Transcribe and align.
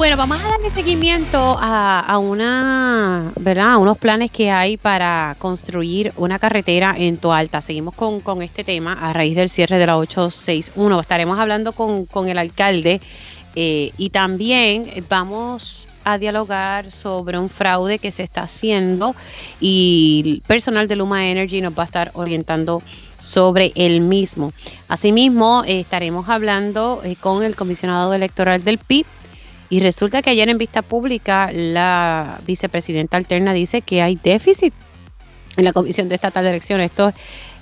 Bueno, 0.00 0.16
vamos 0.16 0.40
a 0.42 0.48
darle 0.48 0.70
seguimiento 0.70 1.58
a, 1.60 2.16
una, 2.16 3.34
¿verdad? 3.38 3.74
A 3.74 3.76
unos 3.76 3.98
planes 3.98 4.30
que 4.30 4.50
hay 4.50 4.78
para 4.78 5.36
construir 5.38 6.14
una 6.16 6.38
carretera 6.38 6.94
en 6.96 7.18
Toalta. 7.18 7.60
Seguimos 7.60 7.94
con, 7.94 8.40
este 8.40 8.64
tema 8.64 8.94
a 8.94 9.12
raíz 9.12 9.36
del 9.36 9.50
cierre 9.50 9.76
de 9.76 9.86
la 9.86 9.98
861. 9.98 11.00
Estaremos 11.00 11.38
hablando 11.38 11.72
con, 11.72 12.06
con 12.06 12.30
el 12.30 12.38
alcalde 12.38 13.02
eh, 13.54 13.92
y 13.98 14.08
también 14.08 14.90
vamos 15.10 15.86
a 16.02 16.16
dialogar 16.16 16.90
sobre 16.90 17.38
un 17.38 17.50
fraude 17.50 17.98
que 17.98 18.10
se 18.10 18.22
está 18.22 18.44
haciendo 18.44 19.14
y 19.60 20.22
el 20.24 20.40
personal 20.40 20.88
de 20.88 20.96
Luma 20.96 21.28
Energy 21.28 21.60
nos 21.60 21.78
va 21.78 21.82
a 21.82 21.86
estar 21.86 22.10
orientando 22.14 22.82
sobre 23.18 23.72
el 23.74 24.00
mismo. 24.00 24.54
Asimismo, 24.88 25.62
estaremos 25.66 26.30
hablando 26.30 27.02
eh, 27.04 27.16
con 27.20 27.42
el 27.42 27.54
comisionado 27.54 28.14
electoral 28.14 28.64
del 28.64 28.78
PIB 28.78 29.04
y 29.70 29.78
resulta 29.80 30.20
que 30.20 30.30
ayer 30.30 30.48
en 30.48 30.58
vista 30.58 30.82
pública 30.82 31.50
la 31.52 32.40
vicepresidenta 32.44 33.16
alterna 33.16 33.52
dice 33.52 33.82
que 33.82 34.02
hay 34.02 34.16
déficit 34.16 34.74
en 35.56 35.64
la 35.64 35.72
Comisión 35.72 36.08
de 36.08 36.16
Estatal 36.16 36.42
de 36.42 36.50
Elecciones. 36.50 36.90
Esto 36.90 37.12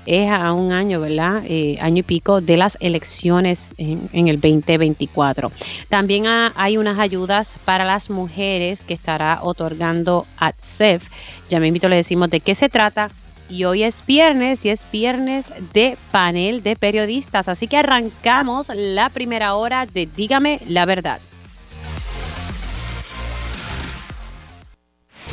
es 0.07 0.31
a 0.31 0.55
un 0.55 0.73
año, 0.73 1.01
¿verdad? 1.01 1.43
Eh, 1.45 1.77
año 1.83 1.99
y 1.99 2.03
pico 2.03 2.41
de 2.41 2.57
las 2.57 2.79
elecciones 2.81 3.73
en, 3.77 4.29
el 4.29 4.41
2024. 4.41 5.53
También 5.91 6.25
hay 6.27 6.79
unas 6.79 6.99
ayudas 6.99 7.59
para 7.67 7.85
las 7.85 8.09
mujeres 8.09 8.87
que 8.87 8.95
estará 8.95 9.41
otorgando 9.43 10.27
ATSEF. 10.39 11.07
Ya 11.51 11.61
me 11.61 11.69
invito, 11.69 11.91
le 11.91 11.97
decimos 11.97 12.31
de 12.31 12.41
qué 12.41 12.55
se 12.55 12.71
trata. 12.71 13.11
Y 13.51 13.65
hoy 13.65 13.83
es 13.83 14.05
viernes 14.07 14.65
y 14.65 14.71
es 14.71 14.87
viernes 14.91 15.53
de 15.75 15.99
panel 16.11 16.63
de 16.63 16.77
periodistas. 16.77 17.49
Así 17.49 17.67
que 17.67 17.77
arrancamos 17.77 18.71
la 18.75 19.11
primera 19.11 19.55
hora 19.55 19.85
de 19.85 20.07
Dígame 20.07 20.61
la 20.67 20.87
verdad. 20.87 21.21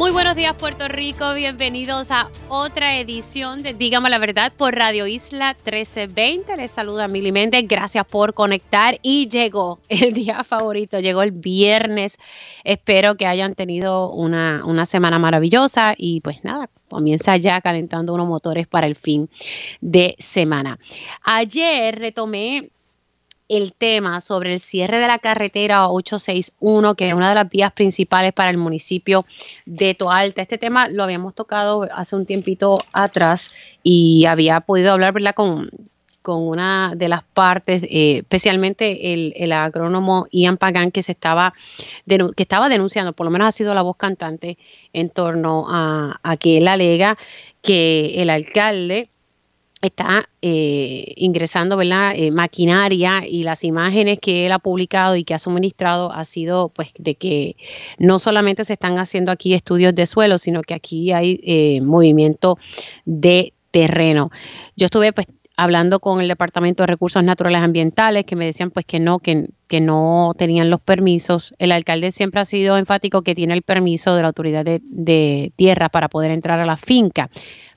Muy 0.00 0.12
buenos 0.12 0.34
días 0.34 0.54
Puerto 0.54 0.88
Rico, 0.88 1.34
bienvenidos 1.34 2.10
a 2.10 2.30
otra 2.48 2.98
edición 2.98 3.62
de 3.62 3.74
Dígame 3.74 4.08
la 4.08 4.16
Verdad 4.16 4.50
por 4.50 4.74
Radio 4.74 5.06
Isla 5.06 5.54
1320. 5.62 6.56
Les 6.56 6.70
saluda 6.70 7.06
Mili 7.06 7.32
Méndez, 7.32 7.66
gracias 7.68 8.06
por 8.06 8.32
conectar 8.32 8.98
y 9.02 9.28
llegó 9.28 9.78
el 9.90 10.14
día 10.14 10.42
favorito, 10.42 11.00
llegó 11.00 11.22
el 11.22 11.32
viernes. 11.32 12.16
Espero 12.64 13.16
que 13.16 13.26
hayan 13.26 13.52
tenido 13.52 14.10
una, 14.10 14.64
una 14.64 14.86
semana 14.86 15.18
maravillosa 15.18 15.94
y 15.98 16.22
pues 16.22 16.42
nada, 16.44 16.70
comienza 16.88 17.36
ya 17.36 17.60
calentando 17.60 18.14
unos 18.14 18.26
motores 18.26 18.66
para 18.66 18.86
el 18.86 18.96
fin 18.96 19.28
de 19.82 20.16
semana. 20.18 20.78
Ayer 21.24 21.98
retomé 21.98 22.70
el 23.50 23.72
tema 23.72 24.20
sobre 24.20 24.54
el 24.54 24.60
cierre 24.60 24.98
de 24.98 25.08
la 25.08 25.18
carretera 25.18 25.88
861, 25.88 26.94
que 26.94 27.08
es 27.08 27.14
una 27.14 27.28
de 27.28 27.34
las 27.34 27.50
vías 27.50 27.72
principales 27.72 28.32
para 28.32 28.50
el 28.50 28.56
municipio 28.56 29.26
de 29.66 29.94
Toalta. 29.94 30.40
Este 30.40 30.56
tema 30.56 30.88
lo 30.88 31.02
habíamos 31.02 31.34
tocado 31.34 31.88
hace 31.92 32.14
un 32.14 32.26
tiempito 32.26 32.78
atrás 32.92 33.50
y 33.82 34.24
había 34.24 34.60
podido 34.60 34.92
hablar. 34.92 35.10
Con, 35.34 35.68
con 36.22 36.42
una 36.42 36.94
de 36.94 37.08
las 37.08 37.24
partes, 37.24 37.82
eh, 37.82 38.18
especialmente 38.18 39.12
el, 39.12 39.52
agrónomo 39.52 40.26
Ian 40.30 40.56
Pagan, 40.56 40.92
que 40.92 41.02
se 41.02 41.12
estaba 41.12 41.52
que 42.06 42.42
estaba 42.42 42.68
denunciando, 42.68 43.12
por 43.12 43.26
lo 43.26 43.30
menos 43.30 43.48
ha 43.48 43.52
sido 43.52 43.74
la 43.74 43.82
voz 43.82 43.96
cantante 43.96 44.56
en 44.92 45.10
torno 45.10 45.66
a, 45.68 46.20
a 46.22 46.36
que 46.36 46.58
él 46.58 46.68
alega 46.68 47.18
que 47.62 48.22
el 48.22 48.30
alcalde 48.30 49.08
está 49.82 50.28
eh, 50.42 51.14
ingresando 51.16 51.76
¿verdad? 51.76 52.12
Eh, 52.14 52.30
maquinaria 52.30 53.26
y 53.26 53.42
las 53.42 53.64
imágenes 53.64 54.18
que 54.20 54.46
él 54.46 54.52
ha 54.52 54.58
publicado 54.58 55.16
y 55.16 55.24
que 55.24 55.34
ha 55.34 55.38
suministrado 55.38 56.12
ha 56.12 56.24
sido 56.24 56.68
pues 56.68 56.92
de 56.98 57.14
que 57.14 57.56
no 57.98 58.18
solamente 58.18 58.64
se 58.64 58.74
están 58.74 58.98
haciendo 58.98 59.32
aquí 59.32 59.54
estudios 59.54 59.94
de 59.94 60.06
suelo, 60.06 60.38
sino 60.38 60.62
que 60.62 60.74
aquí 60.74 61.12
hay 61.12 61.40
eh, 61.42 61.80
movimiento 61.80 62.58
de 63.04 63.54
terreno. 63.70 64.30
Yo 64.76 64.86
estuve 64.86 65.12
pues 65.12 65.26
hablando 65.56 66.00
con 66.00 66.22
el 66.22 66.28
Departamento 66.28 66.82
de 66.82 66.86
Recursos 66.86 67.22
Naturales 67.22 67.60
Ambientales 67.60 68.24
que 68.24 68.34
me 68.34 68.46
decían 68.46 68.70
pues 68.70 68.86
que 68.86 68.98
no, 68.98 69.18
que, 69.18 69.46
no 69.80 70.32
tenían 70.36 70.70
los 70.70 70.80
permisos. 70.80 71.54
El 71.58 71.72
alcalde 71.72 72.10
siempre 72.12 72.40
ha 72.40 72.46
sido 72.46 72.78
enfático 72.78 73.22
que 73.22 73.34
tiene 73.34 73.54
el 73.54 73.62
permiso 73.62 74.14
de 74.14 74.22
la 74.22 74.28
autoridad 74.28 74.64
de, 74.64 74.80
de 74.84 75.52
tierra 75.56 75.90
para 75.90 76.08
poder 76.08 76.30
entrar 76.30 76.60
a 76.60 76.66
la 76.66 76.76
finca. 76.76 77.30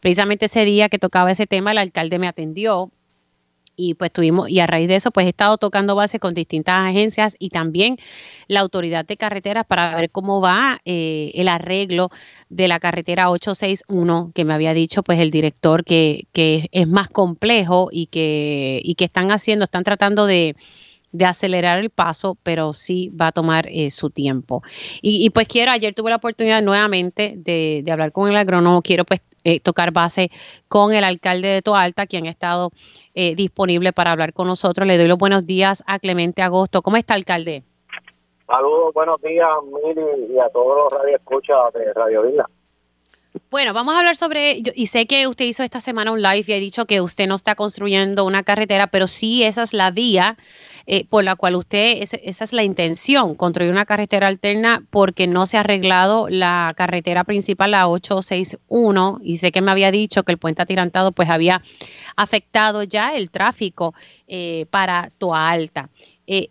Precisamente 0.04 0.48
ese 0.48 0.66
día 0.66 0.90
que 0.90 1.00
tocaba 1.00 1.32
ese 1.32 1.48
tema, 1.48 1.72
el 1.72 1.78
alcalde 1.78 2.20
me 2.20 2.28
atendió 2.28 2.92
y 3.78 3.94
pues 3.94 4.12
tuvimos, 4.12 4.50
y 4.50 4.60
a 4.60 4.68
raíz 4.68 4.90
de 4.90 4.98
eso, 4.98 5.12
pues 5.12 5.26
he 5.26 5.30
estado 5.30 5.58
tocando 5.58 5.96
base 5.96 6.20
con 6.20 6.34
distintas 6.34 6.76
agencias 6.76 7.38
y 7.40 7.48
también 7.48 7.96
la 8.50 8.60
autoridad 8.60 9.06
de 9.06 9.16
carreteras 9.16 9.66
para 9.66 9.96
ver 9.96 10.12
cómo 10.12 10.42
va 10.42 10.82
eh, 10.84 11.32
el 11.36 11.48
arreglo 11.48 12.10
de 12.50 12.68
la 12.68 12.82
carretera 12.82 13.30
861, 13.30 14.34
que 14.36 14.44
me 14.44 14.54
había 14.54 14.74
dicho 14.74 15.04
pues 15.04 15.22
el 15.22 15.32
director 15.32 15.86
que, 15.86 16.28
que 16.34 16.68
es 16.74 16.86
más 16.86 17.08
complejo 17.08 17.88
y 17.90 18.08
que, 18.08 18.82
y 18.84 18.96
que 18.96 19.06
están 19.06 19.32
haciendo, 19.32 19.64
están 19.64 19.86
tratando 19.86 20.26
de, 20.26 20.58
de 21.14 21.26
acelerar 21.26 21.80
el 21.80 21.90
paso, 21.90 22.38
pero 22.44 22.74
sí 22.74 23.10
va 23.10 23.28
a 23.28 23.32
tomar 23.32 23.68
eh, 23.70 23.90
su 23.92 24.10
tiempo. 24.10 24.64
Y, 25.02 25.30
pues 25.30 25.48
quiero, 25.48 25.72
ayer 25.72 25.94
tuve 25.94 26.10
la 26.10 26.18
oportunidad 26.18 26.62
nuevamente 26.62 27.36
de, 27.38 27.82
de 27.84 27.92
hablar 27.92 28.12
con 28.12 28.30
el 28.30 28.36
agrónomo, 28.36 28.82
quiero 28.82 29.06
pues 29.06 29.22
eh, 29.46 29.60
tocar 29.60 29.92
base 29.92 30.32
con 30.70 30.94
el 30.94 31.04
alcalde 31.04 31.50
de 31.50 31.62
Toalta, 31.62 32.08
quien 32.08 32.28
ha 32.28 32.30
estado 32.30 32.72
eh, 33.14 33.36
disponible 33.36 33.92
para 33.92 34.12
hablar 34.12 34.34
con 34.34 34.48
nosotros. 34.48 34.88
Le 34.88 34.98
doy 34.98 35.08
los 35.08 35.18
buenos 35.18 35.46
días 35.46 35.84
a 35.86 36.00
Clemente 36.00 36.42
Agosto. 36.42 36.82
¿Cómo 36.82 36.96
está, 36.96 37.14
alcalde? 37.14 37.64
Saludos, 38.48 38.94
buenos 38.94 39.22
días, 39.22 39.50
Mili, 39.66 40.34
y 40.34 40.40
a 40.40 40.50
todos 40.50 40.78
los 40.78 41.02
radioescuchas 41.02 41.74
de 41.74 41.94
Radio 41.94 42.24
Vila. 42.24 42.50
Bueno, 43.50 43.74
vamos 43.74 43.96
a 43.96 44.00
hablar 44.00 44.16
sobre, 44.16 44.62
y 44.76 44.88
sé 44.88 45.08
que 45.08 45.28
usted 45.28 45.46
hizo 45.46 45.64
esta 45.64 45.82
semana 45.82 46.12
un 46.12 46.22
live 46.22 46.46
y 46.48 46.54
ha 46.54 46.58
dicho 46.58 46.86
que 46.86 47.02
usted 47.02 47.28
no 47.28 47.36
está 47.36 47.56
construyendo 47.56 48.26
una 48.26 48.44
carretera, 48.44 48.88
pero 48.88 49.08
sí 49.08 49.44
esa 49.44 49.64
es 49.64 49.74
la 49.74 49.92
vía 49.92 50.38
eh, 50.86 51.06
por 51.06 51.24
la 51.24 51.36
cual 51.36 51.56
usted, 51.56 52.00
esa 52.02 52.44
es 52.44 52.54
la 52.54 52.64
intención, 52.64 53.36
construir 53.36 53.72
una 53.72 53.86
carretera 53.86 54.28
alterna 54.28 54.84
porque 54.90 55.28
no 55.28 55.46
se 55.46 55.58
ha 55.58 55.62
arreglado 55.62 56.28
la 56.30 56.74
carretera 56.76 57.24
principal, 57.24 57.72
la 57.72 57.88
861, 57.88 59.20
y 59.24 59.38
sé 59.38 59.52
que 59.52 59.62
me 59.62 59.72
había 59.72 59.92
dicho 59.92 60.24
que 60.24 60.34
el 60.34 60.38
puente 60.38 60.62
atirantado 60.62 61.12
pues 61.12 61.30
había 61.30 61.62
afectado 62.16 62.84
ya 62.84 63.16
el 63.16 63.32
tráfico 63.32 63.94
eh, 64.28 64.66
para 64.70 65.12
Toa 65.18 65.50
Alta. 65.50 65.90
Eh, 66.28 66.50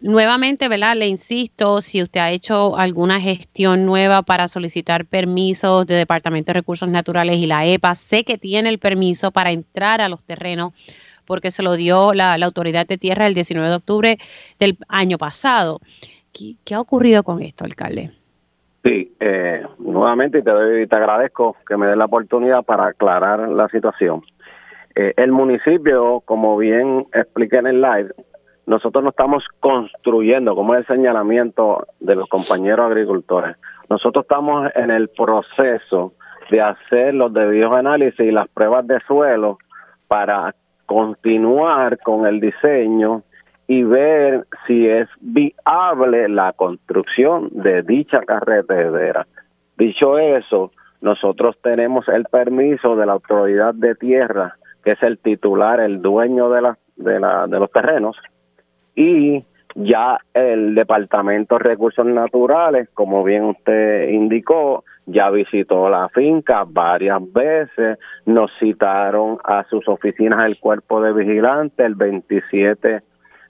nuevamente, 0.00 0.68
¿verdad? 0.68 0.96
Le 0.96 1.06
insisto, 1.06 1.80
si 1.80 2.02
usted 2.02 2.20
ha 2.20 2.30
hecho 2.30 2.76
alguna 2.76 3.20
gestión 3.20 3.86
nueva 3.86 4.22
para 4.22 4.48
solicitar 4.48 5.06
permisos 5.06 5.86
de 5.86 5.94
Departamento 5.94 6.50
de 6.50 6.60
Recursos 6.60 6.88
Naturales 6.88 7.38
y 7.38 7.46
la 7.46 7.66
EPA, 7.66 7.94
sé 7.94 8.22
que 8.22 8.38
tiene 8.38 8.68
el 8.68 8.78
permiso 8.78 9.30
para 9.30 9.50
entrar 9.50 10.00
a 10.00 10.08
los 10.08 10.22
terrenos 10.22 10.72
porque 11.26 11.50
se 11.50 11.62
lo 11.62 11.76
dio 11.76 12.14
la, 12.14 12.34
autoridad 12.34 12.86
de 12.86 12.98
tierra 12.98 13.26
el 13.26 13.34
19 13.34 13.68
de 13.68 13.76
octubre 13.76 14.16
del 14.58 14.76
año 14.88 15.18
pasado. 15.18 15.80
¿Qué, 16.32 16.74
ha 16.74 16.80
ocurrido 16.80 17.22
con 17.22 17.40
esto, 17.42 17.64
alcalde? 17.64 18.10
Sí, 18.82 19.12
eh, 19.20 19.62
nuevamente 19.78 20.42
te, 20.42 20.86
te 20.86 20.96
agradezco 20.96 21.56
que 21.66 21.76
me 21.76 21.86
dé 21.86 21.96
la 21.96 22.04
oportunidad 22.04 22.62
para 22.64 22.88
aclarar 22.88 23.48
la 23.48 23.68
situación. 23.68 24.22
Eh, 24.94 25.12
el 25.16 25.32
municipio, 25.32 26.20
como 26.24 26.56
bien 26.56 27.06
expliqué 27.12 27.56
en 27.56 27.66
el 27.66 27.80
live, 27.80 28.10
nosotros 28.66 29.02
no 29.02 29.10
estamos 29.10 29.44
construyendo, 29.60 30.54
como 30.54 30.74
es 30.74 30.80
el 30.88 30.96
señalamiento 30.96 31.86
de 32.00 32.14
los 32.14 32.28
compañeros 32.28 32.90
agricultores. 32.90 33.56
Nosotros 33.90 34.24
estamos 34.24 34.70
en 34.74 34.90
el 34.90 35.08
proceso 35.08 36.14
de 36.50 36.60
hacer 36.60 37.14
los 37.14 37.32
debidos 37.32 37.72
análisis 37.72 38.20
y 38.20 38.30
las 38.30 38.48
pruebas 38.48 38.86
de 38.86 39.00
suelo 39.06 39.58
para 40.08 40.54
continuar 40.86 41.98
con 41.98 42.26
el 42.26 42.40
diseño 42.40 43.22
y 43.66 43.82
ver 43.82 44.46
si 44.66 44.86
es 44.86 45.08
viable 45.20 46.28
la 46.28 46.52
construcción 46.52 47.48
de 47.52 47.82
dicha 47.82 48.20
carretera. 48.20 49.26
Dicho 49.76 50.18
eso, 50.18 50.70
nosotros 51.00 51.56
tenemos 51.62 52.08
el 52.08 52.24
permiso 52.24 52.96
de 52.96 53.06
la 53.06 53.12
autoridad 53.12 53.74
de 53.74 53.94
tierra, 53.94 54.56
que 54.84 54.92
es 54.92 55.02
el 55.02 55.18
titular, 55.18 55.80
el 55.80 56.02
dueño 56.02 56.50
de, 56.50 56.62
la, 56.62 56.78
de, 56.96 57.20
la, 57.20 57.46
de 57.46 57.58
los 57.58 57.70
terrenos, 57.70 58.16
y 58.94 59.44
ya 59.74 60.18
el 60.34 60.74
Departamento 60.74 61.56
de 61.56 61.64
Recursos 61.64 62.06
Naturales, 62.06 62.88
como 62.94 63.24
bien 63.24 63.44
usted 63.44 64.08
indicó, 64.10 64.84
ya 65.06 65.30
visitó 65.30 65.88
la 65.88 66.08
finca 66.08 66.64
varias 66.66 67.20
veces, 67.32 67.98
nos 68.26 68.50
citaron 68.58 69.38
a 69.44 69.64
sus 69.64 69.86
oficinas 69.88 70.48
el 70.48 70.58
cuerpo 70.58 71.00
de 71.02 71.12
vigilante 71.12 71.84
el 71.84 71.94
27 71.94 73.02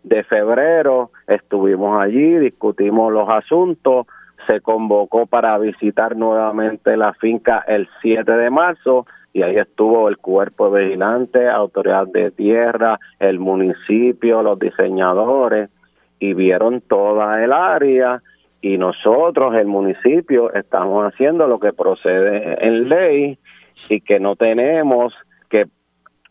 de 0.02 0.24
febrero, 0.24 1.10
estuvimos 1.26 2.00
allí, 2.00 2.36
discutimos 2.38 3.12
los 3.12 3.28
asuntos, 3.28 4.06
se 4.46 4.60
convocó 4.60 5.26
para 5.26 5.56
visitar 5.58 6.16
nuevamente 6.16 6.96
la 6.96 7.14
finca 7.14 7.64
el 7.66 7.88
7 8.02 8.30
de 8.30 8.50
marzo 8.50 9.06
y 9.32 9.42
ahí 9.42 9.56
estuvo 9.56 10.08
el 10.08 10.18
cuerpo 10.18 10.70
de 10.70 10.84
vigilante, 10.84 11.48
autoridad 11.48 12.06
de 12.08 12.30
tierra, 12.30 12.98
el 13.18 13.38
municipio, 13.38 14.42
los 14.42 14.58
diseñadores 14.58 15.70
y 16.18 16.34
vieron 16.34 16.80
toda 16.82 17.42
el 17.42 17.52
área 17.52 18.22
y 18.64 18.78
nosotros, 18.78 19.54
el 19.56 19.66
municipio, 19.66 20.50
estamos 20.54 21.04
haciendo 21.04 21.46
lo 21.46 21.60
que 21.60 21.74
procede 21.74 22.66
en 22.66 22.88
ley 22.88 23.38
y 23.90 24.00
que 24.00 24.18
no 24.18 24.36
tenemos 24.36 25.12
que 25.50 25.66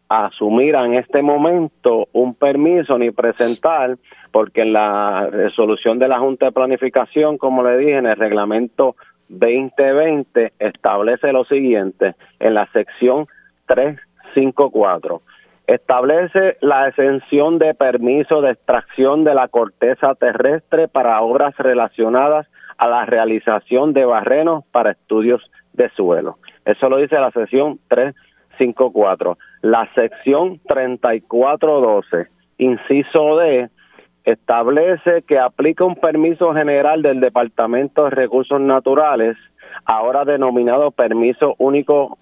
asumir 0.09 0.73
en 0.73 0.95
este 0.95 1.21
momento 1.21 2.07
un 2.11 2.33
permiso 2.33 2.97
ni 2.97 3.11
presentar, 3.11 3.97
porque 4.31 4.63
en 4.63 4.73
la 4.73 5.27
resolución 5.31 5.99
de 5.99 6.07
la 6.07 6.17
Junta 6.17 6.47
de 6.47 6.53
Planificación, 6.53 7.37
como 7.37 7.61
le 7.61 7.77
dije, 7.77 7.97
en 7.97 8.07
el 8.07 8.15
reglamento 8.15 8.95
2020 9.29 10.53
establece 10.57 11.31
lo 11.33 11.45
siguiente, 11.45 12.15
en 12.39 12.55
la 12.55 12.65
sección 12.71 13.27
354 13.67 15.21
establece 15.67 16.57
la 16.61 16.87
exención 16.89 17.57
de 17.57 17.73
permiso 17.73 18.41
de 18.41 18.51
extracción 18.51 19.23
de 19.23 19.33
la 19.33 19.47
corteza 19.47 20.13
terrestre 20.15 20.87
para 20.87 21.21
obras 21.21 21.55
relacionadas 21.57 22.47
a 22.77 22.87
la 22.87 23.05
realización 23.05 23.93
de 23.93 24.05
barrenos 24.05 24.65
para 24.71 24.91
estudios 24.91 25.41
de 25.73 25.89
suelo. 25.91 26.37
Eso 26.65 26.89
lo 26.89 26.97
dice 26.97 27.15
la 27.19 27.31
sección 27.31 27.79
354. 27.87 29.37
La 29.61 29.89
sección 29.93 30.59
3412, 30.67 32.27
inciso 32.57 33.37
D, 33.37 33.69
establece 34.25 35.23
que 35.23 35.39
aplica 35.39 35.83
un 35.83 35.95
permiso 35.95 36.53
general 36.53 37.01
del 37.01 37.19
Departamento 37.19 38.05
de 38.05 38.11
Recursos 38.11 38.59
Naturales, 38.59 39.37
ahora 39.85 40.25
denominado 40.25 40.91
permiso 40.91 41.55
único 41.57 42.17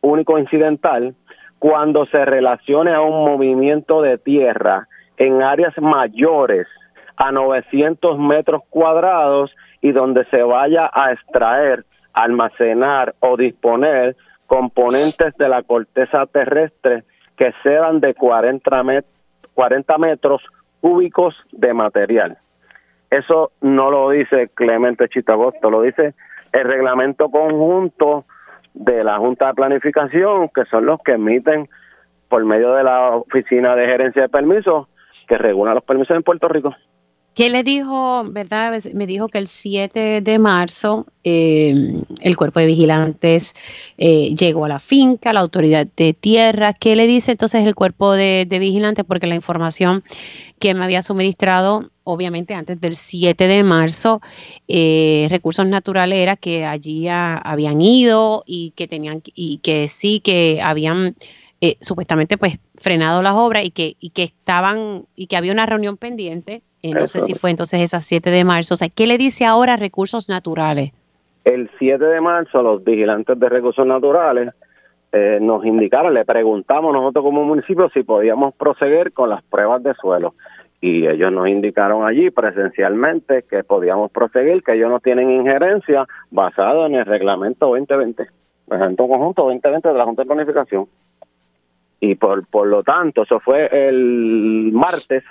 único 0.00 0.38
incidental, 0.38 1.14
cuando 1.64 2.04
se 2.04 2.22
relacione 2.26 2.92
a 2.92 3.00
un 3.00 3.24
movimiento 3.24 4.02
de 4.02 4.18
tierra 4.18 4.86
en 5.16 5.42
áreas 5.42 5.72
mayores 5.80 6.66
a 7.16 7.32
900 7.32 8.18
metros 8.18 8.60
cuadrados 8.68 9.50
y 9.80 9.92
donde 9.92 10.26
se 10.26 10.42
vaya 10.42 10.90
a 10.92 11.12
extraer, 11.12 11.86
almacenar 12.12 13.14
o 13.20 13.38
disponer 13.38 14.14
componentes 14.46 15.34
de 15.38 15.48
la 15.48 15.62
corteza 15.62 16.26
terrestre 16.26 17.04
que 17.34 17.54
sean 17.62 17.98
de 18.00 18.12
40, 18.12 18.82
met 18.82 19.06
40 19.54 19.96
metros 19.96 20.42
cúbicos 20.82 21.34
de 21.52 21.72
material. 21.72 22.36
Eso 23.08 23.52
no 23.62 23.90
lo 23.90 24.10
dice 24.10 24.50
Clemente 24.52 25.08
Chitagosto, 25.08 25.70
lo 25.70 25.80
dice 25.80 26.12
el 26.52 26.64
reglamento 26.64 27.30
conjunto 27.30 28.26
de 28.74 29.04
la 29.04 29.18
Junta 29.18 29.48
de 29.48 29.54
Planificación, 29.54 30.50
que 30.54 30.64
son 30.66 30.86
los 30.86 31.00
que 31.02 31.12
emiten 31.12 31.68
por 32.28 32.44
medio 32.44 32.74
de 32.74 32.84
la 32.84 33.10
Oficina 33.16 33.76
de 33.76 33.86
Gerencia 33.86 34.22
de 34.22 34.28
Permisos, 34.28 34.88
que 35.28 35.38
regula 35.38 35.74
los 35.74 35.84
permisos 35.84 36.16
en 36.16 36.22
Puerto 36.22 36.48
Rico. 36.48 36.74
¿Qué 37.34 37.50
le 37.50 37.64
dijo, 37.64 38.22
verdad? 38.30 38.80
Me 38.92 39.08
dijo 39.08 39.26
que 39.26 39.38
el 39.38 39.48
7 39.48 40.20
de 40.20 40.38
marzo 40.38 41.06
eh, 41.24 41.74
el 42.20 42.36
cuerpo 42.36 42.60
de 42.60 42.66
vigilantes 42.66 43.56
eh, 43.98 44.32
llegó 44.36 44.66
a 44.66 44.68
la 44.68 44.78
finca, 44.78 45.32
la 45.32 45.40
autoridad 45.40 45.84
de 45.96 46.12
tierra. 46.12 46.74
¿Qué 46.74 46.94
le 46.94 47.08
dice 47.08 47.32
entonces 47.32 47.66
el 47.66 47.74
cuerpo 47.74 48.12
de, 48.12 48.46
vigilantes? 48.48 49.04
Porque 49.04 49.26
la 49.26 49.34
información 49.34 50.04
que 50.60 50.74
me 50.74 50.84
había 50.84 51.02
suministrado, 51.02 51.90
obviamente 52.04 52.54
antes 52.54 52.80
del 52.80 52.94
7 52.94 53.48
de 53.48 53.64
marzo, 53.64 54.20
eh, 54.68 55.26
recursos 55.28 55.66
naturales 55.66 56.18
era 56.20 56.36
que 56.36 56.64
allí 56.64 57.08
habían 57.08 57.80
ido 57.80 58.44
y 58.46 58.70
que 58.76 58.86
tenían 58.86 59.22
y 59.34 59.58
que 59.58 59.88
sí 59.88 60.20
que 60.20 60.60
habían 60.62 61.16
supuestamente 61.80 62.36
pues 62.36 62.58
frenado 62.76 63.22
las 63.22 63.32
obras 63.32 63.64
y 63.64 63.70
que 63.70 63.96
y 63.98 64.10
que 64.10 64.24
estaban 64.24 65.06
y 65.16 65.28
que 65.28 65.36
había 65.38 65.52
una 65.52 65.64
reunión 65.64 65.96
pendiente 65.96 66.62
eh, 66.90 66.94
no 66.94 67.08
sé 67.08 67.20
si 67.20 67.34
fue 67.34 67.50
entonces 67.50 67.80
esa 67.80 68.00
7 68.00 68.30
de 68.30 68.44
marzo. 68.44 68.74
O 68.74 68.76
sea, 68.76 68.88
¿qué 68.88 69.06
le 69.06 69.16
dice 69.16 69.46
ahora 69.46 69.76
Recursos 69.76 70.28
Naturales? 70.28 70.92
El 71.44 71.70
7 71.78 72.04
de 72.04 72.20
marzo 72.20 72.62
los 72.62 72.84
vigilantes 72.84 73.38
de 73.38 73.48
Recursos 73.48 73.86
Naturales 73.86 74.52
eh, 75.12 75.38
nos 75.40 75.64
indicaron, 75.64 76.12
le 76.12 76.26
preguntamos 76.26 76.92
nosotros 76.92 77.24
como 77.24 77.44
municipio 77.44 77.88
si 77.90 78.02
podíamos 78.02 78.54
proseguir 78.54 79.12
con 79.12 79.30
las 79.30 79.42
pruebas 79.44 79.82
de 79.82 79.94
suelo. 79.94 80.34
Y 80.82 81.06
ellos 81.06 81.32
nos 81.32 81.48
indicaron 81.48 82.06
allí 82.06 82.30
presencialmente 82.30 83.44
que 83.48 83.64
podíamos 83.64 84.10
proseguir, 84.10 84.62
que 84.62 84.74
ellos 84.74 84.90
no 84.90 85.00
tienen 85.00 85.30
injerencia 85.30 86.06
basado 86.30 86.84
en 86.84 86.96
el 86.96 87.06
reglamento 87.06 87.68
2020, 87.68 88.26
reglamento 88.68 89.08
conjunto 89.08 89.44
2020 89.44 89.88
de 89.88 89.94
la 89.94 90.04
Junta 90.04 90.22
de 90.22 90.26
Planificación. 90.26 90.86
Y 92.00 92.16
por, 92.16 92.46
por 92.46 92.66
lo 92.66 92.82
tanto, 92.82 93.22
eso 93.22 93.40
fue 93.40 93.68
el 93.72 94.70
martes 94.74 95.24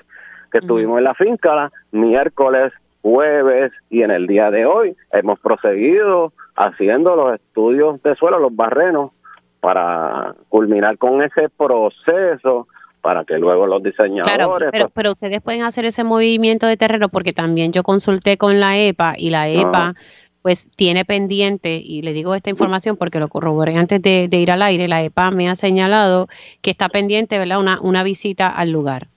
que 0.53 0.59
estuvimos 0.59 0.99
en 0.99 1.03
la 1.03 1.15
finca, 1.15 1.71
miércoles, 1.91 2.71
jueves 3.01 3.71
y 3.89 4.03
en 4.03 4.11
el 4.11 4.27
día 4.27 4.51
de 4.51 4.67
hoy 4.67 4.95
hemos 5.11 5.39
proseguido 5.39 6.31
haciendo 6.55 7.15
los 7.15 7.33
estudios 7.33 8.01
de 8.03 8.15
suelo, 8.15 8.37
los 8.37 8.55
barrenos, 8.55 9.11
para 9.59 10.35
culminar 10.49 10.97
con 10.99 11.23
ese 11.23 11.49
proceso 11.49 12.67
para 13.01 13.25
que 13.25 13.37
luego 13.39 13.65
los 13.65 13.81
diseñadores... 13.81 14.35
Claro, 14.35 14.53
pero, 14.59 14.71
pues 14.71 14.91
pero 14.93 15.11
ustedes 15.11 15.41
pueden 15.41 15.63
hacer 15.63 15.85
ese 15.85 16.03
movimiento 16.03 16.67
de 16.67 16.77
terreno 16.77 17.09
porque 17.09 17.33
también 17.33 17.71
yo 17.71 17.81
consulté 17.81 18.37
con 18.37 18.59
la 18.59 18.77
EPA 18.77 19.15
y 19.17 19.31
la 19.31 19.49
EPA 19.49 19.95
pues 20.43 20.69
tiene 20.75 21.05
pendiente, 21.05 21.81
y 21.81 22.01
le 22.01 22.11
digo 22.11 22.35
esta 22.35 22.49
información 22.49 22.97
porque 22.97 23.19
lo 23.19 23.29
corroboré 23.29 23.77
antes 23.77 24.01
de, 24.01 24.27
ir 24.31 24.51
al 24.51 24.61
aire, 24.61 24.89
la 24.89 25.01
EPA 25.01 25.31
me 25.31 25.49
ha 25.49 25.55
señalado 25.55 26.27
que 26.61 26.69
está 26.69 26.89
pendiente, 26.89 27.39
¿verdad? 27.39 27.59
Una, 27.59 27.79
una 27.81 28.03
visita 28.03 28.49
al 28.49 28.69
lugar. 28.69 29.07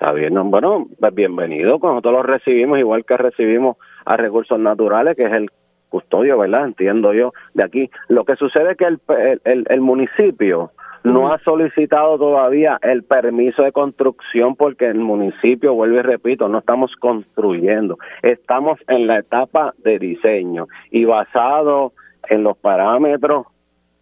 Está 0.00 0.12
bien, 0.12 0.32
bueno, 0.48 0.86
pues 1.00 1.12
bienvenido. 1.12 1.80
Nosotros 1.82 2.12
lo 2.12 2.22
recibimos 2.22 2.78
igual 2.78 3.04
que 3.04 3.16
recibimos 3.16 3.78
a 4.04 4.16
Recursos 4.16 4.56
Naturales, 4.56 5.16
que 5.16 5.24
es 5.24 5.32
el 5.32 5.50
custodio, 5.88 6.38
¿verdad? 6.38 6.66
Entiendo 6.66 7.12
yo 7.12 7.32
de 7.54 7.64
aquí. 7.64 7.90
Lo 8.06 8.24
que 8.24 8.36
sucede 8.36 8.70
es 8.70 8.76
que 8.76 8.84
el, 8.84 9.00
el, 9.42 9.66
el 9.68 9.80
municipio 9.80 10.70
no 11.02 11.32
ha 11.32 11.40
solicitado 11.40 12.16
todavía 12.16 12.78
el 12.82 13.02
permiso 13.02 13.64
de 13.64 13.72
construcción 13.72 14.54
porque 14.54 14.86
el 14.86 15.00
municipio, 15.00 15.74
vuelvo 15.74 15.96
y 15.96 16.02
repito, 16.02 16.48
no 16.48 16.58
estamos 16.58 16.94
construyendo, 17.00 17.98
estamos 18.22 18.78
en 18.86 19.08
la 19.08 19.18
etapa 19.18 19.74
de 19.78 19.98
diseño 19.98 20.68
y 20.92 21.06
basado 21.06 21.92
en 22.28 22.44
los 22.44 22.56
parámetros 22.56 23.46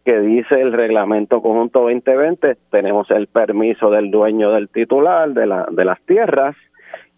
que 0.07 0.21
dice 0.21 0.61
el 0.61 0.73
reglamento 0.73 1.43
conjunto 1.43 1.81
2020, 1.81 2.57
tenemos 2.71 3.11
el 3.11 3.27
permiso 3.27 3.91
del 3.91 4.13
dueño 4.13 4.53
del 4.53 4.69
titular 4.69 5.31
de, 5.31 5.47
la, 5.47 5.67
de 5.69 5.85
las 5.85 6.01
tierras 6.03 6.55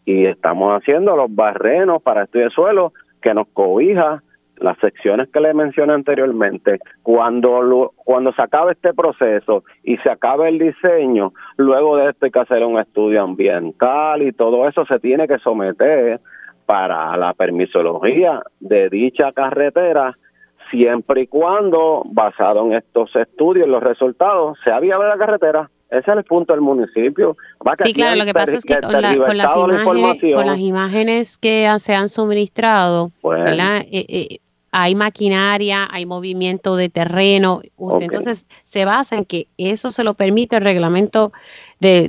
y 0.07 0.25
estamos 0.25 0.75
haciendo 0.75 1.15
los 1.15 1.33
barrenos 1.35 2.03
para 2.03 2.25
de 2.25 2.49
suelo 2.49 2.95
que 3.21 3.35
nos 3.35 3.47
cobija 3.49 4.23
las 4.57 4.79
secciones 4.79 5.29
que 5.29 5.39
le 5.39 5.53
mencioné 5.53 5.93
anteriormente, 5.93 6.79
cuando, 7.03 7.93
cuando 7.95 8.33
se 8.33 8.41
acabe 8.41 8.73
este 8.73 8.95
proceso 8.95 9.65
y 9.85 9.99
se 9.99 10.11
acabe 10.11 10.49
el 10.49 10.59
diseño, 10.59 11.35
luego 11.59 11.99
de 11.99 12.09
esto 12.09 12.25
hay 12.25 12.31
que 12.33 12.41
hacer 12.41 12.65
un 12.65 12.79
estudio 12.79 13.23
ambiental 13.23 14.23
y 14.23 14.33
todo 14.33 14.67
eso 14.67 14.87
se 14.87 14.99
tiene 14.99 15.29
que 15.29 15.39
someter 15.41 16.21
para 16.65 17.15
la 17.19 17.35
permisología 17.35 18.43
de 18.61 18.89
dicha 18.89 19.31
carretera 19.33 20.17
siempre 20.71 21.23
y 21.23 21.27
cuando, 21.27 22.03
basado 22.07 22.67
en 22.67 22.75
estos 22.75 23.15
estudios, 23.17 23.69
los 23.69 23.83
resultados, 23.83 24.59
sea 24.65 24.81
viable 24.81 25.09
la 25.09 25.19
carretera. 25.19 25.71
Ese 25.91 26.11
es 26.11 26.17
el 26.19 26.25
punto 26.25 26.53
del 26.53 26.61
municipio. 26.61 27.37
sí, 27.77 27.95
claro, 27.95 28.17
lo 28.17 28.27
que 28.27 28.35
pasa 28.35 28.57
es 28.57 28.65
que 28.65 28.77
con, 28.77 29.01
las 29.01 29.17
imágenes, 29.57 30.35
con 30.35 30.47
las 30.47 30.59
imágenes 30.59 31.39
que 31.39 31.67
se 31.79 31.95
han 31.95 32.11
suministrado, 32.11 33.11
eh, 33.25 33.87
eh, 33.91 34.39
hay 34.71 34.95
maquinaria, 34.95 35.89
hay 35.91 36.05
movimiento 36.05 36.77
de 36.77 36.91
terreno. 36.91 37.63
Entonces, 38.01 38.47
se 38.65 38.85
basa 38.85 39.17
en 39.17 39.25
que 39.25 39.49
eso 39.57 39.91
se 39.91 40.05
lo 40.05 40.13
permite 40.13 40.57
el 40.57 40.63
reglamento 40.63 41.33
de, 41.81 42.09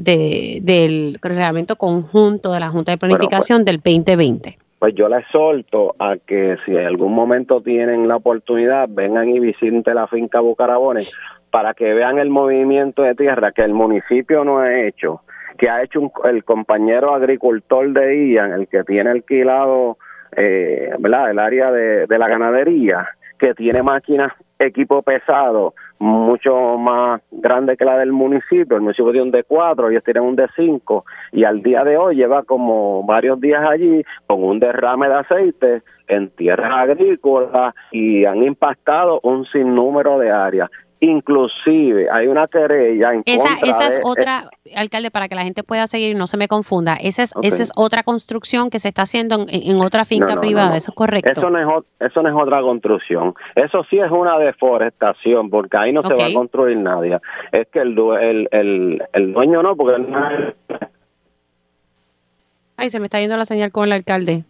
del 0.62 1.18
reglamento 1.22 1.78
conjunto 1.78 2.52
de 2.52 2.60
la 2.60 2.70
Junta 2.70 2.92
de 2.92 2.98
pues 2.98 3.10
Planificación 3.10 3.64
del 3.64 3.78
2020 3.78 4.58
pues 4.80 4.96
yo 4.96 5.10
les 5.10 5.26
exhorto 5.26 5.96
a 6.00 6.16
que 6.18 6.58
si 6.66 6.72
en 6.72 6.86
algún 6.86 7.14
momento 7.14 7.62
tienen 7.62 8.08
la 8.08 8.16
oportunidad, 8.16 8.88
vengan 8.90 9.30
y 9.30 9.40
visiten 9.40 9.84
la 9.94 10.08
finca 10.08 10.40
Bucarabones 10.40 11.20
para 11.52 11.74
que 11.74 11.94
vean 11.94 12.18
el 12.18 12.30
movimiento 12.30 13.02
de 13.04 13.16
tierra 13.16 13.52
que 13.52 13.64
el 13.64 13.74
municipio 13.74 14.46
no 14.46 14.60
ha 14.60 14.80
hecho, 14.82 15.22
que 15.58 15.70
ha 15.70 15.84
hecho 15.84 16.12
el 16.24 16.46
compañero 16.46 17.14
agricultor 17.14 17.92
de 17.92 18.30
IAN, 18.30 18.54
el 18.54 18.68
que 18.68 18.84
tiene 18.84 19.10
alquilado 19.10 19.98
eh, 20.38 20.92
¿verdad? 21.00 21.32
el 21.32 21.40
área 21.40 21.72
de, 21.72 22.08
de 22.08 22.18
la 22.18 22.30
ganadería, 22.30 23.10
que 23.38 23.54
tiene 23.54 23.84
máquinas, 23.84 24.32
equipo 24.60 25.02
pesado, 25.02 25.74
mucho 26.00 26.78
más 26.78 27.22
grande 27.32 27.78
que 27.78 27.86
la 27.86 27.98
del 27.98 28.12
municipio. 28.12 28.78
El 28.78 28.82
municipio 28.82 29.12
tiene 29.12 29.28
un 29.28 29.34
D4, 29.34 29.92
ellos 29.92 30.04
tienen 30.04 30.24
un 30.24 30.38
D5 30.38 31.04
y 31.34 31.44
al 31.44 31.62
día 31.62 31.84
de 31.84 31.98
hoy 31.98 32.16
lleva 32.16 32.44
como 32.44 33.04
varios 33.04 33.40
días 33.40 33.64
allí 33.70 34.04
con 34.26 34.44
un 34.44 34.60
derrame 34.60 35.08
de 35.08 35.16
aceite 35.16 35.82
en 36.08 36.30
tierras 36.30 36.72
agrícolas 36.74 37.76
y 37.92 38.26
han 38.26 38.44
impactado 38.44 39.20
un 39.24 39.46
sinnúmero 39.46 40.18
de 40.18 40.32
áreas 40.32 40.70
inclusive 41.02 42.10
hay 42.12 42.28
una 42.28 42.48
querella 42.48 43.14
en 43.14 43.24
esa, 43.26 43.50
contra 43.50 43.70
esa 43.70 43.88
es 43.88 43.96
de- 43.96 44.02
otra, 44.04 44.44
alcalde, 44.76 45.12
para 45.12 45.30
que 45.30 45.36
la 45.36 45.44
gente 45.44 45.64
pueda 45.64 45.88
seguir 45.88 46.12
y 46.12 46.16
no 46.16 46.28
se 46.28 46.36
me 46.38 46.48
confunda, 46.48 46.96
esa 46.96 47.24
es, 47.24 47.34
esa 47.42 47.64
es 47.64 47.72
otra 47.76 48.04
construcción 48.04 48.70
que 48.70 48.80
se 48.80 48.90
está 48.90 49.04
haciendo 49.04 49.36
en, 49.36 49.48
en 49.50 49.82
otra 49.82 50.04
finca 50.06 50.28
no, 50.30 50.36
no, 50.36 50.42
privada, 50.42 50.70
no. 50.72 50.76
eso 50.76 50.92
es 50.92 50.96
correcto. 50.96 51.32
Eso 51.32 51.50
no 51.50 51.58
es, 51.80 51.86
eso 52.00 52.22
no 52.22 52.30
es 52.30 52.36
otra 52.36 52.62
construcción. 52.62 53.34
Eso 53.56 53.84
sí 53.90 53.98
es 53.98 54.12
una 54.12 54.38
deforestación, 54.40 55.50
porque 55.50 55.78
ahí 55.78 55.94
no 55.94 56.04
se 56.04 56.14
va 56.14 56.26
a 56.28 56.34
construir 56.34 56.78
nadie. 56.78 57.18
Es 57.52 57.68
que 57.70 57.80
el, 57.80 57.98
el, 58.22 58.48
el, 58.52 59.04
el 59.14 59.34
dueño 59.34 59.64
no, 59.64 59.76
porque 59.76 59.96
él 59.96 60.56
Ay, 62.78 62.90
se 62.90 63.00
me 63.00 63.06
está 63.06 63.20
yendo 63.20 63.36
la 63.38 63.46
señal 63.46 63.72
con 63.72 63.86
el 63.86 63.94
alcalde. 63.94 64.44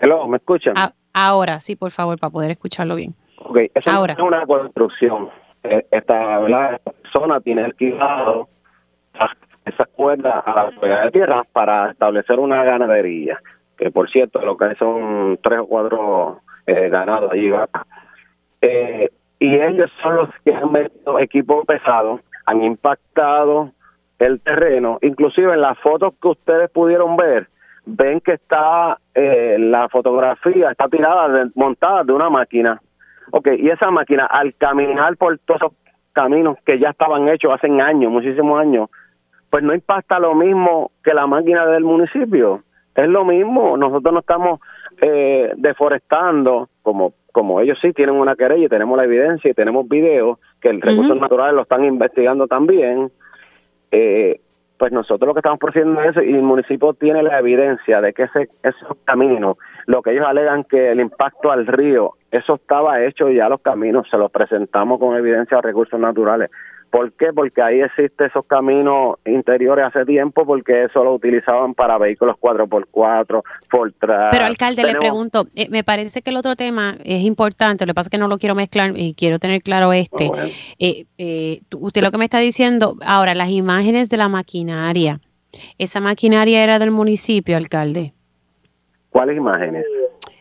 Hello, 0.00 0.26
¿me 0.28 0.36
escuchan? 0.36 0.76
A- 0.76 0.92
ahora, 1.12 1.60
sí, 1.60 1.76
por 1.76 1.90
favor, 1.90 2.18
para 2.18 2.30
poder 2.30 2.50
escucharlo 2.52 2.96
bien. 2.96 3.14
Ok, 3.38 3.58
eso 3.74 3.90
Ahora. 3.90 4.14
es 4.14 4.18
una 4.20 4.46
construcción. 4.46 5.28
Eh, 5.64 5.86
Esta, 5.90 6.38
¿verdad? 6.40 6.80
persona 7.02 7.40
tiene 7.40 7.64
alquilado 7.64 8.48
esa 9.64 9.84
cuerda 9.86 10.40
a 10.40 10.54
la 10.54 10.70
propiedad 10.70 11.04
de 11.04 11.10
tierra 11.10 11.42
para 11.52 11.90
establecer 11.90 12.38
una 12.38 12.62
ganadería, 12.64 13.38
que 13.78 13.90
por 13.90 14.10
cierto 14.10 14.40
lo 14.44 14.56
que 14.56 14.66
hay 14.66 14.76
son 14.76 15.38
tres 15.42 15.60
o 15.60 15.66
cuatro 15.66 16.40
eh, 16.66 16.88
ganados 16.90 17.32
allí. 17.32 17.50
Eh, 18.60 19.10
y 19.38 19.54
ellos 19.56 19.90
son 20.02 20.16
los 20.16 20.28
que 20.44 20.54
han 20.54 20.70
metido 20.70 21.18
equipo 21.18 21.64
pesado, 21.64 22.20
han 22.46 22.62
impactado 22.62 23.70
el 24.18 24.40
terreno, 24.40 24.98
inclusive 25.02 25.54
en 25.54 25.60
las 25.62 25.78
fotos 25.78 26.14
que 26.20 26.28
ustedes 26.28 26.70
pudieron 26.70 27.16
ver, 27.16 27.48
ven 27.86 28.20
que 28.20 28.32
está 28.32 28.98
eh, 29.14 29.56
la 29.58 29.88
fotografía, 29.88 30.70
está 30.70 30.88
tirada, 30.88 31.28
de- 31.28 31.50
montada 31.54 32.04
de 32.04 32.12
una 32.12 32.28
máquina. 32.30 32.80
Ok, 33.30 33.48
y 33.58 33.68
esa 33.70 33.90
máquina 33.90 34.26
al 34.26 34.54
caminar 34.54 35.16
por 35.16 35.38
todos 35.38 35.62
esos 35.62 35.72
caminos 36.12 36.56
que 36.64 36.78
ya 36.78 36.90
estaban 36.90 37.28
hechos 37.28 37.52
hace 37.52 37.68
años, 37.80 38.10
muchísimos 38.10 38.60
años, 38.60 38.88
pues 39.50 39.62
no 39.62 39.74
impacta 39.74 40.18
lo 40.18 40.34
mismo 40.34 40.90
que 41.02 41.14
la 41.14 41.26
máquina 41.26 41.66
del 41.66 41.84
municipio. 41.84 42.62
Es 42.94 43.08
lo 43.08 43.24
mismo, 43.24 43.76
nosotros 43.76 44.14
no 44.14 44.20
estamos 44.20 44.60
eh, 45.00 45.52
deforestando 45.56 46.68
como 46.82 47.14
como 47.34 47.60
ellos 47.60 47.76
sí 47.82 47.92
tienen 47.92 48.14
una 48.14 48.36
querella 48.36 48.66
y 48.66 48.68
tenemos 48.68 48.96
la 48.96 49.02
evidencia 49.02 49.50
y 49.50 49.54
tenemos 49.54 49.88
videos 49.88 50.38
que 50.60 50.68
el 50.68 50.80
recursos 50.80 51.16
Ujú. 51.16 51.20
naturales 51.20 51.56
lo 51.56 51.62
están 51.62 51.84
investigando 51.84 52.46
también. 52.46 53.10
Eh, 53.90 54.40
pues 54.78 54.92
nosotros 54.92 55.26
lo 55.26 55.34
que 55.34 55.40
estamos 55.40 55.58
procediendo 55.58 56.00
es 56.02 56.10
eso 56.10 56.22
y 56.22 56.34
el 56.34 56.42
municipio 56.42 56.94
tiene 56.94 57.22
la 57.22 57.38
evidencia 57.38 58.00
de 58.00 58.12
que 58.12 58.24
ese 58.24 58.48
esos 58.62 58.96
caminos, 59.04 59.56
lo 59.86 60.02
que 60.02 60.12
ellos 60.12 60.26
alegan 60.26 60.64
que 60.64 60.90
el 60.90 61.00
impacto 61.00 61.50
al 61.50 61.66
río, 61.66 62.12
eso 62.30 62.54
estaba 62.54 63.02
hecho 63.04 63.30
ya 63.30 63.48
los 63.48 63.60
caminos, 63.60 64.08
se 64.10 64.18
los 64.18 64.30
presentamos 64.30 64.98
con 64.98 65.16
evidencia 65.16 65.58
a 65.58 65.62
recursos 65.62 65.98
naturales. 66.00 66.50
¿Por 66.90 67.12
qué? 67.14 67.32
Porque 67.34 67.60
ahí 67.60 67.80
existen 67.80 68.28
esos 68.28 68.44
caminos 68.46 69.16
interiores 69.26 69.84
hace 69.86 70.04
tiempo, 70.04 70.46
porque 70.46 70.84
eso 70.84 71.02
lo 71.02 71.14
utilizaban 71.14 71.74
para 71.74 71.98
vehículos 71.98 72.36
4x4, 72.40 73.42
Fortran. 73.68 74.28
Pero 74.30 74.44
alcalde, 74.46 74.84
le 74.84 74.94
pregunto, 74.94 75.46
eh, 75.56 75.68
me 75.70 75.82
parece 75.82 76.22
que 76.22 76.30
el 76.30 76.36
otro 76.36 76.54
tema 76.54 76.96
es 77.04 77.22
importante, 77.22 77.84
lo 77.84 77.90
que 77.90 77.94
pasa 77.94 78.06
es 78.06 78.10
que 78.12 78.18
no 78.18 78.28
lo 78.28 78.38
quiero 78.38 78.54
mezclar 78.54 78.92
y 78.96 79.14
quiero 79.14 79.38
tener 79.40 79.60
claro 79.62 79.92
este. 79.92 80.26
Ah, 80.26 80.28
bueno. 80.28 80.48
Eh, 80.78 81.06
eh, 81.18 81.60
usted 81.78 82.02
lo 82.02 82.10
que 82.12 82.18
me 82.18 82.24
está 82.24 82.38
diciendo, 82.38 82.96
ahora, 83.04 83.34
las 83.34 83.50
imágenes 83.50 84.08
de 84.08 84.16
la 84.16 84.28
maquinaria, 84.28 85.20
¿esa 85.78 86.00
maquinaria 86.00 86.62
era 86.62 86.78
del 86.78 86.92
municipio, 86.92 87.56
alcalde? 87.56 88.12
¿Cuáles 89.10 89.36
imágenes? 89.36 89.84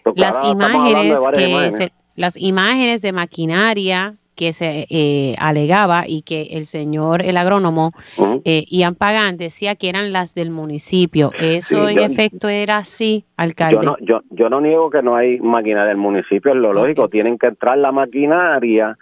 Porque 0.04 0.22
Las 0.22 0.38
imágenes 0.44 1.20
que 1.34 1.50
imágenes. 1.50 1.78
se- 1.78 1.94
las 2.16 2.38
imágenes 2.38 3.02
de 3.02 3.12
maquinaria 3.12 4.16
que 4.36 4.54
se 4.54 4.86
eh, 4.90 5.36
alegaba 5.40 6.04
y 6.08 6.22
que 6.24 6.42
el 6.58 6.66
señor, 6.66 7.24
el 7.26 7.38
agrónomo, 7.38 7.92
Ujú. 8.18 8.42
eh, 8.46 8.66
Ian 8.70 8.96
Pagán 8.96 9.38
decía 9.38 9.76
que 9.76 9.90
eran 9.90 10.12
las 10.12 10.34
del 10.36 10.50
municipio. 10.50 11.32
¿Eso 11.40 11.88
Sí, 11.88 11.92
en 11.94 11.98
yo- 12.00 12.06
efecto 12.06 12.50
era 12.50 12.78
así, 12.78 13.26
alcalde? 13.38 13.76
Yo 13.76 13.82
no, 13.84 13.98
yo, 14.02 14.22
yo 14.32 14.50
no 14.50 14.62
niego 14.62 14.90
que 14.90 15.02
no 15.02 15.16
hay 15.16 15.40
máquina 15.40 15.86
del 15.86 15.98
municipio, 15.98 16.52
es 16.52 16.58
lo 16.58 16.74
lógico, 16.74 17.10
tienen 17.10 17.38
que 17.38 17.48
entrar 17.48 17.78
la 17.78 17.92
maquinaria, 17.92 18.98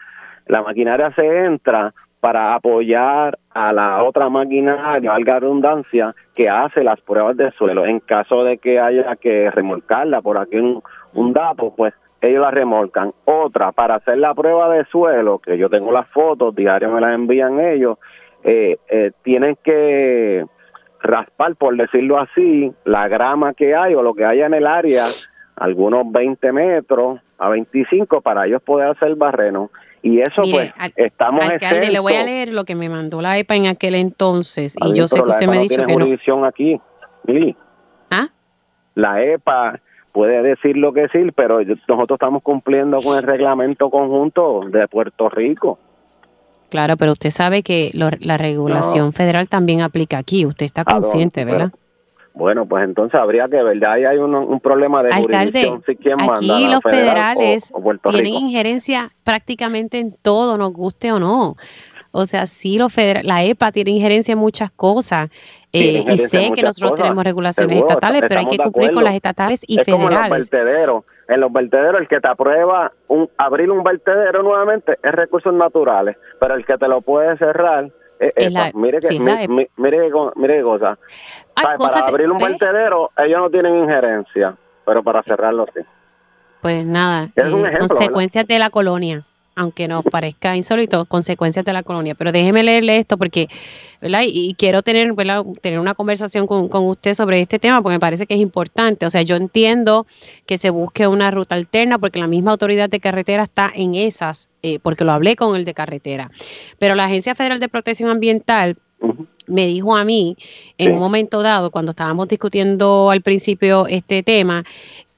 la 0.47 0.61
maquinaria 0.61 1.11
se 1.15 1.45
entra 1.45 1.93
para 2.19 2.53
apoyar 2.53 3.39
a 3.49 3.73
la 3.73 4.03
otra 4.03 4.29
maquinaria, 4.29 5.09
valga 5.11 5.39
redundancia, 5.39 6.13
que 6.35 6.47
hace 6.49 6.83
las 6.83 7.01
pruebas 7.01 7.35
de 7.35 7.51
suelo. 7.53 7.85
En 7.85 7.99
caso 7.99 8.43
de 8.43 8.59
que 8.59 8.79
haya 8.79 9.15
que 9.15 9.49
remolcarla 9.49 10.21
por 10.21 10.37
aquí 10.37 10.57
un, 10.57 10.83
un 11.13 11.33
dato, 11.33 11.73
pues 11.75 11.93
ellos 12.21 12.41
la 12.41 12.51
remolcan. 12.51 13.13
Otra, 13.25 13.71
para 13.71 13.95
hacer 13.95 14.17
la 14.17 14.33
prueba 14.33 14.69
de 14.73 14.85
suelo, 14.85 15.39
que 15.39 15.57
yo 15.57 15.69
tengo 15.69 15.91
las 15.91 16.07
fotos, 16.09 16.55
diario 16.55 16.89
me 16.91 17.01
las 17.01 17.13
envían 17.15 17.59
ellos, 17.59 17.97
eh, 18.43 18.77
eh, 18.89 19.11
tienen 19.23 19.57
que 19.63 20.45
raspar, 21.01 21.55
por 21.55 21.75
decirlo 21.75 22.19
así, 22.19 22.71
la 22.85 23.07
grama 23.07 23.53
que 23.53 23.75
hay 23.75 23.95
o 23.95 24.03
lo 24.03 24.13
que 24.13 24.23
haya 24.25 24.45
en 24.45 24.53
el 24.53 24.67
área, 24.67 25.05
algunos 25.55 26.11
20 26.11 26.51
metros 26.51 27.19
a 27.39 27.49
25 27.49 28.21
para 28.21 28.45
ellos 28.45 28.61
poder 28.61 28.89
hacer 28.89 29.15
barreno. 29.15 29.71
Y 30.03 30.19
eso 30.19 30.41
Mire, 30.41 30.53
pues 30.57 30.73
al- 30.79 30.93
estamos 30.95 31.41
Alcalde, 31.43 31.91
le 31.91 31.99
voy 31.99 32.13
a 32.13 32.23
leer 32.23 32.53
lo 32.53 32.63
que 32.65 32.73
me 32.75 32.89
mandó 32.89 33.21
la 33.21 33.37
EPA 33.37 33.55
en 33.55 33.67
aquel 33.67 33.93
entonces 33.95 34.75
y 34.79 34.93
yo 34.95 35.07
sé 35.07 35.21
que 35.21 35.29
usted 35.29 35.45
me 35.47 35.53
ha 35.53 35.55
no 35.55 35.61
dicho 35.61 35.75
tiene 35.75 35.93
que 35.93 36.27
no. 36.27 36.45
aquí. 36.45 36.81
¿Ah? 38.09 38.27
La 38.95 39.23
EPA 39.23 39.79
puede 40.11 40.41
decir 40.41 40.77
lo 40.77 40.93
que 40.93 41.01
decir, 41.01 41.33
pero 41.33 41.59
nosotros 41.61 42.11
estamos 42.17 42.43
cumpliendo 42.43 42.97
con 42.97 43.17
el 43.17 43.23
reglamento 43.23 43.89
conjunto 43.89 44.61
de 44.69 44.87
Puerto 44.87 45.29
Rico. 45.29 45.79
Claro, 46.69 46.95
pero 46.97 47.11
usted 47.11 47.31
sabe 47.31 47.63
que 47.63 47.91
lo- 47.93 48.09
la 48.19 48.37
regulación 48.37 49.11
federal 49.13 49.49
también 49.49 49.81
aplica 49.81 50.17
aquí. 50.17 50.45
Usted 50.45 50.65
está 50.65 50.81
¿A 50.81 50.83
dónde? 50.85 51.01
consciente, 51.07 51.45
¿verdad? 51.45 51.69
Pero- 51.71 51.81
Bueno, 52.33 52.65
pues 52.65 52.85
entonces 52.85 53.19
habría 53.19 53.49
que 53.49 53.61
ver, 53.61 53.77
ya 53.81 53.91
ahí 53.91 54.05
hay 54.05 54.17
un, 54.17 54.33
un 54.33 54.59
problema 54.61 55.03
de 55.03 55.09
Alcalde, 55.09 55.67
jurisdicción, 55.67 55.83
si 55.85 55.95
quién 55.97 56.21
aquí 56.21 56.47
los 56.69 56.79
federal 56.81 57.35
federales 57.37 57.71
o 57.73 57.81
tienen 58.09 58.23
Rico. 58.33 58.39
injerencia 58.45 59.09
prácticamente 59.25 59.99
en 59.99 60.15
todo, 60.21 60.57
nos 60.57 60.71
guste 60.71 61.11
o 61.11 61.19
no. 61.19 61.57
O 62.11 62.25
sea, 62.25 62.45
sí, 62.45 62.77
los 62.77 62.93
federal, 62.93 63.25
la 63.25 63.43
EPA 63.43 63.73
tiene 63.73 63.91
injerencia 63.91 64.31
en 64.31 64.39
muchas 64.39 64.71
cosas. 64.71 65.29
Eh, 65.73 66.03
y 66.05 66.17
sé 66.17 66.51
que 66.53 66.61
nosotros 66.63 66.91
cosas, 66.91 67.03
tenemos 67.03 67.23
regulaciones 67.23 67.75
seguro, 67.75 67.89
estatales, 67.89 68.23
pero 68.27 68.39
hay 68.41 68.45
que 68.47 68.57
cumplir 68.57 68.91
con 68.91 69.03
las 69.05 69.13
estatales 69.15 69.63
y 69.67 69.79
es 69.79 69.85
como 69.87 70.09
en 70.09 70.13
los 70.15 70.23
federales. 70.23 70.49
vertederos. 70.49 71.03
En 71.29 71.39
los 71.39 71.53
vertederos, 71.53 72.01
el 72.01 72.07
que 72.09 72.19
te 72.19 72.27
aprueba 72.27 72.91
un, 73.07 73.29
abrir 73.37 73.71
un 73.71 73.81
vertedero 73.83 74.43
nuevamente 74.43 74.97
es 75.01 75.11
recursos 75.13 75.53
naturales, 75.53 76.17
pero 76.41 76.55
el 76.55 76.65
que 76.65 76.77
te 76.77 76.87
lo 76.89 76.99
puede 77.01 77.37
cerrar 77.37 77.89
es, 78.19 78.33
Es 78.35 78.51
la- 78.51 78.71
mire 78.73 78.99
que 78.99 79.07
sí, 79.07 79.19
mi- 79.19 79.31
la 79.31 79.43
EPA. 79.43 79.53
mi- 79.53 79.67
mire 79.77 80.11
co- 80.11 80.33
mire 80.35 80.57
qué 80.57 80.63
cosa. 80.63 80.97
Para 81.55 81.75
abrir 82.05 82.29
un 82.29 82.37
¿ves? 82.37 82.49
vertedero 82.59 83.11
ellos 83.17 83.39
no 83.39 83.49
tienen 83.49 83.75
injerencia, 83.77 84.55
pero 84.85 85.01
para 85.03 85.23
cerrarlo 85.23 85.65
sí. 85.73 85.81
Pues 86.61 86.85
nada, 86.85 87.23
eh, 87.35 87.41
ejemplo, 87.41 87.79
consecuencias 87.87 88.45
de 88.45 88.59
la 88.59 88.69
colonia, 88.69 89.25
aunque 89.55 89.87
nos 89.87 90.03
parezca 90.03 90.55
insólito, 90.55 91.05
consecuencias 91.05 91.65
de 91.65 91.73
la 91.73 91.83
colonia. 91.83 92.15
Pero 92.15 92.31
déjeme 92.31 92.63
leerle 92.63 92.97
esto 92.97 93.17
porque, 93.17 93.47
¿verdad? 94.01 94.21
Y, 94.23 94.49
y 94.49 94.53
quiero 94.53 94.81
tener, 94.81 95.13
¿verdad? 95.13 95.43
tener 95.61 95.79
una 95.79 95.93
conversación 95.93 96.47
con, 96.47 96.69
con 96.69 96.85
usted 96.85 97.13
sobre 97.13 97.41
este 97.41 97.59
tema 97.59 97.81
porque 97.81 97.95
me 97.95 97.99
parece 97.99 98.25
que 98.25 98.33
es 98.33 98.39
importante. 98.39 99.05
O 99.05 99.09
sea, 99.09 99.21
yo 99.21 99.35
entiendo 99.35 100.07
que 100.45 100.57
se 100.57 100.69
busque 100.69 101.07
una 101.07 101.31
ruta 101.31 101.55
alterna 101.55 101.99
porque 101.99 102.19
la 102.19 102.27
misma 102.27 102.51
autoridad 102.51 102.89
de 102.89 102.99
carretera 102.99 103.43
está 103.43 103.71
en 103.73 103.95
esas, 103.95 104.49
eh, 104.63 104.79
porque 104.79 105.03
lo 105.03 105.11
hablé 105.11 105.35
con 105.35 105.55
el 105.55 105.65
de 105.65 105.73
carretera. 105.73 106.31
Pero 106.79 106.95
la 106.95 107.05
Agencia 107.05 107.35
Federal 107.35 107.59
de 107.59 107.69
Protección 107.69 108.09
Ambiental 108.09 108.77
me 109.47 109.67
dijo 109.67 109.95
a 109.95 110.05
mí 110.05 110.37
en 110.77 110.93
un 110.93 110.99
momento 110.99 111.41
dado, 111.41 111.71
cuando 111.71 111.91
estábamos 111.91 112.27
discutiendo 112.27 113.11
al 113.11 113.21
principio 113.21 113.87
este 113.87 114.23
tema, 114.23 114.63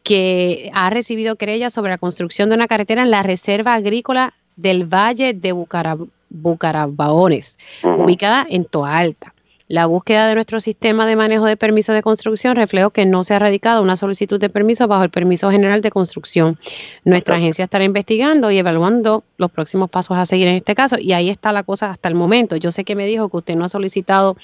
que 0.03 0.69
ha 0.73 0.89
recibido 0.89 1.35
querellas 1.37 1.73
sobre 1.73 1.91
la 1.91 1.97
construcción 1.97 2.49
de 2.49 2.55
una 2.55 2.67
carretera 2.67 3.01
en 3.03 3.11
la 3.11 3.23
Reserva 3.23 3.73
Agrícola 3.73 4.33
del 4.55 4.85
Valle 4.85 5.33
de 5.33 5.53
Bucara- 5.53 5.97
Bucarabaones, 6.29 7.57
ubicada 7.83 8.45
en 8.49 8.65
Toa 8.65 8.97
Alta. 8.97 9.33
La 9.69 9.85
búsqueda 9.85 10.27
de 10.27 10.35
nuestro 10.35 10.59
sistema 10.59 11.07
de 11.07 11.15
manejo 11.15 11.45
de 11.45 11.55
permisos 11.57 11.95
de 11.95 12.03
construcción 12.03 12.55
reflejó 12.55 12.89
que 12.89 13.05
no 13.05 13.23
se 13.23 13.33
ha 13.33 13.39
radicado 13.39 13.81
una 13.81 13.95
solicitud 13.95 14.39
de 14.39 14.49
permiso 14.49 14.87
bajo 14.87 15.03
el 15.03 15.09
Permiso 15.09 15.49
General 15.49 15.81
de 15.81 15.89
Construcción. 15.89 16.59
Nuestra 17.05 17.37
agencia 17.37 17.63
estará 17.63 17.83
investigando 17.85 18.51
y 18.51 18.57
evaluando 18.57 19.23
los 19.37 19.49
próximos 19.49 19.89
pasos 19.89 20.17
a 20.17 20.25
seguir 20.25 20.47
en 20.47 20.55
este 20.55 20.75
caso 20.75 20.97
y 20.99 21.13
ahí 21.13 21.29
está 21.29 21.53
la 21.53 21.63
cosa 21.63 21.89
hasta 21.89 22.09
el 22.09 22.13
momento. 22.13 22.57
Yo 22.57 22.71
sé 22.71 22.83
que 22.83 22.95
me 22.95 23.07
dijo 23.07 23.29
que 23.29 23.37
usted 23.37 23.55
no 23.55 23.63
ha 23.65 23.69
solicitado 23.69 24.35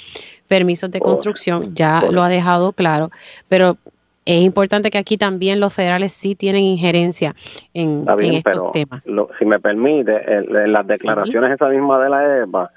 permisos 0.47 0.89
de 0.89 1.01
construcción, 1.01 1.75
ya 1.75 2.01
lo 2.09 2.23
ha 2.23 2.29
dejado 2.29 2.71
claro, 2.71 3.11
pero 3.49 3.77
es 4.25 4.41
importante 4.41 4.91
que 4.91 4.97
aquí 4.97 5.17
también 5.17 5.59
los 5.59 5.73
federales 5.73 6.13
sí 6.13 6.35
tienen 6.35 6.63
injerencia 6.63 7.33
en, 7.73 8.05
estos 8.31 8.71
temas. 8.71 9.03
si 9.39 9.45
me 9.45 9.59
permite, 9.59 10.11
en, 10.31 10.71
las 10.71 10.85
declaraciones 10.85 11.53
esa 11.53 11.69
misma 11.69 11.99
de 11.99 12.09
la 12.09 12.43
EPA, 12.43 12.71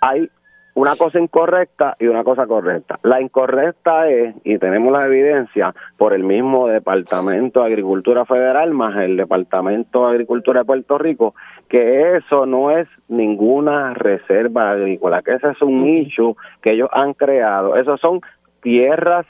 hay 0.00 0.30
una 0.74 0.94
cosa 0.94 1.18
incorrecta 1.18 1.96
y 1.98 2.06
una 2.06 2.22
cosa 2.22 2.46
correcta. 2.46 3.00
La 3.02 3.20
incorrecta 3.20 4.08
es, 4.08 4.36
y 4.44 4.58
tenemos 4.58 4.92
la 4.92 5.06
evidencia, 5.06 5.74
por 5.96 6.12
el 6.14 6.22
mismo 6.22 6.68
Departamento 6.68 7.60
de 7.60 7.66
Agricultura 7.66 8.24
Federal 8.24 8.70
más 8.70 8.96
el 8.96 9.16
Departamento 9.16 10.06
de 10.06 10.12
Agricultura 10.12 10.60
de 10.60 10.66
Puerto 10.66 10.96
Rico, 10.96 11.34
que 11.68 12.16
eso 12.16 12.46
no 12.46 12.70
es 12.70 12.86
ninguna 13.08 13.94
reserva 13.94 14.70
agrícola, 14.70 15.22
que 15.22 15.34
ese 15.34 15.50
es 15.50 15.60
un 15.62 15.82
nicho 15.82 16.36
que 16.62 16.72
ellos 16.72 16.90
han 16.92 17.14
creado. 17.14 17.74
Esos 17.74 18.00
son 18.00 18.20
tierras 18.62 19.26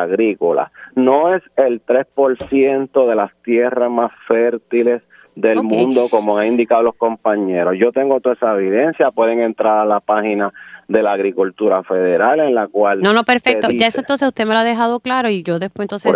agrícolas. 0.00 0.70
No 0.94 1.34
es 1.34 1.42
el 1.56 1.84
3% 1.84 3.08
de 3.08 3.14
las 3.14 3.34
tierras 3.42 3.90
más 3.90 4.12
fértiles 4.26 5.02
del 5.34 5.62
mundo, 5.62 6.08
como 6.10 6.36
han 6.36 6.48
indicado 6.48 6.82
los 6.82 6.94
compañeros. 6.94 7.74
Yo 7.78 7.90
tengo 7.92 8.20
toda 8.20 8.34
esa 8.34 8.54
evidencia, 8.54 9.10
pueden 9.10 9.40
entrar 9.40 9.78
a 9.78 9.84
la 9.84 10.00
página 10.00 10.52
de 10.88 11.02
la 11.02 11.12
agricultura 11.12 11.82
federal 11.84 12.40
en 12.40 12.54
la 12.54 12.66
cual 12.68 13.00
no 13.00 13.12
no 13.12 13.24
perfecto. 13.24 13.68
Ya 13.70 13.86
eso 13.86 14.00
entonces 14.00 14.28
usted 14.28 14.46
me 14.46 14.52
lo 14.52 14.60
ha 14.60 14.64
dejado 14.64 15.00
claro 15.00 15.28
y 15.30 15.42
yo 15.42 15.58
después 15.58 15.84
entonces 15.86 16.12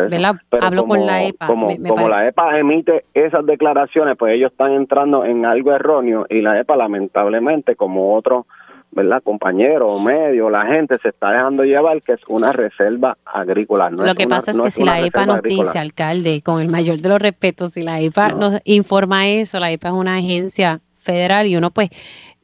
hablo 0.60 0.84
con 0.84 1.06
la 1.06 1.24
EPA 1.24 1.46
como, 1.46 1.68
como 1.88 2.08
la 2.08 2.28
EPA 2.28 2.58
emite 2.58 3.04
esas 3.14 3.46
declaraciones 3.46 4.16
pues 4.18 4.34
ellos 4.34 4.50
están 4.52 4.72
entrando 4.72 5.24
en 5.24 5.46
algo 5.46 5.72
erróneo 5.72 6.26
y 6.28 6.42
la 6.42 6.60
EPA 6.60 6.76
lamentablemente 6.76 7.74
como 7.76 8.14
otro 8.14 8.46
¿verdad? 8.96 9.22
compañero 9.22 9.86
o 9.88 10.00
medio, 10.00 10.48
la 10.48 10.64
gente 10.64 10.96
se 10.96 11.10
está 11.10 11.30
dejando 11.30 11.64
llevar 11.64 12.00
que 12.00 12.12
es 12.12 12.22
una 12.28 12.50
reserva 12.50 13.18
agrícola. 13.26 13.90
Lo 13.90 14.14
que 14.14 14.26
pasa 14.26 14.52
es 14.52 14.58
que 14.58 14.70
si 14.70 14.84
la 14.84 15.00
EPA 15.00 15.26
nos 15.26 15.42
dice, 15.42 15.78
alcalde, 15.78 16.40
con 16.42 16.62
el 16.62 16.68
mayor 16.68 16.98
de 16.98 17.10
los 17.10 17.20
respetos, 17.20 17.72
si 17.72 17.82
la 17.82 18.00
EPA 18.00 18.30
nos 18.30 18.60
informa 18.64 19.28
eso, 19.28 19.60
la 19.60 19.70
EPA 19.70 19.88
es 19.88 19.94
una 19.94 20.16
agencia 20.16 20.80
federal 20.98 21.46
y 21.46 21.56
uno 21.56 21.70
pues 21.70 21.90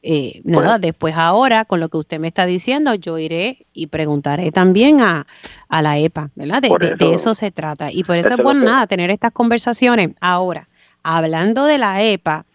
eh, 0.03 0.41
nada, 0.43 0.77
después 0.77 1.15
ahora, 1.15 1.65
con 1.65 1.79
lo 1.79 1.89
que 1.89 1.97
usted 1.97 2.19
me 2.19 2.27
está 2.27 2.45
diciendo, 2.45 2.93
yo 2.93 3.17
iré 3.17 3.65
y 3.73 3.87
preguntaré 3.87 4.51
también 4.51 5.01
a, 5.01 5.25
la 5.69 5.97
EPA, 5.97 6.29
¿verdad? 6.35 6.61
De 6.61 7.13
eso, 7.13 7.33
se 7.33 7.49
trata. 7.49 7.91
Y 7.91 8.03
por 8.03 8.17
eso 8.17 8.29
es 8.29 8.37
bueno, 8.37 8.63
nada, 8.63 8.85
tener 8.85 9.09
estas 9.09 9.31
conversaciones. 9.31 10.09
Ahora, 10.21 10.67
hablando 11.01 11.65
de 11.65 11.79
la 11.79 12.03
EPA, 12.03 12.45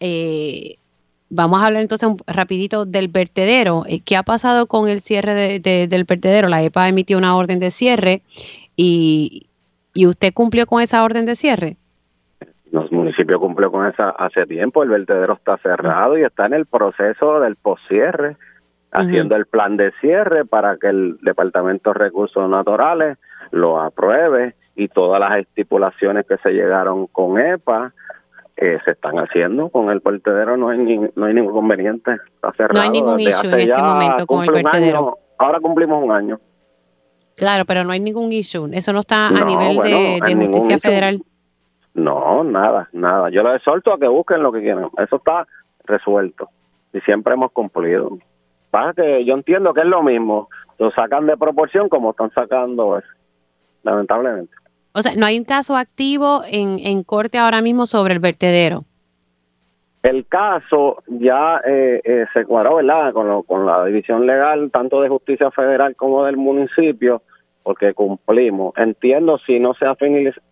eh, 0.00 0.78
vamos 1.34 1.60
a 1.60 1.66
hablar 1.66 1.82
entonces 1.82 2.08
un 2.08 2.18
rapidito 2.26 2.84
del 2.84 3.08
vertedero. 3.08 3.84
Eh, 3.86 4.00
¿Qué 4.04 4.16
ha 4.16 4.22
pasado 4.22 4.66
con 4.66 4.88
el 4.88 5.00
cierre 5.00 5.34
del 5.34 6.04
vertedero? 6.04 6.48
La 6.48 6.62
EPA 6.62 6.88
emitió 6.88 7.18
una 7.18 7.36
orden 7.36 7.58
de 7.58 7.70
cierre 7.70 8.22
y, 8.76 9.46
y 9.92 10.06
usted 10.06 10.32
cumplió 10.32 10.66
con 10.66 10.82
esa 10.82 11.02
orden 11.02 11.26
de 11.26 11.34
cierre. 11.34 11.76
El 12.72 12.90
municipio 12.90 13.38
cumplió 13.38 13.70
con 13.70 13.86
esa 13.86 14.10
hace 14.10 14.46
tiempo, 14.46 14.82
el 14.82 14.88
vertedero 14.88 15.34
está 15.34 15.56
cerrado 15.58 16.18
y 16.18 16.24
está 16.24 16.46
en 16.46 16.54
el 16.54 16.66
proceso 16.66 17.38
del 17.38 17.54
poscierre, 17.54 18.36
haciendo 18.90 19.36
el 19.36 19.46
plan 19.46 19.76
de 19.76 19.92
cierre 20.00 20.44
para 20.44 20.76
que 20.76 20.88
el 20.88 21.18
Departamento 21.22 21.92
de 21.92 21.98
Recursos 21.98 22.48
Naturales 22.48 23.18
lo 23.52 23.80
apruebe 23.80 24.54
y 24.74 24.88
todas 24.88 25.20
las 25.20 25.38
estipulaciones 25.38 26.26
que 26.26 26.36
se 26.38 26.50
llegaron 26.50 27.06
con 27.06 27.38
EPA 27.38 27.92
eh, 28.56 28.78
se 28.84 28.92
están 28.92 29.18
haciendo 29.18 29.68
con 29.68 29.90
el 29.90 30.00
vertedero, 30.00 30.56
no 30.56 30.68
hay, 30.68 30.78
no 31.14 31.26
hay 31.26 31.34
ningún 31.34 31.52
conveniente, 31.52 32.12
está 32.34 32.52
cerrado. 32.52 32.74
No 32.74 32.80
hay 32.80 32.90
ningún 32.90 33.20
issue 33.20 33.48
en 33.48 33.60
este 33.60 33.82
momento 33.82 34.26
con 34.26 34.44
el 34.44 34.50
vertedero. 34.50 35.18
ahora 35.38 35.60
cumplimos 35.60 36.02
un 36.02 36.12
año. 36.12 36.40
Claro, 37.36 37.64
pero 37.64 37.82
no 37.82 37.90
hay 37.90 38.00
ningún 38.00 38.30
issue, 38.30 38.68
eso 38.72 38.92
no 38.92 39.00
está 39.00 39.28
a 39.28 39.44
nivel 39.44 39.76
de, 39.78 40.46
justicia 40.46 40.78
federal. 40.78 41.20
No, 41.94 42.44
nada, 42.44 42.88
nada. 42.92 43.30
Yo 43.30 43.42
les 43.42 43.56
exhorto 43.56 43.92
a 43.92 43.98
que 43.98 44.08
busquen 44.08 44.42
lo 44.42 44.52
que 44.52 44.60
quieran. 44.60 44.88
Eso 44.98 45.16
está 45.16 45.46
resuelto 45.84 46.48
y 46.92 47.00
siempre 47.00 47.34
hemos 47.34 47.52
cumplido. 47.52 48.18
Pasa 48.70 48.94
que 48.94 49.24
yo 49.24 49.34
entiendo 49.34 49.74
que 49.74 49.80
es 49.80 49.86
lo 49.86 50.02
mismo. 50.02 50.48
Lo 50.78 50.90
sacan 50.92 51.26
de 51.26 51.36
proporción 51.36 51.88
como 51.88 52.10
están 52.10 52.30
sacando 52.32 52.98
eso, 52.98 53.08
lamentablemente. 53.82 54.52
O 54.94 55.02
sea, 55.02 55.12
no 55.16 55.26
hay 55.26 55.38
un 55.38 55.44
caso 55.44 55.76
activo 55.76 56.42
en, 56.48 56.78
en 56.78 57.02
corte 57.02 57.36
ahora 57.36 57.60
mismo 57.60 57.84
sobre 57.84 58.14
el 58.14 58.20
vertedero. 58.20 58.84
El 60.04 60.26
caso 60.26 61.02
ya 61.08 61.60
eh, 61.66 62.00
eh, 62.04 62.26
se 62.32 62.44
cuadró, 62.44 62.76
¿verdad? 62.76 63.12
Con, 63.12 63.42
con 63.42 63.66
la 63.66 63.84
división 63.86 64.26
legal, 64.26 64.70
tanto 64.70 65.00
de 65.00 65.08
justicia 65.08 65.50
federal 65.50 65.96
como 65.96 66.24
del 66.24 66.36
municipio, 66.36 67.22
porque 67.64 67.94
cumplimos. 67.94 68.74
Entiendo 68.76 69.38
si 69.38 69.58
no 69.58 69.74
se 69.74 69.86
ha 69.86 69.96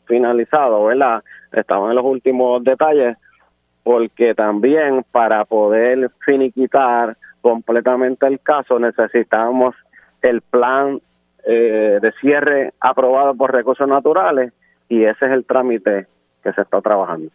finalizado, 0.06 0.84
¿verdad? 0.86 1.22
Estamos 1.52 1.90
en 1.90 1.96
los 1.96 2.04
últimos 2.04 2.64
detalles, 2.64 3.16
porque 3.84 4.34
también 4.34 5.04
para 5.12 5.44
poder 5.44 6.10
finiquitar 6.24 7.16
completamente 7.42 8.26
el 8.26 8.40
caso 8.40 8.78
necesitamos 8.78 9.74
el 10.22 10.40
plan 10.40 11.00
eh, 11.44 11.98
de 12.00 12.12
cierre 12.20 12.72
aprobado 12.80 13.34
por 13.34 13.52
recursos 13.52 13.88
naturales 13.88 14.52
y 14.88 15.04
ese 15.04 15.26
es 15.26 15.32
el 15.32 15.44
trámite 15.44 16.06
que 16.42 16.52
se 16.52 16.60
está 16.60 16.80
trabajando. 16.80 17.30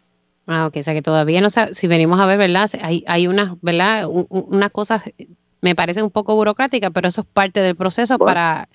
Ah, 0.46 0.66
ok, 0.66 0.76
o 0.76 0.82
sea 0.82 0.94
que 0.94 1.02
todavía 1.02 1.40
no 1.40 1.50
sé, 1.50 1.74
si 1.74 1.88
venimos 1.88 2.18
a 2.20 2.26
ver, 2.26 2.38
¿verdad? 2.38 2.70
Hay, 2.80 3.04
hay 3.06 3.26
unas, 3.26 3.60
¿verdad? 3.60 4.06
unas 4.08 4.70
cosas, 4.70 5.02
me 5.60 5.74
parece 5.74 6.02
un 6.02 6.10
poco 6.10 6.34
burocrática, 6.34 6.90
pero 6.90 7.08
eso 7.08 7.20
es 7.20 7.26
parte 7.26 7.60
del 7.60 7.76
proceso 7.76 8.18
para 8.18 8.68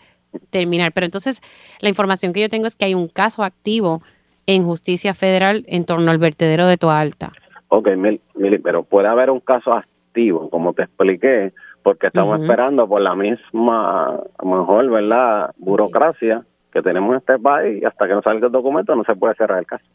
terminar. 0.50 0.92
Pero 0.92 1.06
entonces, 1.06 1.42
la 1.80 1.90
información 1.90 2.34
que 2.34 2.42
yo 2.42 2.50
tengo 2.50 2.68
es 2.68 2.76
que 2.76 2.86
hay 2.86 2.94
un 2.94 3.08
caso 3.08 3.44
activo 3.44 4.02
en 4.46 4.64
justicia 4.64 5.14
federal 5.14 5.64
en 5.68 5.86
torno 5.86 6.12
al 6.12 6.18
vertedero 6.18 6.68
de 6.68 6.78
Toa 6.78 7.00
Alta. 7.00 7.32
Ok, 7.70 7.90
Mili, 7.96 8.60
pero 8.60 8.84
puede 8.84 9.08
haber 9.08 9.30
un 9.30 9.40
caso 9.40 9.74
activo, 9.74 10.50
como 10.50 10.74
te 10.74 10.84
expliqué, 10.84 11.54
porque 11.84 12.08
estamos 12.08 12.42
esperando 12.42 12.88
por 12.88 13.02
la 13.02 13.16
misma, 13.16 14.16
a 14.16 14.46
lo 14.46 14.56
mejor, 14.58 14.90
¿verdad?, 14.90 15.52
burocracia 15.58 16.44
que 16.72 16.82
tenemos 16.82 17.12
en 17.12 17.18
este 17.18 17.38
país 17.38 17.82
y 17.82 17.86
hasta 17.86 18.08
que 18.08 18.14
no 18.14 18.22
salga 18.22 18.48
el 18.48 18.52
documento 18.52 18.96
no 18.96 19.04
se 19.04 19.16
puede 19.16 19.36
cerrar 19.36 19.60
el 19.60 19.68
caso. 19.68 19.86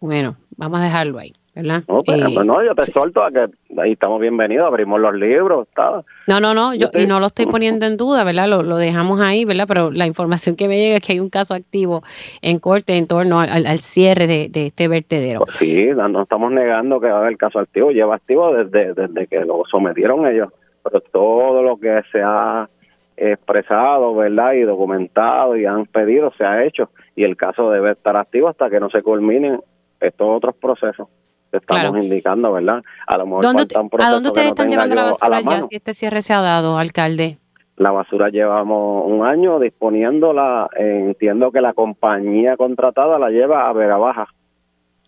Bueno, 0.00 0.36
vamos 0.56 0.80
a 0.80 0.84
dejarlo 0.84 1.18
ahí. 1.18 1.32
¿verdad? 1.58 1.82
No, 1.88 1.98
pues, 2.06 2.22
pues 2.22 2.46
no, 2.46 2.64
yo 2.64 2.72
te 2.76 2.84
suelto 2.84 3.24
a 3.24 3.32
que 3.32 3.46
ahí 3.78 3.92
estamos 3.92 4.20
bienvenidos, 4.20 4.68
abrimos 4.68 5.00
los 5.00 5.12
libros, 5.12 5.66
está. 5.66 6.04
No, 6.28 6.38
no, 6.38 6.54
no, 6.54 6.72
yo 6.72 6.86
y 6.94 7.04
no 7.06 7.18
lo 7.18 7.26
estoy 7.26 7.46
poniendo 7.50 7.84
en 7.84 7.96
duda, 7.96 8.22
¿verdad? 8.22 8.46
Lo, 8.46 8.62
lo, 8.62 8.76
dejamos 8.76 9.20
ahí, 9.20 9.44
¿verdad? 9.44 9.64
Pero 9.66 9.90
la 9.90 10.06
información 10.06 10.54
que 10.54 10.68
me 10.68 10.78
llega 10.78 10.98
es 10.98 11.02
que 11.02 11.14
hay 11.14 11.20
un 11.20 11.30
caso 11.30 11.54
activo 11.54 12.02
en 12.42 12.60
corte 12.60 12.96
en 12.96 13.08
torno 13.08 13.40
al, 13.40 13.80
cierre 13.80 14.28
de, 14.28 14.50
este 14.54 14.86
vertedero. 14.86 15.40
Pues 15.40 15.56
sí, 15.56 15.88
no, 15.96 16.22
estamos 16.22 16.52
negando 16.52 17.00
que 17.00 17.08
va 17.08 17.18
a 17.18 17.20
haber 17.22 17.36
caso 17.36 17.58
activo, 17.58 17.90
lleva 17.90 18.14
activo 18.14 18.54
desde, 18.54 18.94
desde 18.94 19.26
que 19.26 19.40
lo 19.40 19.64
sometieron 19.68 20.28
ellos, 20.28 20.50
pero 20.84 21.00
todo 21.00 21.60
lo 21.64 21.76
que 21.76 22.02
se 22.12 22.22
ha 22.22 22.68
expresado, 23.16 24.14
¿verdad? 24.14 24.52
Y 24.52 24.60
documentado 24.60 25.56
y 25.56 25.64
han 25.64 25.86
pedido 25.86 26.32
se 26.38 26.44
ha 26.44 26.64
hecho 26.64 26.90
y 27.16 27.24
el 27.24 27.36
caso 27.36 27.68
debe 27.72 27.90
estar 27.90 28.16
activo 28.16 28.46
hasta 28.46 28.70
que 28.70 28.78
no 28.78 28.90
se 28.90 29.02
culminen 29.02 29.58
estos 30.00 30.26
otros 30.28 30.54
procesos 30.56 31.08
estamos 31.52 32.02
indicando, 32.02 32.52
¿verdad? 32.52 32.82
A 33.06 33.18
lo 33.18 33.26
mejor 33.26 33.42
¿Dónde, 33.42 33.66
¿A 34.02 34.10
dónde 34.10 34.28
ustedes 34.28 34.48
están 34.48 34.68
llevando 34.68 34.94
la 34.94 35.04
basura 35.04 35.40
ya 35.40 35.62
si 35.62 35.76
este 35.76 35.94
cierre 35.94 36.22
se 36.22 36.32
ha 36.32 36.40
dado, 36.40 36.78
alcalde? 36.78 37.38
La 37.76 37.90
basura 37.92 38.28
llevamos 38.28 39.04
un 39.06 39.24
año 39.24 39.60
disponiéndola, 39.60 40.68
entiendo 40.76 41.52
que 41.52 41.60
la 41.60 41.72
compañía 41.74 42.56
contratada 42.56 43.18
la 43.18 43.30
lleva 43.30 43.68
a 43.68 43.72
Vega 43.72 43.96
Baja. 43.96 44.26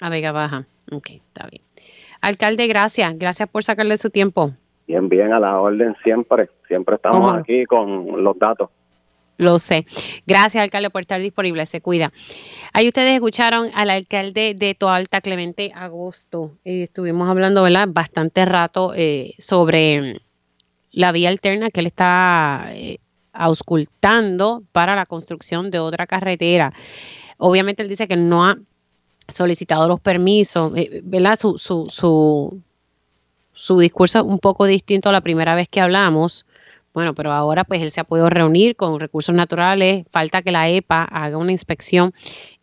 A 0.01 0.09
Vega 0.09 0.33
Baja, 0.33 0.65
ok, 0.91 1.11
está 1.11 1.49
bien. 1.51 1.65
Alcalde, 2.21 2.67
gracias, 2.69 3.19
gracias 3.19 3.49
por 3.49 3.65
sacarle 3.65 3.97
su 3.97 4.11
tiempo. 4.11 4.53
Bien, 4.87 5.09
bien, 5.09 5.33
a 5.33 5.41
la 5.41 5.61
orden 5.61 5.97
siempre, 6.03 6.49
siempre 6.69 6.97
estamos 6.97 7.35
aquí 7.35 7.65
con 7.65 8.23
los 8.23 8.39
datos. 8.39 8.71
Lo 9.41 9.59
sé. 9.59 9.87
Gracias, 10.27 10.63
alcalde, 10.63 10.91
por 10.91 11.01
estar 11.01 11.19
disponible. 11.19 11.65
Se 11.65 11.81
cuida. 11.81 12.13
Ahí 12.75 12.89
ustedes 12.89 13.15
escucharon 13.15 13.71
al 13.75 13.89
alcalde 13.89 14.53
de 14.55 14.75
Toalta, 14.75 15.23
Clemente 15.23 15.73
Agosto. 15.75 16.59
Eh, 16.63 16.83
estuvimos 16.83 17.27
hablando, 17.27 17.63
¿verdad? 17.63 17.89
Bastante 17.91 18.45
rato 18.45 18.93
eh, 18.95 19.33
sobre 19.39 20.21
la 20.93 21.11
vía 21.13 21.31
alterna 21.31 21.71
que 21.71 21.81
él 21.81 21.87
está 21.87 22.67
eh, 22.73 22.99
auscultando 23.33 24.63
para 24.73 24.95
la 24.95 25.07
construcción 25.07 25.71
de 25.71 25.79
otra 25.79 26.07
carretera. 26.07 26.75
Obviamente 27.39 27.83
él 27.83 27.89
dice 27.89 28.07
que 28.07 28.19
no 28.19 28.45
ha 28.45 28.59
solicitado 29.27 29.89
los 29.89 30.01
permisos, 30.01 30.71
¿verdad? 31.03 31.39
Su, 31.41 31.57
su, 31.57 31.87
su, 31.89 32.61
su 33.55 33.79
discurso 33.79 34.19
es 34.19 34.25
un 34.25 34.39
poco 34.39 34.67
distinto 34.67 35.09
a 35.09 35.13
la 35.13 35.23
primera 35.23 35.55
vez 35.55 35.67
que 35.67 35.81
hablamos. 35.81 36.45
Bueno, 36.93 37.15
pero 37.15 37.33
ahora 37.33 37.65
pues 37.65 37.83
él 37.83 37.91
se 37.91 38.01
ha 38.01 38.05
podido 38.05 38.31
reunir 38.31 38.77
con 38.77 38.99
recursos 38.99 39.35
naturales, 39.35 40.05
falta 40.11 40.43
que 40.43 40.51
la 40.51 40.69
EPA 40.69 41.05
haga 41.05 41.37
una 41.37 41.53
inspección 41.53 42.13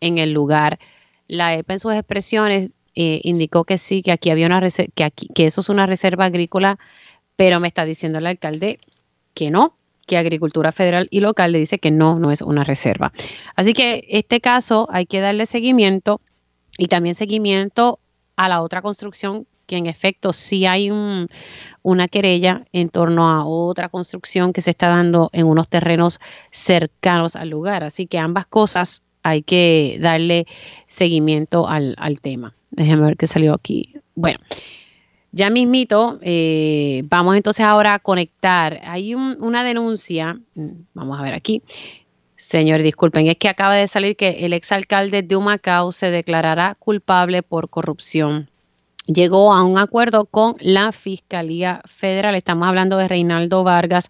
en 0.01 0.17
el 0.17 0.33
lugar. 0.33 0.79
La 1.27 1.55
EPA 1.55 1.73
en 1.73 1.79
sus 1.79 1.93
expresiones 1.93 2.71
eh, 2.95 3.21
indicó 3.23 3.63
que 3.63 3.77
sí, 3.77 4.01
que 4.01 4.11
aquí 4.11 4.29
había 4.29 4.47
una 4.47 4.61
que 4.95 5.03
aquí, 5.03 5.27
que 5.33 5.45
eso 5.45 5.61
es 5.61 5.69
una 5.69 5.85
reserva 5.85 6.25
agrícola, 6.25 6.77
pero 7.35 7.59
me 7.59 7.67
está 7.67 7.85
diciendo 7.85 8.17
el 8.17 8.25
alcalde 8.25 8.79
que 9.33 9.51
no, 9.51 9.75
que 10.07 10.17
Agricultura 10.17 10.71
Federal 10.71 11.07
y 11.11 11.19
Local 11.19 11.51
le 11.51 11.59
dice 11.59 11.79
que 11.79 11.91
no, 11.91 12.17
no 12.17 12.31
es 12.31 12.41
una 12.41 12.63
reserva. 12.63 13.13
Así 13.55 13.73
que 13.73 14.05
este 14.09 14.41
caso 14.41 14.87
hay 14.89 15.05
que 15.05 15.19
darle 15.19 15.45
seguimiento 15.45 16.21
y 16.77 16.87
también 16.87 17.13
seguimiento 17.13 17.99
a 18.35 18.49
la 18.49 18.61
otra 18.61 18.81
construcción 18.81 19.45
que 19.67 19.77
en 19.77 19.85
efecto 19.85 20.33
sí 20.33 20.65
hay 20.65 20.89
una 20.89 22.07
querella 22.07 22.65
en 22.71 22.89
torno 22.89 23.29
a 23.29 23.45
otra 23.45 23.89
construcción 23.89 24.53
que 24.53 24.61
se 24.61 24.71
está 24.71 24.87
dando 24.87 25.29
en 25.33 25.45
unos 25.45 25.67
terrenos 25.67 26.19
cercanos 26.49 27.35
al 27.35 27.49
lugar. 27.49 27.83
Así 27.83 28.07
que 28.07 28.17
ambas 28.17 28.47
cosas 28.47 29.03
hay 29.21 29.43
que 29.43 29.97
darle 30.01 30.47
seguimiento 30.87 31.67
al, 31.67 31.95
tema. 32.21 32.55
Déjenme 32.71 33.07
ver 33.07 33.17
qué 33.17 33.27
salió 33.27 33.53
aquí. 33.53 33.93
Bueno, 34.15 34.39
ya 35.31 35.49
mismito, 35.49 36.17
eh, 36.21 37.03
vamos 37.05 37.35
entonces 37.35 37.65
ahora 37.65 37.93
a 37.93 37.99
conectar. 37.99 38.79
Hay 38.85 39.15
una 39.15 39.63
denuncia, 39.63 40.39
mm, 40.55 40.69
vamos 40.93 41.19
a 41.19 41.23
ver 41.23 41.33
aquí. 41.33 41.61
Señor, 42.37 42.83
disculpen, 42.83 43.27
es 43.27 43.35
que 43.35 43.49
acaba 43.49 43.75
de 43.75 43.87
salir 43.87 44.15
que 44.15 44.45
el 44.45 44.53
exalcalde 44.53 45.23
de 45.23 45.35
Humacao 45.35 45.91
se 45.91 46.11
declarará 46.11 46.75
culpable 46.75 47.43
por 47.43 47.69
corrupción. 47.69 48.49
Llegó 49.07 49.53
a 49.53 49.63
un 49.63 49.77
acuerdo 49.77 50.25
con 50.25 50.57
la 50.59 50.91
Fiscalía 50.91 51.81
Federal. 51.85 52.35
Estamos 52.35 52.67
hablando 52.67 52.97
de 52.97 53.07
Reinaldo 53.07 53.63
Vargas. 53.63 54.09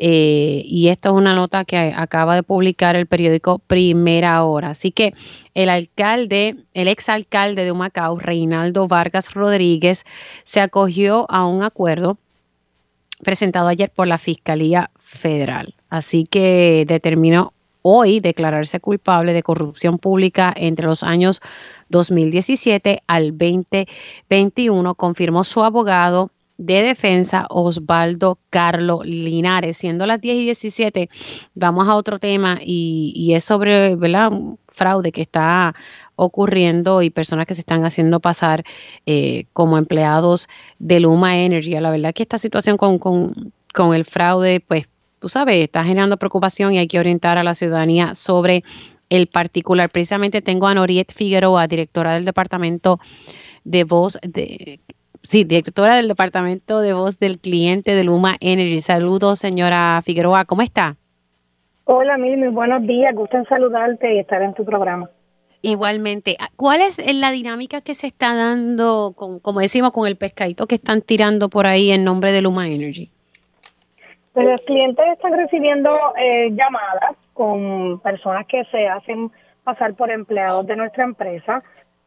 Eh, 0.00 0.62
y 0.64 0.88
esta 0.88 1.08
es 1.08 1.14
una 1.14 1.34
nota 1.34 1.64
que 1.64 1.92
acaba 1.96 2.36
de 2.36 2.44
publicar 2.44 2.94
el 2.94 3.06
periódico 3.06 3.58
Primera 3.58 4.44
Hora. 4.44 4.70
Así 4.70 4.92
que 4.92 5.14
el 5.54 5.70
alcalde, 5.70 6.56
el 6.74 6.88
exalcalde 6.88 7.64
de 7.64 7.72
Humacao, 7.72 8.18
Reinaldo 8.18 8.86
Vargas 8.86 9.34
Rodríguez, 9.34 10.04
se 10.44 10.60
acogió 10.60 11.26
a 11.30 11.46
un 11.46 11.64
acuerdo 11.64 12.18
presentado 13.24 13.66
ayer 13.66 13.90
por 13.90 14.06
la 14.06 14.18
Fiscalía 14.18 14.90
Federal. 15.00 15.74
Así 15.88 16.24
que 16.24 16.84
determinó 16.86 17.54
hoy 17.82 18.20
declararse 18.20 18.80
culpable 18.80 19.32
de 19.32 19.42
corrupción 19.42 19.98
pública 19.98 20.52
entre 20.56 20.86
los 20.86 21.02
años 21.02 21.40
2017 21.88 23.02
al 23.06 23.30
2021, 23.30 24.94
confirmó 24.94 25.44
su 25.44 25.64
abogado 25.64 26.30
de 26.58 26.82
defensa 26.82 27.46
Osvaldo 27.50 28.38
Carlo 28.50 29.00
Linares. 29.04 29.78
Siendo 29.78 30.06
las 30.06 30.20
10 30.20 30.36
y 30.36 30.44
17, 30.46 31.08
vamos 31.54 31.88
a 31.88 31.94
otro 31.94 32.18
tema 32.18 32.58
y, 32.60 33.32
es 33.34 33.44
sobre 33.44 33.94
un 33.94 34.58
fraude 34.66 35.12
que 35.12 35.22
está 35.22 35.74
ocurriendo 36.16 37.00
y 37.00 37.10
personas 37.10 37.46
que 37.46 37.54
se 37.54 37.60
están 37.60 37.84
haciendo 37.84 38.18
pasar 38.18 38.64
eh, 39.06 39.44
como 39.52 39.78
empleados 39.78 40.48
de 40.80 40.98
Luma 40.98 41.38
Energy. 41.38 41.78
La 41.78 41.90
verdad 41.90 42.12
que 42.12 42.24
esta 42.24 42.38
situación 42.38 42.76
con 42.76 43.94
el 43.94 44.04
fraude, 44.04 44.60
pues 44.60 44.88
tú 45.20 45.28
sabes, 45.28 45.62
está 45.62 45.84
generando 45.84 46.16
preocupación 46.16 46.74
y 46.74 46.78
hay 46.78 46.86
que 46.86 46.98
orientar 46.98 47.38
a 47.38 47.42
la 47.42 47.54
ciudadanía 47.54 48.14
sobre 48.14 48.64
el 49.08 49.26
particular. 49.26 49.90
Precisamente 49.90 50.42
tengo 50.42 50.66
a 50.66 50.74
Noriet 50.74 51.12
Figueroa, 51.12 51.66
directora 51.66 52.14
del 52.14 52.24
Departamento 52.24 52.98
de 53.64 53.84
Voz 53.84 54.18
de 54.22 54.80
Sí, 55.22 55.44
directora 55.44 55.96
del 55.96 56.08
Departamento 56.08 56.80
de 56.80 56.92
Voz 56.92 57.18
del 57.18 57.38
Cliente 57.38 57.94
de 57.94 58.04
Luma 58.04 58.36
Energy. 58.40 58.80
Saludos, 58.80 59.40
señora 59.40 60.00
Figueroa, 60.04 60.44
¿cómo 60.44 60.62
está? 60.62 60.96
Hola, 61.84 62.16
Mil, 62.16 62.38
muy 62.38 62.48
buenos 62.48 62.86
días. 62.86 63.14
Gusto 63.14 63.36
en 63.36 63.44
saludarte 63.46 64.14
y 64.14 64.20
estar 64.20 64.40
en 64.42 64.54
tu 64.54 64.64
programa. 64.64 65.10
Igualmente. 65.60 66.36
¿Cuál 66.56 66.82
es 66.82 66.98
la 67.14 67.32
dinámica 67.32 67.80
que 67.80 67.94
se 67.94 68.06
está 68.06 68.34
dando, 68.34 69.12
con, 69.16 69.40
como 69.40 69.60
decimos, 69.60 69.90
con 69.90 70.06
el 70.06 70.16
pescadito 70.16 70.66
que 70.66 70.76
están 70.76 71.02
tirando 71.02 71.48
por 71.48 71.66
ahí 71.66 71.90
en 71.90 72.04
nombre 72.04 72.30
de 72.30 72.42
Luma 72.42 72.68
Energy? 72.68 73.10
Pues 74.38 74.50
los 74.50 74.60
clientes 74.60 75.04
están 75.14 75.32
recibiendo 75.32 75.90
eh, 76.16 76.50
llamadas 76.52 77.16
con 77.34 77.98
personas 77.98 78.46
que 78.46 78.62
se 78.66 78.86
hacen 78.86 79.32
pasar 79.64 79.94
por 79.94 80.12
empleados 80.12 80.64
de 80.64 80.76
nuestra 80.76 81.02
empresa 81.02 81.64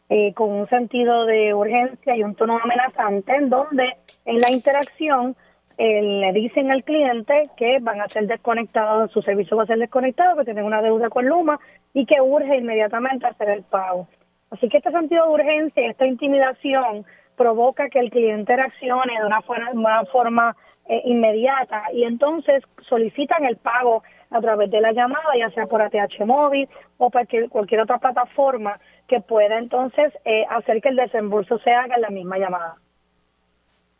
eh, 0.08 0.34
con 0.34 0.50
un 0.50 0.70
sentido 0.70 1.26
de 1.26 1.54
urgencia 1.54 2.15
y 2.15 2.24
un 2.24 2.36
tono 2.36 2.58
amenazante, 2.58 3.36
en 3.36 3.50
donde 3.50 3.98
en 4.24 4.38
la 4.38 4.50
interacción 4.50 5.36
eh, 5.78 6.02
le 6.02 6.32
dicen 6.32 6.72
al 6.72 6.86
cliente 6.86 7.50
que 7.58 7.80
van 7.82 8.00
a 8.00 8.08
ser 8.08 8.28
desconectados, 8.28 9.12
su 9.12 9.22
servicio 9.24 9.58
va 9.58 9.63
a 9.63 9.67
ser 9.67 9.80
desconectado, 9.80 10.38
que 10.38 10.46
tienen 10.46 10.63
una 10.63 10.82
deuda 10.82 11.10
con 11.10 11.26
Luma 11.26 11.60
y 11.94 12.06
que 12.06 12.22
urge 12.22 12.56
inmediatamente 12.56 13.28
hacer 13.28 13.50
el 13.50 13.63
pago. 13.63 14.08
Así 14.52 14.70
que 14.70 14.78
este 14.78 14.91
sentido 14.91 15.26
de 15.26 15.34
urgencia, 15.34 15.86
esta 15.86 16.08
intimidación, 16.08 17.06
provoca 17.36 17.89
que 17.89 18.00
el 18.00 18.10
cliente 18.10 18.56
reaccione 18.56 19.20
de 19.20 19.26
una 19.26 19.41
forma, 19.41 19.72
una 19.74 20.06
forma 20.06 20.56
eh, 20.91 21.04
inmediata. 21.06 21.84
Y 21.93 22.04
entonces 22.04 22.62
solicitan 22.89 23.45
el 23.45 23.56
pago 23.56 24.04
a 24.30 24.41
través 24.41 24.69
de 24.69 24.82
la 24.82 24.91
llamada, 24.91 25.30
ya 25.39 25.49
sea 25.51 25.65
por 25.65 25.82
ATH 25.82 26.19
móvil 26.25 26.67
o 26.97 27.10
por 27.10 27.25
cualquier 27.49 27.80
otra 27.80 27.97
plataforma 27.97 28.77
que 29.08 29.21
pueda 29.21 29.58
entonces 29.58 30.12
eh, 30.25 30.43
hacer 30.49 30.82
que 30.82 30.89
el 30.89 30.97
desembolso 30.97 31.60
se 31.60 31.71
haga 31.71 31.95
en 31.95 32.01
la 32.01 32.10
misma 32.10 32.38
llamada. 32.39 32.75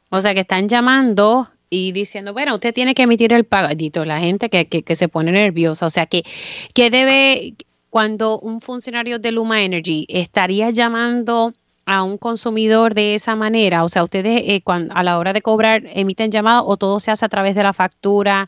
O 0.10 0.20
sea 0.20 0.34
que 0.34 0.42
están 0.42 0.68
llamando 0.68 1.48
y 1.70 1.94
diciendo, 1.94 2.34
bueno, 2.34 2.56
usted 2.56 2.74
tiene 2.74 2.94
que 2.94 3.04
emitir 3.04 3.32
el 3.32 3.46
pagadito, 3.46 4.04
la 4.04 4.20
gente 4.20 4.50
que, 4.50 4.68
que, 4.68 4.96
se 4.98 5.08
pone 5.08 5.32
nerviosa, 5.32 5.86
o 5.86 5.90
sea 5.90 6.08
que, 6.08 6.24
que 6.74 6.90
debe, 6.90 7.54
cuando 7.90 8.38
un 8.38 8.60
funcionario 8.60 9.18
de 9.18 9.32
Luma 9.32 9.64
Energy 9.64 10.06
estaría 10.10 10.72
llamando 10.72 11.54
a 11.92 12.04
un 12.04 12.18
consumidor 12.18 12.94
de 12.94 13.16
esa 13.16 13.36
manera, 13.36 13.84
o 13.84 13.90
sea, 13.90 14.06
ustedes 14.06 14.44
eh, 14.48 14.62
cuando, 14.64 14.94
a 14.96 15.04
la 15.04 15.20
hora 15.20 15.34
de 15.34 15.42
cobrar 15.42 15.82
emiten 15.94 16.32
llamada 16.32 16.64
o 16.64 16.78
todo 16.78 17.02
se 17.02 17.12
hace 17.12 17.26
a 17.26 17.30
través 17.30 17.54
de 17.54 17.64
la 17.64 17.74
factura 17.74 18.48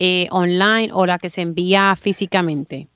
eh, 0.00 0.26
online 0.32 0.90
o 0.92 1.06
la 1.06 1.18
que 1.18 1.28
se 1.28 1.42
envía 1.42 1.94
físicamente. 1.94 2.88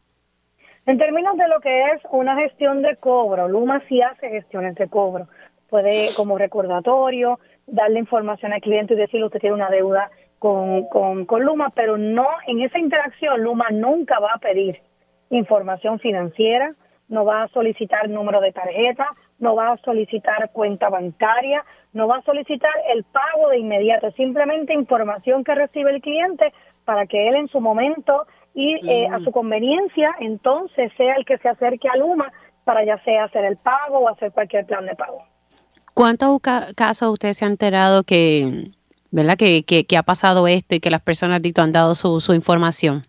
En 0.87 0.98
términos 0.98 1.37
de 1.37 1.46
lo 1.46 1.61
que 1.61 1.92
es 1.92 2.02
una 2.11 2.35
gestión 2.35 2.83
de 2.83 2.96
cobro, 2.96 3.46
Luma 3.46 3.83
sí 3.88 4.02
hace 4.02 4.28
gestiones 4.30 4.74
de 4.74 4.88
cobro. 4.88 5.28
Puede, 5.70 6.09
como 6.16 6.38
recordatorio, 6.38 7.38
darle 7.66 8.00
información 8.00 8.52
al 8.52 8.61
cliente 8.61 8.94
y 8.94 8.96
decirle 8.96 9.26
usted 9.26 9.40
tiene 9.40 9.54
una 9.54 9.70
deuda 9.70 10.11
con, 10.40 10.88
con, 10.88 11.24
con 11.24 11.44
Luma, 11.44 11.70
pero 11.70 11.96
no 11.96 12.26
en 12.48 12.61
esa 12.62 12.80
interacción 12.80 13.42
Luma 13.42 13.68
nunca 13.70 14.18
va 14.18 14.33
a 14.35 14.38
pedir 14.38 14.80
información 15.30 16.00
financiera, 16.00 16.74
no 17.14 17.24
va 17.24 17.44
a 17.44 17.48
solicitar 17.48 18.11
número 18.11 18.40
de 18.40 18.53
tarjeta, 18.53 19.07
no 19.38 19.55
va 19.55 19.72
a 19.72 19.77
solicitar 19.79 20.50
cuenta 20.53 20.90
bancaria, 20.90 21.64
no 21.92 22.09
va 22.09 22.16
a 22.16 22.22
solicitar 22.22 22.72
el 22.92 23.05
pago 23.05 23.48
de 23.48 23.59
inmediato, 23.59 24.11
simplemente 24.12 24.74
información 24.74 25.44
que 25.44 25.55
recibe 25.55 25.92
el 25.92 26.03
cliente 26.03 26.53
para 26.85 27.07
que 27.07 27.29
él 27.29 27.37
en 27.37 27.48
su 27.48 27.61
momento 27.61 28.27
y 28.53 28.74
eh, 28.88 29.09
a 29.09 29.20
su 29.20 29.33
conveniencia, 29.33 30.14
entonces 30.20 30.92
sea 30.96 31.14
el 31.14 31.24
que 31.24 31.38
se 31.38 31.48
acerque 31.48 31.88
a 31.88 31.96
Luma 31.96 32.31
para 32.64 32.85
ya 32.85 32.98
sea 33.05 33.24
hacer 33.24 33.44
el 33.44 33.57
pago 33.57 33.98
o 33.98 34.09
hacer 34.09 34.33
cualquier 34.33 34.66
plan 34.66 34.87
de 34.87 34.94
pago. 34.94 35.22
¿Cuántos 35.94 36.40
casos 36.40 37.11
usted 37.11 37.33
se 37.33 37.44
ha 37.44 37.48
enterado 37.48 38.03
que, 38.03 38.72
verdad, 39.12 39.37
que, 39.37 39.64
que, 39.64 39.96
ha 39.96 40.03
pasado 40.03 40.48
esto 40.48 40.74
y 40.74 40.81
que 40.81 40.90
las 40.90 41.03
personas 41.03 41.40
han 41.57 41.72
dado 41.72 41.94
su, 41.94 42.20
su 42.20 42.35
información? 42.35 43.03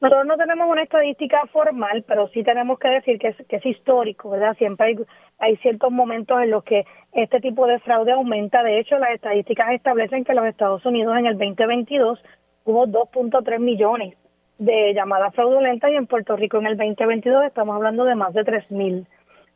Nosotros 0.00 0.26
no 0.26 0.36
tenemos 0.36 0.70
una 0.70 0.82
estadística 0.82 1.44
formal, 1.52 2.04
pero 2.06 2.28
sí 2.28 2.44
tenemos 2.44 2.78
que 2.78 2.88
decir 2.88 3.18
que 3.18 3.28
es, 3.28 3.36
que 3.48 3.56
es 3.56 3.66
histórico, 3.66 4.30
¿verdad? 4.30 4.56
Siempre 4.56 4.86
hay, 4.86 4.96
hay 5.38 5.56
ciertos 5.56 5.90
momentos 5.90 6.40
en 6.40 6.50
los 6.52 6.62
que 6.62 6.84
este 7.12 7.40
tipo 7.40 7.66
de 7.66 7.80
fraude 7.80 8.12
aumenta. 8.12 8.62
De 8.62 8.78
hecho, 8.78 8.96
las 8.98 9.10
estadísticas 9.10 9.72
establecen 9.72 10.24
que 10.24 10.34
los 10.34 10.46
Estados 10.46 10.86
Unidos 10.86 11.18
en 11.18 11.26
el 11.26 11.36
2022 11.36 12.22
hubo 12.64 12.86
2.3 12.86 13.58
millones 13.58 14.16
de 14.58 14.92
llamadas 14.94 15.34
fraudulentas 15.34 15.90
y 15.90 15.96
en 15.96 16.06
Puerto 16.06 16.36
Rico 16.36 16.58
en 16.58 16.66
el 16.66 16.76
2022 16.76 17.46
estamos 17.46 17.74
hablando 17.74 18.04
de 18.04 18.14
más 18.14 18.34
de 18.34 18.44
3.000. 18.44 19.04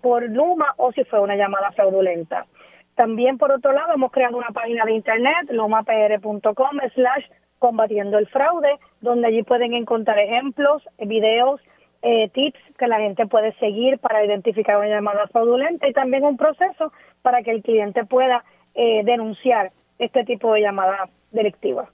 por 0.00 0.28
Luma 0.28 0.74
o 0.76 0.92
si 0.92 1.04
fue 1.04 1.20
una 1.20 1.36
llamada 1.36 1.72
fraudulenta. 1.72 2.46
También, 2.94 3.38
por 3.38 3.50
otro 3.52 3.72
lado, 3.72 3.94
hemos 3.94 4.12
creado 4.12 4.36
una 4.36 4.50
página 4.50 4.84
de 4.84 4.92
internet, 4.92 5.50
lumapr.com 5.50 6.78
slash 6.94 7.24
combatiendo 7.58 8.18
el 8.18 8.26
fraude, 8.28 8.78
donde 9.00 9.28
allí 9.28 9.42
pueden 9.42 9.74
encontrar 9.74 10.18
ejemplos, 10.18 10.82
videos, 10.98 11.60
eh, 12.02 12.30
tips 12.30 12.58
que 12.78 12.86
la 12.88 12.98
gente 12.98 13.26
puede 13.26 13.52
seguir 13.54 13.98
para 13.98 14.24
identificar 14.24 14.78
una 14.78 14.88
llamada 14.88 15.28
fraudulenta 15.28 15.86
y 15.86 15.92
también 15.92 16.24
un 16.24 16.36
proceso 16.36 16.92
para 17.22 17.42
que 17.42 17.50
el 17.50 17.62
cliente 17.62 18.04
pueda 18.04 18.42
eh, 18.74 19.02
denunciar 19.04 19.72
este 19.98 20.24
tipo 20.24 20.54
de 20.54 20.62
llamada 20.62 21.10
delictiva. 21.30 21.90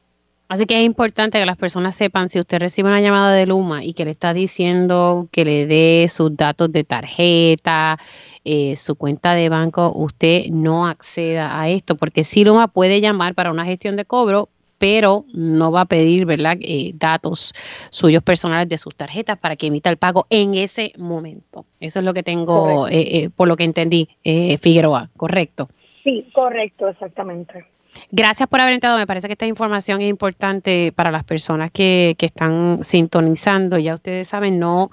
Así 0.49 0.67
que 0.67 0.79
es 0.79 0.87
importante 0.87 1.41
que 1.41 1.47
las 1.47 1.57
personas 1.57 1.97
sepan 1.97 2.29
si 2.29 2.39
usted 2.39 2.61
recibe 2.61 2.89
una 2.89 3.01
llamada 3.01 3.33
de 3.33 3.47
Luma 3.47 3.83
y 3.83 3.95
que 3.95 4.05
le 4.05 4.13
está 4.13 4.33
diciendo 4.33 5.27
que 5.33 5.45
le 5.45 5.67
dé 5.67 6.07
sus 6.09 6.37
datos 6.37 6.71
de 6.71 6.85
tarjeta, 6.85 7.99
eh, 8.45 8.77
su 8.77 8.95
cuenta 8.95 9.35
de 9.35 9.49
banco, 9.49 9.93
usted 9.93 10.47
no 10.51 10.87
acceda 10.87 11.61
a 11.61 11.69
esto, 11.69 11.97
porque 11.97 12.23
si 12.23 12.45
Luma 12.45 12.69
puede 12.69 13.01
llamar 13.01 13.35
para 13.35 13.51
una 13.51 13.65
gestión 13.65 13.97
de 13.97 14.05
cobro, 14.05 14.49
pero 14.79 15.25
no 15.33 15.73
va 15.73 15.81
a 15.81 15.87
pedir, 15.87 16.27
¿verdad?, 16.27 16.59
eh, 16.61 16.93
datos 16.95 17.53
suyos 17.91 18.23
personales 18.23 18.69
de 18.69 18.79
sus 18.79 18.95
tarjetas 18.95 19.39
para 19.39 19.57
que 19.57 19.67
emita 19.67 19.91
el 19.91 19.97
pago 19.97 20.27
en 20.31 20.55
ese 20.55 20.93
momento. 20.97 21.65
Eso 21.81 21.99
es 21.99 22.05
lo 22.05 22.15
que 22.15 22.23
tengo, 22.23 22.87
eh, 22.89 23.31
por 23.35 23.49
lo 23.49 23.57
que 23.57 23.65
entendí, 23.65 24.09
Figueroa, 24.23 25.11
¿correcto? 25.17 25.69
Sí, 26.05 26.29
correcto, 26.33 26.87
exactamente. 26.89 27.65
Gracias 28.11 28.49
por 28.49 28.61
haber 28.61 28.75
entrado. 28.75 28.99
Me 28.99 29.07
parece 29.07 29.27
que 29.27 29.33
esta 29.33 29.47
información 29.47 30.01
es 30.01 30.09
importante 30.09 30.93
para 30.93 31.11
las 31.11 31.25
personas 31.25 31.71
que, 31.71 32.15
que 32.19 32.27
están 32.27 32.81
sintonizando. 32.83 33.79
Ya 33.79 33.95
ustedes 33.95 34.29
saben, 34.29 34.59
no. 34.59 34.91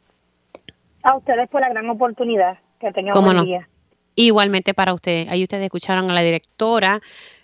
A 1.03 1.17
ustedes 1.17 1.49
por 1.49 1.61
la 1.61 1.69
gran 1.69 1.89
oportunidad. 1.91 2.59
Que 2.81 2.93
tengan 2.93 3.17
un 3.17 3.25
buen 3.25 3.45
día. 3.45 3.69
Igualmente 4.15 4.75
para 4.75 4.93
ustedes. 4.93 5.29
Ahí 5.29 5.43
ustedes 5.43 5.65
escucharon 5.65 6.11
a 6.11 6.15
la 6.15 6.23
directora 6.23 7.01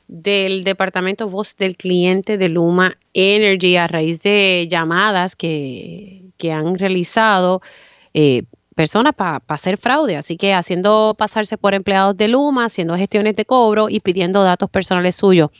del 0.08 0.64
departamento 0.64 1.28
voz 1.28 1.54
del 1.56 1.76
cliente 1.76 2.38
de 2.38 2.48
Luma 2.48 2.96
Energy 3.12 3.76
a 3.76 3.86
raíz 3.86 4.20
de 4.22 4.66
llamadas 4.68 5.36
que, 5.36 6.24
han 6.50 6.78
realizado 6.78 7.60
eh, 8.14 8.44
personas 8.74 9.12
para 9.14 9.42
hacer 9.48 9.76
fraude. 9.76 10.16
Así 10.16 10.36
que 10.36 10.54
haciendo 10.54 11.14
pasarse 11.18 11.58
por 11.58 11.74
empleados 11.74 12.16
de 12.16 12.28
Luma, 12.28 12.64
haciendo 12.64 12.96
gestiones 12.96 13.36
de 13.36 13.44
cobro 13.44 13.88
y 13.88 14.00
pidiendo 14.00 14.42
datos 14.42 14.70
personales 14.70 15.16
suyos. 15.16 15.50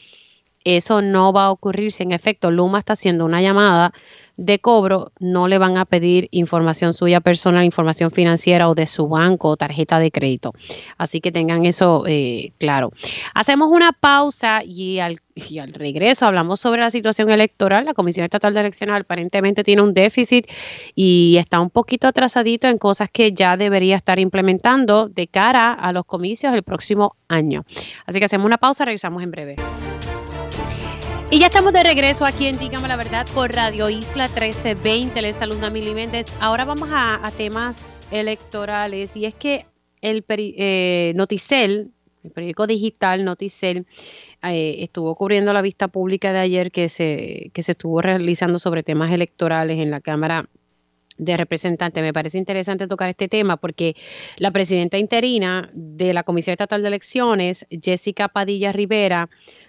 Eso 0.65 1.03
no 1.03 1.33
va 1.33 1.47
a 1.47 1.51
ocurrir 1.51 1.93
si 1.93 2.03
en 2.03 2.13
efecto 2.13 2.51
Luma 2.51 2.79
está 2.81 2.95
haciendo 2.95 3.25
una 3.25 3.41
llamada 3.41 3.93
de 4.38 4.61
cobro, 4.61 5.11
no 5.18 5.48
le 5.48 5.59
van 5.59 5.77
a 5.77 5.85
pedir 5.85 6.29
información 6.31 6.92
suya 6.92 7.20
personal, 7.20 7.64
información 7.64 8.12
financiera 8.12 8.68
o 8.68 8.74
de 8.77 8.87
su 8.87 9.09
banco 9.09 9.48
o 9.48 9.57
tarjeta 9.57 9.98
de 9.98 10.12
crédito. 10.12 10.55
Así 10.96 11.20
que 11.20 11.33
tengan 11.33 11.66
eso 11.66 12.05
eh, 12.07 12.53
claro. 12.59 12.92
Hacemos 13.35 13.68
una 13.68 13.92
pausa 13.92 14.62
y 14.64 15.01
al, 15.01 15.18
y 15.35 15.59
al 15.59 15.72
regreso 15.72 16.24
hablamos 16.24 16.61
sobre 16.61 16.81
la 16.81 16.90
situación 16.90 17.31
electoral. 17.31 17.85
La 17.85 17.94
Comisión 17.94 18.24
Estatal 18.24 18.55
de 18.55 18.61
Elecciones 18.61 18.96
aparentemente 19.01 19.64
tiene 19.64 19.83
un 19.83 19.92
déficit 19.92 20.46
y 20.94 21.37
está 21.37 21.59
un 21.59 21.70
poquito 21.70 22.07
atrasadito 22.07 22.68
en 22.68 22.79
cosas 22.79 23.09
que 23.12 23.33
ya 23.33 23.57
debería 23.57 23.96
estar 23.96 24.20
implementando 24.20 25.09
de 25.09 25.27
cara 25.27 25.72
a 25.72 25.92
los 25.92 26.05
comicios 26.05 26.55
el 26.55 26.62
próximo 26.62 27.16
año. 27.27 27.64
Así 28.07 28.20
que 28.20 28.27
hacemos 28.27 28.46
una 28.46 28.59
pausa, 28.59 28.85
regresamos 28.85 29.20
en 29.24 29.33
breve. 29.33 29.57
Y 31.31 31.41
ya 31.41 31.49
estamos 31.49 31.75
de 31.75 31.83
regreso 31.83 32.25
aquí 32.25 32.47
en 32.47 32.59
Dígame 32.59 32.88
la 32.88 32.97
Verdad 32.97 33.27
por 33.35 33.53
Radio 33.53 33.91
Isla 33.91 34.29
1320. 34.29 35.21
Les 35.21 35.37
saluda 35.37 35.69
Mili 35.69 35.93
Méndez. 35.93 36.25
Ahora 36.41 36.64
vamos 36.64 36.88
a, 36.91 37.31
temas 37.37 38.01
electorales 38.11 39.14
y 39.14 39.27
es 39.27 39.35
que 39.35 39.67
el 40.01 40.25
eh, 40.27 41.12
Noticel, 41.17 41.93
el 42.25 42.31
periódico 42.31 42.67
digital 42.67 43.27
Noticel, 43.27 43.87
eh, 44.43 44.77
estuvo 44.79 45.14
cubriendo 45.17 45.53
la 45.53 45.61
vista 45.61 45.88
pública 45.88 46.33
de 46.33 46.38
ayer 46.38 46.73
que 46.73 46.88
se, 46.88 47.51
que 47.53 47.62
se 47.62 47.73
estuvo 47.73 48.01
realizando 48.01 48.59
sobre 48.59 48.83
temas 48.83 49.12
electorales 49.12 49.79
en 49.81 49.91
la 49.91 50.01
Cámara 50.01 50.49
de 51.19 51.37
representante. 51.37 52.01
Me 52.01 52.12
parece 52.12 52.38
interesante 52.38 52.87
tocar 52.87 53.11
este 53.11 53.29
tema 53.29 53.57
porque 53.57 53.95
la 54.38 54.51
presidenta 54.51 54.97
interina 54.99 55.69
de 55.75 56.14
la 56.14 56.23
Comisión 56.23 56.53
Estatal 56.53 56.81
de 56.81 56.88
Elecciones, 56.88 57.67
Jessica 57.71 58.29
Padilla 58.29 58.73
Rivera, 58.73 59.29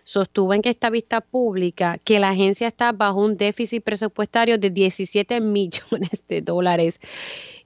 sostuvo 0.10 0.56
en 0.56 0.64
que 0.64 0.70
esta 0.70 0.90
vista 0.90 1.22
pública 1.22 2.00
que 2.04 2.20
la 2.20 2.30
agencia 2.30 2.68
está 2.68 2.92
bajo 2.92 3.24
un 3.24 3.38
déficit 3.38 3.84
presupuestario 3.84 4.58
de 4.58 4.72
17 4.72 5.40
millones 5.58 6.24
de 6.28 6.42
dólares 6.42 7.00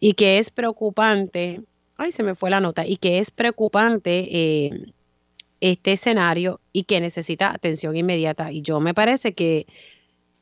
y 0.01 0.13
que 0.13 0.39
es 0.39 0.49
preocupante, 0.51 1.61
ay, 1.95 2.11
se 2.11 2.23
me 2.23 2.35
fue 2.35 2.49
la 2.49 2.59
nota, 2.59 2.85
y 2.85 2.97
que 2.97 3.19
es 3.19 3.31
preocupante 3.31 4.27
eh, 4.29 4.93
este 5.61 5.93
escenario 5.93 6.59
y 6.73 6.83
que 6.83 6.99
necesita 6.99 7.51
atención 7.51 7.95
inmediata. 7.95 8.51
Y 8.51 8.61
yo 8.61 8.81
me 8.81 8.93
parece 8.93 9.33
que 9.33 9.65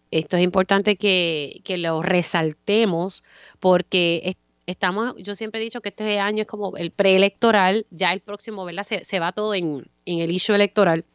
esto 0.09 0.37
es 0.37 0.43
importante 0.43 0.95
que, 0.95 1.61
lo 1.77 2.01
resaltemos 2.01 3.23
porque 3.59 4.35
estamos, 4.65 5.13
yo 5.17 5.35
siempre 5.35 5.61
he 5.61 5.63
dicho 5.63 5.81
que 5.81 5.89
este 5.89 6.19
año 6.19 6.41
es 6.41 6.47
como 6.47 6.75
el 6.77 6.89
preelectoral, 6.89 7.85
ya 7.91 8.11
el 8.11 8.21
próximo, 8.21 8.65
¿verdad? 8.65 8.87
Se, 9.03 9.19
va 9.19 9.31
todo 9.31 9.53
en, 9.53 9.85
el 10.05 10.31
issue 10.31 10.55
electoral. 10.55 11.05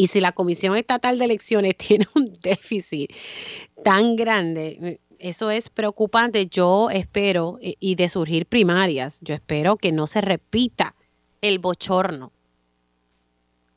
Y 0.00 0.06
si 0.06 0.22
la 0.22 0.32
Comisión 0.32 0.78
Estatal 0.78 1.18
de 1.18 1.26
Elecciones 1.26 1.76
tiene 1.76 2.06
un 2.14 2.32
déficit 2.40 3.12
tan 3.84 4.16
grande, 4.16 4.98
eso 5.18 5.50
es 5.50 5.68
preocupante. 5.68 6.46
Yo 6.46 6.88
espero, 6.88 7.58
y 7.60 7.96
de 7.96 8.08
surgir 8.08 8.46
primarias, 8.46 9.18
yo 9.20 9.34
espero 9.34 9.76
que 9.76 9.92
no 9.92 10.06
se 10.06 10.22
repita 10.22 10.94
el 11.42 11.58
bochorno 11.58 12.32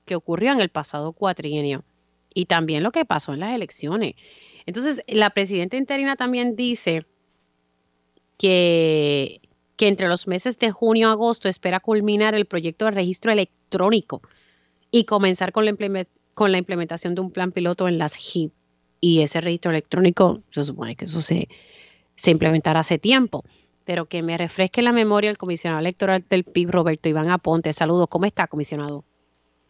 que 0.05 0.15
ocurrió 0.15 0.53
en 0.53 0.61
el 0.61 0.69
pasado 0.69 1.11
cuatrienio 1.11 1.83
y 2.33 2.45
también 2.45 2.83
lo 2.83 2.93
que 2.93 3.03
pasó 3.03 3.33
en 3.33 3.41
las 3.41 3.53
elecciones. 3.53 4.13
Entonces, 4.65 5.03
la 5.09 5.29
presidenta 5.31 5.75
interina 5.75 6.15
también 6.15 6.55
dice 6.55 7.05
que, 8.37 9.41
que 9.75 9.89
entre 9.89 10.07
los 10.07 10.29
meses 10.29 10.57
de 10.57 10.71
junio 10.71 11.09
a 11.09 11.11
agosto 11.11 11.49
espera 11.49 11.81
culminar 11.81 12.33
el 12.33 12.45
proyecto 12.45 12.85
de 12.85 12.91
registro 12.91 13.33
electrónico 13.33 14.21
y 14.93 15.05
comenzar 15.05 15.51
con 15.51 15.65
la, 15.65 15.73
con 16.35 16.51
la 16.51 16.59
implementación 16.59 17.15
de 17.15 17.21
un 17.21 17.31
plan 17.31 17.51
piloto 17.51 17.87
en 17.87 17.97
las 17.97 18.15
HIP. 18.15 18.53
Y 19.01 19.21
ese 19.23 19.41
registro 19.41 19.71
electrónico, 19.71 20.41
se 20.51 20.61
supone 20.61 20.95
que 20.95 21.05
eso 21.05 21.19
se, 21.19 21.47
se 22.15 22.29
implementará 22.29 22.81
hace 22.81 22.99
tiempo. 22.99 23.43
Pero 23.85 24.05
que 24.05 24.21
me 24.21 24.37
refresque 24.37 24.83
la 24.83 24.93
memoria 24.93 25.31
el 25.31 25.39
comisionado 25.39 25.81
electoral 25.81 26.23
del 26.29 26.43
PIB, 26.43 26.69
Roberto 26.69 27.09
Iván 27.09 27.29
Aponte. 27.29 27.73
Saludos, 27.73 28.07
¿cómo 28.07 28.25
está, 28.25 28.45
comisionado? 28.45 29.03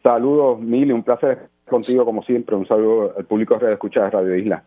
Saludos, 0.02 0.60
Mili, 0.60 0.92
un 0.92 1.02
placer 1.02 1.48
contigo 1.68 2.04
como 2.04 2.22
siempre. 2.22 2.54
Un 2.54 2.68
saludo 2.68 3.14
al 3.16 3.24
público 3.24 3.58
de 3.58 3.72
escuchar 3.72 4.04
de 4.04 4.10
Radio 4.10 4.36
Isla. 4.36 4.62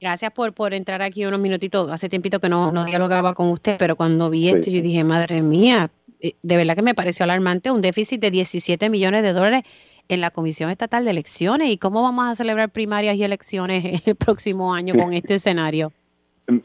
Gracias 0.00 0.32
por, 0.32 0.52
por 0.52 0.74
entrar 0.74 1.00
aquí 1.00 1.24
unos 1.24 1.38
minutitos. 1.38 1.92
Hace 1.92 2.08
tiempito 2.08 2.40
que 2.40 2.48
no, 2.48 2.72
no 2.72 2.84
dialogaba 2.84 3.34
con 3.34 3.46
usted, 3.50 3.76
pero 3.78 3.94
cuando 3.94 4.30
vi 4.30 4.48
esto 4.48 4.68
yo 4.68 4.82
dije, 4.82 5.04
madre 5.04 5.42
mía, 5.42 5.92
eh, 6.20 6.32
de 6.42 6.56
verdad 6.56 6.74
que 6.74 6.82
me 6.82 6.94
pareció 6.94 7.22
alarmante 7.22 7.70
un 7.70 7.80
déficit 7.82 8.20
de 8.20 8.32
17 8.32 8.90
millones 8.90 9.22
de 9.22 9.32
dólares 9.32 9.62
en 10.08 10.20
la 10.20 10.30
Comisión 10.30 10.70
Estatal 10.70 11.04
de 11.04 11.10
Elecciones. 11.10 11.68
¿Y 11.68 11.78
cómo 11.78 12.02
vamos 12.02 12.24
a 12.26 12.34
celebrar 12.34 12.70
primarias 12.70 13.16
y 13.16 13.24
elecciones 13.24 13.84
el 14.06 14.16
próximo 14.16 14.74
año 14.74 14.94
con 14.94 15.12
este 15.12 15.34
escenario? 15.34 15.92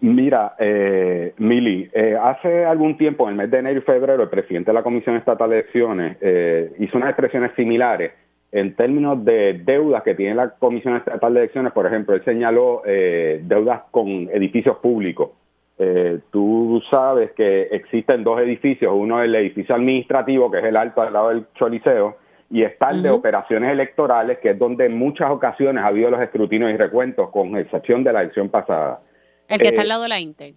Mira, 0.02 0.56
eh, 0.60 1.34
Mili, 1.38 1.89
eh, 1.93 2.17
hace 2.21 2.65
algún 2.65 2.97
tiempo, 2.97 3.26
en 3.26 3.32
el 3.32 3.36
mes 3.38 3.52
de 3.52 3.60
enero 3.60 3.80
y 3.80 3.84
febrero, 3.84 4.23
el 4.23 4.30
presidente 4.30 4.71
de 4.71 4.76
la 4.76 4.84
Comisión 4.84 5.15
Estatal 5.15 5.50
de 5.50 5.60
Elecciones 5.60 6.17
eh, 6.19 6.73
hizo 6.80 6.97
unas 6.97 7.10
expresiones 7.10 7.52
similares 7.56 8.12
en 8.52 8.76
términos 8.76 9.23
de 9.26 9.62
deudas 9.63 10.04
que 10.04 10.15
tiene 10.15 10.36
la 10.36 10.50
Comisión 10.52 10.95
Estatal 10.95 11.34
de 11.34 11.41
Elecciones, 11.41 11.73
por 11.73 11.86
ejemplo, 11.86 12.15
él 12.15 12.23
señaló 12.23 12.82
eh, 12.86 13.41
deudas 13.43 13.82
con 13.91 14.08
edificios 14.32 14.78
públicos. 14.78 15.32
Eh, 15.78 16.19
tú 16.32 16.82
sabes 16.89 17.32
que 17.34 17.63
existen 17.63 18.23
dos 18.23 18.39
edificios, 18.39 18.91
uno 18.95 19.21
es 19.21 19.26
el 19.26 19.36
edificio 19.36 19.76
administrativo, 19.76 20.50
que 20.50 20.60
es 20.60 20.65
el 20.65 20.78
alto 20.78 21.02
al 21.02 21.13
lado 21.13 21.30
del 21.30 21.45
Choliseo, 21.56 22.17
y 22.49 22.63
está 22.63 22.91
el 22.91 23.01
de 23.01 23.10
operaciones 23.10 23.71
electorales, 23.71 24.39
que 24.39 24.51
es 24.51 24.60
donde 24.60 24.86
en 24.86 24.97
muchas 24.97 25.29
ocasiones 25.29 25.83
ha 25.83 25.88
habido 25.88 26.10
los 26.10 26.21
escrutinios 26.21 26.71
y 26.71 26.77
recuentos, 26.77 27.29
con 27.29 27.57
excepción 27.57 28.03
de 28.03 28.13
la 28.13 28.21
elección 28.21 28.49
pasada. 28.49 29.01
El 29.47 29.60
que 29.60 29.67
está 29.69 29.81
al 29.81 29.88
eh, 29.88 29.89
lado 29.89 30.03
de 30.03 30.10
la 30.10 30.19
Inter. 30.19 30.53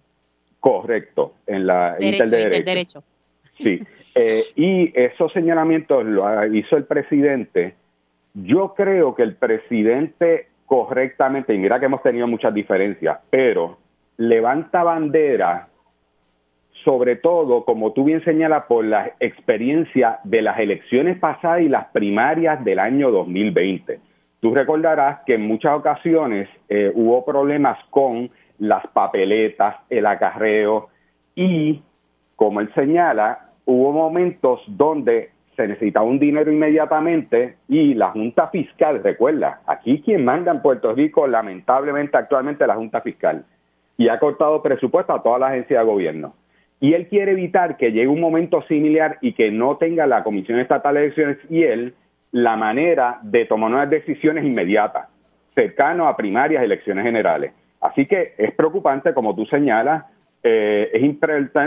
Correcto, 0.59 1.33
en 1.47 1.67
la 1.67 1.97
Inter 1.99 2.29
de 2.29 2.63
derecho. 2.63 3.03
Sí, 3.59 3.79
y 4.55 4.91
esos 4.99 5.31
señalamientos 5.33 6.05
lo 6.05 6.45
hizo 6.47 6.77
el 6.77 6.85
presidente 6.85 7.75
yo 8.33 8.73
creo 8.75 9.15
que 9.15 9.23
el 9.23 9.35
presidente 9.35 10.47
correctamente, 10.65 11.53
y 11.53 11.57
mira 11.57 11.79
que 11.79 11.85
hemos 11.85 12.01
tenido 12.01 12.27
muchas 12.27 12.53
diferencias, 12.53 13.19
pero 13.29 13.77
levanta 14.17 14.83
bandera, 14.83 15.67
sobre 16.83 17.15
todo, 17.15 17.65
como 17.65 17.93
tú 17.93 18.05
bien 18.05 18.23
señalas, 18.23 18.65
por 18.65 18.85
la 18.85 19.13
experiencia 19.19 20.19
de 20.23 20.41
las 20.41 20.59
elecciones 20.59 21.17
pasadas 21.19 21.61
y 21.61 21.69
las 21.69 21.87
primarias 21.87 22.63
del 22.63 22.79
año 22.79 23.11
2020. 23.11 23.99
Tú 24.39 24.53
recordarás 24.53 25.19
que 25.25 25.35
en 25.35 25.41
muchas 25.41 25.77
ocasiones 25.77 26.49
eh, 26.67 26.91
hubo 26.95 27.23
problemas 27.23 27.77
con 27.89 28.29
las 28.57 28.85
papeletas, 28.87 29.75
el 29.89 30.05
acarreo 30.05 30.89
y, 31.35 31.81
como 32.35 32.59
él 32.59 32.71
señala, 32.73 33.49
hubo 33.65 33.91
momentos 33.91 34.61
donde 34.67 35.31
se 35.55 35.67
necesitaba 35.67 36.05
un 36.05 36.19
dinero 36.19 36.51
inmediatamente 36.51 37.57
y 37.67 37.93
la 37.93 38.09
Junta 38.09 38.47
Fiscal, 38.47 39.03
recuerda, 39.03 39.61
aquí 39.67 40.01
quien 40.01 40.25
manda 40.25 40.51
en 40.51 40.61
Puerto 40.61 40.93
Rico, 40.93 41.27
lamentablemente 41.27 42.17
actualmente 42.17 42.65
la 42.65 42.75
Junta 42.75 43.01
Fiscal, 43.01 43.45
y 43.97 44.07
ha 44.07 44.17
cortado 44.19 44.61
presupuesto 44.63 45.13
a 45.13 45.21
toda 45.21 45.39
la 45.39 45.47
agencia 45.47 45.79
de 45.79 45.85
gobierno. 45.85 46.33
Y 46.81 46.95
él 46.95 47.07
quiere 47.07 47.31
evitar 47.33 47.77
que 47.77 47.91
llegue 47.91 48.07
un 48.07 48.19
momento 48.19 48.63
similar 48.63 49.19
y 49.21 49.33
que 49.33 49.51
no 49.51 49.77
tenga 49.77 50.07
la 50.07 50.23
Comisión 50.23 50.59
Estatal 50.59 50.95
de 50.95 51.01
Elecciones 51.01 51.37
y 51.47 51.63
él 51.63 51.93
la 52.31 52.55
manera 52.55 53.19
de 53.21 53.45
tomar 53.45 53.71
unas 53.71 53.89
decisiones 53.89 54.43
inmediatas, 54.43 55.07
cercano 55.53 56.07
a 56.07 56.17
primarias 56.17 56.63
elecciones 56.63 57.05
generales. 57.05 57.53
Así 57.81 58.07
que 58.07 58.33
es 58.35 58.51
preocupante, 58.55 59.13
como 59.13 59.35
tú 59.35 59.45
señalas, 59.45 60.05
eh, 60.41 60.89
es 60.91 61.03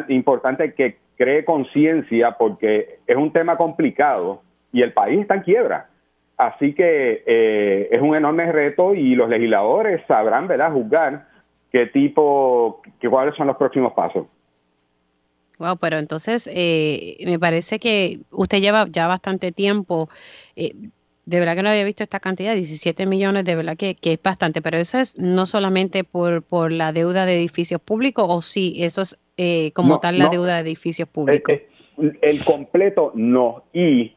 importante 0.09 0.75
que 0.75 0.97
cree 1.17 1.45
conciencia 1.45 2.33
porque 2.33 2.99
es 3.07 3.17
un 3.17 3.33
tema 3.33 3.57
complicado 3.57 4.43
y 4.73 4.83
el 4.83 4.93
país 4.93 5.21
está 5.21 5.37
en 5.37 5.43
quiebra. 5.43 5.87
Así 6.37 6.75
que 6.75 7.23
eh, 7.25 7.89
es 7.93 8.03
un 8.03 8.17
enorme 8.17 8.51
reto 8.51 8.95
y 8.95 9.15
los 9.15 9.29
legisladores 9.29 10.03
sabrán, 10.09 10.49
¿verdad?, 10.49 10.73
juzgar 10.73 11.27
qué 11.71 11.87
tipo, 11.87 12.83
qué, 13.01 13.09
cuáles 13.09 13.37
son 13.37 13.47
los 13.47 13.57
próximos 13.57 13.93
pasos. 13.93 14.27
Wow, 15.59 15.77
pero 15.81 15.99
entonces 15.99 16.51
eh, 16.53 17.17
me 17.27 17.39
parece 17.39 17.79
que 17.79 18.21
usted 18.31 18.61
lleva 18.61 18.87
ya 18.91 19.07
bastante 19.07 19.53
tiempo. 19.53 20.09
Eh, 20.57 20.73
de 21.27 21.39
verdad 21.39 21.55
que 21.55 21.63
no 21.63 21.71
había 21.71 21.85
visto 21.85 22.03
esta 22.03 22.21
cantidad, 22.21 22.55
17 22.55 23.07
millones, 23.07 23.45
de 23.45 23.57
verdad 23.57 23.77
que, 23.77 23.97
es 24.03 24.23
bastante, 24.23 24.61
pero 24.61 24.77
eso 24.77 24.99
es 24.99 25.19
no 25.19 25.47
solamente 25.47 26.05
por, 26.05 26.43
por 26.43 26.71
la 26.71 26.93
deuda 26.93 27.25
de 27.25 27.37
edificios 27.37 27.81
públicos, 27.81 28.27
o 28.29 28.43
sí, 28.43 28.77
eso 28.81 29.03
es 29.03 29.19
eh, 29.37 29.73
como 29.73 30.01
tal 30.01 30.19
la 30.19 30.29
deuda 30.29 30.57
de 30.57 30.69
edificios 30.69 31.09
públicos. 31.09 31.61
el 32.21 32.45
completo 32.45 33.13
no. 33.15 33.65
Y 33.73 34.15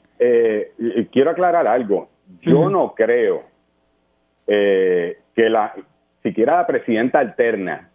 quiero 1.11 1.31
aclarar 1.31 1.67
algo. 1.67 2.09
Yo 2.41 2.69
no 2.69 2.93
creo 2.93 3.43
que 4.45 5.15
la 5.35 5.75
siquiera 6.23 6.57
la 6.57 6.67
presidenta 6.67 7.19
alterna 7.19 7.89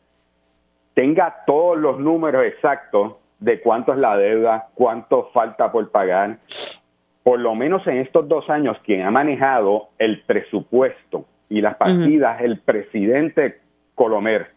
tenga 0.94 1.42
todos 1.46 1.78
los 1.78 1.98
números 1.98 2.44
exactos 2.46 3.16
de 3.42 3.60
cuánto 3.60 3.92
es 3.92 3.98
la 3.98 4.16
deuda, 4.16 4.68
cuánto 4.74 5.30
falta 5.32 5.72
por 5.72 5.90
pagar. 5.90 6.38
Por 7.24 7.40
lo 7.40 7.54
menos 7.54 7.86
en 7.86 7.98
estos 7.98 8.28
dos 8.28 8.48
años, 8.48 8.76
quien 8.84 9.02
ha 9.02 9.10
manejado 9.10 9.88
el 9.98 10.22
presupuesto 10.22 11.24
y 11.48 11.60
las 11.60 11.76
partidas, 11.76 12.40
el 12.40 12.60
presidente 12.60 13.58
Colomer. 13.94 14.50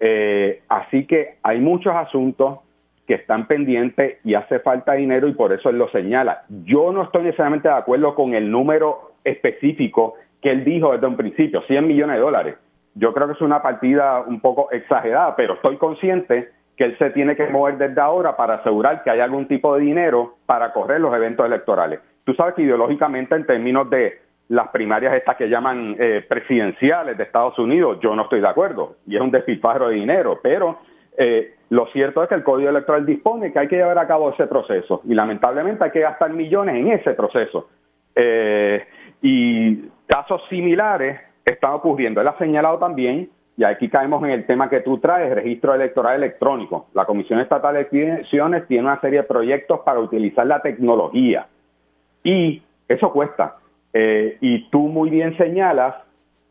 Eh, 0.00 0.62
así 0.68 1.06
que 1.06 1.36
hay 1.42 1.60
muchos 1.60 1.94
asuntos 1.94 2.58
que 3.06 3.14
están 3.14 3.46
pendientes 3.46 4.18
y 4.24 4.34
hace 4.34 4.58
falta 4.60 4.92
dinero 4.92 5.28
y 5.28 5.32
por 5.32 5.52
eso 5.52 5.70
él 5.70 5.78
lo 5.78 5.88
señala. 5.90 6.42
Yo 6.64 6.92
no 6.92 7.04
estoy 7.04 7.22
necesariamente 7.22 7.68
de 7.68 7.74
acuerdo 7.74 8.14
con 8.14 8.34
el 8.34 8.50
número 8.50 9.12
específico 9.24 10.14
que 10.42 10.50
él 10.50 10.64
dijo 10.64 10.92
desde 10.92 11.06
un 11.06 11.16
principio, 11.16 11.62
100 11.62 11.86
millones 11.86 12.16
de 12.16 12.20
dólares. 12.20 12.56
Yo 12.94 13.12
creo 13.14 13.28
que 13.28 13.34
es 13.34 13.40
una 13.40 13.62
partida 13.62 14.20
un 14.26 14.40
poco 14.40 14.70
exagerada, 14.72 15.36
pero 15.36 15.54
estoy 15.54 15.76
consciente 15.76 16.50
que 16.78 16.84
él 16.84 16.96
se 16.96 17.10
tiene 17.10 17.34
que 17.34 17.48
mover 17.48 17.76
desde 17.76 18.00
ahora 18.00 18.36
para 18.36 18.54
asegurar 18.54 19.02
que 19.02 19.10
hay 19.10 19.18
algún 19.18 19.48
tipo 19.48 19.74
de 19.74 19.82
dinero 19.82 20.36
para 20.46 20.72
correr 20.72 21.00
los 21.00 21.12
eventos 21.12 21.44
electorales. 21.44 21.98
Tú 22.24 22.34
sabes 22.34 22.54
que 22.54 22.62
ideológicamente 22.62 23.34
en 23.34 23.44
términos 23.44 23.90
de 23.90 24.20
las 24.48 24.68
primarias 24.68 25.12
estas 25.14 25.36
que 25.36 25.48
llaman 25.48 25.96
eh, 25.98 26.24
presidenciales 26.26 27.18
de 27.18 27.24
Estados 27.24 27.58
Unidos, 27.58 27.98
yo 28.00 28.14
no 28.14 28.22
estoy 28.22 28.40
de 28.40 28.48
acuerdo 28.48 28.94
y 29.06 29.16
es 29.16 29.20
un 29.20 29.32
despilfarro 29.32 29.88
de 29.88 29.96
dinero, 29.96 30.38
pero 30.40 30.78
eh, 31.16 31.56
lo 31.70 31.86
cierto 31.88 32.22
es 32.22 32.28
que 32.28 32.36
el 32.36 32.44
Código 32.44 32.70
Electoral 32.70 33.04
dispone 33.04 33.52
que 33.52 33.58
hay 33.58 33.66
que 33.66 33.76
llevar 33.76 33.98
a 33.98 34.06
cabo 34.06 34.30
ese 34.30 34.46
proceso 34.46 35.02
y 35.04 35.14
lamentablemente 35.14 35.82
hay 35.82 35.90
que 35.90 36.00
gastar 36.00 36.30
millones 36.32 36.76
en 36.76 36.92
ese 36.92 37.12
proceso. 37.14 37.68
Eh, 38.14 38.86
y 39.20 39.76
casos 40.06 40.40
similares 40.48 41.20
está 41.44 41.74
ocurriendo. 41.74 42.20
Él 42.20 42.28
ha 42.28 42.38
señalado 42.38 42.78
también, 42.78 43.30
y 43.58 43.64
aquí 43.64 43.88
caemos 43.88 44.22
en 44.22 44.30
el 44.30 44.46
tema 44.46 44.70
que 44.70 44.82
tú 44.82 44.98
traes, 44.98 45.34
registro 45.34 45.74
electoral 45.74 46.14
electrónico. 46.14 46.86
La 46.94 47.04
Comisión 47.04 47.40
Estatal 47.40 47.74
de 47.74 47.88
Elecciones 47.90 48.68
tiene 48.68 48.84
una 48.84 49.00
serie 49.00 49.22
de 49.22 49.24
proyectos 49.24 49.80
para 49.80 49.98
utilizar 49.98 50.46
la 50.46 50.62
tecnología 50.62 51.48
y 52.22 52.62
eso 52.86 53.12
cuesta. 53.12 53.56
Eh, 53.92 54.38
y 54.40 54.70
tú 54.70 54.86
muy 54.86 55.10
bien 55.10 55.36
señalas 55.36 55.96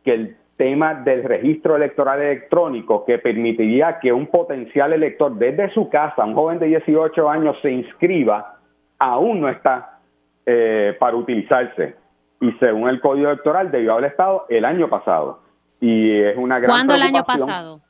que 0.03 0.13
el 0.15 0.35
tema 0.57 0.95
del 0.95 1.23
registro 1.23 1.77
electoral 1.77 2.21
electrónico 2.21 3.05
que 3.05 3.19
permitiría 3.19 3.99
que 3.99 4.11
un 4.11 4.27
potencial 4.27 4.91
elector 4.91 5.33
desde 5.33 5.69
su 5.69 5.87
casa, 5.87 6.25
un 6.25 6.33
joven 6.35 6.59
de 6.59 6.65
18 6.65 7.29
años, 7.29 7.55
se 7.61 7.71
inscriba, 7.71 8.57
aún 8.99 9.39
no 9.39 9.47
está 9.47 9.99
eh, 10.45 10.93
para 10.99 11.15
utilizarse 11.15 11.95
y 12.41 12.51
según 12.59 12.89
el 12.89 12.99
Código 12.99 13.29
Electoral 13.29 13.71
debió 13.71 13.93
haber 13.93 14.11
estado 14.11 14.45
el 14.49 14.65
año 14.65 14.89
pasado. 14.89 15.46
Y 15.79 16.19
es 16.21 16.37
una 16.37 16.59
gran 16.59 16.71
¿Cuándo 16.71 16.95
el 16.95 17.01
año 17.03 17.23
pasado? 17.23 17.81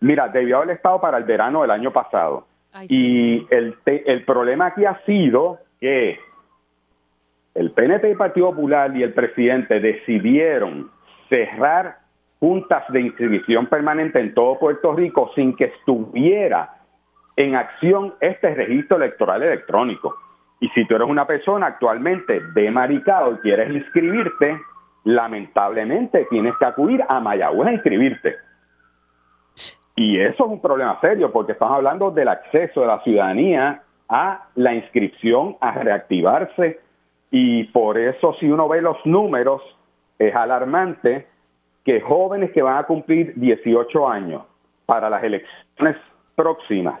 Mira, 0.00 0.28
debió 0.28 0.58
haber 0.58 0.70
estado 0.70 1.00
para 1.00 1.18
el 1.18 1.24
verano 1.24 1.62
del 1.62 1.70
año 1.70 1.92
pasado. 1.92 2.46
y 2.88 3.46
el, 3.50 3.76
el 3.86 4.24
problema 4.24 4.66
aquí 4.66 4.84
ha 4.84 5.00
sido 5.04 5.58
que 5.80 6.18
el 7.54 7.70
PNP 7.70 8.08
y 8.08 8.10
el 8.12 8.16
Partido 8.18 8.50
Popular 8.50 8.94
y 8.94 9.02
el 9.02 9.14
presidente 9.14 9.80
decidieron 9.80 10.90
cerrar 11.28 11.96
juntas 12.38 12.84
de 12.90 13.00
inscripción 13.00 13.66
permanente 13.66 14.20
en 14.20 14.34
todo 14.34 14.58
Puerto 14.58 14.92
Rico 14.92 15.30
sin 15.34 15.56
que 15.56 15.64
estuviera 15.64 16.76
en 17.36 17.54
acción 17.54 18.14
este 18.20 18.54
registro 18.54 18.96
electoral 18.96 19.42
electrónico. 19.42 20.16
Y 20.60 20.68
si 20.70 20.86
tú 20.86 20.96
eres 20.96 21.08
una 21.08 21.26
persona 21.26 21.66
actualmente 21.66 22.40
de 22.54 22.70
Maricao 22.70 23.34
y 23.34 23.36
quieres 23.38 23.70
inscribirte, 23.74 24.58
lamentablemente 25.06 26.26
tienes 26.28 26.54
que 26.58 26.64
acudir 26.64 27.02
a 27.08 27.20
Mayagüez 27.20 27.68
a 27.68 27.72
inscribirte. 27.72 28.34
Y 29.94 30.18
eso 30.20 30.44
es 30.44 30.50
un 30.50 30.60
problema 30.60 31.00
serio 31.00 31.32
porque 31.32 31.52
estamos 31.52 31.76
hablando 31.76 32.10
del 32.10 32.28
acceso 32.28 32.80
de 32.80 32.88
la 32.88 33.00
ciudadanía 33.02 33.82
a 34.08 34.48
la 34.56 34.74
inscripción, 34.74 35.56
a 35.60 35.70
reactivarse. 35.70 36.80
Y 37.30 37.64
por 37.64 37.96
eso 37.98 38.34
si 38.40 38.50
uno 38.50 38.68
ve 38.68 38.82
los 38.82 38.96
números, 39.06 39.62
es 40.18 40.34
alarmante 40.34 41.28
que 41.84 42.00
jóvenes 42.00 42.50
que 42.50 42.62
van 42.62 42.78
a 42.78 42.84
cumplir 42.84 43.32
18 43.36 44.08
años 44.08 44.42
para 44.86 45.08
las 45.08 45.22
elecciones 45.22 45.96
próximas 46.34 47.00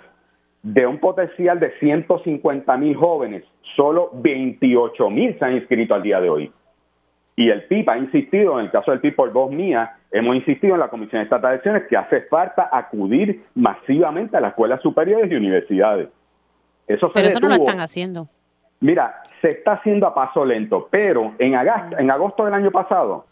de 0.62 0.86
un 0.86 0.98
potencial 0.98 1.58
de 1.58 1.72
150 1.80 2.76
mil 2.76 2.96
jóvenes, 2.96 3.42
solo 3.74 4.10
28 4.14 5.10
mil 5.10 5.36
se 5.38 5.44
han 5.44 5.54
inscrito 5.54 5.94
al 5.94 6.02
día 6.02 6.20
de 6.20 6.30
hoy. 6.30 6.52
Y 7.36 7.50
el 7.50 7.64
PIB 7.64 7.90
ha 7.90 7.98
insistido, 7.98 8.58
en 8.58 8.64
el 8.64 8.70
caso 8.70 8.90
del 8.90 9.00
PIB 9.00 9.14
por 9.14 9.32
voz 9.32 9.52
mía, 9.52 9.98
hemos 10.10 10.34
insistido 10.36 10.74
en 10.74 10.80
la 10.80 10.88
Comisión 10.88 11.20
Estatal 11.20 11.50
de 11.50 11.54
Elecciones 11.56 11.82
que 11.88 11.96
hace 11.96 12.22
falta 12.22 12.70
acudir 12.72 13.44
masivamente 13.54 14.38
a 14.38 14.40
las 14.40 14.50
escuelas 14.52 14.80
superiores 14.80 15.30
y 15.30 15.34
universidades. 15.34 16.08
Eso 16.88 17.10
pero 17.12 17.28
eso 17.28 17.40
no 17.40 17.48
lo 17.48 17.54
están 17.54 17.80
haciendo. 17.80 18.28
Mira, 18.80 19.20
se 19.42 19.48
está 19.48 19.72
haciendo 19.72 20.06
a 20.06 20.14
paso 20.14 20.46
lento, 20.46 20.88
pero 20.90 21.34
en 21.38 21.54
agosto, 21.54 21.98
en 21.98 22.10
agosto 22.10 22.44
del 22.46 22.54
año 22.54 22.70
pasado, 22.70 23.26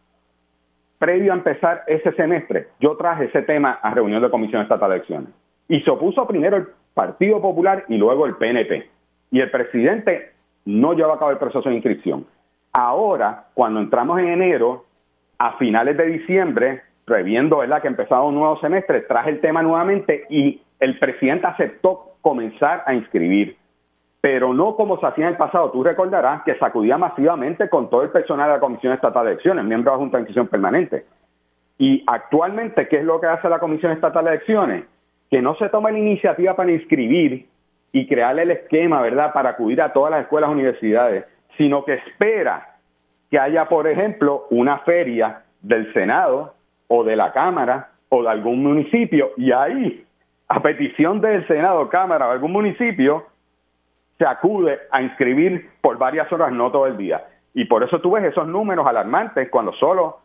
previo 0.99 1.33
a 1.33 1.37
empezar 1.37 1.85
ese 1.87 2.13
semestre, 2.13 2.69
yo 2.81 2.97
traje 2.97 3.25
ese 3.27 3.43
tema 3.43 3.79
a 3.83 3.95
reunión 3.95 4.23
de 4.23 4.31
Comisión 4.31 4.63
Estatal 4.63 4.91
de 4.91 4.97
Elecciones. 4.97 5.31
Y 5.69 5.81
se 5.81 5.91
opuso 5.91 6.27
primero 6.27 6.59
el 6.59 6.69
Partido 6.93 7.41
Popular 7.41 7.85
y 7.89 7.97
luego 7.97 8.27
el 8.27 8.37
PNP. 8.37 8.89
Y 9.31 9.41
el 9.41 9.51
presidente 9.51 10.33
no 10.67 10.93
lleva 10.93 11.15
a 11.15 11.19
cabo 11.19 11.31
el 11.31 11.39
proceso 11.39 11.69
de 11.69 11.75
inscripción. 11.75 12.27
Ahora, 12.75 13.47
cuando 13.55 13.81
entramos 13.81 14.19
en 14.19 14.29
enero, 14.29 14.85
a 15.39 15.57
finales 15.57 15.97
de 15.97 16.07
diciembre, 16.07 16.83
previendo 17.07 17.59
¿verdad? 17.59 17.81
que 17.81 17.89
empezaba 17.89 18.25
un 18.25 18.35
nuevo 18.35 18.61
semestre, 18.61 19.01
traje 19.03 19.31
el 19.31 19.41
tema 19.41 19.63
nuevamente 19.63 20.25
y 20.29 20.61
el 20.81 20.99
presidente 20.99 21.47
aceptó 21.47 22.17
comenzar 22.21 22.83
a 22.87 22.95
inscribir. 22.95 23.57
Pero 24.21 24.53
no 24.53 24.77
como 24.77 24.99
se 24.99 25.07
hacía 25.07 25.27
en 25.27 25.33
el 25.33 25.37
pasado. 25.37 25.71
Tú 25.71 25.83
recordarás 25.83 26.43
que 26.43 26.59
sacudía 26.59 26.99
masivamente 26.99 27.69
con 27.69 27.89
todo 27.89 28.03
el 28.03 28.11
personal 28.11 28.49
de 28.49 28.55
la 28.55 28.61
Comisión 28.61 28.93
Estatal 28.93 29.25
de 29.25 29.33
Elecciones, 29.33 29.65
miembro 29.65 29.91
de 29.93 29.97
la 29.97 30.01
Junta 30.01 30.17
de 30.19 30.23
Inscripción 30.23 30.49
Permanente. 30.49 31.07
Y 31.79 32.03
actualmente, 32.07 32.89
¿qué 32.89 32.99
es 32.99 33.05
lo 33.05 33.21
que 33.21 33.27
hace 33.27 33.49
la 33.49 33.59
Comisión 33.59 33.93
Estatal 33.93 34.25
de 34.25 34.31
Elecciones? 34.31 34.85
que 35.35 35.43
no 35.43 35.57
se 35.57 35.69
toma 35.69 35.91
la 35.91 35.99
iniciativa 35.99 36.55
para 36.55 36.71
inscribir 36.71 37.49
y 37.91 38.07
crearle 38.07 38.43
el 38.43 38.53
esquema, 38.53 39.01
¿verdad?, 39.03 39.33
para 39.33 39.51
acudir 39.51 39.83
a 39.83 39.93
todas 39.93 40.13
las 40.13 40.23
escuelas 40.23 40.49
universidades, 40.49 41.25
sino 41.57 41.85
que 41.85 41.95
espera 41.95 42.77
que 43.31 43.39
haya, 43.39 43.69
por 43.69 43.87
ejemplo, 43.89 44.47
una 44.51 44.79
feria 44.81 45.43
del 45.61 45.93
Senado 45.93 46.55
o 46.89 47.05
de 47.05 47.17
la 47.17 47.33
Cámara 47.33 47.91
o 48.09 48.23
de 48.23 48.29
algún 48.29 48.63
municipio 48.63 49.33
y 49.37 49.51
ahí, 49.53 50.05
a 50.49 50.63
petición 50.63 51.21
del 51.21 51.47
Senado, 51.47 51.89
Cámara 51.89 52.29
o 52.29 52.31
algún 52.31 52.53
municipio, 52.53 53.27
se 54.19 54.27
acude 54.27 54.79
a 54.91 55.03
inscribir 55.03 55.71
por 55.81 55.99
varias 55.99 56.31
horas, 56.33 56.53
no 56.53 56.71
todo 56.71 56.87
el 56.87 56.97
día. 56.97 57.27
Y 57.55 57.65
por 57.65 57.83
eso 57.83 58.01
tú 58.01 58.13
ves 58.13 58.25
esos 58.25 58.47
números 58.47 58.87
alarmantes 58.87 59.49
cuando 59.51 59.73
solo 59.73 60.21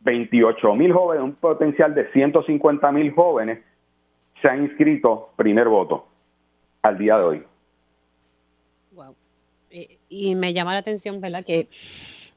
28 0.00 0.74
mil 0.74 0.92
jóvenes, 0.92 1.24
un 1.24 1.34
potencial 1.34 1.94
de 1.94 2.10
150 2.12 2.92
mil 2.92 3.12
jóvenes, 3.12 3.60
se 4.40 4.48
han 4.48 4.64
inscrito 4.64 5.30
primer 5.36 5.68
voto 5.68 6.06
al 6.82 6.98
día 6.98 7.18
de 7.18 7.24
hoy. 7.24 7.44
Eh, 8.96 9.29
y 10.08 10.34
me 10.34 10.52
llama 10.52 10.72
la 10.72 10.80
atención, 10.80 11.20
¿verdad? 11.20 11.44
Que, 11.44 11.68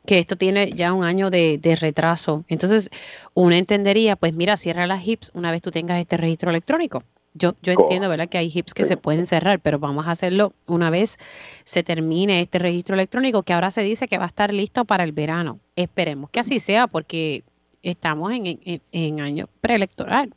que 0.05 0.19
esto 0.19 0.35
tiene 0.35 0.71
ya 0.71 0.93
un 0.93 1.03
año 1.03 1.29
de, 1.29 1.77
retraso. 1.79 2.43
Entonces, 2.47 2.89
uno 3.33 3.55
entendería, 3.55 4.15
pues 4.15 4.33
mira, 4.33 4.57
cierra 4.57 4.87
las 4.87 5.01
HIPS 5.01 5.31
una 5.33 5.51
vez 5.51 5.61
tú 5.61 5.71
tengas 5.71 5.99
este 5.99 6.17
registro 6.17 6.49
electrónico. 6.49 7.03
Yo, 7.35 7.55
yo 7.63 7.73
entiendo, 7.73 8.09
¿verdad? 8.09 8.29
Que 8.29 8.37
hay 8.37 8.49
HIPS 8.49 8.75
que 8.75 8.85
se 8.85 8.95
pueden 8.95 9.25
cerrar, 9.25 9.59
pero 9.59 9.79
vamos 9.79 10.05
a 10.05 10.11
hacerlo 10.11 10.53
una 10.67 10.91
vez 10.91 11.17
se 11.63 11.81
termine 11.81 12.41
este 12.41 12.59
registro 12.59 12.93
electrónico 12.93 13.41
que 13.41 13.53
ahora 13.53 13.71
se 13.71 13.81
dice 13.81 14.07
que 14.07 14.19
va 14.19 14.25
a 14.25 14.27
estar 14.27 14.53
listo 14.53 14.85
para 14.85 15.03
el 15.03 15.13
verano. 15.13 15.59
Esperemos 15.75 16.29
que 16.29 16.41
así 16.41 16.59
sea 16.59 16.85
porque 16.85 17.43
estamos 17.81 18.31
en, 18.33 18.81
en, 18.91 19.19
año 19.19 19.47
preelectoral. 19.61 20.31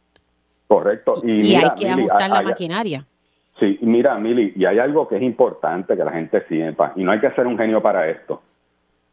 Correcto. 0.68 1.22
Y, 1.22 1.55
hay 1.55 1.68
que 1.78 1.88
ajustar 1.88 2.30
la 2.30 2.42
maquinaria. 2.42 3.07
Sí, 3.59 3.78
mira, 3.80 4.18
Mili, 4.18 4.52
y 4.54 4.66
hay 4.66 4.78
algo 4.78 5.09
que 5.09 5.16
es 5.16 5.22
importante 5.22 5.96
que 5.96 6.04
la 6.04 6.12
gente 6.12 6.42
sepa, 6.46 6.92
y 6.94 7.04
no 7.04 7.12
hay 7.12 7.20
que 7.20 7.30
ser 7.30 7.46
un 7.46 7.57
genio 7.57 7.80
para 7.80 8.09
esto. 8.09 8.42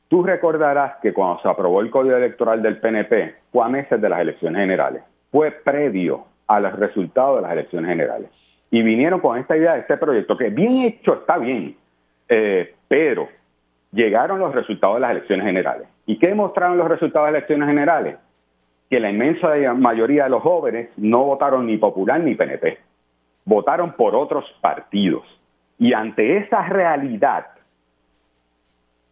Tú 0.09 0.21
recordarás 0.21 0.97
que 1.01 1.13
cuando 1.13 1.41
se 1.41 1.47
aprobó 1.47 1.79
el 1.79 1.89
Código 1.89 2.17
Electoral 2.17 2.61
del 2.61 2.77
PNP, 2.77 3.35
fue 3.51 3.65
a 3.65 3.69
meses 3.69 4.01
de 4.01 4.09
las 4.09 4.19
elecciones 4.19 4.59
generales. 4.59 5.03
Fue 5.31 5.51
previo 5.51 6.25
a 6.47 6.59
los 6.59 6.77
resultados 6.77 7.37
de 7.37 7.41
las 7.43 7.53
elecciones 7.53 7.89
generales. 7.89 8.29
Y 8.69 8.81
vinieron 8.81 9.21
con 9.21 9.37
esta 9.37 9.55
idea 9.55 9.73
de 9.73 9.79
este 9.79 9.97
proyecto, 9.97 10.37
que 10.37 10.49
bien 10.49 10.71
hecho 10.81 11.13
está 11.13 11.37
bien, 11.37 11.77
eh, 12.27 12.75
pero 12.87 13.29
llegaron 13.91 14.39
los 14.39 14.53
resultados 14.53 14.97
de 14.97 15.01
las 15.01 15.11
elecciones 15.11 15.45
generales. 15.45 15.87
¿Y 16.05 16.19
qué 16.19 16.27
demostraron 16.27 16.77
los 16.77 16.89
resultados 16.89 17.27
de 17.27 17.31
las 17.31 17.39
elecciones 17.39 17.69
generales? 17.69 18.17
Que 18.89 18.99
la 18.99 19.09
inmensa 19.09 19.47
mayoría 19.73 20.25
de 20.25 20.31
los 20.31 20.43
jóvenes 20.43 20.89
no 20.97 21.23
votaron 21.23 21.65
ni 21.65 21.77
Popular 21.77 22.19
ni 22.19 22.35
PNP 22.35 22.77
votaron 23.45 23.93
por 23.93 24.15
otros 24.15 24.45
partidos. 24.61 25.23
Y 25.77 25.93
ante 25.93 26.37
esa 26.37 26.63
realidad, 26.67 27.47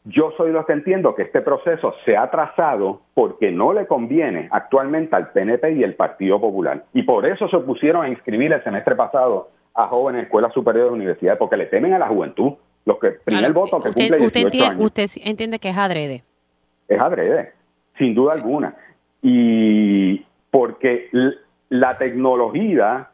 yo 0.06 0.32
soy 0.38 0.52
lo 0.52 0.66
que 0.66 0.74
entiendo 0.74 1.14
que 1.16 1.24
este 1.24 1.42
proceso 1.42 1.94
se 2.06 2.18
ha 2.18 2.30
trazado 2.32 3.02
porque 3.14 3.52
no 3.52 3.74
le 3.74 3.86
conviene 3.86 4.48
actualmente 4.52 5.16
al 5.16 5.32
PNP 5.32 5.74
y 5.74 5.84
el 5.84 5.96
Partido 5.96 6.40
Popular. 6.40 6.86
Y 6.94 7.04
por 7.04 7.26
eso 7.26 7.48
se 7.50 7.56
opusieron 7.56 8.06
a 8.06 8.10
inscribir 8.10 8.52
el 8.52 8.64
semestre 8.64 8.96
pasado 8.96 9.50
a 9.76 9.88
jóvenes 9.88 10.20
en 10.20 10.26
escuelas 10.26 10.54
superiores 10.54 10.92
de 10.92 10.96
universidades, 10.96 11.40
porque 11.40 11.58
le 11.58 11.68
temen 11.68 11.94
a 11.94 12.00
la 12.00 12.08
juventud. 12.08 12.54
Los 12.84 12.98
que 12.98 13.12
primer 13.12 13.54
voto 13.54 13.80
que 13.80 13.90
usted, 13.90 14.10
cumple 14.10 14.26
usted 14.26 14.42
entiende, 14.42 14.84
Usted 14.84 15.10
entiende 15.24 15.60
que 15.60 15.70
es 15.70 15.78
adrede. 15.78 16.24
Es 16.88 17.00
adrede, 17.00 17.54
sin 17.98 18.16
duda 18.16 18.34
alguna. 18.34 18.76
Y 19.22 20.26
porque 20.50 21.10
la 21.70 21.98
tecnología 22.00 23.12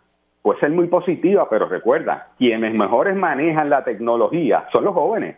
puede 0.48 0.62
ser 0.62 0.70
muy 0.70 0.88
positiva, 0.88 1.50
pero 1.50 1.68
recuerda, 1.68 2.30
quienes 2.38 2.74
mejores 2.74 3.18
manejan 3.18 3.70
la 3.70 3.84
tecnología 3.84 4.66
son 4.72 4.86
los 4.86 4.94
jóvenes. 4.94 5.36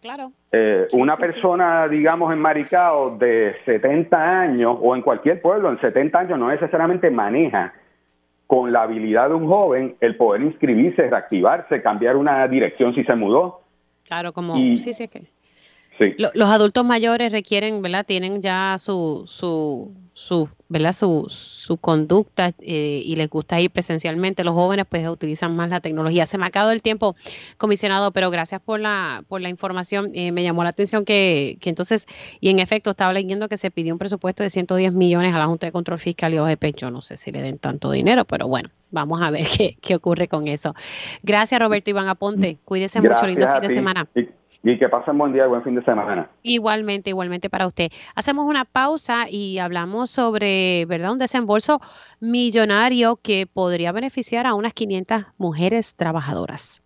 Claro. 0.00 0.30
Eh, 0.52 0.86
una 0.92 1.16
persona, 1.16 1.88
digamos, 1.88 2.32
en 2.32 2.38
Maricao 2.38 3.18
de 3.18 3.56
70 3.64 4.40
años 4.42 4.78
o 4.80 4.94
en 4.94 5.02
cualquier 5.02 5.42
pueblo, 5.42 5.68
en 5.68 5.80
70 5.80 6.16
años 6.16 6.38
no 6.38 6.48
necesariamente 6.48 7.10
maneja 7.10 7.74
con 8.46 8.70
la 8.70 8.82
habilidad 8.82 9.30
de 9.30 9.34
un 9.34 9.48
joven 9.48 9.96
el 10.00 10.16
poder 10.16 10.42
inscribirse, 10.42 11.10
reactivarse, 11.10 11.82
cambiar 11.82 12.14
una 12.14 12.46
dirección 12.46 12.94
si 12.94 13.02
se 13.02 13.16
mudó. 13.16 13.62
Claro, 14.04 14.32
como 14.32 14.54
sí, 14.54 14.76
sí, 14.78 15.08
que 15.08 15.26
los 16.18 16.48
adultos 16.48 16.84
mayores 16.84 17.32
requieren, 17.32 17.82
¿verdad? 17.82 18.06
Tienen 18.06 18.40
ya 18.40 18.76
su, 18.78 19.24
su, 19.26 19.92
su 20.16 20.48
¿verdad? 20.68 20.94
Su, 20.94 21.26
su 21.28 21.76
conducta 21.76 22.52
eh, 22.60 23.02
y 23.04 23.16
les 23.16 23.28
gusta 23.28 23.60
ir 23.60 23.70
presencialmente. 23.70 24.44
Los 24.44 24.54
jóvenes 24.54 24.86
pues 24.88 25.06
utilizan 25.06 25.54
más 25.54 25.68
la 25.68 25.80
tecnología. 25.80 26.24
Se 26.24 26.38
me 26.38 26.44
ha 26.44 26.48
acabado 26.48 26.72
el 26.72 26.80
tiempo, 26.80 27.16
comisionado, 27.58 28.12
pero 28.12 28.30
gracias 28.30 28.62
por 28.62 28.80
la, 28.80 29.22
por 29.28 29.42
la 29.42 29.50
información. 29.50 30.10
Eh, 30.14 30.32
me 30.32 30.42
llamó 30.42 30.64
la 30.64 30.70
atención 30.70 31.04
que, 31.04 31.58
que 31.60 31.68
entonces, 31.68 32.06
y 32.40 32.48
en 32.48 32.58
efecto, 32.60 32.90
estaba 32.90 33.12
leyendo 33.12 33.48
que 33.50 33.58
se 33.58 33.70
pidió 33.70 33.92
un 33.92 33.98
presupuesto 33.98 34.42
de 34.42 34.48
110 34.48 34.94
millones 34.94 35.34
a 35.34 35.38
la 35.38 35.46
Junta 35.46 35.66
de 35.66 35.72
Control 35.72 35.98
Fiscal 35.98 36.32
y 36.32 36.38
OGP. 36.38 36.76
Yo 36.76 36.90
no 36.90 37.02
sé 37.02 37.18
si 37.18 37.30
le 37.30 37.42
den 37.42 37.58
tanto 37.58 37.90
dinero, 37.90 38.24
pero 38.24 38.48
bueno, 38.48 38.70
vamos 38.90 39.20
a 39.20 39.30
ver 39.30 39.46
qué, 39.56 39.76
qué 39.82 39.94
ocurre 39.94 40.28
con 40.28 40.48
eso. 40.48 40.74
Gracias, 41.22 41.60
Roberto 41.60 41.90
Iván 41.90 42.08
Aponte. 42.08 42.56
Cuídese 42.64 43.02
mucho, 43.02 43.26
lindo 43.26 43.46
fin 43.46 43.60
de 43.60 43.68
semana. 43.68 44.08
Y 44.14 44.45
que 44.62 44.88
pasen 44.88 45.16
buen 45.16 45.32
día, 45.32 45.46
buen 45.46 45.62
fin 45.62 45.74
de 45.74 45.84
semana. 45.84 46.28
Igualmente, 46.42 47.10
igualmente 47.10 47.48
para 47.48 47.66
usted. 47.66 47.90
Hacemos 48.14 48.46
una 48.46 48.64
pausa 48.64 49.26
y 49.30 49.58
hablamos 49.58 50.10
sobre, 50.10 50.84
¿verdad? 50.86 51.12
Un 51.12 51.18
desembolso 51.18 51.80
millonario 52.20 53.16
que 53.16 53.46
podría 53.46 53.92
beneficiar 53.92 54.46
a 54.46 54.54
unas 54.54 54.74
500 54.74 55.26
mujeres 55.38 55.94
trabajadoras. 55.94 56.82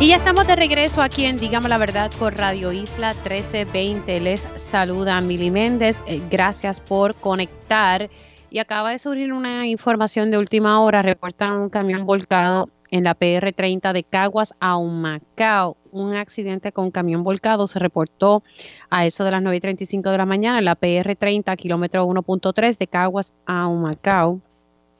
Y 0.00 0.08
ya 0.08 0.16
estamos 0.16 0.46
de 0.46 0.56
regreso 0.56 1.00
aquí 1.00 1.24
en 1.24 1.38
Dígame 1.38 1.68
la 1.68 1.78
Verdad 1.78 2.10
por 2.18 2.36
Radio 2.36 2.72
Isla 2.72 3.12
1320. 3.12 4.20
Les 4.20 4.40
saluda 4.56 5.20
Mili 5.20 5.50
Méndez. 5.50 6.02
Eh, 6.06 6.20
gracias 6.30 6.80
por 6.80 7.14
conectar. 7.14 8.10
Y 8.50 8.58
acaba 8.58 8.90
de 8.90 8.98
surgir 8.98 9.32
una 9.32 9.66
información 9.66 10.30
de 10.30 10.38
última 10.38 10.80
hora. 10.80 11.00
Reportan 11.00 11.52
un 11.52 11.70
camión 11.70 12.06
volcado 12.06 12.68
en 12.94 13.02
la 13.02 13.18
PR30 13.18 13.92
de 13.92 14.04
Caguas 14.04 14.54
a 14.60 14.76
Humacao. 14.76 15.76
Un 15.90 16.14
accidente 16.14 16.70
con 16.70 16.92
camión 16.92 17.24
volcado 17.24 17.66
se 17.66 17.80
reportó 17.80 18.44
a 18.88 19.04
eso 19.04 19.24
de 19.24 19.32
las 19.32 19.42
9.35 19.42 20.12
de 20.12 20.18
la 20.18 20.26
mañana 20.26 20.60
en 20.60 20.64
la 20.64 20.78
PR30, 20.78 21.56
kilómetro 21.56 22.06
1.3 22.06 22.78
de 22.78 22.86
Caguas 22.86 23.34
a 23.46 23.66
Humacao. 23.66 24.40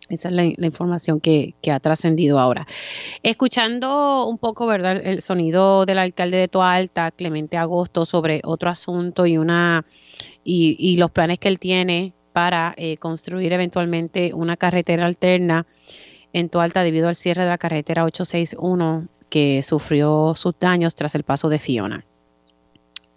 Esa 0.08 0.28
es 0.28 0.34
la, 0.34 0.66
información 0.66 1.20
que, 1.20 1.54
ha 1.72 1.78
trascendido 1.78 2.40
ahora. 2.40 2.66
Escuchando 3.22 4.26
un 4.26 4.38
poco, 4.38 4.66
¿verdad? 4.66 4.96
El 4.96 5.22
sonido 5.22 5.86
del 5.86 5.98
alcalde 5.98 6.38
de 6.38 6.48
Toalta, 6.48 7.12
Clemente 7.12 7.56
Agosto, 7.56 8.06
sobre 8.06 8.40
otro 8.42 8.70
asunto 8.70 9.24
y 9.24 9.38
una 9.38 9.86
y, 10.42 10.96
los 10.96 11.12
planes 11.12 11.38
que 11.38 11.46
él 11.46 11.60
tiene 11.60 12.12
para 12.32 12.74
eh, 12.76 12.96
construir 12.96 13.52
eventualmente 13.52 14.32
una 14.34 14.56
carretera 14.56 15.06
alterna 15.06 15.64
en 16.34 16.50
Alta 16.52 16.82
debido 16.82 17.08
al 17.08 17.14
cierre 17.14 17.44
de 17.44 17.48
la 17.48 17.58
carretera 17.58 18.04
861 18.04 19.08
que 19.30 19.62
sufrió 19.62 20.34
sus 20.34 20.58
daños 20.58 20.94
tras 20.94 21.14
el 21.14 21.22
paso 21.22 21.48
de 21.48 21.58
Fiona. 21.58 22.04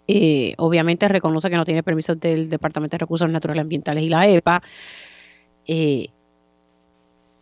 Eh, 0.06 0.54
obviamente 0.56 1.06
reconoce 1.08 1.50
que 1.50 1.56
no 1.56 1.64
tiene 1.64 1.82
permiso 1.82 2.14
del 2.14 2.48
Departamento 2.48 2.94
de 2.94 2.98
Recursos 2.98 3.28
Naturales 3.28 3.62
Ambientales 3.62 4.04
y 4.04 4.08
la 4.08 4.26
EPA. 4.26 4.62
Eh, 5.66 6.08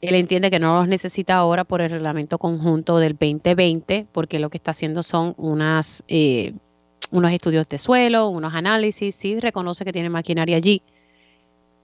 él 0.01 0.15
entiende 0.15 0.51
que 0.51 0.59
no 0.59 0.75
los 0.75 0.89
necesita 0.89 1.37
ahora 1.37 1.65
por 1.65 1.81
el 1.81 1.91
reglamento 1.91 2.39
conjunto 2.39 2.99
del 2.99 3.13
2020, 3.13 4.07
porque 4.13 4.39
lo 4.41 4.51
que 4.51 4.57
está 4.57 4.71
haciendo 4.71 5.03
son 5.03 5.35
unas, 5.37 6.03
eh, 6.09 6.55
unos 7.11 7.31
estudios 7.33 7.69
de 7.69 7.79
suelo, 7.79 8.29
unos 8.29 8.55
análisis, 8.55 9.15
sí 9.15 9.39
reconoce 9.41 9.85
que 9.85 9.93
tiene 9.93 10.09
maquinaria 10.11 10.57
allí, 10.57 10.83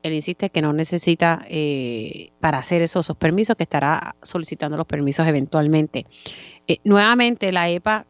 él 0.02 0.14
insiste 0.14 0.50
que 0.50 0.62
no 0.62 0.72
necesita 0.72 1.44
eh, 1.48 2.30
para 2.40 2.58
hacer 2.58 2.82
esos, 2.82 3.08
permisos, 3.16 3.56
que 3.56 3.62
estará 3.62 4.16
solicitando 4.22 4.76
los 4.76 4.86
permisos 4.86 5.26
eventualmente. 5.26 6.06
Eh, 6.66 6.78
nuevamente, 6.84 7.52
la 7.52 7.68
EPA 7.68 8.06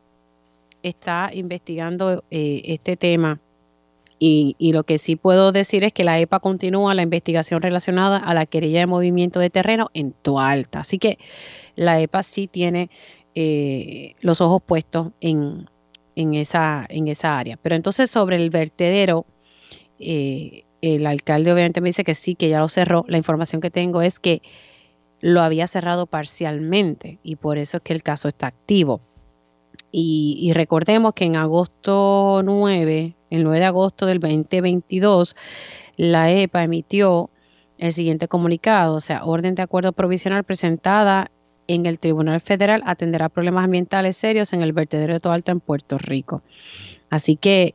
está 0.82 1.30
investigando 1.32 2.24
eh, 2.30 2.62
este 2.64 2.96
tema 2.96 3.40
y, 4.18 4.54
lo 4.72 4.84
que 4.84 4.98
sí 4.98 5.16
puedo 5.16 5.50
decir 5.50 5.82
es 5.82 5.92
que 5.92 6.04
la 6.04 6.20
EPA 6.20 6.38
continúa 6.38 6.94
la 6.94 7.02
investigación 7.02 7.60
relacionada 7.60 8.18
a 8.18 8.34
la 8.34 8.46
querella 8.46 8.80
de 8.80 8.86
movimiento 8.86 9.40
de 9.40 9.50
terreno 9.50 9.90
en 9.94 10.12
Toalta. 10.12 10.80
Así 10.80 10.98
que 10.98 11.18
la 11.74 12.00
EPA 12.00 12.22
sí 12.22 12.46
tiene 12.46 12.88
los 14.20 14.40
ojos 14.40 14.62
puestos 14.62 15.08
en, 15.20 15.66
en, 16.16 16.34
esa, 16.34 16.86
en 16.88 17.08
esa 17.08 17.38
área. 17.38 17.56
Pero 17.60 17.74
entonces 17.74 18.10
sobre 18.10 18.36
el 18.36 18.50
vertedero, 18.50 19.26
eh, 19.98 20.64
el 20.82 21.06
alcalde 21.06 21.52
obviamente 21.52 21.80
me 21.80 21.88
dice 21.88 22.04
que 22.04 22.14
sí, 22.14 22.34
que 22.34 22.48
ya 22.48 22.58
lo 22.60 22.68
cerró. 22.68 23.04
La 23.08 23.16
información 23.16 23.60
que 23.60 23.70
tengo 23.70 24.02
es 24.02 24.18
que 24.20 24.42
lo 25.20 25.40
había 25.40 25.66
cerrado 25.68 26.06
parcialmente 26.06 27.18
y 27.22 27.36
por 27.36 27.56
eso 27.56 27.78
es 27.78 27.82
que 27.82 27.92
el 27.94 28.02
caso 28.02 28.28
está 28.28 28.48
activo. 28.48 29.00
Y, 29.94 30.50
recordemos 30.54 31.12
que 31.12 31.24
en 31.24 31.36
agosto 31.36 32.42
9, 32.44 33.14
el 33.30 33.44
9 33.44 33.58
de 33.58 33.64
agosto 33.64 34.06
del 34.06 34.20
2022, 34.20 35.36
la 35.96 36.30
EPA 36.30 36.64
emitió 36.64 37.30
el 37.78 37.92
siguiente 37.92 38.26
comunicado, 38.26 38.96
o 38.96 39.00
sea, 39.00 39.24
orden 39.24 39.54
de 39.54 39.62
acuerdo 39.62 39.92
provisional 39.92 40.44
presentada 40.44 41.30
en 41.66 41.86
el 41.86 41.98
Tribunal 41.98 42.40
Federal 42.40 42.82
atenderá 42.86 43.28
problemas 43.28 43.64
ambientales 43.64 44.16
serios 44.16 44.52
en 44.52 44.62
el 44.62 44.72
vertedero 44.72 45.14
de 45.14 45.20
Toalta 45.20 45.52
en 45.52 45.60
Puerto 45.60 45.98
Rico. 45.98 46.42
Así 47.10 47.36
que 47.36 47.74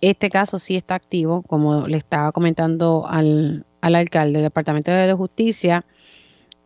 este 0.00 0.28
caso 0.28 0.58
sí 0.58 0.76
está 0.76 0.94
activo, 0.94 1.42
como 1.42 1.86
le 1.88 1.96
estaba 1.96 2.32
comentando 2.32 3.06
al, 3.06 3.64
alcalde 3.80 4.34
del 4.34 4.42
Departamento 4.42 4.90
de 4.90 5.12
Justicia. 5.14 5.84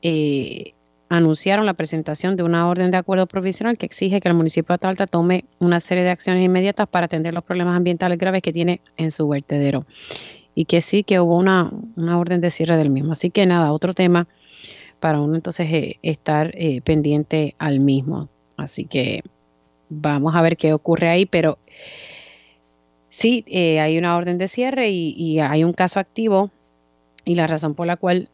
Eh, 0.03 0.75
anunciaron 1.09 1.67
la 1.67 1.75
presentación 1.75 2.37
de 2.37 2.45
una 2.45 2.69
orden 2.69 2.93
de 2.93 2.97
acuerdo 2.97 3.27
provisional 3.27 3.77
que 3.77 3.87
exige 3.87 4.21
que 4.21 4.29
el 4.29 4.35
municipio 4.35 4.69
de 4.69 4.77
Atalta 4.77 5.07
tome 5.09 5.45
una 5.59 5.81
serie 5.81 6.05
de 6.05 6.11
acciones 6.11 6.45
inmediatas 6.45 6.87
para 6.87 7.07
atender 7.07 7.35
los 7.35 7.43
problemas 7.43 7.77
ambientales 7.77 8.17
graves 8.17 8.43
que 8.43 8.53
tiene 8.53 8.81
en 8.97 9.11
su 9.11 9.29
vertedero. 9.29 9.85
Y 10.55 10.67
que 10.67 10.83
sí, 10.83 11.03
que 11.03 11.21
hubo 11.21 11.37
una, 11.37 11.71
orden 11.97 12.41
de 12.41 12.51
cierre 12.51 12.77
del 12.77 12.91
mismo. 12.91 13.13
Así 13.13 13.31
que 13.31 13.45
nada, 13.45 13.73
otro 13.73 13.93
tema 13.93 14.29
para 15.01 15.21
uno 15.21 15.35
entonces 15.35 15.73
eh, 15.73 15.99
estar 16.03 16.53
eh, 16.55 16.81
pendiente 16.83 17.55
al 17.59 17.81
mismo. 17.81 18.29
Así 18.57 18.85
que 18.85 19.23
vamos 19.89 20.35
a 20.37 20.43
ver 20.43 20.57
qué 20.57 20.73
ocurre 20.73 21.09
ahí, 21.09 21.27
pero 21.27 21.59
sí, 23.21 23.45
eh, 23.47 23.81
hay 23.81 23.99
una 23.99 24.17
orden 24.17 24.39
de 24.39 24.49
cierre 24.49 24.89
y, 24.89 25.39
hay 25.41 25.63
un 25.63 25.75
caso 25.75 26.01
activo 26.01 26.51
y 27.25 27.35
la 27.35 27.47
razón 27.47 27.75
por 27.75 27.87
la 27.87 27.97
cual 27.97 28.29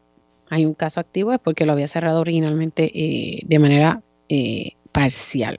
hay 0.49 0.65
un 0.65 0.73
caso 0.73 1.01
activo 1.01 1.33
es 1.33 1.39
porque 1.39 1.65
lo 1.65 1.73
había 1.73 1.89
cerrado 1.89 2.21
originalmente 2.21 2.89
eh, 2.95 3.41
de 3.45 3.59
manera 3.59 4.01
eh, 4.29 4.71
parcial. 4.93 5.57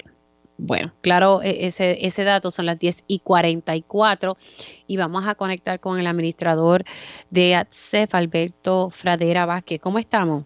Bueno, 0.56 0.92
claro, 1.02 1.42
e, 1.42 1.66
ese, 1.66 2.04
ese 2.06 2.24
dato 2.24 2.50
son 2.50 2.66
las 2.66 2.78
10 2.78 3.04
y 3.06 3.18
44 3.18 4.36
y 4.86 4.96
vamos 4.96 5.28
a 5.28 5.34
conectar 5.34 5.78
con 5.78 6.00
el 6.00 6.06
administrador 6.06 6.84
de 7.30 7.54
ATSEF, 7.54 8.14
Alberto 8.14 8.88
Fradera 8.88 9.44
Vázquez. 9.44 9.78
¿Cómo 9.78 9.98
estamos? 9.98 10.44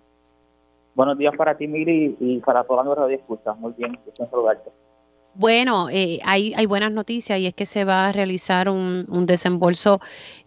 Buenos 0.94 1.16
días 1.16 1.34
para 1.36 1.56
ti, 1.56 1.68
Miri, 1.68 2.16
y 2.20 2.40
para 2.40 2.64
toda 2.64 2.82
radio 2.94 3.16
escucha. 3.16 3.54
Muy 3.54 3.72
bien, 3.78 3.98
saludarte. 4.28 4.70
Bueno, 5.34 5.88
eh, 5.90 6.18
hay, 6.24 6.52
hay 6.54 6.66
buenas 6.66 6.92
noticias 6.92 7.38
y 7.38 7.46
es 7.46 7.54
que 7.54 7.66
se 7.66 7.84
va 7.84 8.08
a 8.08 8.12
realizar 8.12 8.68
un, 8.68 9.06
un 9.08 9.26
desembolso 9.26 10.00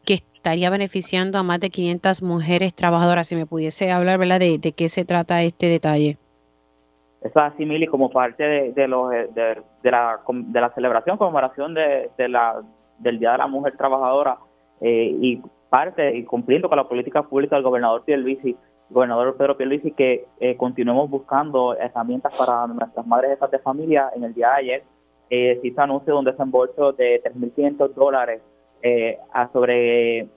que 0.05 0.15
estaría 0.15 0.69
beneficiando 0.69 1.39
a 1.39 1.43
más 1.43 1.59
de 1.59 1.71
500 1.71 2.21
mujeres 2.21 2.75
trabajadoras. 2.75 3.27
Si 3.27 3.35
me 3.35 3.47
pudiese 3.47 3.91
hablar, 3.91 4.19
¿verdad?, 4.19 4.39
de, 4.39 4.59
de 4.59 4.71
qué 4.73 4.89
se 4.89 5.03
trata 5.03 5.41
este 5.41 5.67
detalle. 5.67 6.17
Eso 7.21 7.39
es 7.39 7.53
así, 7.53 7.65
Mili, 7.65 7.87
como 7.87 8.11
parte 8.11 8.43
de, 8.43 8.71
de, 8.73 8.87
los, 8.87 9.09
de, 9.09 9.27
de, 9.81 9.91
la, 9.91 10.19
de 10.27 10.61
la 10.61 10.69
celebración, 10.75 11.17
conmemoración 11.17 11.73
de, 11.73 12.11
de 12.15 12.29
la, 12.29 12.61
del 12.99 13.17
Día 13.17 13.31
de 13.31 13.39
la 13.39 13.47
Mujer 13.47 13.75
Trabajadora 13.75 14.37
eh, 14.81 15.17
y 15.19 15.41
parte 15.71 16.15
y 16.15 16.23
cumpliendo 16.23 16.69
con 16.69 16.77
la 16.77 16.87
política 16.87 17.23
pública 17.23 17.55
del 17.55 17.63
gobernador 17.63 18.03
Pierluisi, 18.05 18.55
gobernador 18.89 19.35
Pedro 19.37 19.57
Pierluisi, 19.57 19.91
que 19.91 20.25
eh, 20.39 20.55
continuemos 20.57 21.09
buscando 21.09 21.75
herramientas 21.77 22.35
para 22.37 22.67
nuestras 22.67 23.05
madres 23.05 23.31
estas 23.31 23.51
de 23.51 23.59
familia. 23.59 24.11
En 24.15 24.23
el 24.23 24.33
día 24.33 24.49
de 24.49 24.55
ayer 24.55 24.83
eh, 25.29 25.59
se 25.61 25.67
hizo 25.67 25.81
anuncio 25.81 26.17
un 26.17 26.25
desembolso 26.25 26.93
de 26.93 27.21
3.500 27.23 27.93
dólares 27.93 28.41
eh, 28.81 29.17
a 29.33 29.51
sobre 29.51 30.27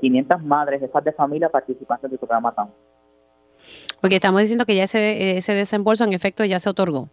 500 0.00 0.42
madres 0.42 0.82
estas 0.82 1.04
de 1.04 1.12
familia 1.12 1.48
participantes 1.48 2.10
del 2.10 2.18
programa 2.18 2.52
TAM. 2.52 2.68
Porque 4.00 4.16
estamos 4.16 4.40
diciendo 4.40 4.64
que 4.64 4.74
ya 4.74 4.84
ese, 4.84 5.36
ese 5.38 5.52
desembolso 5.52 6.04
en 6.04 6.12
efecto 6.12 6.44
ya 6.44 6.58
se 6.58 6.68
otorgó. 6.68 7.08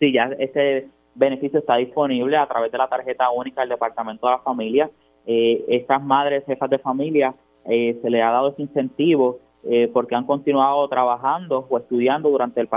Sí, 0.00 0.12
ya 0.12 0.30
ese 0.38 0.88
beneficio 1.14 1.60
está 1.60 1.76
disponible 1.76 2.36
a 2.36 2.46
través 2.46 2.72
de 2.72 2.78
la 2.78 2.88
tarjeta 2.88 3.30
única 3.30 3.60
del 3.60 3.70
Departamento 3.70 4.26
de 4.26 4.32
la 4.32 4.38
Familia. 4.40 4.90
Eh, 5.26 5.64
estas 5.68 6.02
madres, 6.02 6.44
jefas 6.46 6.70
de 6.70 6.78
familia, 6.78 7.34
eh, 7.64 7.98
se 8.02 8.10
les 8.10 8.22
ha 8.22 8.30
dado 8.30 8.50
ese 8.50 8.62
incentivo 8.62 9.38
eh, 9.64 9.90
porque 9.92 10.14
han 10.14 10.26
continuado 10.26 10.88
trabajando 10.88 11.66
o 11.68 11.78
estudiando 11.78 12.30
durante 12.30 12.60
el, 12.60 12.68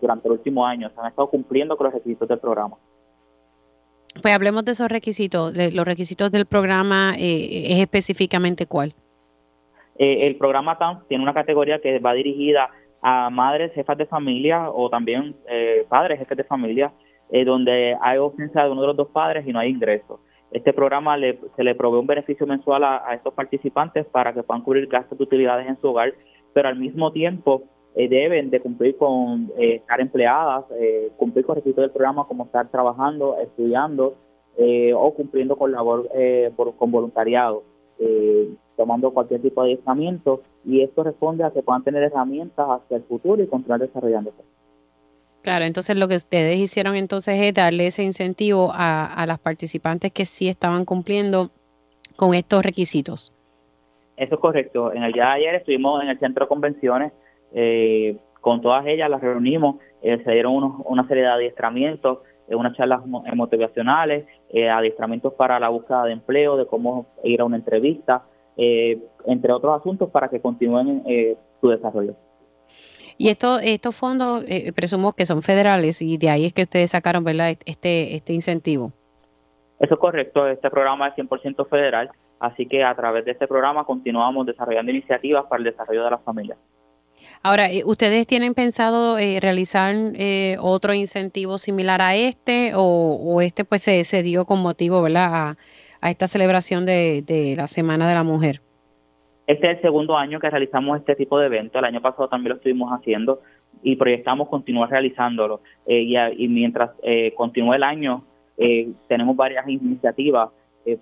durante 0.00 0.28
el 0.28 0.32
último 0.32 0.66
año. 0.66 0.90
Se 0.90 1.00
han 1.00 1.06
estado 1.06 1.28
cumpliendo 1.28 1.76
con 1.76 1.86
los 1.86 1.94
requisitos 1.94 2.28
del 2.28 2.38
programa. 2.38 2.76
Pues 4.20 4.34
hablemos 4.34 4.64
de 4.64 4.72
esos 4.72 4.88
requisitos. 4.88 5.54
los 5.72 5.84
requisitos 5.84 6.30
del 6.32 6.46
programa 6.46 7.14
es 7.18 7.78
específicamente 7.80 8.66
cuál. 8.66 8.94
Eh, 9.98 10.26
el 10.26 10.36
programa 10.36 10.76
TAM 10.78 11.02
tiene 11.08 11.22
una 11.22 11.34
categoría 11.34 11.80
que 11.80 11.98
va 11.98 12.12
dirigida 12.12 12.70
a 13.02 13.30
madres, 13.30 13.72
jefas 13.72 13.96
de 13.96 14.06
familia 14.06 14.70
o 14.70 14.90
también 14.90 15.34
eh, 15.48 15.86
padres, 15.88 16.18
jefes 16.18 16.36
de 16.36 16.44
familia, 16.44 16.92
eh, 17.30 17.44
donde 17.44 17.96
hay 18.00 18.18
ausencia 18.18 18.64
de 18.64 18.70
uno 18.70 18.82
de 18.82 18.86
los 18.88 18.96
dos 18.96 19.08
padres 19.08 19.46
y 19.46 19.52
no 19.52 19.58
hay 19.58 19.70
ingresos. 19.70 20.20
Este 20.56 20.72
programa 20.72 21.18
se 21.54 21.64
le 21.64 21.74
provee 21.74 21.98
un 21.98 22.06
beneficio 22.06 22.46
mensual 22.46 22.82
a, 22.82 23.12
estos 23.12 23.34
participantes 23.34 24.06
para 24.06 24.32
que 24.32 24.42
puedan 24.42 24.62
cubrir 24.62 24.86
gastos 24.86 25.18
de 25.18 25.24
utilidades 25.24 25.68
en 25.68 25.78
su 25.82 25.88
hogar, 25.88 26.14
pero 26.54 26.70
al 26.70 26.76
mismo 26.76 27.12
tiempo 27.12 27.64
deben 27.94 28.48
de 28.48 28.60
cumplir 28.60 28.96
con 28.96 29.52
estar 29.58 30.00
empleadas, 30.00 30.64
cumplir 31.18 31.44
con 31.44 31.56
requisitos 31.56 31.82
del 31.82 31.90
programa 31.90 32.26
como 32.26 32.44
estar 32.44 32.70
trabajando, 32.70 33.36
estudiando 33.38 34.16
o 34.96 35.14
cumpliendo 35.14 35.56
con 35.56 35.72
labor 35.72 36.08
con 36.78 36.90
voluntariado 36.90 37.62
tomando 38.78 39.10
cualquier 39.10 39.42
tipo 39.42 39.62
de 39.62 39.72
adiestramiento 39.72 40.40
y 40.64 40.80
esto 40.80 41.02
responde 41.02 41.44
a 41.44 41.50
que 41.50 41.62
puedan 41.62 41.84
tener 41.84 42.02
herramientas 42.02 42.66
hacia 42.68 42.96
el 42.96 43.02
futuro 43.04 43.42
y 43.42 43.46
continuar 43.46 43.80
desarrollándose. 43.80 44.42
Claro, 45.46 45.64
entonces 45.64 45.96
lo 45.96 46.08
que 46.08 46.16
ustedes 46.16 46.56
hicieron 46.56 46.96
entonces 46.96 47.40
es 47.40 47.54
darle 47.54 47.86
ese 47.86 48.02
incentivo 48.02 48.72
a, 48.74 49.24
las 49.28 49.38
participantes 49.38 50.10
que 50.10 50.24
sí 50.24 50.48
estaban 50.48 50.84
cumpliendo 50.84 51.50
con 52.16 52.34
estos 52.34 52.64
requisitos. 52.64 53.32
Eso 54.16 54.34
es 54.34 54.40
correcto. 54.40 54.92
En 54.92 55.04
el 55.04 55.12
día 55.12 55.26
de 55.26 55.30
ayer 55.30 55.54
estuvimos 55.54 56.02
en 56.02 56.08
el 56.08 56.18
centro 56.18 56.46
de 56.46 56.48
convenciones, 56.48 57.12
eh, 57.54 58.16
con 58.40 58.60
todas 58.60 58.84
ellas 58.88 59.08
las 59.08 59.20
reunimos, 59.20 59.76
eh, 60.02 60.20
se 60.24 60.32
dieron 60.32 60.82
una 60.84 61.06
serie 61.06 61.22
de 61.22 61.28
adiestramientos, 61.28 62.18
eh, 62.48 62.56
unas 62.56 62.76
charlas 62.76 63.06
motivacionales, 63.06 64.26
adiestramientos 64.52 65.32
para 65.34 65.60
la 65.60 65.68
búsqueda 65.68 66.06
de 66.06 66.12
empleo, 66.14 66.56
de 66.56 66.66
cómo 66.66 67.06
ir 67.22 67.40
a 67.40 67.44
una 67.44 67.54
entrevista, 67.54 68.24
eh, 68.56 68.98
entre 69.26 69.52
otros 69.52 69.78
asuntos, 69.78 70.10
para 70.10 70.26
que 70.26 70.40
continúen 70.40 71.04
eh, 71.06 71.36
su 71.60 71.68
desarrollo. 71.68 72.16
Y 73.18 73.28
esto, 73.28 73.58
estos 73.58 73.96
fondos, 73.96 74.44
eh, 74.46 74.72
presumo 74.72 75.12
que 75.12 75.26
son 75.26 75.42
federales 75.42 76.02
y 76.02 76.18
de 76.18 76.30
ahí 76.30 76.46
es 76.46 76.52
que 76.52 76.62
ustedes 76.62 76.90
sacaron 76.90 77.24
¿verdad? 77.24 77.56
este, 77.64 78.14
este 78.14 78.32
incentivo. 78.32 78.92
Eso 79.78 79.94
es 79.94 80.00
correcto, 80.00 80.46
este 80.48 80.70
programa 80.70 81.08
es 81.08 81.14
100% 81.16 81.68
federal, 81.68 82.10
así 82.40 82.66
que 82.66 82.82
a 82.82 82.94
través 82.94 83.24
de 83.24 83.32
este 83.32 83.46
programa 83.46 83.84
continuamos 83.84 84.46
desarrollando 84.46 84.90
iniciativas 84.90 85.44
para 85.46 85.58
el 85.58 85.64
desarrollo 85.64 86.04
de 86.04 86.10
las 86.10 86.22
familias. 86.22 86.58
Ahora, 87.42 87.68
¿ustedes 87.84 88.26
tienen 88.26 88.54
pensado 88.54 89.16
realizar 89.16 89.94
otro 90.60 90.94
incentivo 90.94 91.58
similar 91.58 92.00
a 92.00 92.14
este 92.14 92.72
o, 92.74 93.40
este 93.42 93.64
pues 93.64 93.82
se, 93.82 94.04
se, 94.04 94.22
dio 94.22 94.46
con 94.46 94.60
motivo 94.60 95.02
¿verdad? 95.02 95.56
a 96.00 96.10
esta 96.10 96.28
celebración 96.28 96.86
de, 96.86 97.54
la 97.56 97.66
Semana 97.66 98.08
de 98.08 98.14
la 98.14 98.22
Mujer? 98.22 98.62
Este 99.46 99.70
es 99.70 99.76
el 99.76 99.82
segundo 99.82 100.16
año 100.16 100.40
que 100.40 100.50
realizamos 100.50 100.98
este 100.98 101.14
tipo 101.14 101.38
de 101.38 101.46
evento. 101.46 101.78
El 101.78 101.84
año 101.84 102.00
pasado 102.00 102.28
también 102.28 102.50
lo 102.50 102.56
estuvimos 102.56 102.90
haciendo 102.92 103.40
y 103.82 103.96
proyectamos 103.96 104.48
continuar 104.48 104.90
realizándolo. 104.90 105.60
Eh, 105.86 106.34
y, 106.36 106.48
mientras 106.48 106.90
eh, 107.02 107.32
continúe 107.36 107.74
el 107.74 107.82
año, 107.82 108.24
eh, 108.58 108.90
tenemos 109.08 109.36
varias 109.36 109.68
iniciativas 109.68 110.50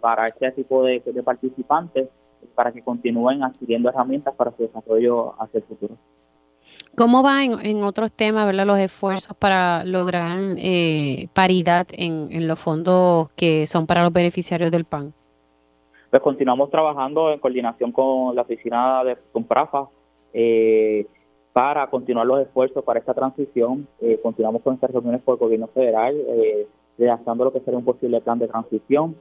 para 0.00 0.26
este 0.26 0.50
tipo 0.52 0.82
de, 0.82 1.02
de 1.04 1.22
participantes 1.22 2.08
para 2.54 2.72
que 2.72 2.82
continúen 2.82 3.42
adquiriendo 3.42 3.90
herramientas 3.90 4.34
para 4.34 4.50
su 4.52 4.62
desarrollo 4.62 5.34
hacia 5.40 5.58
el 5.58 5.64
futuro. 5.64 5.96
¿Cómo 6.96 7.24
va 7.24 7.42
en, 7.42 7.82
otros 7.82 8.12
temas, 8.12 8.46
¿verdad? 8.46 8.66
los 8.66 8.78
esfuerzos 8.78 9.36
para 9.36 9.84
lograr 9.84 10.38
eh, 10.58 11.28
paridad 11.32 11.86
en, 11.90 12.46
los 12.46 12.58
fondos 12.58 13.30
que 13.34 13.66
son 13.66 13.86
para 13.86 14.04
los 14.04 14.12
beneficiarios 14.12 14.70
del 14.70 14.84
PAN? 14.84 15.12
Pues 16.14 16.22
continuamos 16.22 16.70
trabajando 16.70 17.32
en 17.32 17.40
coordinación 17.40 17.90
con 17.90 18.36
la 18.36 18.42
oficina 18.42 19.02
de 19.02 19.16
Comprafa 19.32 19.88
eh, 20.32 21.08
para 21.52 21.90
continuar 21.90 22.24
los 22.24 22.40
esfuerzos 22.40 22.84
para 22.84 23.00
esta 23.00 23.14
transición. 23.14 23.88
Eh, 24.00 24.20
continuamos 24.22 24.62
con 24.62 24.74
estas 24.74 24.92
reuniones 24.92 25.22
por 25.22 25.34
el 25.34 25.40
gobierno 25.40 25.66
federal, 25.66 26.14
eh, 26.16 26.68
redactando 26.96 27.46
lo 27.46 27.52
que 27.52 27.58
sería 27.62 27.78
un 27.78 27.84
posible 27.84 28.20
plan 28.20 28.38
de 28.38 28.46
transición 28.46 29.16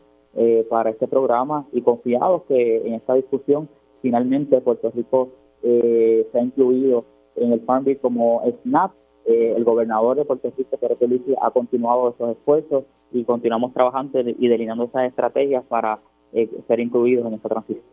para 0.70 0.92
este 0.92 1.08
programa 1.08 1.66
y 1.72 1.82
confiados 1.82 2.44
que 2.44 2.86
en 2.86 2.94
esta 2.94 3.16
discusión 3.16 3.68
finalmente 4.04 4.62
Puerto 4.62 4.92
Rico 4.92 5.30
se 5.64 6.28
ha 6.32 6.42
incluido 6.44 7.06
en 7.36 7.54
el 7.54 7.62
Farm 7.62 7.86
como 8.04 8.44
SNAP. 8.62 8.92
Eh, 9.26 9.54
el 9.56 9.64
gobernador 9.64 10.18
de 10.18 10.26
Puerto 10.26 10.52
Rico, 10.58 10.78
Pedro 10.78 10.98
Pierluisi, 10.98 11.34
ha 11.42 11.50
continuado 11.52 12.10
esos 12.10 12.32
esfuerzos 12.38 12.84
y 13.12 13.24
continuamos 13.24 13.74
trabajando 13.74 14.20
y 14.20 14.48
delineando 14.48 14.86
esas 14.86 15.06
estrategias 15.06 15.64
para 15.66 16.00
eh, 16.34 16.50
ser 16.68 16.80
incluidos 16.82 17.26
en 17.28 17.36
esta 17.36 17.48
transición. 17.48 17.86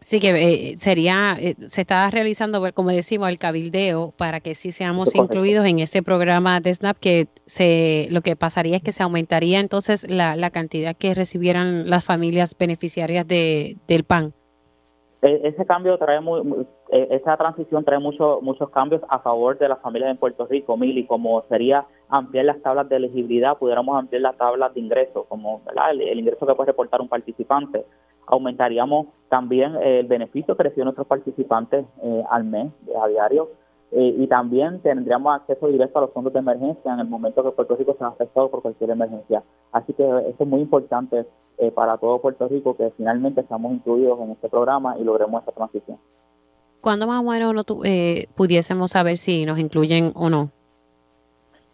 Sí, 0.00 0.20
que 0.20 0.30
eh, 0.30 0.76
sería, 0.76 1.36
se 1.36 1.80
está 1.80 2.08
realizando, 2.08 2.62
como 2.72 2.90
decimos, 2.90 3.28
el 3.28 3.38
cabildeo 3.38 4.12
para 4.16 4.38
que 4.38 4.54
sí 4.54 4.70
seamos 4.70 5.12
incluidos 5.16 5.66
en 5.66 5.80
ese 5.80 6.04
programa 6.04 6.60
de 6.60 6.72
SNAP, 6.72 6.98
que 6.98 7.26
se, 7.46 8.06
lo 8.12 8.20
que 8.20 8.36
pasaría 8.36 8.76
es 8.76 8.82
que 8.82 8.92
se 8.92 9.02
aumentaría 9.02 9.58
entonces 9.58 10.08
la, 10.08 10.36
la 10.36 10.50
cantidad 10.50 10.96
que 10.96 11.14
recibieran 11.14 11.90
las 11.90 12.04
familias 12.04 12.56
beneficiarias 12.56 13.26
de, 13.26 13.76
del 13.88 14.04
PAN. 14.04 14.32
E, 15.22 15.48
ese 15.48 15.66
cambio 15.66 15.98
trae 15.98 16.20
muy, 16.20 16.42
e, 16.90 17.08
esa 17.10 17.36
transición 17.36 17.84
trae 17.84 17.98
muchos 17.98 18.42
muchos 18.42 18.70
cambios 18.70 19.02
a 19.08 19.18
favor 19.18 19.58
de 19.58 19.68
las 19.68 19.80
familias 19.80 20.10
en 20.10 20.16
Puerto 20.16 20.46
Rico, 20.46 20.76
Mili, 20.76 21.06
como 21.06 21.42
sería 21.48 21.86
ampliar 22.08 22.46
las 22.46 22.62
tablas 22.62 22.88
de 22.88 22.96
elegibilidad, 22.96 23.58
pudiéramos 23.58 23.98
ampliar 23.98 24.22
las 24.22 24.36
tablas 24.36 24.72
de 24.74 24.80
ingreso, 24.80 25.24
como 25.28 25.60
el, 25.90 26.18
ingreso 26.18 26.46
que 26.46 26.54
puede 26.54 26.72
reportar 26.72 27.00
un 27.00 27.08
participante. 27.08 27.84
Aumentaríamos 28.26 29.06
también 29.28 29.74
el 29.76 30.06
beneficio 30.06 30.56
que 30.56 30.62
reciben 30.62 30.84
nuestros 30.84 31.06
participantes 31.06 31.84
eh, 32.02 32.24
al 32.30 32.44
mes, 32.44 32.72
a 33.00 33.08
diario, 33.08 33.48
eh, 33.90 34.14
y 34.18 34.26
también 34.26 34.80
tendríamos 34.80 35.34
acceso 35.34 35.66
directo 35.68 35.98
a 35.98 36.02
los 36.02 36.12
fondos 36.12 36.32
de 36.34 36.40
emergencia 36.40 36.92
en 36.92 37.00
el 37.00 37.08
momento 37.08 37.42
que 37.42 37.52
Puerto 37.52 37.74
Rico 37.74 37.96
se 37.98 38.04
ha 38.04 38.08
afectado 38.08 38.50
por 38.50 38.60
cualquier 38.60 38.90
emergencia. 38.90 39.42
Así 39.72 39.94
que 39.94 40.04
eso 40.04 40.36
es 40.38 40.46
muy 40.46 40.60
importante 40.60 41.24
eh, 41.56 41.70
para 41.70 41.96
todo 41.96 42.20
Puerto 42.20 42.48
Rico 42.48 42.76
que 42.76 42.90
finalmente 42.96 43.40
estamos 43.40 43.72
incluidos 43.72 44.20
en 44.20 44.32
este 44.32 44.50
programa 44.50 44.98
y 44.98 45.04
logremos 45.04 45.42
esa 45.42 45.52
transición. 45.52 45.98
¿Cuándo 46.80 47.06
más 47.06 47.20
o 47.20 47.24
menos 47.24 47.64
eh, 47.84 48.26
pudiésemos 48.36 48.92
saber 48.92 49.16
si 49.16 49.44
nos 49.46 49.58
incluyen 49.58 50.12
o 50.14 50.30
no? 50.30 50.50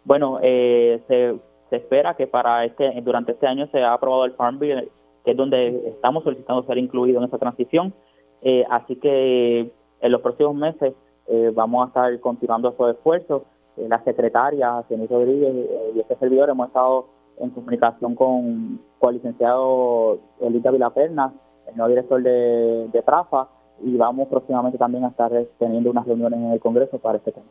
Bueno, 0.03 0.39
se 0.41 1.35
se 1.69 1.77
espera 1.77 2.15
que 2.15 2.27
para 2.27 2.65
este 2.65 3.01
durante 3.01 3.33
este 3.33 3.47
año 3.47 3.67
se 3.67 3.81
ha 3.81 3.93
aprobado 3.93 4.25
el 4.25 4.33
Farm 4.33 4.59
Bill, 4.59 4.89
que 5.23 5.31
es 5.31 5.37
donde 5.37 5.89
estamos 5.89 6.23
solicitando 6.23 6.63
ser 6.63 6.77
incluidos 6.77 7.21
en 7.21 7.27
esa 7.27 7.37
transición. 7.37 7.93
Eh, 8.41 8.63
así 8.69 8.95
que 8.97 9.71
en 10.01 10.11
los 10.11 10.21
próximos 10.21 10.55
meses 10.55 10.93
eh, 11.27 11.51
vamos 11.53 11.85
a 11.85 11.87
estar 11.87 12.19
continuando 12.19 12.69
esos 12.69 12.95
esfuerzos. 12.95 13.43
la 13.77 14.01
secretaria, 14.03 14.83
Jenny 14.87 15.07
Rodríguez 15.07 15.53
y 15.95 15.99
este 15.99 16.15
servidor 16.15 16.49
hemos 16.49 16.67
estado 16.67 17.07
en 17.39 17.49
comunicación 17.49 18.15
con, 18.15 18.79
con 18.99 19.09
el 19.09 19.15
licenciado 19.15 20.19
Elita 20.39 20.71
Vilaperna, 20.71 21.33
el 21.67 21.75
nuevo 21.75 21.89
director 21.89 22.21
de, 22.21 22.87
de 22.93 23.01
TRAFA, 23.01 23.49
y 23.83 23.95
vamos 23.97 24.27
próximamente 24.27 24.77
también 24.77 25.03
a 25.03 25.09
estar 25.09 25.31
teniendo 25.59 25.91
unas 25.91 26.05
reuniones 26.05 26.39
en 26.39 26.51
el 26.51 26.59
Congreso 26.59 26.97
para 26.99 27.17
este 27.17 27.31
tema. 27.31 27.47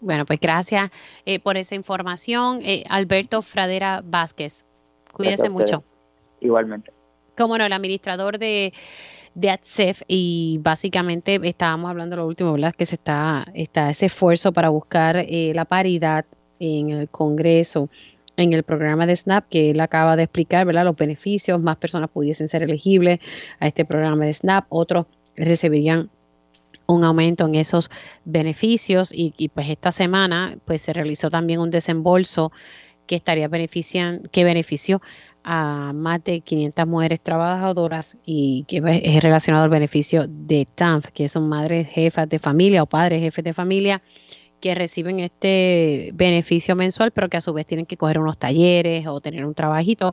Bueno, 0.00 0.26
pues 0.26 0.40
gracias 0.40 0.90
eh, 1.24 1.38
por 1.38 1.56
esa 1.56 1.76
información. 1.76 2.60
Eh, 2.62 2.84
Alberto 2.90 3.40
Fradera 3.40 4.02
Vázquez, 4.04 4.64
cuídese 5.12 5.48
mucho. 5.48 5.84
Igualmente. 6.40 6.92
Como 7.36 7.56
no, 7.56 7.64
el 7.64 7.72
administrador 7.72 8.38
de, 8.38 8.72
de 9.34 9.50
ATSEF 9.50 10.02
y 10.08 10.58
básicamente 10.60 11.40
estábamos 11.44 11.88
hablando 11.88 12.16
lo 12.16 12.26
último, 12.26 12.52
¿verdad? 12.52 12.72
Que 12.72 12.84
se 12.84 12.96
está, 12.96 13.46
está 13.54 13.90
ese 13.90 14.06
esfuerzo 14.06 14.52
para 14.52 14.70
buscar 14.70 15.16
eh, 15.16 15.52
la 15.54 15.64
paridad 15.64 16.26
en 16.58 16.90
el 16.90 17.08
Congreso 17.08 17.88
en 18.36 18.52
el 18.52 18.62
programa 18.62 19.06
de 19.06 19.16
SNAP 19.16 19.48
que 19.48 19.70
él 19.70 19.80
acaba 19.80 20.16
de 20.16 20.24
explicar, 20.24 20.66
¿verdad? 20.66 20.84
Los 20.84 20.96
beneficios, 20.96 21.60
más 21.60 21.76
personas 21.76 22.10
pudiesen 22.10 22.48
ser 22.48 22.62
elegibles 22.62 23.20
a 23.60 23.66
este 23.66 23.84
programa 23.84 24.24
de 24.24 24.34
SNAP, 24.34 24.66
otros 24.68 25.06
recibirían 25.36 26.10
un 26.86 27.04
aumento 27.04 27.46
en 27.46 27.54
esos 27.54 27.90
beneficios 28.24 29.10
y, 29.14 29.50
pues 29.54 29.68
esta 29.70 29.92
semana 29.92 30.56
pues 30.64 30.82
se 30.82 30.92
realizó 30.92 31.30
también 31.30 31.60
un 31.60 31.70
desembolso 31.70 32.52
que 33.06 33.16
estaría 33.16 33.48
beneficiando, 33.48 34.28
que 34.30 34.44
benefició 34.44 35.00
a 35.44 35.92
más 35.92 36.22
de 36.22 36.40
500 36.40 36.86
mujeres 36.86 37.20
trabajadoras 37.20 38.16
y 38.24 38.64
que 38.68 38.80
es 39.02 39.22
relacionado 39.22 39.64
al 39.64 39.70
beneficio 39.70 40.26
de 40.28 40.68
TANF, 40.72 41.08
que 41.08 41.28
son 41.28 41.48
madres 41.48 41.88
jefas 41.88 42.28
de 42.28 42.38
familia 42.38 42.82
o 42.82 42.86
padres 42.86 43.20
jefes 43.20 43.44
de 43.44 43.52
familia 43.52 44.02
que 44.62 44.74
reciben 44.76 45.20
este 45.20 46.12
beneficio 46.14 46.74
mensual, 46.76 47.10
pero 47.10 47.28
que 47.28 47.36
a 47.36 47.40
su 47.42 47.52
vez 47.52 47.66
tienen 47.66 47.84
que 47.84 47.98
coger 47.98 48.18
unos 48.18 48.38
talleres 48.38 49.06
o 49.08 49.20
tener 49.20 49.44
un 49.44 49.54
trabajito, 49.54 50.12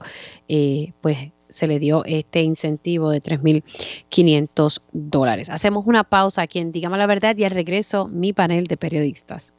eh, 0.49 0.91
pues 0.99 1.31
se 1.47 1.67
le 1.67 1.79
dio 1.79 2.03
este 2.05 2.41
incentivo 2.41 3.11
de 3.11 3.21
3.500 3.21 4.81
dólares. 4.91 5.49
Hacemos 5.49 5.85
una 5.85 6.03
pausa 6.03 6.41
aquí 6.41 6.59
en 6.59 6.71
Dígame 6.71 6.97
la 6.97 7.05
Verdad 7.05 7.37
y 7.37 7.45
al 7.45 7.51
regreso 7.51 8.07
mi 8.07 8.33
panel 8.33 8.65
de 8.65 8.75
periodistas. 8.75 9.53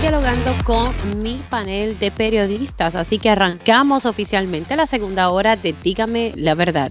Dialogando 0.00 0.52
con 0.64 1.22
mi 1.22 1.40
panel 1.50 1.98
de 1.98 2.10
periodistas, 2.10 2.94
así 2.94 3.18
que 3.18 3.30
arrancamos 3.30 4.06
oficialmente 4.06 4.76
la 4.76 4.86
segunda 4.86 5.30
hora 5.30 5.56
de 5.56 5.74
Dígame 5.82 6.32
la 6.36 6.54
Verdad. 6.54 6.90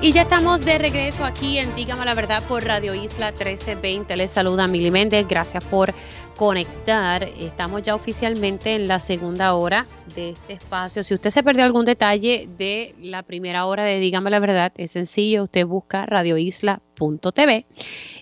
Y 0.00 0.12
ya 0.12 0.22
estamos 0.22 0.64
de 0.64 0.78
regreso 0.78 1.24
aquí 1.24 1.58
en 1.58 1.74
Dígame 1.74 2.04
la 2.04 2.14
verdad 2.14 2.42
por 2.46 2.64
Radio 2.64 2.94
Isla 2.94 3.30
1320. 3.30 4.16
Les 4.16 4.30
saluda 4.30 4.68
Mili 4.68 4.90
Méndez. 4.90 5.26
Gracias 5.26 5.64
por 5.64 5.94
conectar. 6.36 7.22
Estamos 7.22 7.82
ya 7.82 7.94
oficialmente 7.94 8.74
en 8.74 8.86
la 8.86 9.00
segunda 9.00 9.54
hora 9.54 9.86
de 10.14 10.30
este 10.30 10.52
espacio. 10.54 11.02
Si 11.02 11.14
usted 11.14 11.30
se 11.30 11.42
perdió 11.42 11.64
algún 11.64 11.84
detalle 11.84 12.48
de 12.58 12.94
la 13.00 13.22
primera 13.22 13.64
hora 13.64 13.84
de 13.84 13.98
Dígame 13.98 14.30
la 14.30 14.40
Verdad, 14.40 14.72
es 14.76 14.90
sencillo. 14.90 15.44
Usted 15.44 15.66
busca 15.66 16.04
radioisla.tv 16.04 17.66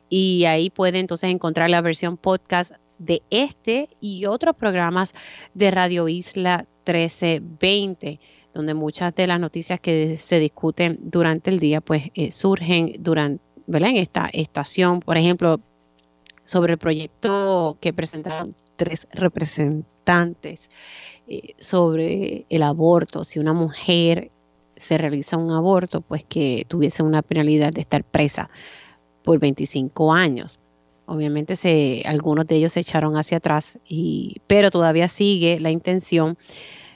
y 0.08 0.44
ahí 0.44 0.70
puede 0.70 1.00
entonces 1.00 1.30
encontrar 1.30 1.70
la 1.70 1.80
versión 1.80 2.16
podcast 2.16 2.72
de 2.98 3.22
este 3.30 3.88
y 4.00 4.26
otros 4.26 4.54
programas 4.54 5.14
de 5.54 5.70
Radio 5.70 6.08
Isla 6.08 6.66
1320 6.86 8.20
donde 8.54 8.74
muchas 8.74 9.14
de 9.14 9.26
las 9.26 9.40
noticias 9.40 9.80
que 9.80 10.16
se 10.16 10.38
discuten 10.38 10.98
durante 11.02 11.50
el 11.50 11.58
día 11.58 11.80
pues 11.80 12.04
eh, 12.14 12.32
surgen 12.32 12.92
durante 13.00 13.42
en 13.66 13.96
esta 13.96 14.28
estación, 14.32 15.00
por 15.00 15.16
ejemplo, 15.16 15.60
sobre 16.44 16.74
el 16.74 16.78
proyecto 16.78 17.78
que 17.80 17.92
presentaron 17.92 18.54
tres 18.76 19.06
representantes 19.12 20.70
eh, 21.28 21.54
sobre 21.58 22.46
el 22.48 22.62
aborto, 22.62 23.24
si 23.24 23.38
una 23.38 23.52
mujer 23.52 24.30
se 24.76 24.98
realiza 24.98 25.36
un 25.36 25.52
aborto, 25.52 26.00
pues 26.00 26.24
que 26.24 26.66
tuviese 26.68 27.02
una 27.02 27.22
penalidad 27.22 27.72
de 27.72 27.82
estar 27.82 28.02
presa 28.02 28.50
por 29.22 29.38
25 29.38 30.12
años. 30.12 30.58
Obviamente 31.06 32.02
algunos 32.04 32.46
de 32.46 32.56
ellos 32.56 32.72
se 32.72 32.80
echaron 32.80 33.16
hacia 33.16 33.38
atrás, 33.38 33.78
pero 34.46 34.70
todavía 34.70 35.08
sigue 35.08 35.60
la 35.60 35.70
intención 35.70 36.36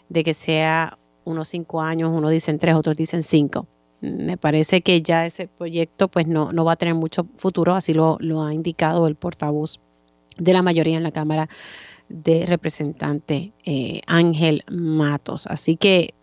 de 0.09 0.25
que 0.25 0.35
sea 0.35 0.99
unos 1.27 1.49
cinco 1.49 1.83
años, 1.83 2.11
unos 2.11 2.31
dicen 2.31 2.59
tres, 2.59 2.75
otros 2.75 2.97
dicen 2.97 3.23
cinco 3.23 3.67
me 4.01 4.37
parece 4.37 4.83
que 4.83 5.03
ya 5.03 5.27
ese 5.27 5.49
proyecto 5.49 6.09
pues 6.09 6.27
no, 6.27 6.53
no 6.53 6.65
va 6.65 6.73
a 6.73 6.77
tener 6.77 6.95
mucho 6.95 7.27
futuro, 7.35 7.75
así 7.75 7.95
lo, 7.95 8.17
lo, 8.21 8.43
ha 8.43 8.53
indicado 8.53 9.07
el 9.07 9.17
portavoz 9.17 9.81
de 10.39 10.53
la 10.53 10.63
mayoría 10.63 10.97
en 10.97 11.03
la 11.03 11.13
Cámara 11.13 11.49
de 12.09 12.47
Representantes, 12.47 13.51
eh, 13.65 14.01
Ángel 14.07 14.63
Matos. 14.71 15.47
Así 15.47 15.77
que 15.77 16.15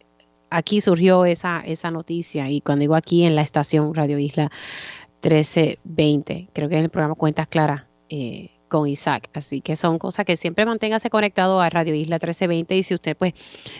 aquí 0.50 0.82
surgió 0.82 1.26
esa, 1.26 1.62
esa 1.62 1.92
noticia 1.92 2.50
y 2.50 2.62
cuando 2.62 2.82
digo 2.82 2.96
aquí 2.96 3.24
en 3.26 3.36
la 3.36 3.42
estación 3.42 3.94
Radio 3.94 4.20
Isla 4.20 4.52
1320, 5.24 6.50
creo 6.54 6.70
que 6.70 6.78
en 6.78 6.84
el 6.84 6.90
programa 6.90 7.16
Cuentas 7.16 7.48
Claras. 7.48 7.84
Eh, 8.10 8.52
con 8.74 8.88
Isaac. 8.88 9.30
Así 9.36 9.62
que 9.62 9.76
son 9.76 10.00
cosas 10.00 10.26
que 10.26 10.36
siempre 10.36 10.66
manténgase 10.66 11.12
conectado 11.12 11.62
a 11.62 11.70
Radio 11.70 11.94
Isla 11.94 12.16
1320 12.16 12.76
y 12.76 12.82
si 12.82 12.96
usted 12.96 13.16
pues 13.16 13.34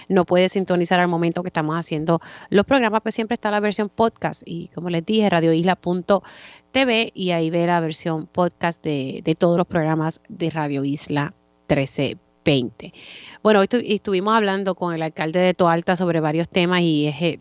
no 0.08 0.24
puede 0.24 0.50
sintonizar 0.50 1.00
al 1.00 1.08
momento 1.08 1.42
que 1.42 1.48
estamos 1.48 1.76
haciendo 1.76 2.22
los 2.52 2.64
programas, 2.64 3.02
pues 3.02 3.16
siempre 3.16 3.34
está 3.34 3.50
la 3.50 3.60
versión 3.60 3.90
podcast 3.90 4.44
y 4.46 4.68
como 4.68 4.92
les 4.92 5.04
dije, 5.04 5.28
radioisla.tv 5.32 7.12
y 7.12 7.32
ahí 7.32 7.50
ve 7.50 7.66
la 7.66 7.80
versión 7.80 8.28
podcast 8.28 8.84
de, 8.84 9.36
todos 9.40 9.58
los 9.58 9.66
programas 9.66 10.22
de 10.30 10.52
Radio 10.52 10.84
Isla 10.84 11.34
1320. 11.70 12.94
Bueno, 13.42 13.62
hoy 13.62 13.68
estuvimos 13.72 14.36
hablando 14.36 14.76
con 14.76 14.94
el 14.94 15.02
alcalde 15.02 15.40
de 15.40 15.56
Toalta 15.56 15.96
sobre 15.96 16.20
varios 16.20 16.48
temas 16.48 16.82
y 16.82 17.08
es 17.08 17.20
eh, 17.20 17.40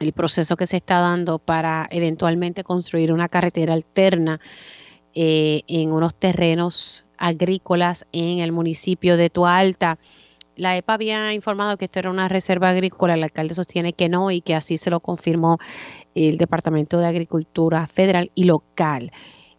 el 0.00 0.12
proceso 0.12 0.56
que 0.56 0.66
se 0.66 0.78
está 0.78 0.98
dando 0.98 1.38
para 1.38 1.86
eventualmente 1.92 2.64
construir 2.64 3.12
una 3.12 3.28
carretera 3.28 3.72
alterna 3.74 4.40
eh, 5.14 5.62
en 5.68 5.92
unos 5.92 6.14
terrenos 6.14 7.04
agrícolas 7.18 8.06
en 8.12 8.40
el 8.40 8.52
municipio 8.52 9.16
de 9.16 9.30
Tualta. 9.30 9.98
La 10.56 10.76
EPA 10.76 10.94
había 10.94 11.32
informado 11.32 11.76
que 11.76 11.86
esto 11.86 11.98
era 11.98 12.10
una 12.10 12.28
reserva 12.28 12.70
agrícola, 12.70 13.14
el 13.14 13.22
alcalde 13.22 13.54
sostiene 13.54 13.92
que 13.92 14.08
no 14.08 14.30
y 14.30 14.40
que 14.40 14.54
así 14.54 14.76
se 14.76 14.90
lo 14.90 15.00
confirmó 15.00 15.58
el 16.14 16.36
Departamento 16.36 16.98
de 16.98 17.06
Agricultura 17.06 17.86
Federal 17.86 18.30
y 18.34 18.44
Local. 18.44 19.12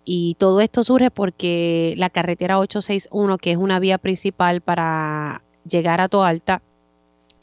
Y 0.05 0.35
todo 0.35 0.59
esto 0.59 0.83
surge 0.83 1.09
porque 1.09 1.93
la 1.97 2.09
carretera 2.09 2.59
861, 2.59 3.37
que 3.37 3.51
es 3.51 3.57
una 3.57 3.79
vía 3.79 3.97
principal 3.97 4.61
para 4.61 5.43
llegar 5.67 6.01
a 6.01 6.09
Toalta, 6.09 6.61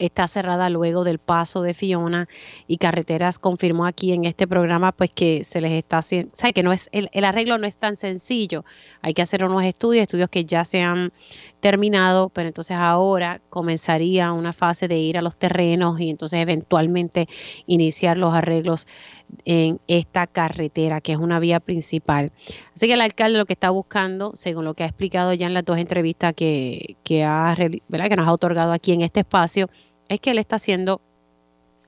está 0.01 0.27
cerrada 0.27 0.69
luego 0.69 1.03
del 1.03 1.19
paso 1.19 1.61
de 1.61 1.73
Fiona 1.73 2.27
y 2.67 2.77
Carreteras 2.77 3.39
confirmó 3.39 3.85
aquí 3.85 4.13
en 4.13 4.25
este 4.25 4.47
programa 4.47 4.91
pues 4.91 5.11
que 5.13 5.43
se 5.43 5.61
les 5.61 5.71
está 5.71 5.99
haciendo, 5.99 6.31
sabe 6.33 6.53
que 6.53 6.63
no 6.63 6.71
es 6.71 6.89
el, 6.91 7.09
el, 7.13 7.23
arreglo 7.23 7.57
no 7.57 7.67
es 7.67 7.77
tan 7.77 7.95
sencillo, 7.95 8.65
hay 9.01 9.13
que 9.13 9.21
hacer 9.21 9.43
unos 9.43 9.63
estudios, 9.63 10.03
estudios 10.03 10.29
que 10.29 10.45
ya 10.45 10.65
se 10.65 10.81
han 10.81 11.13
terminado, 11.59 12.29
pero 12.29 12.47
entonces 12.47 12.75
ahora 12.75 13.41
comenzaría 13.49 14.33
una 14.33 14.51
fase 14.51 14.87
de 14.87 14.97
ir 14.97 15.17
a 15.17 15.21
los 15.21 15.37
terrenos 15.37 15.99
y 16.01 16.09
entonces 16.09 16.39
eventualmente 16.39 17.27
iniciar 17.67 18.17
los 18.17 18.33
arreglos 18.33 18.87
en 19.45 19.79
esta 19.87 20.27
carretera 20.27 20.99
que 21.01 21.13
es 21.13 21.19
una 21.19 21.39
vía 21.39 21.59
principal. 21.59 22.31
Así 22.75 22.87
que 22.87 22.93
el 22.93 23.01
alcalde 23.01 23.37
lo 23.37 23.45
que 23.45 23.53
está 23.53 23.69
buscando, 23.69 24.31
según 24.35 24.65
lo 24.65 24.73
que 24.73 24.83
ha 24.83 24.87
explicado 24.87 25.33
ya 25.33 25.47
en 25.47 25.53
las 25.53 25.63
dos 25.63 25.77
entrevistas 25.77 26.33
que, 26.33 26.97
que, 27.03 27.23
ha, 27.23 27.55
¿verdad? 27.87 28.09
que 28.09 28.15
nos 28.15 28.27
ha 28.27 28.33
otorgado 28.33 28.73
aquí 28.73 28.91
en 28.93 29.01
este 29.01 29.21
espacio, 29.21 29.69
es 30.11 30.19
que 30.19 30.31
él 30.31 30.39
está 30.39 30.57
haciendo 30.57 31.01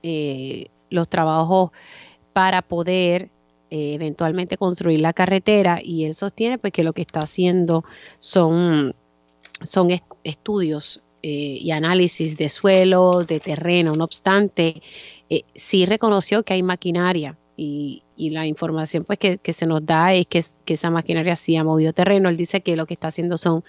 eh, 0.02 0.66
los 0.90 1.08
trabajos 1.08 1.70
para 2.32 2.62
poder 2.62 3.30
eh, 3.70 3.94
eventualmente 3.94 4.56
construir 4.56 5.00
la 5.00 5.12
carretera 5.12 5.78
y 5.82 6.04
él 6.04 6.14
sostiene 6.14 6.58
pues 6.58 6.72
que 6.72 6.84
lo 6.84 6.92
que 6.92 7.02
está 7.02 7.20
haciendo 7.20 7.84
son, 8.18 8.94
son 9.62 9.88
estudios 10.24 11.02
eh, 11.22 11.58
y 11.60 11.70
análisis 11.70 12.36
de 12.36 12.48
suelo, 12.48 13.24
de 13.24 13.40
terreno, 13.40 13.92
no 13.92 14.04
obstante, 14.04 14.82
sí 15.54 15.86
reconoció 15.86 16.42
que 16.44 16.54
hay 16.54 16.62
maquinaria 16.62 17.36
y, 17.56 18.02
la 18.16 18.46
información 18.46 19.04
pues 19.04 19.18
que, 19.18 19.52
se 19.52 19.66
nos 19.66 19.84
da 19.84 20.14
es 20.14 20.26
que, 20.26 20.40
que, 20.64 20.74
esa 20.74 20.90
maquinaria 20.90 21.34
sí 21.34 21.56
ha 21.56 21.64
movido 21.64 21.92
terreno. 21.92 22.28
Él 22.28 22.36
dice 22.36 22.60
que 22.60 22.76
lo 22.76 22.86
que 22.86 22.94
está 22.94 23.08
haciendo 23.08 23.36
son 23.36 23.64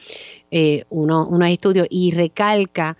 unos 0.89 1.47
estudios 1.49 1.87
y 1.89 2.11
recalca 2.11 2.95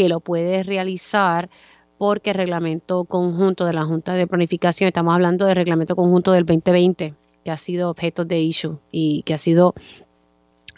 que 0.00 0.08
lo 0.08 0.20
puede 0.20 0.62
realizar 0.62 1.50
porque 1.98 2.30
el 2.30 2.36
reglamento 2.36 3.04
conjunto 3.04 3.66
de 3.66 3.74
la 3.74 3.84
Junta 3.84 4.14
de 4.14 4.26
Planificación, 4.26 4.88
estamos 4.88 5.12
hablando 5.12 5.44
del 5.44 5.56
reglamento 5.56 5.94
conjunto 5.94 6.32
del 6.32 6.46
2020, 6.46 7.12
que 7.44 7.50
ha 7.50 7.58
sido 7.58 7.90
objeto 7.90 8.24
de 8.24 8.40
issue 8.40 8.78
y 8.90 9.22
que 9.24 9.34
ha 9.34 9.38
sido 9.38 9.74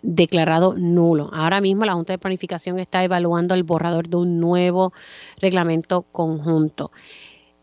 declarado 0.03 0.75
nulo. 0.77 1.31
Ahora 1.33 1.61
mismo 1.61 1.85
la 1.85 1.93
Junta 1.93 2.15
de 2.15 2.19
Planificación 2.19 2.81
está 2.81 3.05
evaluando 3.05 3.55
el 3.55 3.63
borrador 3.63 4.09
de 4.09 4.17
un 4.17 4.41
nuevo 4.41 4.93
reglamento 5.39 6.03
conjunto. 6.03 6.91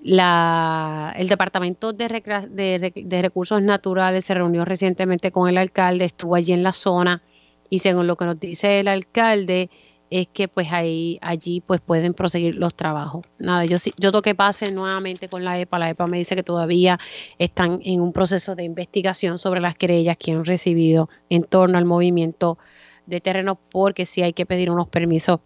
el 0.02 1.28
Departamento 1.28 1.92
de, 1.92 3.22
Recursos 3.22 3.62
Naturales 3.62 4.24
se 4.24 4.34
reunió 4.34 4.64
recientemente 4.64 5.34
con 5.34 5.50
el 5.50 5.58
alcalde, 5.58 6.06
estuvo 6.06 6.36
allí 6.36 6.54
en 6.54 6.64
la 6.64 6.72
zona 6.72 7.22
y 7.70 7.80
según 7.80 8.08
lo 8.08 8.16
que 8.16 8.24
nos 8.24 8.40
dice 8.40 8.80
el 8.80 8.88
alcalde, 8.88 9.70
es 10.10 10.28
que 10.28 10.48
pues 10.48 10.68
ahí 10.72 11.20
allí 11.22 11.62
pues 11.62 11.82
pueden 11.82 12.14
proseguir 12.14 12.56
los 12.56 12.74
trabajos. 12.74 13.26
Nada, 13.38 13.66
yo 13.66 13.78
yo 13.98 14.12
toqué 14.12 14.36
pase 14.36 14.72
nuevamente 14.72 15.30
con 15.30 15.44
la 15.44 15.60
EPA, 15.60 15.80
la 15.80 15.90
EPA 15.90 16.08
me 16.08 16.18
dice 16.18 16.36
que 16.36 16.44
todavía 16.44 17.00
están 17.38 17.80
en 17.84 18.02
un 18.02 18.12
proceso 18.12 18.56
de 18.56 18.64
investigación 18.64 19.38
sobre 19.38 19.62
las 19.62 19.76
querellas 19.76 20.18
que 20.18 20.32
han 20.32 20.46
recibido 20.46 21.10
en 21.30 21.44
torno 21.44 21.78
al 21.78 21.86
movimiento 21.86 22.58
de 23.06 23.22
terreno 23.22 23.60
porque 23.72 24.06
sí 24.06 24.22
hay 24.22 24.34
que 24.34 24.46
pedir 24.46 24.72
unos 24.72 24.88
permisos 24.88 25.40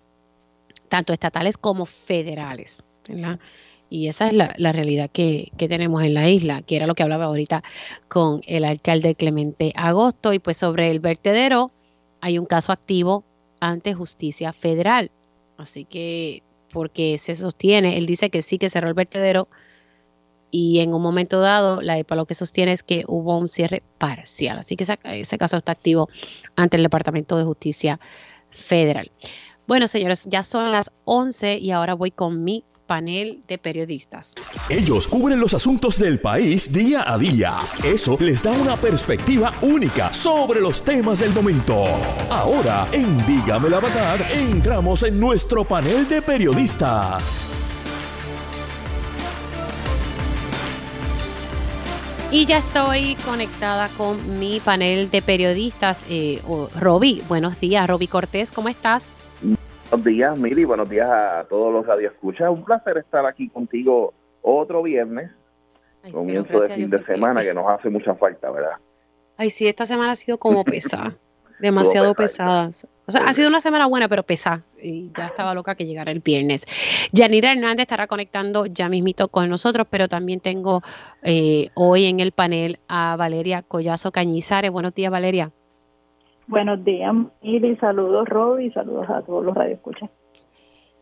tanto 0.89 1.11
estatales 1.11 1.57
como 1.57 1.85
federales, 1.85 2.83
Y 3.89 4.07
esa 4.07 4.27
es 4.27 4.33
la, 4.33 4.71
realidad 4.71 5.09
que, 5.11 5.51
que, 5.57 5.67
tenemos 5.67 6.03
en 6.03 6.13
la 6.13 6.29
isla, 6.29 6.61
que 6.61 6.75
era 6.75 6.87
lo 6.87 6.95
que 6.95 7.03
hablaba 7.03 7.25
ahorita 7.25 7.63
con 8.07 8.41
el 8.45 8.63
alcalde 8.63 9.15
Clemente 9.15 9.71
Agosto. 9.75 10.33
Y 10.33 10.39
pues 10.39 10.57
sobre 10.57 10.91
el 10.91 10.99
vertedero 10.99 11.71
hay 12.21 12.37
un 12.37 12.45
caso 12.45 12.71
activo 12.71 13.23
ante 13.63 13.93
justicia 13.93 14.51
federal. 14.51 15.09
Así 15.57 15.85
que, 15.85 16.43
porque 16.69 17.17
se 17.17 17.35
sostiene, 17.37 17.97
él 17.97 18.05
dice 18.05 18.29
que 18.29 18.41
sí 18.41 18.57
que 18.57 18.69
cerró 18.69 18.89
el 18.89 18.93
vertedero 18.93 19.47
y 20.51 20.79
en 20.79 20.93
un 20.93 21.01
momento 21.01 21.39
dado 21.39 21.81
la 21.81 21.97
EPA 21.97 22.15
lo 22.15 22.25
que 22.25 22.35
sostiene 22.35 22.73
es 22.73 22.83
que 22.83 23.05
hubo 23.07 23.37
un 23.37 23.47
cierre 23.47 23.81
parcial. 23.97 24.59
Así 24.59 24.75
que 24.75 24.83
ese, 24.83 25.37
caso 25.37 25.55
está 25.55 25.71
activo 25.71 26.09
ante 26.57 26.75
el 26.75 26.83
Departamento 26.83 27.37
de 27.37 27.45
Justicia 27.45 28.01
Federal. 28.49 29.09
Bueno, 29.65 29.87
señores, 29.87 30.27
ya 30.29 30.43
son 30.43 30.69
las 30.71 30.91
11 31.05 31.57
y 31.57 31.71
ahora 31.71 31.93
voy 31.93 32.11
con 32.11 32.43
mi 32.43 32.65
panel 32.93 33.39
de 33.47 33.57
periodistas. 33.57 34.35
Ellos 34.69 35.07
cubren 35.07 35.39
los 35.39 35.55
asuntos 35.55 35.97
del 35.97 36.19
país 36.19 36.71
día 36.71 37.03
a 37.11 37.17
día. 37.17 37.57
Eso 37.83 38.17
les 38.19 38.43
da 38.43 38.51
una 38.51 38.77
perspectiva 38.77 39.51
única 39.63 40.13
sobre 40.13 40.61
los 40.61 40.83
temas 40.83 41.17
del 41.17 41.33
momento. 41.33 41.85
Ahora, 42.29 42.87
en 42.91 43.25
Dígame 43.25 43.67
la 43.71 43.79
Verdad, 43.79 44.19
entramos 44.31 45.01
en 45.01 45.19
nuestro 45.19 45.65
panel 45.65 46.07
de 46.07 46.21
periodistas. 46.21 47.47
Y 52.29 52.45
ya 52.45 52.59
estoy 52.59 53.15
conectada 53.25 53.89
con 53.97 54.37
mi 54.37 54.59
panel 54.59 55.09
de 55.09 55.23
periodistas. 55.23 56.05
Eh, 56.09 56.43
Roby, 56.79 57.23
buenos 57.27 57.59
días. 57.59 57.87
Roby 57.87 58.05
Cortés, 58.05 58.51
¿cómo 58.51 58.69
estás? 58.69 59.22
Buenos 59.93 60.07
días, 60.07 60.39
Miri. 60.39 60.65
Buenos 60.65 60.89
días 60.89 61.07
a 61.07 61.45
todos 61.47 61.71
los 61.71 61.85
radioescuchas. 61.85 62.49
Un 62.49 62.65
placer 62.65 62.97
estar 62.97 63.27
aquí 63.27 63.47
contigo 63.47 64.11
otro 64.41 64.81
viernes, 64.81 65.29
comienzo 66.11 66.61
de 66.61 66.69
fin 66.71 66.89
de 66.89 66.97
semana 67.05 67.43
que 67.43 67.53
nos 67.53 67.69
hace 67.69 67.91
mucha 67.91 68.15
falta, 68.15 68.49
¿verdad? 68.49 68.77
Ay, 69.37 69.51
sí, 69.51 69.67
esta 69.67 69.85
semana 69.85 70.13
ha 70.13 70.15
sido 70.15 70.39
como 70.39 70.63
pesada, 70.63 71.15
demasiado 71.59 72.15
pesada. 72.15 72.71
O 73.05 73.11
sea, 73.11 73.21
ha 73.27 73.33
sido 73.35 73.49
una 73.49 73.61
semana 73.61 73.85
buena, 73.85 74.09
pero 74.09 74.23
pesada. 74.23 74.63
Y 74.81 75.11
ya 75.15 75.27
estaba 75.27 75.53
loca 75.53 75.75
que 75.75 75.85
llegara 75.85 76.11
el 76.11 76.21
viernes. 76.21 76.65
Yanira 77.11 77.51
Hernández 77.51 77.83
estará 77.83 78.07
conectando 78.07 78.65
ya 78.65 78.89
mismito 78.89 79.27
con 79.27 79.47
nosotros, 79.47 79.85
pero 79.91 80.07
también 80.07 80.39
tengo 80.39 80.81
eh, 81.21 81.69
hoy 81.75 82.05
en 82.05 82.19
el 82.19 82.31
panel 82.31 82.79
a 82.87 83.15
Valeria 83.15 83.61
Collazo 83.61 84.11
Cañizares. 84.11 84.71
Buenos 84.71 84.95
días, 84.95 85.11
Valeria. 85.11 85.51
Buenos 86.47 86.83
días, 86.83 87.13
Mili, 87.41 87.75
saludos 87.77 88.27
Roby, 88.27 88.71
saludos 88.71 89.09
a 89.09 89.21
todos 89.21 89.45
los 89.45 89.55
radioescuchas. 89.55 90.09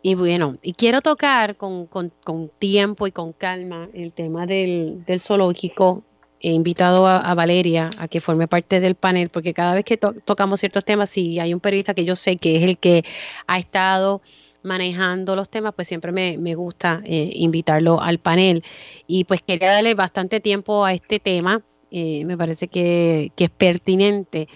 Y 0.04 0.16
bueno, 0.16 0.58
y 0.62 0.74
quiero 0.74 1.02
tocar 1.02 1.58
con, 1.58 1.86
con, 1.86 2.12
tiempo 2.58 3.06
y 3.06 3.12
con 3.12 3.34
calma 3.34 3.88
el 3.94 4.14
tema 4.14 4.48
del, 4.48 5.04
del 5.06 5.20
zoológico. 5.20 6.04
He 6.40 6.54
invitado 6.54 7.06
a, 7.06 7.34
Valeria 7.36 7.92
a 8.00 8.08
que 8.08 8.20
forme 8.20 8.48
parte 8.48 8.80
del 8.80 8.96
panel, 8.96 9.30
porque 9.30 9.54
cada 9.54 9.76
vez 9.76 9.86
que 9.86 9.98
tocamos 9.98 10.60
ciertos 10.60 10.84
temas, 10.84 11.12
si 11.12 11.40
hay 11.40 11.54
un 11.54 11.60
periodista 11.60 11.94
que 11.94 12.04
yo 12.04 12.16
sé 12.16 12.38
que 12.38 12.58
es 12.58 12.64
el 12.64 12.80
que 12.80 13.04
ha 13.46 13.60
estado 13.60 14.22
manejando 14.64 15.36
los 15.36 15.50
temas, 15.50 15.74
pues 15.76 15.88
siempre 15.88 16.12
me, 16.12 16.56
gusta 16.56 17.02
eh, 17.06 17.32
invitarlo 17.36 18.02
al 18.02 18.18
panel. 18.18 18.64
Y 19.06 19.26
pues 19.26 19.44
quería 19.44 19.72
darle 19.72 19.94
bastante 19.94 20.40
tiempo 20.40 20.84
a 20.84 20.94
este 20.94 21.20
tema, 21.20 21.62
eh, 21.92 22.26
me 22.26 22.36
parece 22.38 22.68
que, 22.68 23.32
que 23.36 23.44
es 23.44 23.52
pertinente. 23.52 24.48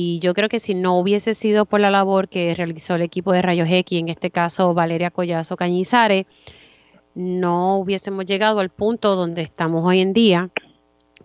Y 0.00 0.20
yo 0.20 0.32
creo 0.32 0.48
que 0.48 0.60
si 0.60 0.74
no 0.74 0.96
hubiese 0.96 1.34
sido 1.34 1.66
por 1.66 1.80
la 1.80 1.90
labor 1.90 2.28
que 2.28 2.54
realizó 2.54 2.94
el 2.94 3.02
equipo 3.02 3.32
de 3.32 3.42
Rayos 3.42 3.66
X, 3.68 3.98
en 3.98 4.06
este 4.06 4.30
caso 4.30 4.72
Valeria 4.72 5.10
Collazo 5.10 5.56
Cañizares, 5.56 6.26
no 7.16 7.78
hubiésemos 7.78 8.24
llegado 8.24 8.60
al 8.60 8.70
punto 8.70 9.16
donde 9.16 9.42
estamos 9.42 9.84
hoy 9.84 9.98
en 9.98 10.12
día, 10.12 10.50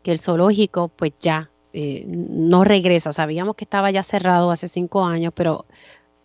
que 0.01 0.11
el 0.11 0.17
zoológico 0.17 0.87
pues 0.87 1.11
ya 1.19 1.51
eh, 1.71 2.03
no 2.07 2.63
regresa. 2.63 3.11
Sabíamos 3.11 3.53
que 3.53 3.65
estaba 3.65 3.91
ya 3.91 4.01
cerrado 4.01 4.49
hace 4.49 4.67
cinco 4.67 5.05
años, 5.05 5.33
pero 5.35 5.67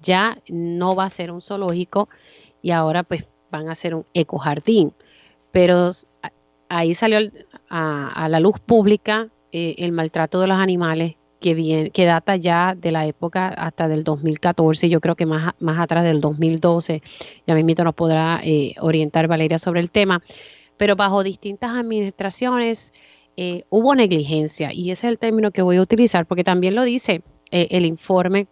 ya 0.01 0.39
no 0.49 0.97
va 0.97 1.05
a 1.05 1.11
ser 1.11 1.31
un 1.31 1.43
zoológico 1.43 2.09
y 2.63 2.71
ahora 2.71 3.03
pues 3.03 3.29
van 3.51 3.69
a 3.69 3.75
ser 3.75 3.95
un 3.95 4.07
ecojardín. 4.15 4.95
Pero 5.53 5.91
ahí 6.71 6.95
salió 6.95 7.19
a, 7.69 8.27
la 8.31 8.41
luz 8.41 8.59
pública 8.59 9.29
eh, 9.53 9.75
el 9.77 9.93
maltrato 9.93 10.41
de 10.41 10.47
los 10.47 10.57
animales 10.57 11.17
que, 11.41 11.55
viene, 11.55 11.91
que 11.91 12.05
data 12.05 12.37
ya 12.37 12.75
de 12.75 12.93
la 12.93 13.07
época 13.07 13.49
hasta 13.49 13.89
del 13.89 14.05
2014, 14.05 14.89
yo 14.89 15.01
creo 15.01 15.15
que 15.15 15.27
más, 15.27 15.55
más 15.61 15.79
atrás 15.79 16.05
del 16.05 16.21
2012, 16.21 17.03
ya 17.47 17.55
mismo 17.55 17.85
nos 17.85 17.95
podrá 17.95 18.41
eh, 18.43 18.75
orientar 18.81 19.29
Valeria 19.29 19.59
sobre 19.59 19.81
el 19.81 19.91
tema, 19.91 20.23
pero 20.77 20.97
bajo 20.97 21.23
distintas 21.23 21.77
administraciones 21.77 22.93
eh, 23.37 23.63
hubo 23.69 23.95
negligencia 23.95 24.73
y 24.73 24.91
ese 24.91 25.07
es 25.07 25.11
el 25.13 25.19
término 25.19 25.53
que 25.53 25.63
voy 25.63 25.77
a 25.77 25.83
utilizar 25.83 26.27
porque 26.27 26.45
también 26.45 26.75
lo 26.75 26.83
dice 26.85 27.23
eh, 27.51 27.69
el 27.71 27.85
informe 27.85 28.49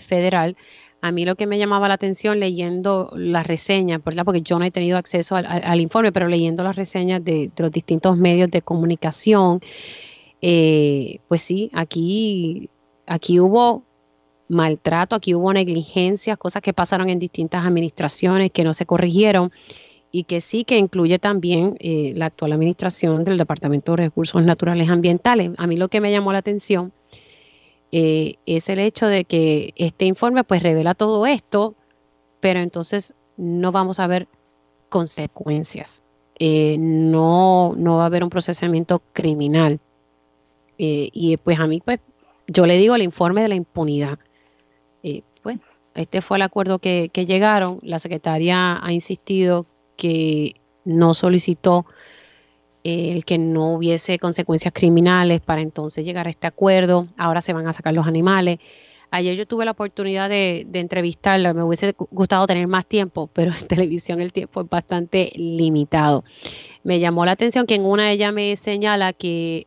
federal. 0.00 0.56
A 1.00 1.12
mí 1.12 1.24
lo 1.24 1.36
que 1.36 1.46
me 1.46 1.56
llamaba 1.56 1.86
la 1.86 1.94
atención 1.94 2.40
leyendo 2.40 3.12
las 3.14 3.46
reseñas, 3.46 4.02
¿verdad? 4.02 4.24
porque 4.24 4.40
yo 4.40 4.58
no 4.58 4.64
he 4.64 4.72
tenido 4.72 4.98
acceso 4.98 5.36
al, 5.36 5.78
informe, 5.78 6.10
pero 6.10 6.26
leyendo 6.26 6.64
las 6.64 6.74
reseñas 6.74 7.22
de 7.22 7.52
los 7.56 7.70
distintos 7.70 8.16
medios 8.16 8.50
de 8.50 8.62
comunicación, 8.62 9.60
eh, 10.40 11.20
pues 11.28 11.42
sí, 11.42 11.70
aquí, 11.72 12.70
aquí 13.06 13.40
hubo 13.40 13.82
maltrato, 14.48 15.16
aquí 15.16 15.34
hubo 15.34 15.52
negligencias, 15.52 16.38
cosas 16.38 16.62
que 16.62 16.72
pasaron 16.72 17.08
en 17.08 17.18
distintas 17.18 17.66
administraciones 17.66 18.50
que 18.50 18.64
no 18.64 18.72
se 18.72 18.86
corrigieron 18.86 19.52
y 20.10 20.24
que 20.24 20.40
sí 20.40 20.64
que 20.64 20.78
incluye 20.78 21.18
también 21.18 21.76
eh, 21.80 22.12
la 22.16 22.26
actual 22.26 22.52
administración 22.52 23.24
del 23.24 23.36
Departamento 23.36 23.92
de 23.92 24.04
Recursos 24.04 24.42
Naturales 24.42 24.88
Ambientales. 24.88 25.50
A 25.58 25.66
mí 25.66 25.76
lo 25.76 25.88
que 25.88 26.00
me 26.00 26.10
llamó 26.10 26.32
la 26.32 26.38
atención 26.38 26.92
eh, 27.92 28.36
es 28.46 28.68
el 28.68 28.78
hecho 28.78 29.06
de 29.06 29.24
que 29.24 29.74
este 29.76 30.06
informe 30.06 30.44
pues 30.44 30.62
revela 30.62 30.94
todo 30.94 31.26
esto, 31.26 31.74
pero 32.40 32.60
entonces 32.60 33.12
no 33.36 33.70
vamos 33.70 34.00
a 34.00 34.06
ver 34.06 34.28
consecuencias. 34.88 36.02
no, 36.40 37.74
no 37.76 37.96
va 37.96 38.04
a 38.04 38.06
haber 38.06 38.24
un 38.24 38.30
procesamiento 38.30 39.02
criminal. 39.12 39.80
Eh, 40.78 41.10
y 41.12 41.36
pues 41.36 41.58
a 41.58 41.66
mí, 41.66 41.82
pues, 41.84 41.98
yo 42.46 42.66
le 42.66 42.76
digo 42.78 42.94
el 42.94 43.02
informe 43.02 43.42
de 43.42 43.48
la 43.48 43.56
impunidad. 43.56 44.18
Eh, 45.02 45.22
pues, 45.42 45.58
este 45.94 46.22
fue 46.22 46.38
el 46.38 46.42
acuerdo 46.42 46.78
que, 46.78 47.10
llegaron. 47.14 47.80
La 47.82 47.98
secretaria 47.98 48.78
ha 48.82 48.92
insistido 48.92 49.66
que 49.96 50.54
no 50.84 51.12
solicitó 51.14 51.86
eh, 52.84 53.12
el 53.12 53.24
que 53.24 53.36
no 53.36 53.74
hubiese 53.74 54.18
consecuencias 54.18 54.72
criminales 54.72 55.40
para 55.40 55.60
entonces 55.60 56.04
llegar 56.04 56.28
a 56.28 56.30
este 56.30 56.46
acuerdo. 56.46 57.08
Ahora 57.18 57.40
se 57.40 57.52
van 57.52 57.66
a 57.66 57.72
sacar 57.72 57.92
los 57.94 58.06
animales. 58.06 58.58
Ayer 59.10 59.36
yo 59.36 59.46
tuve 59.46 59.64
la 59.64 59.70
oportunidad 59.70 60.28
de, 60.28 60.66
de, 60.68 60.80
entrevistarla, 60.80 61.54
me 61.54 61.64
hubiese 61.64 61.94
gustado 62.10 62.46
tener 62.46 62.66
más 62.66 62.84
tiempo, 62.86 63.30
pero 63.32 63.52
en 63.52 63.66
televisión 63.68 64.20
el 64.20 64.32
tiempo 64.32 64.60
es 64.60 64.68
bastante 64.68 65.32
limitado. 65.34 66.24
Me 66.84 67.00
llamó 67.00 67.24
la 67.24 67.32
atención 67.32 67.66
que 67.66 67.74
en 67.74 67.86
una 67.86 68.12
ella 68.12 68.32
me 68.32 68.54
señala 68.56 69.14
que 69.14 69.66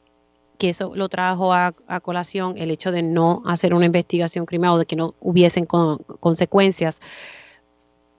que 0.62 0.70
eso 0.70 0.92
lo 0.96 1.10
trajo 1.10 1.54
a, 1.54 1.74
colación 2.04 2.54
el 2.56 2.70
hecho 2.70 2.92
de 2.92 3.02
no 3.02 3.42
hacer 3.48 3.74
una 3.74 3.88
investigación 3.88 4.46
criminal 4.46 4.76
o 4.76 4.78
de 4.78 4.86
que 4.86 4.96
no 4.96 5.16
hubiesen 5.20 5.66
consecuencias, 5.66 7.02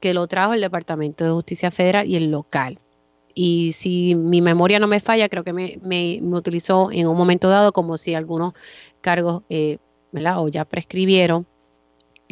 que 0.00 0.12
lo 0.12 0.26
trajo 0.26 0.52
el 0.52 0.60
Departamento 0.60 1.24
de 1.24 1.30
Justicia 1.30 1.70
Federal 1.70 2.04
y 2.08 2.16
el 2.16 2.32
local. 2.32 2.80
Y 3.32 3.70
si 3.74 4.16
mi 4.16 4.42
memoria 4.42 4.80
no 4.80 4.88
me 4.88 4.98
falla, 4.98 5.28
creo 5.28 5.44
que 5.44 5.52
me, 5.52 5.78
me, 5.82 6.20
utilizó 6.36 6.90
en 6.90 7.06
un 7.06 7.16
momento 7.16 7.48
dado 7.48 7.72
como 7.72 7.96
si 7.96 8.16
algunos 8.16 8.54
cargos, 9.00 9.44
eh, 9.48 9.78
¿verdad? 10.10 10.42
O 10.42 10.48
ya 10.48 10.64
prescribieron 10.64 11.46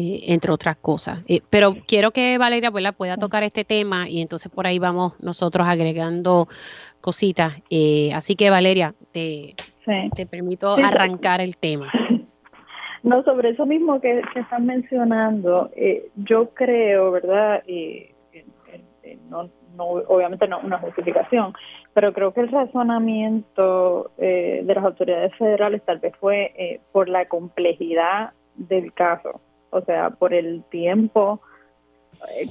eh, 0.02 0.32
entre 0.32 0.50
otras 0.50 0.76
cosas. 0.76 1.18
Eh, 1.28 1.42
pero 1.50 1.76
quiero 1.86 2.10
que 2.10 2.38
Valeria 2.38 2.70
pueda 2.70 3.16
tocar 3.18 3.42
este 3.42 3.66
tema 3.66 4.08
y 4.08 4.22
entonces 4.22 4.50
por 4.50 4.66
ahí 4.66 4.78
vamos 4.78 5.12
nosotros 5.20 5.68
agregando 5.68 6.48
cositas. 7.02 7.54
Eh, 7.68 8.10
así 8.14 8.34
que 8.34 8.48
Valeria, 8.48 8.94
te, 9.12 9.54
te 10.14 10.26
permito 10.26 10.74
arrancar 10.74 11.40
el 11.40 11.56
tema. 11.56 11.90
No, 13.02 13.22
sobre 13.22 13.48
eso 13.48 13.64
mismo 13.64 13.98
que, 13.98 14.20
están 14.34 14.66
mencionando, 14.66 15.70
yo 16.16 16.50
creo, 16.50 17.10
¿verdad? 17.10 17.62
no, 19.30 19.48
no, 19.74 19.84
obviamente 19.84 20.46
no 20.46 20.60
una 20.60 20.78
justificación, 20.80 21.54
pero 21.94 22.12
creo 22.12 22.34
que 22.34 22.42
el 22.42 22.50
razonamiento 22.50 24.10
de 24.18 24.62
las 24.66 24.84
autoridades 24.84 25.34
federales 25.36 25.82
tal 25.86 26.00
vez 26.00 26.14
fue 26.20 26.78
por 26.92 27.08
la 27.08 27.24
complejidad 27.24 28.34
del 28.56 28.92
caso 28.92 29.40
o 29.70 29.80
sea, 29.82 30.10
por 30.10 30.34
el 30.34 30.62
tiempo, 30.64 31.40
eh, 31.40 31.49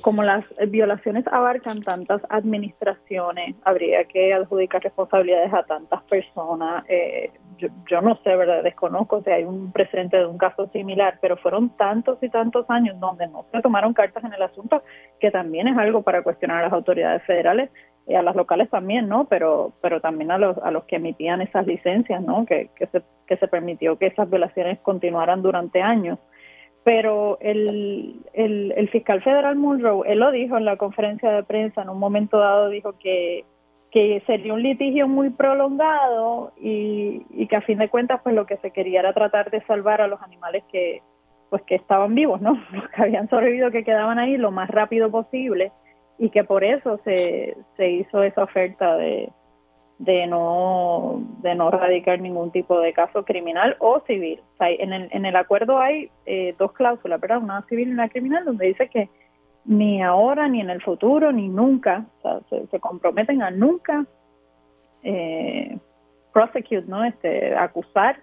como 0.01 0.23
las 0.23 0.45
violaciones 0.67 1.25
abarcan 1.27 1.81
tantas 1.81 2.21
administraciones, 2.29 3.55
habría 3.63 4.03
que 4.05 4.33
adjudicar 4.33 4.81
responsabilidades 4.81 5.53
a 5.53 5.63
tantas 5.63 6.01
personas. 6.03 6.83
Eh, 6.87 7.31
yo, 7.57 8.01
no 8.01 8.15
sé, 8.23 8.35
¿verdad? 8.35 8.63
Desconozco 8.63 9.21
si 9.23 9.31
hay 9.31 9.43
un 9.43 9.71
presente 9.71 10.17
de 10.17 10.25
un 10.25 10.37
caso 10.37 10.69
similar, 10.71 11.19
pero 11.21 11.37
fueron 11.37 11.69
tantos 11.77 12.17
y 12.21 12.29
tantos 12.29 12.65
años 12.69 12.99
donde 12.99 13.27
no 13.27 13.45
se 13.51 13.61
tomaron 13.61 13.93
cartas 13.93 14.23
en 14.23 14.33
el 14.33 14.41
asunto, 14.41 14.81
que 15.19 15.29
también 15.31 15.67
es 15.67 15.77
algo 15.77 16.01
para 16.01 16.23
cuestionar 16.23 16.59
a 16.59 16.63
las 16.63 16.73
autoridades 16.73 17.21
federales 17.23 17.69
y 18.07 18.15
a 18.15 18.21
las 18.21 18.35
locales 18.35 18.69
también, 18.69 19.07
¿no? 19.07 19.25
Pero, 19.25 19.73
pero 19.81 19.99
también 20.01 20.31
a 20.31 20.37
los, 20.37 20.57
a 20.59 20.71
los 20.71 20.85
que 20.85 20.95
emitían 20.95 21.41
esas 21.41 21.67
licencias, 21.67 22.21
¿no? 22.21 22.45
Que, 22.45 22.69
que, 22.75 22.87
se, 22.87 23.01
que 23.27 23.37
se 23.37 23.47
permitió 23.47 23.97
que 23.97 24.07
esas 24.07 24.29
violaciones 24.29 24.79
continuaran 24.79 25.41
durante 25.41 25.81
años 25.81 26.17
pero 26.89 27.37
el, 27.39 28.25
el, 28.33 28.89
fiscal 28.89 29.21
federal 29.21 29.55
Mulrow, 29.55 30.05
él 30.05 30.17
lo 30.17 30.31
dijo 30.31 30.57
en 30.57 30.65
la 30.65 30.75
conferencia 30.75 31.29
de 31.29 31.43
prensa, 31.43 31.83
en 31.83 31.89
un 31.89 31.99
momento 31.99 32.39
dado 32.39 32.67
dijo 32.67 32.93
que, 32.97 33.45
que 33.91 34.23
sería 34.25 34.55
un 34.55 34.63
litigio 34.63 35.07
muy 35.07 35.29
prolongado 35.29 36.51
y, 36.59 37.27
y 37.29 37.45
que 37.45 37.55
a 37.57 37.61
fin 37.61 37.77
de 37.77 37.89
cuentas 37.89 38.21
pues 38.23 38.33
lo 38.33 38.47
que 38.47 38.57
se 38.57 38.71
quería 38.71 39.01
era 39.01 39.13
tratar 39.13 39.51
de 39.51 39.63
salvar 39.67 40.01
a 40.01 40.07
los 40.07 40.19
animales 40.23 40.63
que 40.71 41.03
pues 41.51 41.61
que 41.61 41.75
estaban 41.75 42.15
vivos, 42.15 42.41
¿no? 42.41 42.59
Los 42.71 42.89
que 42.89 43.03
habían 43.03 43.29
sobrevivido, 43.29 43.69
que 43.69 43.83
quedaban 43.83 44.17
ahí 44.17 44.37
lo 44.37 44.49
más 44.49 44.67
rápido 44.67 45.11
posible 45.11 45.71
y 46.17 46.31
que 46.31 46.43
por 46.43 46.63
eso 46.63 46.99
se, 47.03 47.55
se 47.77 47.87
hizo 47.87 48.23
esa 48.23 48.41
oferta 48.41 48.97
de, 48.97 49.29
de 49.99 50.27
no 50.27 51.21
de 51.41 51.55
no 51.55 51.69
radicar 51.69 52.21
ningún 52.21 52.51
tipo 52.51 52.79
de 52.79 52.93
caso 52.93 53.25
criminal 53.25 53.75
o 53.79 53.99
civil. 54.07 54.41
en, 54.59 54.93
el, 54.93 55.09
en 55.11 55.25
el 55.25 55.35
acuerdo 55.35 55.79
hay 55.79 56.09
eh, 56.25 56.55
dos 56.57 56.71
cláusulas, 56.71 57.19
¿verdad? 57.19 57.43
Una 57.43 57.61
civil 57.63 57.89
y 57.89 57.91
una 57.91 58.09
criminal, 58.09 58.45
donde 58.45 58.67
dice 58.67 58.87
que 58.87 59.09
ni 59.65 60.01
ahora, 60.01 60.47
ni 60.47 60.61
en 60.61 60.69
el 60.69 60.81
futuro, 60.81 61.31
ni 61.33 61.49
nunca, 61.49 62.05
se, 62.49 62.79
comprometen 62.79 63.43
a 63.43 63.51
nunca 63.51 64.05
eh, 65.03 65.77
prosecute, 66.33 66.85
¿no? 66.87 67.03
Este, 67.03 67.55
acusar 67.55 68.21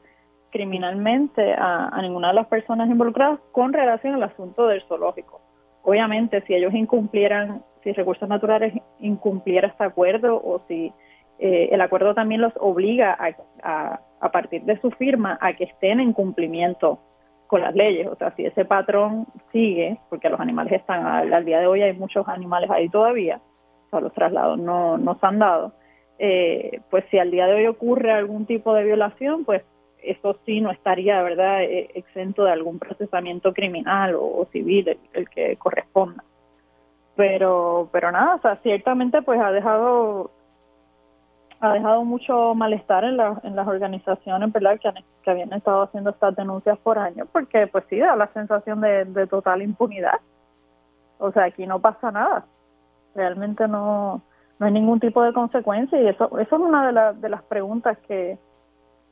criminalmente 0.51 1.53
a, 1.53 1.89
a 1.89 2.03
ninguna 2.03 2.29
de 2.29 2.35
las 2.35 2.47
personas 2.47 2.89
involucradas 2.89 3.39
con 3.53 3.75
relación 3.75 4.15
al 4.15 4.23
asunto 4.23 4.67
del 4.67 4.83
zoológico. 4.89 5.43
Obviamente, 5.83 6.43
si 6.47 6.55
ellos 6.55 6.73
incumplieran, 6.73 7.63
si 7.85 7.93
Recursos 7.93 8.29
Naturales 8.29 8.73
incumpliera 8.99 9.69
este 9.69 9.85
acuerdo 9.85 10.37
o 10.43 10.63
si 10.67 10.93
eh, 11.39 11.69
el 11.71 11.81
acuerdo 11.81 12.15
también 12.15 12.41
los 12.41 12.53
obliga 12.57 13.17
a, 13.63 14.01
a, 14.21 14.31
partir 14.31 14.63
de 14.63 14.81
su 14.81 14.91
firma 14.93 15.39
a 15.41 15.53
que 15.53 15.65
estén 15.65 16.01
en 16.01 16.13
cumplimiento 16.13 16.99
con 17.47 17.61
las 17.61 17.75
leyes. 17.75 18.07
O 18.07 18.17
sea, 18.17 18.35
si 18.35 18.47
ese 18.47 18.65
patrón 18.65 19.27
sigue, 19.53 19.99
porque 20.09 20.31
los 20.31 20.41
animales 20.41 20.73
están, 20.73 21.07
al, 21.07 21.45
día 21.45 21.61
de 21.61 21.67
hoy 21.67 21.83
hay 21.83 21.93
muchos 21.93 22.27
animales 22.29 22.71
ahí 22.71 22.89
todavía, 22.89 23.41
o 23.87 23.91
sea, 23.91 24.01
los 24.01 24.13
traslados 24.15 24.59
no, 24.59 24.99
no 24.99 25.19
se 25.19 25.27
han 25.27 25.39
dado, 25.39 25.73
eh, 26.19 26.81
pues 26.91 27.05
si 27.11 27.19
al 27.19 27.31
día 27.31 27.47
de 27.47 27.55
hoy 27.55 27.67
ocurre 27.67 28.11
algún 28.13 28.47
tipo 28.47 28.75
de 28.75 28.85
violación, 28.85 29.45
pues 29.45 29.63
eso 30.03 30.39
sí 30.47 30.61
no 30.61 30.71
estaría, 30.71 31.23
¿verdad?, 31.23 31.63
eh, 31.63 31.91
exento 31.95 32.45
de 32.45 32.53
algún 32.53 32.79
procesamiento 32.79 33.53
criminal 33.53 34.15
o, 34.19 34.47
civil, 34.53 34.89
el, 34.89 34.99
el, 35.13 35.29
que 35.29 35.57
corresponda. 35.57 36.25
Pero, 37.17 37.89
pero 37.93 38.13
nada, 38.13 38.37
o 38.37 38.41
sea, 38.41 38.57
ciertamente 38.63 39.23
pues 39.23 39.41
ha 39.41 39.51
dejado 39.51 40.31
ha 41.61 41.73
dejado 41.73 42.05
mucho 42.05 42.55
malestar 42.55 43.05
en, 43.05 43.19
en 43.43 43.57
las 43.57 43.67
organizaciones 43.67 44.53
¿verdad? 44.53 44.79
Que, 44.79 44.93
que 45.23 45.31
habían 45.31 45.53
estado 45.53 45.83
haciendo 45.83 46.11
estas 46.11 46.37
denuncias 46.37 46.79
por 46.79 46.99
años, 46.99 47.29
porque 47.33 47.67
pues 47.67 47.85
sí, 47.89 47.99
da 47.99 48.17
la 48.17 48.29
sensación 48.33 48.81
de, 48.81 49.27
total 49.27 49.63
impunidad. 49.63 50.21
O 51.19 51.33
sea, 51.33 51.45
aquí 51.45 51.67
no 51.67 51.81
pasa 51.81 52.11
nada. 52.11 52.45
Realmente 53.15 53.67
no, 53.67 54.21
no 54.59 54.67
hay 54.67 54.73
ningún 54.73 55.01
tipo 55.01 55.23
de 55.23 55.33
consecuencia 55.33 56.01
y 56.01 56.09
eso, 56.09 56.39
eso 56.39 56.57
es 56.57 56.63
una 56.63 56.93
de, 56.93 57.21
de 57.21 57.29
las 57.29 57.43
preguntas 57.45 57.97
que, 58.07 58.39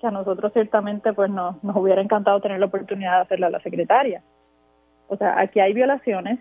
que 0.00 0.06
a 0.06 0.10
nosotros 0.10 0.52
ciertamente 0.52 1.12
pues 1.14 1.30
nos, 1.30 1.62
nos 1.64 1.76
hubiera 1.76 2.02
encantado 2.02 2.40
tener 2.40 2.60
la 2.60 2.66
oportunidad 2.66 3.16
de 3.16 3.22
hacerle 3.22 3.46
a 3.46 3.50
la 3.50 3.60
secretaria. 3.60 4.22
O 5.08 5.16
sea, 5.16 5.38
aquí 5.40 5.60
hay 5.60 5.72
violaciones 5.72 6.38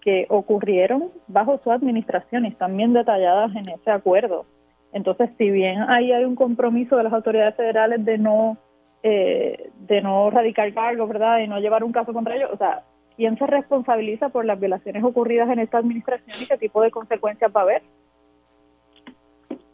que 0.00 0.26
ocurrieron 0.28 1.10
bajo 1.26 1.58
su 1.64 1.72
administración 1.72 2.44
y 2.44 2.48
están 2.48 2.76
bien 2.76 2.92
detalladas 2.92 3.54
en 3.56 3.68
ese 3.70 3.90
acuerdo 3.90 4.44
entonces, 4.92 5.30
si 5.38 5.50
bien 5.50 5.82
ahí 5.88 6.12
hay 6.12 6.24
un 6.24 6.36
compromiso 6.36 6.96
de 6.96 7.04
las 7.04 7.12
autoridades 7.12 7.56
federales 7.56 8.04
de 8.04 8.18
no 8.18 8.56
eh, 9.02 9.70
de 9.80 10.02
no 10.02 10.30
radicar 10.30 10.72
cargos, 10.74 11.08
¿verdad? 11.08 11.38
Y 11.40 11.46
no 11.46 11.60
llevar 11.60 11.84
un 11.84 11.92
caso 11.92 12.12
contra 12.12 12.34
ellos, 12.34 12.50
o 12.52 12.56
sea, 12.56 12.82
¿quién 13.16 13.38
se 13.38 13.46
responsabiliza 13.46 14.28
por 14.30 14.44
las 14.44 14.58
violaciones 14.58 15.04
ocurridas 15.04 15.48
en 15.50 15.60
esta 15.60 15.78
administración 15.78 16.36
y 16.42 16.46
qué 16.46 16.58
tipo 16.58 16.82
de 16.82 16.90
consecuencias 16.90 17.50
va 17.54 17.60
a 17.60 17.64
haber? 17.64 17.82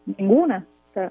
Ninguna. 0.06 0.66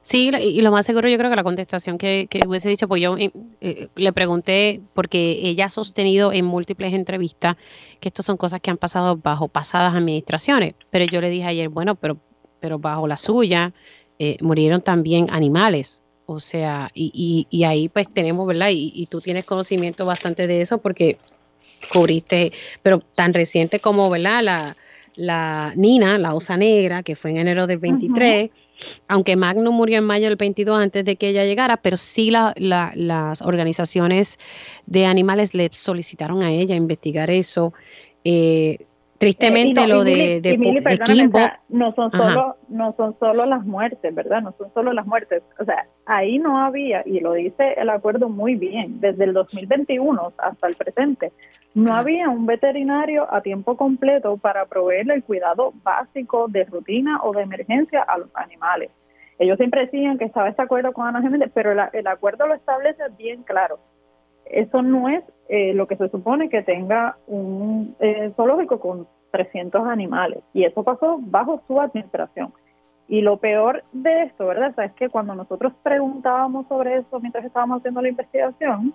Sí, 0.00 0.30
y 0.40 0.62
lo 0.62 0.72
más 0.72 0.86
seguro 0.86 1.08
yo 1.08 1.18
creo 1.18 1.28
que 1.28 1.36
la 1.36 1.44
contestación 1.44 1.98
que, 1.98 2.28
hubiese 2.46 2.68
dicho, 2.68 2.88
pues 2.88 3.02
yo 3.02 3.16
eh, 3.18 3.30
eh, 3.60 3.88
le 3.94 4.12
pregunté, 4.12 4.80
porque 4.94 5.38
ella 5.42 5.66
ha 5.66 5.70
sostenido 5.70 6.32
en 6.32 6.46
múltiples 6.46 6.94
entrevistas 6.94 7.56
que 8.00 8.08
esto 8.08 8.22
son 8.22 8.38
cosas 8.38 8.60
que 8.60 8.70
han 8.70 8.78
pasado 8.78 9.16
bajo 9.16 9.48
pasadas 9.48 9.94
administraciones, 9.94 10.74
pero 10.90 11.04
yo 11.04 11.20
le 11.20 11.28
dije 11.28 11.46
ayer, 11.46 11.68
bueno, 11.68 11.94
pero 11.94 12.16
pero 12.66 12.80
bajo 12.80 13.06
la 13.06 13.16
suya 13.16 13.72
eh, 14.18 14.38
murieron 14.40 14.80
también 14.80 15.28
animales. 15.30 16.02
O 16.26 16.40
sea, 16.40 16.90
y, 16.94 17.46
y, 17.48 17.62
ahí 17.62 17.88
pues 17.88 18.12
tenemos, 18.12 18.44
¿verdad? 18.44 18.70
Y, 18.72 19.06
tú 19.06 19.20
tienes 19.20 19.44
conocimiento 19.44 20.04
bastante 20.04 20.48
de 20.48 20.62
eso 20.62 20.78
porque 20.78 21.18
cubriste, 21.92 22.50
pero 22.82 22.98
tan 23.14 23.32
reciente 23.32 23.78
como, 23.78 24.10
¿verdad? 24.10 24.42
La, 24.42 24.76
la 25.14 25.74
Nina, 25.76 26.18
la 26.18 26.34
osa 26.34 26.56
negra, 26.56 27.04
que 27.04 27.14
fue 27.14 27.30
en 27.30 27.36
enero 27.36 27.68
del 27.68 27.78
23, 27.78 28.50
aunque 29.06 29.36
Magnum 29.36 29.76
murió 29.76 29.98
en 29.98 30.04
mayo 30.04 30.26
del 30.26 30.34
22 30.34 30.76
antes 30.76 31.04
de 31.04 31.14
que 31.14 31.28
ella 31.28 31.44
llegara, 31.44 31.76
pero 31.76 31.96
sí 31.96 32.32
la, 32.32 32.52
las 32.56 33.42
organizaciones 33.42 34.40
de 34.86 35.06
animales 35.06 35.54
le 35.54 35.70
solicitaron 35.72 36.42
a 36.42 36.50
ella 36.50 36.74
investigar 36.74 37.30
eso. 37.30 37.72
Eh, 38.24 38.86
Tristemente 39.18 39.82
eh, 39.82 39.88
lo 39.88 40.04
de, 40.04 40.40
de, 40.40 40.56
no 41.68 41.94
son 41.94 42.10
solo 42.10 42.56
no 42.68 42.94
son 42.96 43.18
solo 43.18 43.46
las 43.46 43.64
muertes, 43.64 44.14
¿verdad? 44.14 44.42
No 44.42 44.54
son 44.58 44.72
solo 44.74 44.92
las 44.92 45.06
muertes. 45.06 45.42
O 45.58 45.64
sea, 45.64 45.86
ahí 46.04 46.38
no 46.38 46.58
había 46.58 47.02
y 47.06 47.20
lo 47.20 47.32
dice 47.32 47.74
el 47.76 47.88
acuerdo 47.88 48.28
muy 48.28 48.56
bien, 48.56 49.00
desde 49.00 49.24
el 49.24 49.32
2021 49.32 50.32
hasta 50.36 50.66
el 50.66 50.74
presente, 50.74 51.32
no 51.74 51.94
había 51.94 52.28
un 52.28 52.46
veterinario 52.46 53.32
a 53.32 53.40
tiempo 53.40 53.76
completo 53.76 54.36
para 54.36 54.66
proveerle 54.66 55.14
el 55.14 55.24
cuidado 55.24 55.72
básico 55.82 56.46
de 56.48 56.64
rutina 56.64 57.20
o 57.22 57.32
de 57.32 57.42
emergencia 57.42 58.02
a 58.02 58.18
los 58.18 58.28
animales. 58.34 58.90
Ellos 59.38 59.56
siempre 59.58 59.82
decían 59.82 60.18
que 60.18 60.24
estaba 60.24 60.48
este 60.48 60.62
acuerdo 60.62 60.92
con 60.92 61.06
Ana 61.06 61.22
Jiménez, 61.22 61.50
pero 61.54 61.72
el 61.72 62.06
acuerdo 62.06 62.46
lo 62.46 62.54
establece 62.54 63.02
bien 63.18 63.42
claro 63.42 63.78
eso 64.50 64.82
no 64.82 65.08
es 65.08 65.24
eh, 65.48 65.74
lo 65.74 65.86
que 65.86 65.96
se 65.96 66.08
supone 66.08 66.48
que 66.48 66.62
tenga 66.62 67.16
un 67.26 67.94
eh, 68.00 68.32
zoológico 68.36 68.80
con 68.80 69.06
300 69.32 69.86
animales. 69.86 70.42
Y 70.52 70.64
eso 70.64 70.82
pasó 70.82 71.18
bajo 71.20 71.62
su 71.66 71.80
administración. 71.80 72.52
Y 73.08 73.20
lo 73.20 73.36
peor 73.36 73.84
de 73.92 74.24
esto, 74.24 74.46
¿verdad? 74.46 74.74
es 74.84 74.92
que 74.94 75.08
cuando 75.08 75.34
nosotros 75.34 75.72
preguntábamos 75.82 76.66
sobre 76.66 76.96
eso 76.96 77.20
mientras 77.20 77.44
estábamos 77.44 77.78
haciendo 77.78 78.02
la 78.02 78.08
investigación, 78.08 78.94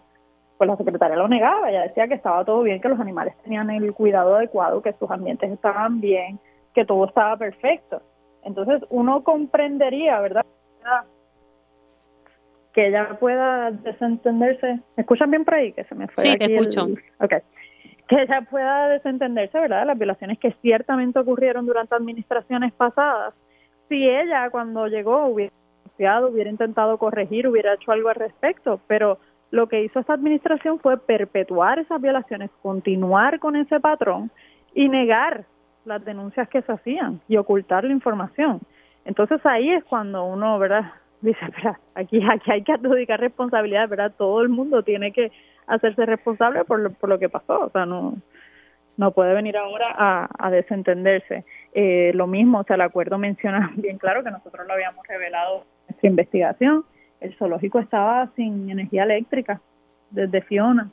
pues 0.57 0.69
la 0.69 0.75
secretaria 0.77 1.15
lo 1.15 1.27
negaba. 1.27 1.69
Ella 1.69 1.83
decía 1.83 2.07
que 2.07 2.15
estaba 2.15 2.43
todo 2.43 2.61
bien, 2.63 2.81
que 2.81 2.89
los 2.89 2.99
animales 2.99 3.35
tenían 3.43 3.69
el 3.69 3.93
cuidado 3.93 4.35
adecuado, 4.35 4.81
que 4.81 4.93
sus 4.93 5.09
ambientes 5.09 5.49
estaban 5.51 6.01
bien, 6.01 6.39
que 6.73 6.85
todo 6.85 7.05
estaba 7.05 7.37
perfecto. 7.37 8.01
Entonces 8.43 8.83
uno 8.89 9.23
comprendería, 9.23 10.19
¿verdad? 10.19 10.45
Que 12.73 12.87
ella 12.87 13.17
pueda 13.19 13.71
desentenderse. 13.71 14.79
¿Me 14.95 15.01
escuchan 15.01 15.31
bien 15.31 15.45
por 15.45 15.55
ahí? 15.55 15.73
Que 15.73 15.83
se 15.83 15.95
me 15.95 16.07
fue 16.07 16.23
sí, 16.23 16.37
te 16.37 16.53
escucho. 16.53 16.87
Okay. 17.19 17.39
Que 18.07 18.23
ella 18.23 18.41
pueda 18.49 18.89
desentenderse, 18.89 19.59
¿verdad? 19.59 19.85
Las 19.85 19.97
violaciones 19.97 20.39
que 20.39 20.53
ciertamente 20.61 21.19
ocurrieron 21.19 21.65
durante 21.65 21.95
administraciones 21.95 22.73
pasadas. 22.73 23.33
Si 23.89 24.07
ella 24.07 24.49
cuando 24.49 24.87
llegó 24.87 25.25
hubiera 25.27 25.51
hubiera 26.29 26.49
intentado 26.49 26.97
corregir, 26.97 27.47
hubiera 27.47 27.75
hecho 27.75 27.91
algo 27.91 28.09
al 28.09 28.15
respecto, 28.15 28.81
pero 28.87 29.19
lo 29.51 29.67
que 29.67 29.83
hizo 29.83 29.99
esta 29.99 30.13
administración 30.13 30.79
fue 30.79 30.97
perpetuar 30.97 31.79
esas 31.79 32.01
violaciones, 32.01 32.49
continuar 32.61 33.39
con 33.39 33.55
ese 33.55 33.79
patrón 33.79 34.31
y 34.73 34.89
negar 34.89 35.45
las 35.85 36.03
denuncias 36.03 36.47
que 36.49 36.61
se 36.61 36.71
hacían 36.71 37.21
y 37.27 37.37
ocultar 37.37 37.83
la 37.83 37.91
información. 37.91 38.61
Entonces 39.05 39.45
ahí 39.45 39.69
es 39.71 39.83
cuando 39.83 40.23
uno, 40.25 40.57
¿verdad? 40.57 40.91
Dice, 41.21 41.39
espera, 41.45 41.79
aquí, 41.95 42.21
aquí 42.29 42.51
hay 42.51 42.63
que 42.63 42.73
adjudicar 42.73 43.19
responsabilidad, 43.19 43.87
¿verdad? 43.87 44.13
Todo 44.17 44.41
el 44.41 44.49
mundo 44.49 44.83
tiene 44.83 45.11
que 45.11 45.31
hacerse 45.67 46.05
responsable 46.05 46.65
por 46.65 46.79
lo, 46.79 46.91
por 46.91 47.09
lo 47.09 47.19
que 47.19 47.29
pasó, 47.29 47.65
o 47.65 47.69
sea, 47.69 47.85
no, 47.85 48.17
no 48.97 49.11
puede 49.11 49.33
venir 49.33 49.57
ahora 49.57 49.85
a, 49.95 50.29
a 50.37 50.51
desentenderse. 50.51 51.45
Eh, 51.73 52.11
lo 52.13 52.27
mismo, 52.27 52.59
o 52.59 52.63
sea, 52.63 52.75
el 52.75 52.81
acuerdo 52.81 53.17
menciona 53.17 53.71
bien 53.77 53.97
claro 53.97 54.23
que 54.23 54.31
nosotros 54.31 54.67
lo 54.67 54.73
habíamos 54.73 55.05
revelado 55.07 55.57
en 55.61 55.87
nuestra 55.89 56.09
investigación, 56.09 56.85
el 57.19 57.35
zoológico 57.35 57.79
estaba 57.79 58.29
sin 58.35 58.69
energía 58.69 59.03
eléctrica 59.03 59.61
desde 60.09 60.41
Fiona. 60.41 60.89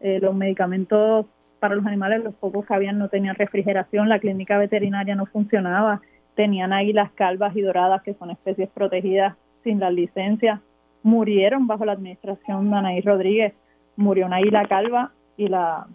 Eh, 0.00 0.20
los 0.20 0.34
medicamentos 0.34 1.26
para 1.58 1.74
los 1.74 1.84
animales, 1.86 2.22
los 2.22 2.34
pocos 2.34 2.64
que 2.66 2.74
habían, 2.74 2.98
no 2.98 3.08
tenían 3.08 3.34
refrigeración, 3.34 4.08
la 4.08 4.18
clínica 4.18 4.58
veterinaria 4.58 5.14
no 5.16 5.26
funcionaba, 5.26 6.00
tenían 6.36 6.72
águilas 6.72 7.10
calvas 7.12 7.56
y 7.56 7.62
doradas, 7.62 8.02
que 8.02 8.14
son 8.14 8.30
especies 8.30 8.68
protegidas 8.68 9.34
sin 9.64 9.80
la 9.80 9.90
licencia, 9.90 10.60
murieron 11.02 11.66
bajo 11.66 11.84
la 11.84 11.92
administración 11.92 12.70
de 12.70 12.76
Anaí 12.76 13.00
Rodríguez. 13.00 13.54
Murió 13.96 14.26
una 14.26 14.36
águila 14.36 14.66
calva 14.68 15.12
y 15.36 15.48
la 15.48 15.86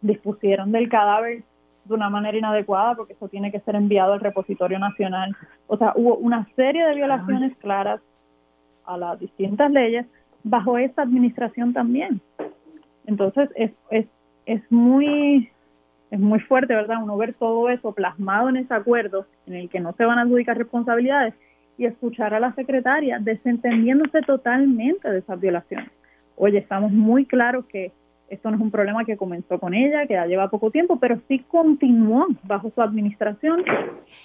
dispusieron 0.00 0.72
del 0.72 0.88
cadáver 0.88 1.42
de 1.84 1.94
una 1.94 2.08
manera 2.08 2.36
inadecuada 2.36 2.94
porque 2.94 3.12
eso 3.12 3.28
tiene 3.28 3.50
que 3.50 3.60
ser 3.60 3.74
enviado 3.76 4.12
al 4.14 4.20
repositorio 4.20 4.78
nacional. 4.78 5.34
O 5.66 5.76
sea, 5.76 5.92
hubo 5.96 6.16
una 6.16 6.46
serie 6.56 6.86
de 6.86 6.94
violaciones 6.94 7.56
claras 7.58 8.00
a 8.86 8.96
las 8.96 9.18
distintas 9.18 9.70
leyes 9.70 10.06
bajo 10.42 10.78
esta 10.78 11.02
administración 11.02 11.72
también. 11.72 12.20
Entonces 13.06 13.50
es, 13.56 13.72
es, 13.90 14.06
es 14.46 14.62
muy 14.70 15.50
es 16.10 16.20
muy 16.20 16.38
fuerte, 16.40 16.74
¿verdad? 16.74 17.02
Uno 17.02 17.16
ver 17.16 17.34
todo 17.34 17.68
eso 17.70 17.92
plasmado 17.92 18.48
en 18.48 18.56
ese 18.56 18.72
acuerdo 18.72 19.26
en 19.46 19.54
el 19.54 19.68
que 19.68 19.80
no 19.80 19.92
se 19.94 20.04
van 20.04 20.18
a 20.18 20.22
adjudicar 20.22 20.56
responsabilidades 20.56 21.34
y 21.76 21.86
escuchar 21.86 22.34
a 22.34 22.40
la 22.40 22.54
secretaria 22.54 23.18
desentendiéndose 23.18 24.22
totalmente 24.22 25.10
de 25.10 25.18
esas 25.18 25.40
violaciones. 25.40 25.90
Oye, 26.36 26.58
estamos 26.58 26.92
muy 26.92 27.26
claros 27.26 27.64
que 27.66 27.92
esto 28.28 28.50
no 28.50 28.56
es 28.56 28.62
un 28.62 28.70
problema 28.70 29.04
que 29.04 29.16
comenzó 29.16 29.58
con 29.58 29.74
ella, 29.74 30.06
que 30.06 30.14
ya 30.14 30.26
lleva 30.26 30.50
poco 30.50 30.70
tiempo, 30.70 30.98
pero 30.98 31.20
sí 31.28 31.40
continuó 31.40 32.26
bajo 32.44 32.70
su 32.74 32.80
administración 32.80 33.62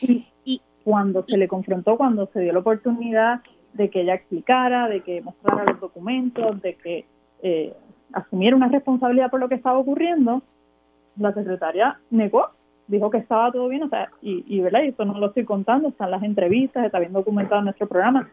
y, 0.01 0.25
y 0.43 0.61
cuando 0.83 1.25
se 1.27 1.37
le 1.37 1.47
confrontó, 1.47 1.97
cuando 1.97 2.27
se 2.27 2.41
dio 2.41 2.53
la 2.53 2.59
oportunidad 2.59 3.41
de 3.73 3.89
que 3.89 4.01
ella 4.01 4.15
explicara, 4.15 4.87
de 4.87 5.01
que 5.01 5.21
mostrara 5.21 5.65
los 5.65 5.79
documentos, 5.79 6.61
de 6.61 6.75
que 6.75 7.05
eh, 7.43 7.73
asumiera 8.13 8.55
una 8.55 8.69
responsabilidad 8.69 9.29
por 9.29 9.39
lo 9.39 9.49
que 9.49 9.55
estaba 9.55 9.77
ocurriendo, 9.77 10.41
la 11.17 11.33
secretaria 11.33 11.99
negó, 12.09 12.49
dijo 12.89 13.09
que 13.09 13.19
estaba 13.19 13.51
todo 13.51 13.67
bien, 13.67 13.83
o 13.83 13.89
sea, 13.89 14.09
y, 14.21 14.43
y 14.47 14.59
¿verdad? 14.61 14.81
Y 14.83 14.87
eso 14.89 15.05
no 15.05 15.17
lo 15.17 15.27
estoy 15.27 15.45
contando, 15.45 15.89
están 15.89 16.11
las 16.11 16.23
entrevistas, 16.23 16.85
está 16.85 16.99
bien 16.99 17.13
documentado 17.13 17.59
en 17.59 17.65
nuestro 17.65 17.87
programa. 17.87 18.29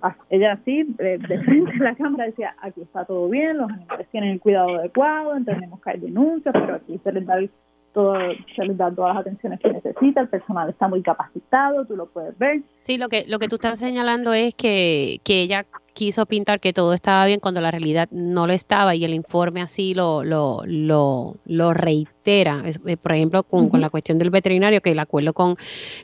Ah, 0.00 0.16
ella 0.30 0.52
así, 0.52 0.84
de, 0.84 1.18
frente 1.44 1.72
a 1.80 1.82
la 1.82 1.94
cámara, 1.94 2.24
decía, 2.24 2.54
aquí 2.60 2.80
está 2.80 3.04
todo 3.04 3.28
bien, 3.28 3.58
los 3.58 3.70
animales 3.70 4.08
tienen 4.10 4.30
el 4.30 4.40
cuidado 4.40 4.78
adecuado, 4.78 5.36
entendemos 5.36 5.80
que 5.82 5.90
hay 5.90 6.00
denuncias, 6.00 6.52
pero 6.52 6.74
aquí 6.76 6.98
se 7.02 7.12
les 7.12 7.26
da 7.26 7.38
el 7.38 7.50
todo, 7.92 8.14
se 8.56 8.64
les 8.64 8.76
da 8.76 8.90
todas 8.90 9.14
las 9.14 9.20
atenciones 9.22 9.60
que 9.60 9.72
necesita, 9.72 10.20
el 10.20 10.28
personal 10.28 10.68
está 10.68 10.88
muy 10.88 11.02
capacitado, 11.02 11.84
tú 11.84 11.96
lo 11.96 12.06
puedes 12.06 12.36
ver. 12.38 12.62
Sí, 12.78 12.98
lo 12.98 13.08
que, 13.08 13.24
lo 13.28 13.38
que 13.38 13.48
tú 13.48 13.56
estás 13.56 13.78
señalando 13.78 14.32
es 14.32 14.54
que, 14.54 15.20
que 15.24 15.42
ella 15.42 15.66
quiso 15.92 16.26
pintar 16.26 16.60
que 16.60 16.72
todo 16.72 16.94
estaba 16.94 17.26
bien 17.26 17.40
cuando 17.40 17.60
la 17.60 17.70
realidad 17.70 18.08
no 18.10 18.46
lo 18.46 18.52
estaba 18.52 18.94
y 18.94 19.04
el 19.04 19.12
informe 19.12 19.60
así 19.60 19.94
lo, 19.94 20.24
lo, 20.24 20.62
lo, 20.64 21.36
lo 21.44 21.74
reitera. 21.74 22.62
Eh, 22.86 22.96
por 22.96 23.12
ejemplo, 23.12 23.42
con, 23.42 23.68
con, 23.68 23.80
la 23.80 23.90
cuestión 23.90 24.18
del 24.18 24.30
veterinario, 24.30 24.80
que 24.80 24.92
el 24.92 24.98
acuerdo 24.98 25.34
con, 25.34 25.56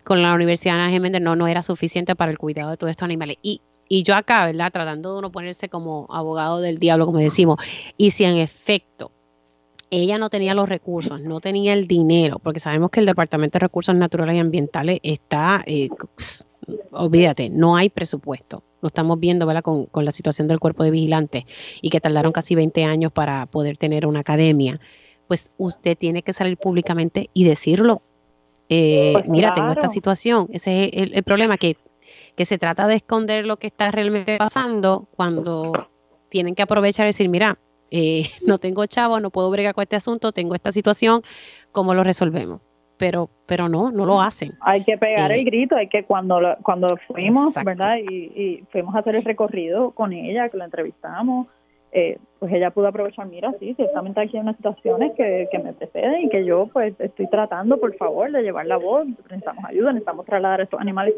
con 0.05 0.23
la 0.23 0.35
Universidad 0.35 0.77
de 0.77 0.97
Ana 0.97 1.21
no, 1.21 1.37
no 1.37 1.47
era 1.47 1.63
suficiente 1.63 2.15
para 2.15 2.31
el 2.31 2.39
cuidado 2.39 2.71
de 2.71 2.77
todos 2.77 2.91
estos 2.91 3.07
animales. 3.07 3.37
Y 3.43 3.63
y 3.89 4.03
yo 4.03 4.15
acá, 4.15 4.45
¿verdad? 4.45 4.71
Tratando 4.71 5.13
de 5.13 5.19
uno 5.19 5.33
ponerse 5.33 5.71
como 5.71 6.07
abogado 6.11 6.61
del 6.61 6.79
diablo, 6.79 7.07
como 7.07 7.21
decimos, 7.21 7.59
y 7.97 8.11
si 8.11 8.25
en 8.25 8.37
efecto 8.37 9.11
ella 9.91 10.19
no 10.19 10.31
tenía 10.31 10.55
los 10.55 10.69
recursos, 10.69 11.21
no 11.21 11.41
tenía 11.41 11.73
el 11.73 11.87
dinero, 11.87 12.39
porque 12.39 12.61
sabemos 12.61 12.91
que 12.91 13.01
el 13.01 13.07
Departamento 13.07 13.59
de 13.59 13.61
Recursos 13.61 13.95
Naturales 13.95 14.37
y 14.37 14.39
Ambientales 14.39 15.01
está, 15.03 15.63
eh, 15.67 15.89
olvídate, 16.93 17.51
no 17.51 17.77
hay 17.77 17.89
presupuesto. 17.89 18.63
Lo 18.81 18.89
estamos 18.89 19.19
viendo 19.19 19.47
¿verdad? 19.47 19.63
Con, 19.63 19.87
con, 19.87 20.05
la 20.05 20.13
situación 20.13 20.47
del 20.47 20.61
cuerpo 20.61 20.85
de 20.85 20.91
vigilantes 20.91 21.45
y 21.83 21.91
que 21.91 22.01
tardaron 22.01 22.33
casi 22.33 22.55
20 22.55 22.85
años 22.85 23.13
para 23.13 23.47
poder 23.47 23.77
tener 23.77 24.07
una 24.07 24.21
academia. 24.21 24.81
Pues 25.27 25.51
usted 25.57 25.97
tiene 25.99 26.23
que 26.23 26.33
salir 26.33 26.57
públicamente 26.57 27.29
y 27.35 27.45
decirlo. 27.45 28.03
Eh, 28.69 29.11
pues 29.15 29.29
mira, 29.29 29.55
tengo 29.55 29.73
esta 29.73 29.89
situación. 29.89 30.49
Ese 30.53 30.85
es 30.85 30.91
el, 31.03 31.15
el 31.15 31.23
problema, 31.23 31.57
que, 31.57 31.77
que 32.37 32.45
se 32.45 32.59
trata 32.59 32.87
de 32.87 32.97
esconder 32.97 33.47
lo 33.47 33.59
que 33.59 33.67
está 33.67 33.91
realmente 33.91 34.39
pasando 34.39 35.09
cuando 35.17 35.89
tienen 36.29 36.55
que 36.55 36.63
aprovechar 36.63 37.07
y 37.07 37.09
decir, 37.09 37.29
mira, 37.29 37.59
eh, 37.91 38.23
no 38.47 38.59
tengo 38.59 38.87
chavo, 38.87 39.21
no 39.21 39.31
puedo 39.31 39.51
bregar 39.51 39.75
con 39.75 39.83
este 39.83 39.97
asunto, 39.97 40.33
tengo 40.33 40.55
esta 40.55 40.73
situación, 40.73 41.23
¿cómo 41.73 41.95
lo 41.95 42.05
resolvemos? 42.05 42.61
Pero, 42.99 43.31
pero 43.47 43.69
no, 43.69 43.93
no 43.93 44.05
lo 44.07 44.21
hacen. 44.21 44.55
Hay 44.61 44.83
que 44.83 44.99
pegar 44.99 45.31
el 45.31 45.41
eh, 45.41 45.45
grito, 45.45 45.77
hay 45.77 45.89
que 45.89 46.05
cuando 46.05 46.41
cuando 46.65 46.89
fuimos, 47.07 47.55
¿verdad? 47.55 47.97
Y, 47.99 48.65
fuimos 48.73 48.95
a 48.97 48.99
hacer 48.99 49.15
el 49.15 49.25
recorrido 49.25 49.93
con 49.93 50.13
ella, 50.13 50.49
que 50.49 50.57
la 50.57 50.65
entrevistamos, 50.65 51.47
eh, 51.93 52.19
pues 52.41 52.53
ella 52.53 52.71
pudo 52.71 52.89
aprovechar, 52.89 53.27
mira, 53.29 53.55
sí, 53.61 53.73
ciertamente 53.75 54.21
aquí 54.21 54.37
hay 54.37 54.43
unas 54.43 54.57
situaciones 54.57 55.13
que, 55.17 55.49
que 55.51 55.59
me 55.59 55.73
preceden 55.73 56.23
y 56.23 56.29
que 56.29 56.45
yo 56.45 56.67
pues 56.73 56.95
estoy 56.99 57.29
tratando, 57.29 57.79
por 57.79 57.97
favor, 57.97 58.31
de 58.33 58.43
llevar 58.43 58.67
la 58.67 58.77
voz, 58.77 59.07
necesitamos 59.07 59.65
ayuda, 59.65 59.93
necesitamos 59.93 60.27
trasladar 60.27 60.61
a 60.61 60.65
estos 60.65 60.81
animales, 60.81 61.15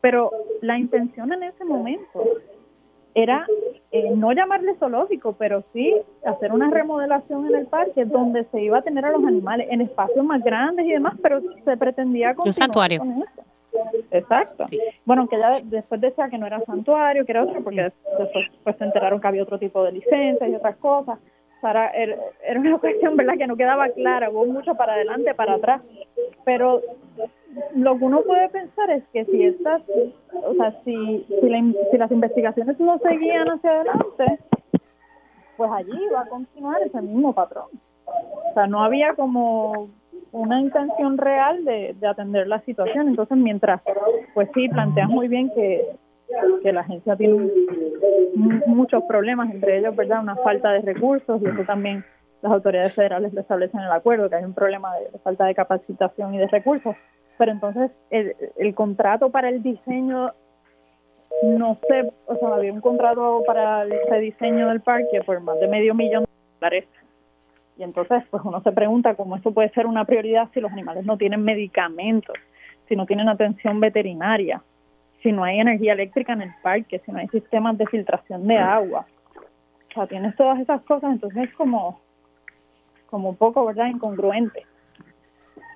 pero 0.00 0.30
la 0.62 0.78
intención 0.78 1.32
en 1.32 1.42
ese 1.42 1.64
momento 1.64 2.24
era 3.14 3.46
eh, 3.92 4.10
no 4.14 4.32
llamarle 4.32 4.74
zoológico, 4.74 5.34
pero 5.38 5.62
sí 5.72 5.94
hacer 6.24 6.52
una 6.52 6.68
remodelación 6.70 7.46
en 7.46 7.54
el 7.54 7.66
parque 7.66 8.04
donde 8.04 8.44
se 8.50 8.60
iba 8.60 8.78
a 8.78 8.82
tener 8.82 9.04
a 9.04 9.12
los 9.12 9.24
animales 9.24 9.68
en 9.70 9.80
espacios 9.80 10.24
más 10.24 10.42
grandes 10.42 10.86
y 10.86 10.92
demás, 10.92 11.14
pero 11.22 11.40
se 11.64 11.76
pretendía 11.76 12.34
continuar 12.34 12.48
Un 12.48 12.54
santuario. 12.54 12.98
con 12.98 13.10
eso. 13.22 13.44
Exacto. 14.10 14.64
Bueno, 15.04 15.22
aunque 15.22 15.38
ya 15.38 15.60
después 15.62 16.00
decía 16.00 16.28
que 16.28 16.38
no 16.38 16.46
era 16.46 16.60
santuario, 16.64 17.24
que 17.24 17.32
era 17.32 17.44
otro, 17.44 17.62
porque 17.62 17.82
después 17.82 18.50
pues, 18.62 18.76
se 18.76 18.84
enteraron 18.84 19.20
que 19.20 19.26
había 19.26 19.42
otro 19.42 19.58
tipo 19.58 19.82
de 19.84 19.92
licencias 19.92 20.50
y 20.50 20.54
otras 20.54 20.76
cosas. 20.76 21.18
Para, 21.64 21.88
era, 21.92 22.18
una 22.56 22.76
cuestión, 22.78 23.16
¿verdad?, 23.16 23.38
que 23.38 23.46
no 23.46 23.56
quedaba 23.56 23.88
clara, 23.88 24.28
hubo 24.28 24.44
mucho 24.44 24.74
para 24.74 24.92
adelante, 24.92 25.32
para 25.34 25.54
atrás, 25.54 25.80
pero 26.44 26.82
lo 27.74 27.96
que 27.96 28.04
uno 28.04 28.20
puede 28.20 28.50
pensar 28.50 28.90
es 28.90 29.02
que 29.14 29.24
si 29.24 29.44
estas, 29.44 29.80
o 30.44 30.52
sea, 30.56 30.78
si, 30.84 31.24
si, 31.26 31.96
las 31.96 32.12
investigaciones 32.12 32.78
no 32.78 32.98
seguían 32.98 33.48
hacia 33.48 33.70
adelante, 33.70 34.38
pues 35.56 35.70
allí 35.72 35.98
va 36.14 36.20
a 36.20 36.28
continuar 36.28 36.82
ese 36.82 37.00
mismo 37.00 37.32
patrón. 37.32 37.68
O 38.04 38.52
sea, 38.52 38.66
no 38.66 38.84
había 38.84 39.14
como 39.14 39.88
una 40.32 40.60
intención 40.60 41.16
real 41.16 41.64
de 41.64 41.96
atender 42.06 42.46
la 42.46 42.60
situación. 42.60 43.08
Entonces, 43.08 43.38
mientras, 43.38 43.80
pues 44.34 44.50
sí, 44.52 44.68
planteas 44.68 45.08
muy 45.08 45.28
bien 45.28 45.50
que, 45.54 45.96
que 46.62 46.72
la 46.72 46.80
agencia 46.80 47.16
tiene 47.16 47.50
muchos 48.66 49.02
problemas, 49.04 49.50
entre 49.50 49.78
ellos, 49.78 49.94
¿verdad?, 49.94 50.22
una 50.22 50.36
falta 50.36 50.72
de 50.72 50.80
recursos 50.80 51.40
y 51.42 51.46
eso 51.46 51.62
también 51.66 52.04
las 52.42 52.52
autoridades 52.52 52.94
federales 52.94 53.32
lo 53.32 53.40
establecen 53.40 53.80
en 53.80 53.86
el 53.86 53.92
acuerdo, 53.92 54.28
que 54.28 54.36
hay 54.36 54.44
un 54.44 54.54
problema 54.54 54.94
de 54.96 55.18
falta 55.20 55.46
de 55.46 55.54
capacitación 55.54 56.34
y 56.34 56.38
de 56.38 56.46
recursos 56.48 56.96
pero 57.36 57.52
entonces 57.52 57.90
el, 58.10 58.34
el 58.56 58.74
contrato 58.74 59.30
para 59.30 59.48
el 59.48 59.62
diseño 59.62 60.32
no 61.42 61.78
sé, 61.88 62.10
o 62.26 62.36
sea, 62.36 62.54
había 62.54 62.72
un 62.72 62.80
contrato 62.80 63.42
para 63.46 63.82
el 63.82 63.92
rediseño 64.08 64.68
del 64.68 64.80
parque 64.80 65.20
por 65.26 65.40
más 65.40 65.58
de 65.58 65.66
medio 65.66 65.92
millón 65.92 66.24
de 66.24 66.30
dólares. 66.60 66.84
Y 67.76 67.82
entonces, 67.82 68.22
pues 68.30 68.42
uno 68.44 68.62
se 68.62 68.70
pregunta 68.70 69.16
cómo 69.16 69.36
esto 69.36 69.52
puede 69.52 69.68
ser 69.70 69.86
una 69.86 70.04
prioridad 70.04 70.48
si 70.54 70.60
los 70.60 70.70
animales 70.70 71.04
no 71.04 71.18
tienen 71.18 71.42
medicamentos, 71.42 72.36
si 72.88 72.94
no 72.94 73.04
tienen 73.04 73.28
atención 73.28 73.80
veterinaria, 73.80 74.62
si 75.24 75.32
no 75.32 75.42
hay 75.42 75.58
energía 75.58 75.94
eléctrica 75.94 76.34
en 76.34 76.42
el 76.42 76.54
parque, 76.62 77.00
si 77.04 77.10
no 77.10 77.18
hay 77.18 77.28
sistemas 77.28 77.78
de 77.78 77.86
filtración 77.86 78.46
de 78.46 78.58
agua. 78.58 79.06
O 79.90 79.94
sea, 79.94 80.06
tienes 80.06 80.36
todas 80.36 80.60
esas 80.60 80.82
cosas, 80.82 81.12
entonces 81.12 81.44
es 81.48 81.54
como, 81.54 81.98
como 83.06 83.30
un 83.30 83.36
poco, 83.36 83.64
¿verdad?, 83.64 83.86
incongruente. 83.86 84.66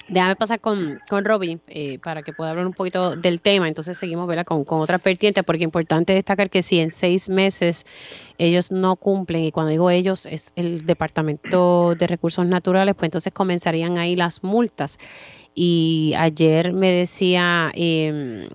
Déjame 0.07 0.36
pasar 0.36 0.61
con, 0.61 1.01
con 1.09 1.24
Robbie 1.24 1.61
eh, 1.68 1.99
para 1.99 2.22
que 2.22 2.32
pueda 2.32 2.51
hablar 2.51 2.66
un 2.66 2.72
poquito 2.72 3.14
del 3.16 3.42
tema. 3.42 3.68
Entonces 3.68 3.99
seguimos 3.99 4.26
¿verdad? 4.26 4.44
Con, 4.44 4.64
con 4.64 4.80
otra 4.80 4.99
vertiente, 4.99 5.42
porque 5.42 5.59
es 5.59 5.64
importante 5.64 6.14
destacar 6.14 6.49
que 6.49 6.62
si 6.62 6.80
en 6.80 6.90
seis 6.90 7.28
meses 7.28 7.84
ellos 8.38 8.72
no 8.72 8.96
cumplen, 8.96 9.44
y 9.44 9.53
cuando 9.53 9.70
digo 9.70 9.90
ellos 9.90 10.24
es 10.24 10.53
el 10.57 10.86
Departamento 10.86 11.94
de 11.94 12.07
Recursos 12.07 12.46
Naturales, 12.46 12.94
pues 12.94 13.09
entonces 13.09 13.32
comenzarían 13.32 13.99
ahí 13.99 14.16
las 14.16 14.42
multas. 14.42 14.99
Y 15.55 16.14
ayer 16.16 16.72
me 16.72 16.90
decía 16.90 17.70
eh, 17.74 18.49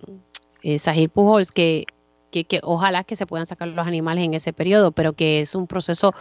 eh, 0.63 0.79
Sahir 0.79 1.09
Pujols 1.09 1.51
que 1.51 1.85
que, 2.33 2.45
que, 2.45 2.59
ojalá 2.63 3.03
que 3.03 3.15
se 3.15 3.27
puedan 3.27 3.45
sacar 3.45 3.67
los 3.67 3.85
animales 3.85 4.23
en 4.23 4.33
ese 4.33 4.53
periodo, 4.53 4.91
pero 4.91 5.13
que 5.13 5.39
es 5.39 5.53
un 5.53 5.67
proceso 5.67 6.13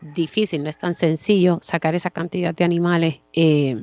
difícil, 0.00 0.62
no 0.62 0.70
es 0.70 0.78
tan 0.78 0.94
sencillo 0.94 1.58
sacar 1.60 1.94
esa 1.94 2.08
cantidad 2.08 2.54
de 2.54 2.64
animales 2.64 3.20
eh, 3.34 3.76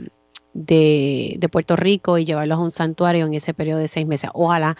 de, 0.53 1.35
de, 1.37 1.49
Puerto 1.49 1.75
Rico 1.75 2.17
y 2.17 2.25
llevarlos 2.25 2.57
a 2.57 2.61
un 2.61 2.71
santuario 2.71 3.25
en 3.25 3.35
ese 3.35 3.53
periodo 3.53 3.79
de 3.79 3.87
seis 3.87 4.07
meses. 4.07 4.31
Ojalá 4.33 4.75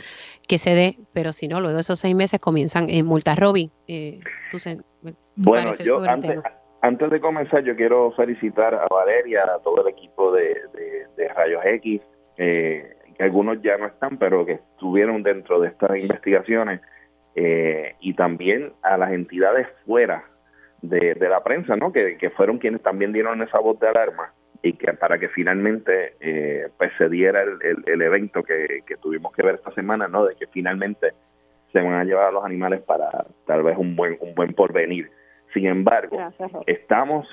que 0.48 0.58
se 0.58 0.74
dé, 0.74 0.98
pero 1.14 1.32
si 1.32 1.48
no, 1.48 1.62
luego 1.62 1.78
esos 1.78 2.00
seis 2.00 2.16
meses 2.16 2.40
comienzan 2.40 2.90
en 2.90 3.06
multas. 3.06 3.38
Robin, 3.38 3.70
eh, 3.88 4.22
bueno, 5.36 5.74
yo 5.84 6.02
antes, 6.02 6.40
antes, 6.82 7.10
de 7.12 7.20
comenzar, 7.20 7.64
yo 7.64 7.76
quiero 7.76 8.12
felicitar 8.14 8.74
a 8.74 8.88
Valeria, 8.88 9.44
a 9.44 9.60
todo 9.60 9.86
el 9.86 9.94
equipo 9.94 10.32
de, 10.32 10.56
de, 11.18 11.28
Rayos 11.28 11.62
X, 11.66 12.02
eh, 12.38 12.95
que 13.18 13.24
algunos 13.24 13.62
ya 13.62 13.78
no 13.78 13.88
están, 13.88 14.18
pero 14.18 14.46
que 14.46 14.54
estuvieron 14.54 15.24
dentro 15.24 15.60
de 15.60 15.70
estas 15.70 15.98
investigaciones, 15.98 16.82
eh, 17.36 17.96
y 18.00 18.14
también 18.14 18.74
a 18.82 18.98
las 18.98 19.12
entidades 19.12 19.68
fuera 19.86 20.24
de, 20.82 21.16
la 21.16 21.44
prensa, 21.44 21.76
¿no? 21.76 21.92
Que, 21.92 22.18
que 22.18 22.30
fueron 22.30 22.60
quienes 22.60 22.82
también 22.82 23.12
dieron 23.12 23.42
esa 23.42 23.60
voz 23.60 23.80
de 23.80 23.88
alarma 23.88 24.34
y 24.62 24.74
que 24.74 24.94
para 24.94 25.20
que 25.20 25.30
finalmente 25.30 26.16
eh, 26.20 26.70
pues 26.78 26.92
se 26.98 27.10
diera 27.10 27.44
el, 27.44 27.84
el, 27.86 28.02
evento 28.02 28.44
que, 28.44 28.84
tuvimos 29.02 29.34
que 29.34 29.44
ver 29.44 29.56
esta 29.56 29.72
semana, 29.72 30.08
¿no? 30.08 30.26
De 30.26 30.36
que 30.36 30.48
finalmente 30.48 31.12
se 31.72 31.82
van 31.82 31.94
a 31.94 32.04
llevar 32.04 32.28
a 32.28 32.32
los 32.32 32.44
animales 32.46 32.82
para 32.82 33.26
tal 33.46 33.64
vez 33.64 33.78
un 33.78 33.96
buen 33.96 34.18
un 34.22 34.34
buen 34.34 34.54
porvenir. 34.54 35.12
Sin 35.54 35.68
embargo, 35.68 36.18
estamos 36.66 37.28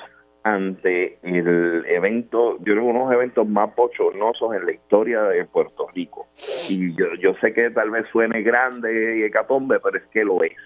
ante 0.44 1.18
el 1.22 1.84
evento, 1.86 2.58
yo 2.58 2.74
creo 2.74 2.84
uno 2.84 3.00
de 3.00 3.04
los 3.04 3.14
eventos 3.14 3.48
más 3.48 3.74
bochornosos 3.74 4.54
en 4.54 4.66
la 4.66 4.72
historia 4.72 5.22
de 5.22 5.44
Puerto 5.44 5.86
Rico. 5.94 6.28
Y 6.68 6.94
yo, 6.96 7.14
yo 7.20 7.34
sé 7.40 7.52
que 7.52 7.70
tal 7.70 7.90
vez 7.90 8.06
suene 8.10 8.42
grande 8.42 9.18
y 9.18 9.22
hecatombe, 9.22 9.78
pero 9.80 9.98
es 9.98 10.04
que 10.08 10.24
lo 10.24 10.42
es. 10.42 10.56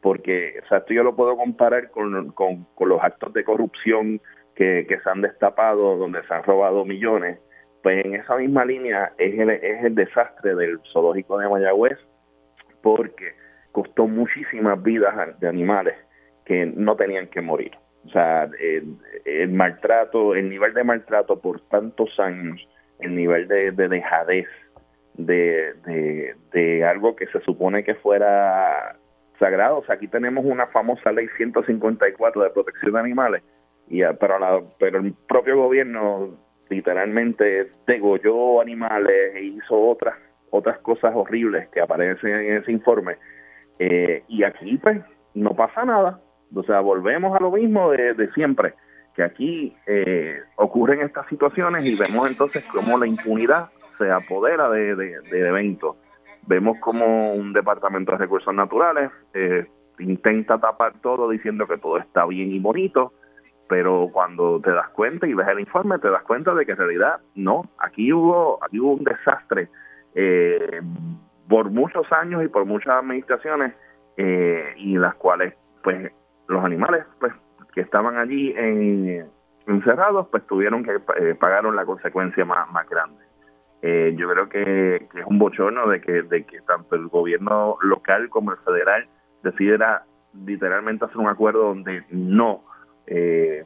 Porque, 0.00 0.60
o 0.64 0.68
sea, 0.68 0.78
esto 0.78 0.92
yo 0.92 1.02
lo 1.02 1.16
puedo 1.16 1.36
comparar 1.36 1.90
con, 1.90 2.32
con, 2.32 2.64
con 2.74 2.88
los 2.88 3.02
actos 3.02 3.32
de 3.32 3.44
corrupción 3.44 4.20
que, 4.54 4.86
se 4.86 5.10
han 5.10 5.22
destapado, 5.22 5.96
donde 5.96 6.22
se 6.26 6.34
han 6.34 6.42
robado 6.42 6.84
millones, 6.84 7.38
pues 7.82 8.04
en 8.04 8.14
esa 8.14 8.36
misma 8.36 8.64
línea 8.64 9.12
es 9.18 9.38
el, 9.38 9.50
es 9.50 9.84
el 9.84 9.94
desastre 9.94 10.54
del 10.54 10.80
zoológico 10.92 11.38
de 11.38 11.48
Mayagüez, 11.48 11.98
porque 12.82 13.34
costó 13.72 14.06
muchísimas 14.06 14.82
vidas 14.82 15.38
de 15.40 15.48
animales 15.48 15.94
que 16.44 16.66
no 16.66 16.96
tenían 16.96 17.28
que 17.28 17.40
morir. 17.40 17.72
O 18.06 18.10
sea, 18.10 18.48
el, 19.24 19.48
maltrato, 19.50 20.34
el 20.34 20.50
nivel 20.50 20.74
de 20.74 20.84
maltrato 20.84 21.40
por 21.40 21.60
tantos 21.68 22.10
años, 22.18 22.66
el 23.00 23.14
nivel 23.14 23.48
de, 23.48 23.72
dejadez 23.72 24.46
de, 25.14 25.72
de, 25.86 26.34
de, 26.52 26.84
algo 26.84 27.16
que 27.16 27.26
se 27.28 27.40
supone 27.40 27.82
que 27.82 27.94
fuera 27.94 28.96
sagrado. 29.38 29.78
O 29.78 29.84
sea, 29.84 29.94
aquí 29.94 30.08
tenemos 30.08 30.44
una 30.44 30.66
famosa 30.66 31.12
ley 31.12 31.28
154 31.36 32.42
de 32.42 32.50
protección 32.50 32.92
de 32.92 33.00
animales 33.00 33.42
y 33.88 34.02
pero, 34.20 34.38
la, 34.38 34.62
pero 34.78 34.98
el 34.98 35.12
propio 35.28 35.56
gobierno 35.56 36.36
literalmente 36.68 37.70
degolló 37.86 38.60
animales 38.60 39.34
e 39.34 39.42
hizo 39.44 39.78
otras 39.78 40.14
otras 40.50 40.78
cosas 40.78 41.12
horribles 41.14 41.68
que 41.68 41.80
aparecen 41.80 42.30
en 42.30 42.56
ese 42.58 42.72
informe 42.72 43.16
eh, 43.78 44.22
y 44.28 44.44
aquí 44.44 44.78
pues 44.78 45.00
no 45.34 45.54
pasa 45.54 45.84
nada 45.84 46.20
o 46.54 46.62
sea 46.62 46.80
volvemos 46.80 47.36
a 47.36 47.42
lo 47.42 47.50
mismo 47.50 47.90
de, 47.90 48.28
siempre 48.34 48.74
que 49.14 49.22
aquí 49.22 49.76
eh, 49.86 50.40
ocurren 50.56 51.00
estas 51.00 51.26
situaciones 51.28 51.86
y 51.86 51.96
vemos 51.96 52.28
entonces 52.28 52.64
cómo 52.64 52.98
la 52.98 53.06
impunidad 53.06 53.70
se 53.96 54.10
apodera 54.10 54.68
de, 54.70 54.96
de, 54.96 55.48
eventos. 55.48 55.96
Vemos 56.48 56.78
como 56.80 57.32
un 57.32 57.52
departamento 57.52 58.10
de 58.12 58.18
recursos 58.18 58.52
naturales 58.52 59.10
eh, 59.32 59.66
intenta 60.00 60.58
tapar 60.58 60.94
todo 61.00 61.30
diciendo 61.30 61.68
que 61.68 61.78
todo 61.78 61.98
está 61.98 62.26
bien 62.26 62.52
y 62.52 62.58
bonito 62.58 63.12
pero 63.68 64.10
cuando 64.12 64.60
te 64.60 64.72
das 64.72 64.88
cuenta 64.90 65.26
y 65.26 65.34
ves 65.34 65.48
el 65.48 65.60
informe 65.60 65.98
te 65.98 66.10
das 66.10 66.22
cuenta 66.22 66.54
de 66.54 66.66
que 66.66 66.72
en 66.72 66.78
realidad 66.78 67.20
no, 67.34 67.70
aquí 67.78 68.12
hubo, 68.12 68.62
aquí 68.62 68.80
hubo 68.80 68.94
un 68.94 69.04
desastre 69.04 69.68
eh, 70.14 70.80
por 71.48 71.70
muchos 71.70 72.10
años 72.12 72.44
y 72.44 72.48
por 72.48 72.64
muchas 72.64 72.94
administraciones 72.94 73.74
eh, 74.16 74.74
y 74.76 74.96
las 74.96 75.14
cuales 75.14 75.54
pues 75.82 76.12
los 76.48 76.64
animales 76.64 77.04
pues 77.20 77.32
que 77.74 77.80
estaban 77.80 78.16
allí 78.16 78.54
encerrados 79.66 80.28
pues 80.28 80.46
tuvieron 80.46 80.84
que 80.84 81.00
eh, 81.18 81.34
pagaron 81.34 81.76
la 81.76 81.84
consecuencia 81.84 82.44
más, 82.44 82.70
más 82.70 82.88
grande. 82.88 83.24
Eh, 83.82 84.14
yo 84.16 84.30
creo 84.30 84.48
que, 84.48 84.96
es 84.96 85.26
un 85.26 85.38
bochorno 85.38 85.86
de 85.88 86.00
que, 86.00 86.22
de 86.22 86.44
que 86.44 86.60
tanto 86.62 86.96
el 86.96 87.08
gobierno 87.08 87.76
local 87.82 88.30
como 88.30 88.52
el 88.52 88.58
federal 88.58 89.06
decidiera 89.42 90.04
literalmente 90.46 91.04
hacer 91.04 91.18
un 91.18 91.28
acuerdo 91.28 91.64
donde 91.64 92.02
no 92.08 92.64
eh, 93.06 93.64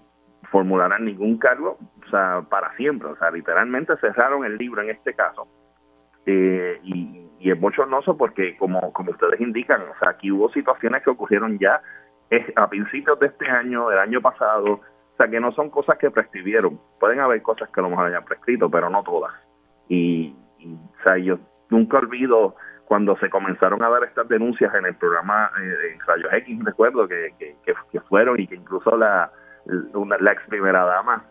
formularán 0.51 1.05
ningún 1.05 1.39
cargo, 1.39 1.79
o 2.05 2.11
sea, 2.11 2.43
para 2.49 2.74
siempre, 2.76 3.09
o 3.09 3.16
sea, 3.16 3.31
literalmente 3.31 3.97
cerraron 4.01 4.45
el 4.45 4.57
libro 4.57 4.83
en 4.83 4.91
este 4.91 5.14
caso. 5.14 5.47
Eh, 6.26 6.81
y, 6.83 7.24
es 7.41 7.59
bochornoso 7.59 8.16
porque, 8.16 8.57
como, 8.57 8.93
como 8.93 9.12
ustedes 9.12 9.41
indican, 9.41 9.83
o 9.83 9.99
sea, 10.01 10.11
aquí 10.11 10.31
hubo 10.33 10.51
situaciones 10.51 11.03
que 11.05 11.11
ocurrieron 11.11 11.59
ya 11.59 11.81
a 12.57 12.68
principios 12.68 13.18
de 13.18 13.26
este 13.26 13.49
año, 13.49 13.89
del 13.89 13.99
año 13.99 14.20
pasado, 14.20 14.72
o 14.74 15.16
sea, 15.16 15.29
que 15.29 15.41
no 15.41 15.53
son 15.53 15.70
cosas 15.70 15.99
que 15.99 16.11
prescribieron. 16.11 16.81
Pueden 17.01 17.20
haber 17.20 17.43
cosas 17.43 17.68
que 17.70 17.81
a 17.81 17.83
lo 17.83 17.91
mejor 17.91 18.07
hayan 18.07 18.24
prescrito, 18.24 18.70
pero 18.70 18.89
no 18.91 19.03
todas. 19.03 19.33
Y, 19.89 20.35
o 20.62 21.03
sea, 21.03 21.16
yo 21.18 21.39
nunca 21.70 21.99
olvido 21.99 22.55
cuando 22.89 23.16
se 23.18 23.29
comenzaron 23.29 23.83
a 23.83 23.91
dar 23.91 24.05
estas 24.05 24.29
denuncias 24.29 24.74
en 24.74 24.87
el 24.87 24.95
programa 24.95 25.51
eh, 25.61 25.93
en 25.93 26.01
Rayos 26.07 26.33
X, 26.33 26.64
recuerdo 26.64 27.07
que, 27.07 27.35
que, 27.39 28.01
fueron 28.09 28.41
y 28.41 28.47
que 28.47 28.55
incluso 28.55 28.97
la, 28.97 29.31
la 29.66 30.33
ex 30.33 30.43
primera 30.49 30.85
dama 30.85 31.26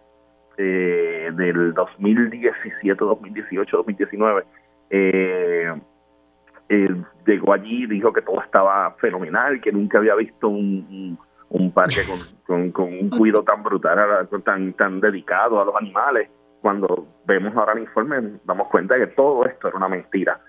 eh, 0.57 1.31
del 1.33 1.73
2017, 1.73 2.93
2018, 2.93 3.77
2019, 3.77 4.43
eh, 4.91 5.73
llegó 6.69 7.53
allí 7.53 7.83
y 7.83 7.87
dijo 7.87 8.11
que 8.13 8.21
todo 8.21 8.41
estaba 8.41 8.91
fenomenal, 8.99 9.61
que 9.61 9.71
nunca 9.71 9.97
había 9.99 10.15
visto 10.15 10.47
un, 10.47 11.17
parque 11.73 12.01
con, 12.45 12.73
un 12.77 13.09
cuidado 13.09 13.43
tan 13.43 13.63
brutal, 13.63 14.27
tan, 14.43 14.73
tan 14.73 14.99
dedicado 14.99 15.61
a 15.61 15.65
los 15.65 15.75
animales. 15.75 16.29
Cuando 16.61 17.07
vemos 17.25 17.55
ahora 17.55 17.73
el 17.73 17.79
informe, 17.79 18.39
damos 18.43 18.67
cuenta 18.67 18.95
de 18.95 19.07
que 19.07 19.13
todo 19.15 19.45
esto 19.45 19.67
era 19.67 19.77
una 19.77 19.87
mentira. 19.87 20.39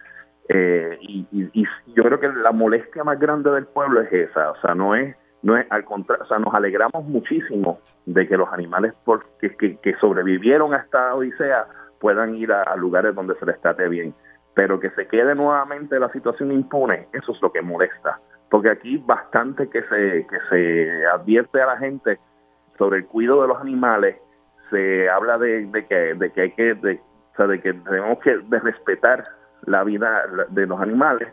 Eh, 0.48 0.96
y, 1.02 1.26
y, 1.30 1.64
yo 1.94 2.02
creo 2.02 2.18
que 2.18 2.28
la 2.28 2.52
molestia 2.52 3.04
más 3.04 3.20
grande 3.20 3.50
del 3.50 3.66
pueblo 3.66 4.00
es 4.00 4.10
esa, 4.10 4.52
o 4.52 4.56
sea, 4.62 4.74
no 4.74 4.94
es, 4.94 5.14
no 5.42 5.58
es 5.58 5.66
al 5.70 5.84
contrario, 5.84 6.24
o 6.24 6.26
sea, 6.26 6.38
nos 6.38 6.54
alegramos 6.54 7.04
muchísimo 7.04 7.80
de 8.06 8.26
que 8.26 8.38
los 8.38 8.50
animales 8.50 8.94
porque, 9.04 9.54
que, 9.56 9.94
sobrevivieron 10.00 10.72
a 10.72 10.78
esta 10.78 11.14
odisea 11.14 11.66
puedan 12.00 12.34
ir 12.34 12.50
a, 12.52 12.74
lugares 12.76 13.14
donde 13.14 13.34
se 13.34 13.44
les 13.44 13.60
trate 13.60 13.88
bien, 13.88 14.14
pero 14.59 14.80
que 14.80 14.90
se 14.90 15.06
quede 15.06 15.36
nuevamente 15.36 16.00
la 16.00 16.11
situación 16.11 16.50
impune, 16.50 17.06
eso 17.12 17.30
es 17.30 17.40
lo 17.40 17.52
que 17.52 17.62
molesta, 17.62 18.18
porque 18.51 18.70
aquí 18.70 18.97
bastante 18.97 19.70
que 19.70 19.82
se, 19.82 20.26
que 20.26 20.39
se 20.51 21.06
advierte 21.06 21.62
a 21.62 21.66
la 21.66 21.76
gente 21.76 22.18
sobre 22.76 22.98
el 22.98 23.06
cuidado 23.06 23.43
de 23.43 23.48
los 23.48 23.60
animales, 23.60 24.16
se 24.68 25.09
habla 25.09 25.39
de, 25.39 25.70
que, 25.89 25.94
de 25.94 26.32
que 26.32 26.40
hay 26.40 26.51
que, 26.51 26.74
de, 26.74 26.94
o 26.94 27.36
sea, 27.36 27.47
de 27.47 27.60
que 27.60 27.72
tenemos 27.72 28.18
que 28.18 28.36
de 28.36 28.59
respetar 28.59 29.22
la 29.66 29.85
vida 29.85 30.24
de 30.48 30.66
los 30.66 30.80
animales, 30.80 31.28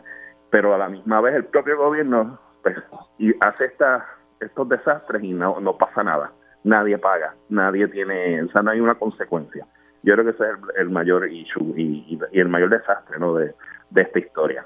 pero 0.50 0.72
a 0.72 0.78
la 0.78 0.88
misma 0.88 1.20
vez 1.20 1.34
el 1.34 1.46
propio 1.46 1.76
gobierno 1.78 2.38
pues, 2.62 2.76
y 3.18 3.34
hace 3.40 3.64
esta, 3.64 4.06
estos 4.38 4.68
desastres 4.68 5.24
y 5.24 5.32
no, 5.32 5.58
no 5.58 5.76
pasa 5.76 6.04
nada. 6.04 6.30
Nadie 6.62 6.96
paga, 6.96 7.34
nadie 7.48 7.88
tiene, 7.88 8.40
o 8.44 8.48
sea, 8.50 8.62
no 8.62 8.70
hay 8.70 8.78
una 8.78 8.94
consecuencia. 8.94 9.66
Yo 10.06 10.14
creo 10.14 10.24
que 10.24 10.30
ese 10.30 10.44
es 10.44 10.50
el, 10.78 10.88
mayor 10.88 11.28
issue 11.28 11.74
y, 11.76 12.16
el 12.30 12.48
mayor 12.48 12.70
desastre 12.70 13.18
¿no? 13.18 13.34
de, 13.34 13.52
esta 13.96 14.18
historia. 14.20 14.64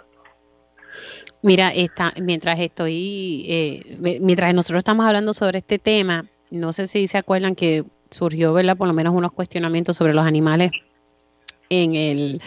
Mira, 1.40 1.72
está, 1.72 2.12
mientras 2.20 2.60
estoy, 2.60 3.46
eh, 3.48 3.96
mientras 4.20 4.52
nosotros 4.52 4.80
estamos 4.80 5.06
hablando 5.06 5.32
sobre 5.32 5.58
este 5.58 5.78
tema, 5.78 6.26
no 6.50 6.74
sé 6.74 6.86
si 6.86 7.06
se 7.06 7.16
acuerdan 7.16 7.54
que 7.54 7.84
surgió, 8.10 8.52
¿verdad? 8.52 8.76
Por 8.76 8.86
lo 8.86 8.92
menos 8.92 9.14
unos 9.14 9.32
cuestionamientos 9.32 9.96
sobre 9.96 10.12
los 10.12 10.26
animales 10.26 10.72
en 11.70 11.94
el 11.94 12.42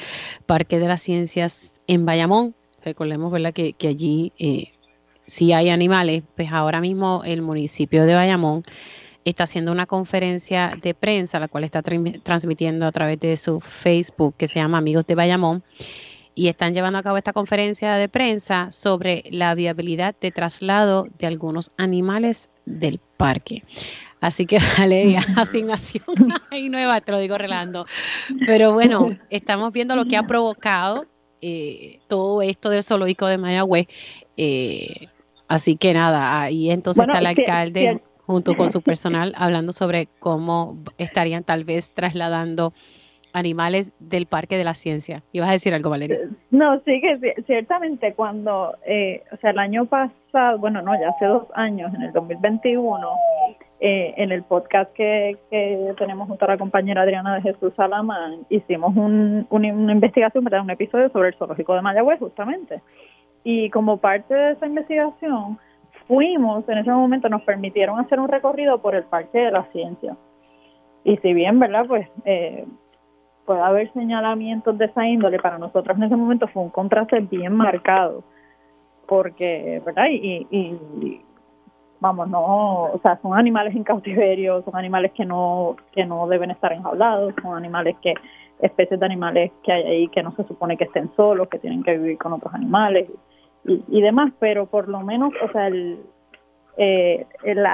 Parque 0.46 0.78
de 0.78 0.88
las 0.88 1.02
Ciencias 1.02 1.82
en 1.88 2.06
Bayamón. 2.06 2.54
Recordemos, 2.86 3.32
¿verdad?, 3.32 3.54
que, 3.54 3.74
que 3.74 3.88
allí 3.88 4.34
eh, 4.38 4.74
sí 5.26 5.52
hay 5.52 5.70
animales. 5.70 6.22
Pues 6.36 6.52
ahora 6.52 6.80
mismo 6.80 7.24
el 7.26 7.42
municipio 7.42 8.06
de 8.06 8.14
Bayamón 8.14 8.64
está 9.30 9.46
haciendo 9.46 9.72
una 9.72 9.86
conferencia 9.86 10.78
de 10.82 10.94
prensa, 10.94 11.40
la 11.40 11.48
cual 11.48 11.64
está 11.64 11.82
transmitiendo 11.82 12.86
a 12.86 12.92
través 12.92 13.20
de 13.20 13.38
su 13.38 13.60
Facebook, 13.62 14.36
que 14.38 14.48
se 14.48 14.56
llama 14.56 14.78
Amigos 14.78 15.06
de 15.08 15.16
Bayamón. 15.16 15.64
Y 16.36 16.48
están 16.48 16.74
llevando 16.74 16.98
a 16.98 17.04
cabo 17.04 17.18
esta 17.18 17.32
conferencia 17.32 17.94
de 17.94 18.10
prensa 18.10 18.72
sobre 18.72 19.24
la 19.30 19.54
viabilidad 19.54 20.16
de 20.20 20.32
traslado 20.32 21.06
de 21.20 21.28
algunos 21.28 21.72
animales 21.78 22.50
del 22.66 23.00
parque. 23.18 23.64
Así 24.20 24.46
que 24.46 24.58
Valeria, 24.80 25.24
asignación 25.38 26.04
ahí 26.50 26.70
nueva, 26.70 27.02
te 27.02 27.12
lo 27.12 27.20
digo 27.20 27.38
relando. 27.38 27.86
Pero 28.46 28.74
bueno, 28.74 29.18
estamos 29.30 29.72
viendo 29.72 29.96
lo 29.96 30.06
que 30.06 30.18
ha 30.18 30.24
provocado 30.24 31.06
eh, 31.42 32.00
todo 32.08 32.42
esto 32.42 32.70
del 32.70 32.84
zoológico 32.84 33.28
de 33.28 33.38
Mayagüez. 33.38 33.88
Eh, 34.38 35.08
así 35.48 35.76
que 35.76 35.94
nada, 35.94 36.42
ahí 36.42 36.72
entonces 36.72 37.06
está 37.06 37.20
el 37.20 37.28
alcalde 37.28 38.02
junto 38.26 38.56
con 38.56 38.70
su 38.70 38.82
personal 38.84 39.34
hablando 39.36 39.74
sobre 39.74 40.08
cómo 40.20 40.78
estarían 40.98 41.44
tal 41.44 41.64
vez 41.64 41.94
trasladando 41.94 42.74
animales 43.34 43.92
del 44.00 44.28
Parque 44.28 44.58
de 44.58 44.64
la 44.64 44.76
Ciencia. 44.76 45.24
¿Ibas 45.32 45.50
a 45.50 45.54
decir 45.54 45.74
algo, 45.74 45.90
Valeria? 45.90 46.18
Eh, 46.18 46.30
no, 46.52 46.80
sí 46.86 47.02
que 47.02 47.36
ciertamente 47.46 48.14
cuando, 48.14 48.76
eh, 48.86 49.24
o 49.32 49.38
sea, 49.38 49.50
el 49.50 49.60
año 49.60 49.86
pasado, 49.86 50.60
bueno, 50.60 50.82
no, 50.82 50.94
ya 51.00 51.10
hace 51.10 51.26
dos 51.26 51.48
años, 51.56 51.94
en 51.96 52.04
el 52.04 52.14
2021, 52.14 53.10
eh, 53.80 54.14
en 54.18 54.32
el 54.32 54.44
podcast 54.44 54.94
que, 54.94 55.38
que, 55.50 55.94
tenemos 55.98 56.28
junto 56.28 56.46
a 56.46 56.50
la 56.50 56.58
compañera 56.58 57.02
Adriana 57.02 57.36
de 57.36 57.42
Jesús 57.42 57.74
Salamán, 57.76 58.46
hicimos 58.50 58.96
un, 58.96 59.48
una 59.50 59.68
investigación, 59.92 60.44
¿verdad? 60.44 60.62
un 60.62 60.70
episodio 60.70 61.10
sobre 61.10 61.30
el 61.30 61.36
zoológico 61.36 61.74
de 61.74 61.82
Mayagüez, 61.82 62.20
justamente. 62.20 62.82
Y 63.44 63.70
como 63.72 63.98
parte 63.98 64.34
de 64.34 64.52
esa 64.52 64.68
investigación, 64.68 65.58
fuimos, 66.08 66.68
en 66.68 66.80
ese 66.80 66.92
momento 66.92 67.30
nos 67.30 67.44
permitieron 67.44 68.00
hacer 68.00 68.20
un 68.20 68.28
recorrido 68.28 68.82
por 68.82 68.96
el 68.96 69.04
Parque 69.04 69.40
de 69.40 69.52
la 69.52 69.64
Ciencia. 69.72 70.16
Y 71.04 71.18
si 71.18 71.34
bien, 71.34 71.60
¿verdad? 71.60 71.86
Pues 71.88 72.08
eh, 72.26 72.66
puede 73.46 73.62
haber 73.62 73.92
señalamientos 73.94 74.78
de 74.78 74.86
esa 74.86 75.08
índole, 75.08 75.40
para 75.40 75.58
nosotros 75.58 75.98
en 75.98 76.04
ese 76.04 76.16
momento 76.16 76.48
fue 76.48 76.64
un 76.64 76.70
contraste 76.70 77.20
bien 77.20 77.54
marcado, 77.56 78.24
porque, 79.08 79.82
¿verdad? 79.86 80.06
Y, 80.10 80.48
y, 80.50 81.22
vamos, 82.00 82.28
no, 82.30 82.84
o 82.86 83.00
sea, 83.02 83.20
son 83.22 83.38
animales 83.38 83.76
en 83.76 83.84
cautiverio, 83.84 84.62
son 84.64 84.76
animales 84.76 85.12
que 85.14 85.26
no, 85.26 85.76
que 85.92 86.06
no 86.06 86.28
deben 86.28 86.52
estar 86.52 86.74
enjaulados, 86.74 87.34
son 87.42 87.56
animales 87.56 87.96
que, 88.02 88.14
especies 88.64 89.00
de 89.00 89.06
animales 89.06 89.52
que 89.64 89.72
hay 89.72 89.84
ahí 89.84 90.08
que 90.08 90.24
no 90.24 90.32
se 90.36 90.44
supone 90.46 90.78
que 90.78 90.86
estén 90.86 91.12
solos, 91.16 91.50
que 91.50 91.60
tienen 91.60 91.84
que 91.84 91.98
vivir 91.98 92.18
con 92.18 92.34
otros 92.34 92.54
animales 92.54 93.10
y, 93.10 93.33
y 93.66 94.02
demás, 94.02 94.34
pero 94.40 94.66
por 94.66 94.90
lo 94.90 95.02
menos, 95.02 95.34
o 95.42 95.52
sea, 95.52 95.68
el, 95.68 96.00
eh, 96.78 97.26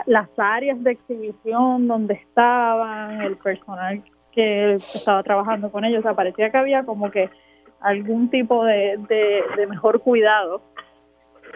las 0.06 0.30
áreas 0.38 0.84
de 0.84 0.92
exhibición 0.92 1.88
donde 1.88 2.16
estaban, 2.16 3.22
el 3.22 3.38
personal 3.38 4.04
que 4.32 4.74
estaba 4.74 5.24
trabajando 5.24 5.72
con 5.72 5.86
ellos, 5.86 6.00
o 6.00 6.04
sea, 6.04 6.14
parecía 6.14 6.50
que 6.50 6.58
había 6.58 6.84
como 6.84 7.10
que 7.10 7.30
algún 7.80 8.30
tipo 8.30 8.66
de, 8.66 9.00
de, 9.08 9.68
mejor 9.68 10.02
cuidado 10.02 10.62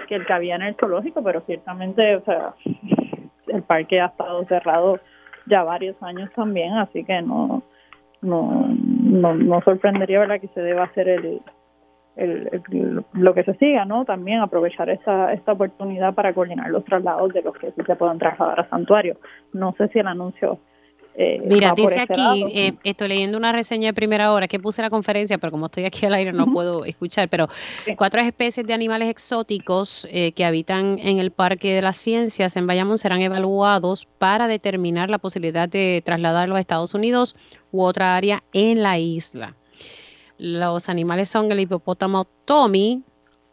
que 0.07 0.15
el 0.15 0.25
que 0.25 0.33
había 0.33 0.55
en 0.55 0.61
el 0.61 0.75
zoológico, 0.75 1.21
pero 1.21 1.41
ciertamente, 1.41 2.15
o 2.15 2.23
sea, 2.23 2.53
el 3.47 3.61
parque 3.63 3.99
ha 3.99 4.07
estado 4.07 4.45
cerrado 4.45 4.99
ya 5.45 5.63
varios 5.63 6.01
años 6.01 6.31
también, 6.35 6.73
así 6.73 7.03
que 7.03 7.21
no 7.21 7.61
no 8.21 8.67
no, 8.69 9.35
no 9.35 9.61
sorprendería 9.63 10.19
verdad 10.19 10.39
que 10.39 10.47
se 10.47 10.61
deba 10.61 10.83
hacer 10.83 11.09
el, 11.09 11.41
el, 12.15 13.03
lo 13.13 13.33
que 13.33 13.43
se 13.43 13.55
siga, 13.55 13.85
¿no? 13.85 14.05
También 14.05 14.39
aprovechar 14.39 14.89
esta, 14.89 15.33
esta 15.33 15.53
oportunidad 15.53 16.13
para 16.13 16.33
coordinar 16.33 16.69
los 16.69 16.85
traslados 16.85 17.33
de 17.33 17.41
los 17.41 17.55
que 17.57 17.71
sí 17.71 17.81
se 17.85 17.95
puedan 17.95 18.19
trasladar 18.19 18.59
a 18.59 18.69
santuario. 18.69 19.17
No 19.51 19.73
sé 19.77 19.87
si 19.89 19.99
el 19.99 20.07
anuncio 20.07 20.59
eh, 21.15 21.41
Mira, 21.45 21.73
dice 21.75 21.99
aquí, 21.99 22.45
eh, 22.53 22.73
estoy 22.83 23.07
leyendo 23.07 23.37
una 23.37 23.51
reseña 23.51 23.89
de 23.89 23.93
primera 23.93 24.33
hora 24.33 24.47
que 24.47 24.59
puse 24.59 24.81
la 24.81 24.89
conferencia, 24.89 25.37
pero 25.37 25.51
como 25.51 25.67
estoy 25.67 25.85
aquí 25.85 26.05
al 26.05 26.13
aire 26.13 26.33
no 26.33 26.51
puedo 26.51 26.85
escuchar, 26.85 27.29
pero 27.29 27.47
cuatro 27.97 28.21
especies 28.21 28.65
de 28.65 28.73
animales 28.73 29.09
exóticos 29.09 30.07
eh, 30.11 30.31
que 30.31 30.43
habitan 30.43 30.97
en 30.99 31.19
el 31.19 31.31
Parque 31.31 31.73
de 31.73 31.83
las 31.83 31.97
Ciencias 31.97 32.57
en 32.57 32.65
Bayamón 32.65 32.97
serán 32.97 33.21
evaluados 33.21 34.07
para 34.17 34.47
determinar 34.47 35.11
la 35.11 35.19
posibilidad 35.19 35.69
de 35.69 36.01
trasladarlos 36.03 36.57
a 36.57 36.61
Estados 36.61 36.95
Unidos 36.95 37.35
u 37.71 37.83
otra 37.83 38.15
área 38.15 38.41
en 38.51 38.81
la 38.81 38.97
isla. 38.97 39.55
Los 40.43 40.89
animales 40.89 41.29
son 41.29 41.49
el 41.53 41.61
hipopótamo 41.61 42.27
Tommy, 42.43 43.01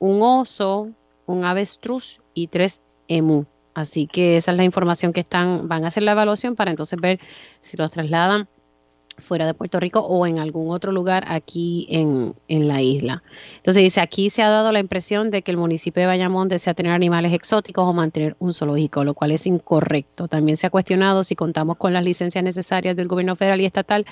un 0.00 0.22
oso, 0.22 0.88
un 1.24 1.44
avestruz 1.44 2.18
y 2.34 2.48
tres 2.48 2.82
emu. 3.06 3.44
Así 3.74 4.08
que 4.08 4.36
esa 4.36 4.50
es 4.50 4.56
la 4.56 4.64
información 4.64 5.12
que 5.12 5.20
están, 5.20 5.68
van 5.68 5.84
a 5.84 5.86
hacer 5.86 6.02
la 6.02 6.10
evaluación 6.10 6.56
para 6.56 6.72
entonces 6.72 7.00
ver 7.00 7.20
si 7.60 7.76
los 7.76 7.92
trasladan 7.92 8.48
fuera 9.18 9.46
de 9.46 9.54
Puerto 9.54 9.78
Rico 9.78 10.00
o 10.00 10.26
en 10.26 10.40
algún 10.40 10.72
otro 10.72 10.90
lugar 10.90 11.26
aquí 11.28 11.86
en, 11.90 12.34
en, 12.48 12.66
la 12.66 12.82
isla. 12.82 13.22
Entonces 13.58 13.84
dice, 13.84 14.00
aquí 14.00 14.28
se 14.28 14.42
ha 14.42 14.48
dado 14.48 14.72
la 14.72 14.80
impresión 14.80 15.30
de 15.30 15.42
que 15.42 15.52
el 15.52 15.58
municipio 15.58 16.00
de 16.00 16.08
Bayamón 16.08 16.48
desea 16.48 16.74
tener 16.74 16.90
animales 16.90 17.32
exóticos 17.32 17.86
o 17.86 17.92
mantener 17.92 18.34
un 18.40 18.52
zoológico, 18.52 19.04
lo 19.04 19.14
cual 19.14 19.30
es 19.30 19.46
incorrecto. 19.46 20.26
También 20.26 20.56
se 20.56 20.66
ha 20.66 20.70
cuestionado 20.70 21.22
si 21.22 21.36
contamos 21.36 21.76
con 21.76 21.92
las 21.92 22.04
licencias 22.04 22.42
necesarias 22.42 22.96
del 22.96 23.06
gobierno 23.06 23.36
federal 23.36 23.60
y 23.60 23.66
estatal 23.66 24.06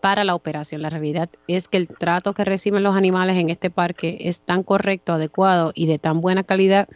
para 0.00 0.24
la 0.24 0.34
operación. 0.34 0.82
La 0.82 0.90
realidad 0.90 1.28
es 1.46 1.68
que 1.68 1.76
el 1.76 1.88
trato 1.88 2.34
que 2.34 2.44
reciben 2.44 2.82
los 2.82 2.96
animales 2.96 3.36
en 3.36 3.50
este 3.50 3.70
parque 3.70 4.18
es 4.20 4.40
tan 4.40 4.62
correcto, 4.62 5.12
adecuado 5.12 5.72
y 5.74 5.86
de 5.86 5.98
tan 5.98 6.20
buena 6.20 6.42
calidad 6.42 6.88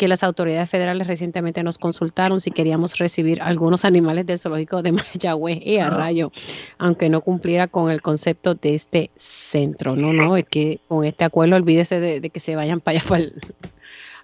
que 0.00 0.08
las 0.08 0.22
autoridades 0.22 0.70
federales 0.70 1.06
recientemente 1.06 1.62
nos 1.62 1.76
consultaron 1.76 2.40
si 2.40 2.50
queríamos 2.50 2.96
recibir 2.96 3.42
algunos 3.42 3.84
animales 3.84 4.24
del 4.24 4.38
zoológico 4.38 4.82
de 4.82 4.92
Mayagüez 5.14 5.58
y 5.62 5.76
a 5.76 5.88
ah. 5.88 5.90
rayo, 5.90 6.32
aunque 6.78 7.10
no 7.10 7.20
cumpliera 7.20 7.68
con 7.68 7.90
el 7.90 8.00
concepto 8.00 8.54
de 8.54 8.74
este 8.74 9.10
centro. 9.16 9.96
No, 9.96 10.14
no, 10.14 10.38
es 10.38 10.46
que 10.46 10.80
con 10.88 11.04
este 11.04 11.24
acuerdo 11.24 11.56
olvídese 11.56 12.00
de, 12.00 12.30
que 12.30 12.40
se 12.40 12.56
vayan 12.56 12.80
para 12.80 12.98
allá 12.98 13.06
para 13.08 13.24
el... 13.24 13.34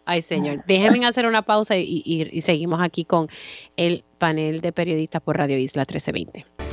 Ay, 0.07 0.23
señor. 0.23 0.65
Déjenme 0.67 1.05
hacer 1.05 1.27
una 1.27 1.43
pausa 1.43 1.77
y, 1.77 2.03
y 2.05 2.41
seguimos 2.41 2.81
aquí 2.81 3.05
con 3.05 3.29
el 3.77 4.03
panel 4.17 4.61
de 4.61 4.73
periodistas 4.73 5.21
por 5.21 5.37
Radio 5.37 5.59
Isla 5.59 5.83
1320. 5.83 6.66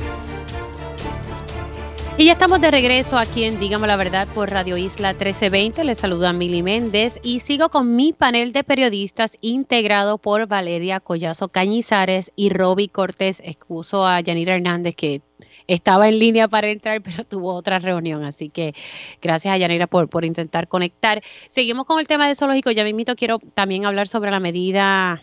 Y 2.16 2.26
ya 2.26 2.32
estamos 2.34 2.60
de 2.60 2.70
regreso 2.70 3.18
aquí 3.18 3.42
en 3.42 3.58
Dígame 3.58 3.88
la 3.88 3.96
Verdad 3.96 4.28
por 4.28 4.48
Radio 4.48 4.76
Isla 4.76 5.14
1320. 5.14 5.82
Les 5.82 5.98
saluda 5.98 6.32
Mili 6.32 6.62
Méndez 6.62 7.18
y 7.24 7.40
sigo 7.40 7.70
con 7.70 7.96
mi 7.96 8.12
panel 8.12 8.52
de 8.52 8.62
periodistas 8.62 9.36
integrado 9.40 10.18
por 10.18 10.46
Valeria 10.46 11.00
Collazo 11.00 11.48
Cañizares 11.48 12.30
y 12.36 12.50
Roby 12.50 12.86
Cortés. 12.86 13.42
Excuso 13.44 14.06
a 14.06 14.20
Yanira 14.20 14.54
Hernández 14.54 14.94
que 14.94 15.22
estaba 15.66 16.08
en 16.08 16.20
línea 16.20 16.46
para 16.46 16.70
entrar, 16.70 17.02
pero 17.02 17.24
tuvo 17.28 17.52
otra 17.52 17.80
reunión. 17.80 18.24
Así 18.24 18.48
que 18.48 18.74
gracias 19.20 19.52
a 19.52 19.58
Yanira 19.58 19.88
por, 19.88 20.08
por 20.08 20.24
intentar 20.24 20.68
conectar. 20.68 21.20
Seguimos 21.48 21.84
con 21.84 21.98
el 21.98 22.06
tema 22.06 22.28
de 22.28 22.36
zoológico. 22.36 22.70
Ya 22.70 22.84
mismo 22.84 23.16
quiero 23.16 23.40
también 23.40 23.86
hablar 23.86 24.06
sobre 24.06 24.30
la 24.30 24.38
medida 24.38 25.20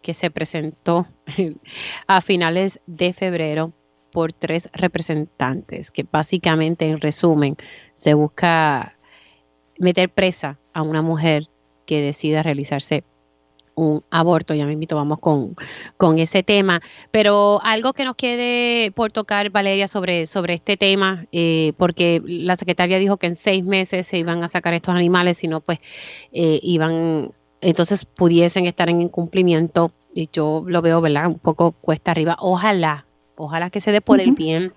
que 0.00 0.14
se 0.14 0.30
presentó 0.30 1.08
a 2.06 2.20
finales 2.20 2.80
de 2.86 3.12
febrero 3.12 3.72
por 4.12 4.32
tres 4.32 4.68
representantes, 4.72 5.90
que 5.90 6.04
básicamente, 6.10 6.86
en 6.86 7.00
resumen, 7.00 7.56
se 7.94 8.14
busca 8.14 8.96
meter 9.78 10.10
presa 10.10 10.58
a 10.72 10.82
una 10.82 11.02
mujer 11.02 11.48
que 11.86 12.00
decida 12.00 12.42
realizarse 12.42 13.04
un 13.74 14.04
aborto. 14.10 14.54
Ya 14.54 14.66
me 14.66 14.72
invito, 14.72 14.96
vamos 14.96 15.18
con, 15.18 15.56
con 15.96 16.18
ese 16.18 16.42
tema. 16.42 16.80
Pero 17.10 17.60
algo 17.62 17.92
que 17.92 18.04
nos 18.04 18.14
quede 18.14 18.92
por 18.92 19.10
tocar, 19.10 19.50
Valeria, 19.50 19.88
sobre, 19.88 20.26
sobre 20.26 20.54
este 20.54 20.76
tema, 20.76 21.26
eh, 21.32 21.72
porque 21.78 22.22
la 22.24 22.56
secretaria 22.56 22.98
dijo 22.98 23.16
que 23.16 23.26
en 23.26 23.36
seis 23.36 23.64
meses 23.64 24.06
se 24.06 24.18
iban 24.18 24.42
a 24.44 24.48
sacar 24.48 24.74
estos 24.74 24.94
animales, 24.94 25.38
si 25.38 25.48
no, 25.48 25.60
pues 25.60 25.78
eh, 26.32 26.60
iban, 26.62 27.32
entonces 27.60 28.04
pudiesen 28.04 28.66
estar 28.66 28.88
en 28.88 29.02
incumplimiento. 29.02 29.92
Y 30.14 30.28
yo 30.32 30.64
lo 30.66 30.82
veo, 30.82 31.00
¿verdad? 31.00 31.28
Un 31.28 31.38
poco 31.38 31.72
cuesta 31.72 32.10
arriba. 32.10 32.36
Ojalá 32.40 33.06
Ojalá 33.40 33.70
que 33.70 33.80
se 33.80 33.90
dé 33.90 34.00
por 34.00 34.20
el 34.20 34.32
bien 34.32 34.72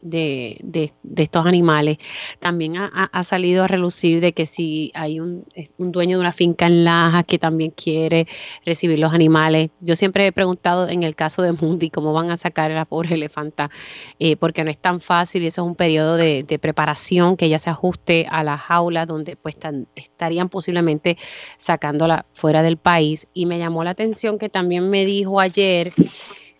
de, 0.00 0.58
de, 0.62 1.22
estos 1.22 1.46
animales. 1.46 1.98
También 2.38 2.74
ha, 2.76 3.24
salido 3.24 3.64
a 3.64 3.66
relucir 3.66 4.20
de 4.20 4.32
que 4.32 4.46
si 4.46 4.92
hay 4.94 5.20
un, 5.20 5.44
un, 5.76 5.92
dueño 5.92 6.16
de 6.16 6.20
una 6.20 6.32
finca 6.32 6.66
en 6.66 6.84
Laja 6.84 7.24
que 7.24 7.38
también 7.38 7.72
quiere 7.72 8.26
recibir 8.64 9.00
los 9.00 9.12
animales. 9.12 9.70
Yo 9.80 9.96
siempre 9.96 10.26
he 10.26 10.32
preguntado 10.32 10.88
en 10.88 11.02
el 11.02 11.14
caso 11.14 11.42
de 11.42 11.52
Mundi 11.52 11.90
cómo 11.90 12.12
van 12.12 12.30
a 12.30 12.36
sacar 12.36 12.70
a 12.70 12.74
la 12.74 12.84
pobre 12.84 13.14
elefanta, 13.14 13.70
eh, 14.18 14.36
porque 14.36 14.64
no 14.64 14.70
es 14.70 14.78
tan 14.78 15.00
fácil 15.00 15.42
y 15.42 15.48
eso 15.48 15.62
es 15.62 15.66
un 15.66 15.74
periodo 15.74 16.16
de, 16.16 16.58
preparación 16.58 17.36
que 17.36 17.48
ya 17.48 17.58
se 17.58 17.70
ajuste 17.70 18.26
a 18.30 18.42
la 18.42 18.58
jaula 18.58 19.06
donde 19.06 19.36
pues 19.36 19.56
estarían 19.94 20.48
posiblemente 20.48 21.16
sacándola 21.56 22.26
fuera 22.32 22.62
del 22.62 22.76
país. 22.76 23.26
Y 23.32 23.46
me 23.46 23.58
llamó 23.58 23.84
la 23.84 23.90
atención 23.90 24.38
que 24.38 24.48
también 24.48 24.90
me 24.90 25.04
dijo 25.04 25.40
ayer 25.40 25.92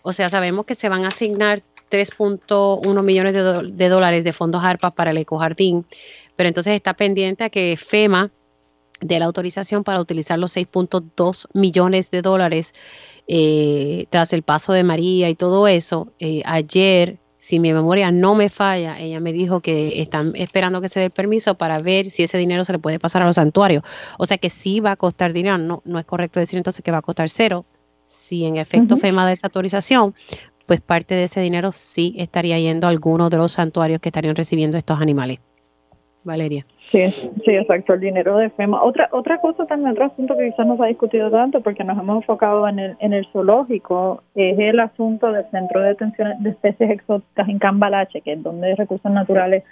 o 0.02 0.12
sea, 0.12 0.30
sabemos 0.30 0.64
que 0.66 0.74
se 0.74 0.88
van 0.88 1.04
a 1.04 1.08
asignar 1.08 1.62
3.1 1.90 3.02
millones 3.02 3.32
de, 3.32 3.88
dólares 3.88 4.24
de 4.24 4.32
fondos 4.32 4.62
ARPA 4.64 4.90
para 4.90 5.10
el 5.10 5.18
ecojardín, 5.18 5.86
pero 6.36 6.48
entonces 6.48 6.74
está 6.74 6.94
pendiente 6.94 7.44
a 7.44 7.50
que 7.50 7.76
FEMA 7.76 8.30
dé 9.00 9.18
la 9.18 9.26
autorización 9.26 9.84
para 9.84 10.00
utilizar 10.00 10.38
los 10.38 10.56
6.2 10.56 11.46
millones 11.54 12.10
de 12.10 12.22
dólares 12.22 12.74
eh, 13.26 14.06
tras 14.10 14.32
el 14.32 14.42
paso 14.42 14.72
de 14.72 14.84
María 14.84 15.28
y 15.28 15.34
todo 15.34 15.68
eso. 15.68 16.08
Eh, 16.18 16.42
ayer, 16.44 17.18
si 17.36 17.60
mi 17.60 17.72
memoria 17.72 18.10
no 18.10 18.34
me 18.34 18.48
falla, 18.48 18.98
ella 18.98 19.20
me 19.20 19.32
dijo 19.32 19.60
que 19.60 20.02
están 20.02 20.32
esperando 20.34 20.80
que 20.80 20.88
se 20.88 21.00
dé 21.00 21.06
el 21.06 21.12
permiso 21.12 21.54
para 21.54 21.78
ver 21.78 22.06
si 22.06 22.24
ese 22.24 22.38
dinero 22.38 22.64
se 22.64 22.72
le 22.72 22.78
puede 22.78 22.98
pasar 22.98 23.22
a 23.22 23.26
los 23.26 23.36
santuarios. 23.36 23.84
O 24.18 24.26
sea 24.26 24.38
que 24.38 24.50
sí 24.50 24.80
va 24.80 24.92
a 24.92 24.96
costar 24.96 25.32
dinero, 25.32 25.58
no, 25.58 25.82
no 25.84 25.98
es 25.98 26.04
correcto 26.04 26.40
decir 26.40 26.56
entonces 26.56 26.82
que 26.82 26.90
va 26.90 26.98
a 26.98 27.02
costar 27.02 27.28
cero, 27.28 27.64
si 28.08 28.46
en 28.46 28.56
efecto 28.56 28.96
FEMA 28.96 29.24
da 29.24 29.32
esa 29.32 29.46
autorización, 29.48 30.14
pues 30.66 30.80
parte 30.80 31.14
de 31.14 31.24
ese 31.24 31.40
dinero 31.40 31.72
sí 31.72 32.14
estaría 32.18 32.58
yendo 32.58 32.86
a 32.86 32.90
algunos 32.90 33.30
de 33.30 33.36
los 33.36 33.52
santuarios 33.52 34.00
que 34.00 34.08
estarían 34.08 34.36
recibiendo 34.36 34.76
estos 34.76 35.00
animales. 35.00 35.38
Valeria. 36.24 36.66
Sí, 36.78 37.08
sí, 37.08 37.50
exacto, 37.52 37.94
el 37.94 38.00
dinero 38.00 38.36
de 38.36 38.50
FEMA. 38.50 38.82
Otra 38.82 39.08
otra 39.12 39.40
cosa 39.40 39.66
también, 39.66 39.92
otro 39.92 40.06
asunto 40.06 40.36
que 40.36 40.50
quizás 40.50 40.66
no 40.66 40.76
se 40.76 40.82
ha 40.82 40.86
discutido 40.86 41.30
tanto 41.30 41.60
porque 41.62 41.84
nos 41.84 41.98
hemos 41.98 42.16
enfocado 42.16 42.68
en 42.68 42.78
el, 42.78 42.96
en 43.00 43.12
el 43.12 43.26
zoológico, 43.32 44.22
es 44.34 44.58
el 44.58 44.80
asunto 44.80 45.32
del 45.32 45.48
Centro 45.50 45.80
de 45.80 45.88
Detención 45.88 46.42
de 46.42 46.50
Especies 46.50 46.90
Exóticas 46.90 47.48
en 47.48 47.58
Cambalache, 47.58 48.20
que 48.20 48.32
es 48.32 48.42
donde 48.42 48.74
Recursos 48.74 49.10
Naturales 49.10 49.64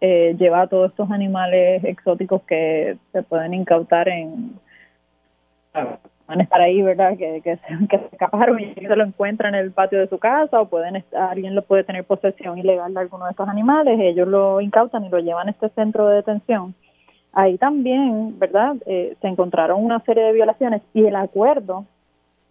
eh, 0.00 0.34
lleva 0.38 0.62
a 0.62 0.66
todos 0.66 0.90
estos 0.90 1.10
animales 1.10 1.84
exóticos 1.84 2.42
que 2.42 2.96
se 3.12 3.22
pueden 3.22 3.54
incautar 3.54 4.08
en 4.08 4.58
van 6.26 6.40
a 6.40 6.42
estar 6.44 6.60
ahí, 6.60 6.82
¿verdad? 6.82 7.16
Que, 7.16 7.40
que, 7.44 7.56
se 7.56 8.06
escaparon 8.12 8.60
y 8.60 8.74
se 8.74 8.96
lo 8.96 9.04
encuentran 9.04 9.54
en 9.54 9.60
el 9.60 9.72
patio 9.72 9.98
de 9.98 10.08
su 10.08 10.18
casa 10.18 10.60
o 10.60 10.68
pueden 10.68 10.96
estar, 10.96 11.30
alguien 11.30 11.54
lo 11.54 11.62
puede 11.62 11.84
tener 11.84 12.04
posesión 12.04 12.58
ilegal 12.58 12.94
de 12.94 13.00
alguno 13.00 13.26
de 13.26 13.32
estos 13.32 13.48
animales, 13.48 13.98
ellos 14.00 14.28
lo 14.28 14.60
incautan 14.60 15.04
y 15.04 15.08
lo 15.08 15.18
llevan 15.18 15.48
a 15.48 15.50
este 15.50 15.68
centro 15.70 16.08
de 16.08 16.16
detención. 16.16 16.74
Ahí 17.32 17.58
también, 17.58 18.38
¿verdad? 18.38 18.76
Eh, 18.86 19.16
se 19.20 19.26
encontraron 19.26 19.84
una 19.84 20.00
serie 20.00 20.22
de 20.22 20.32
violaciones 20.32 20.82
y 20.94 21.04
el 21.04 21.16
acuerdo, 21.16 21.84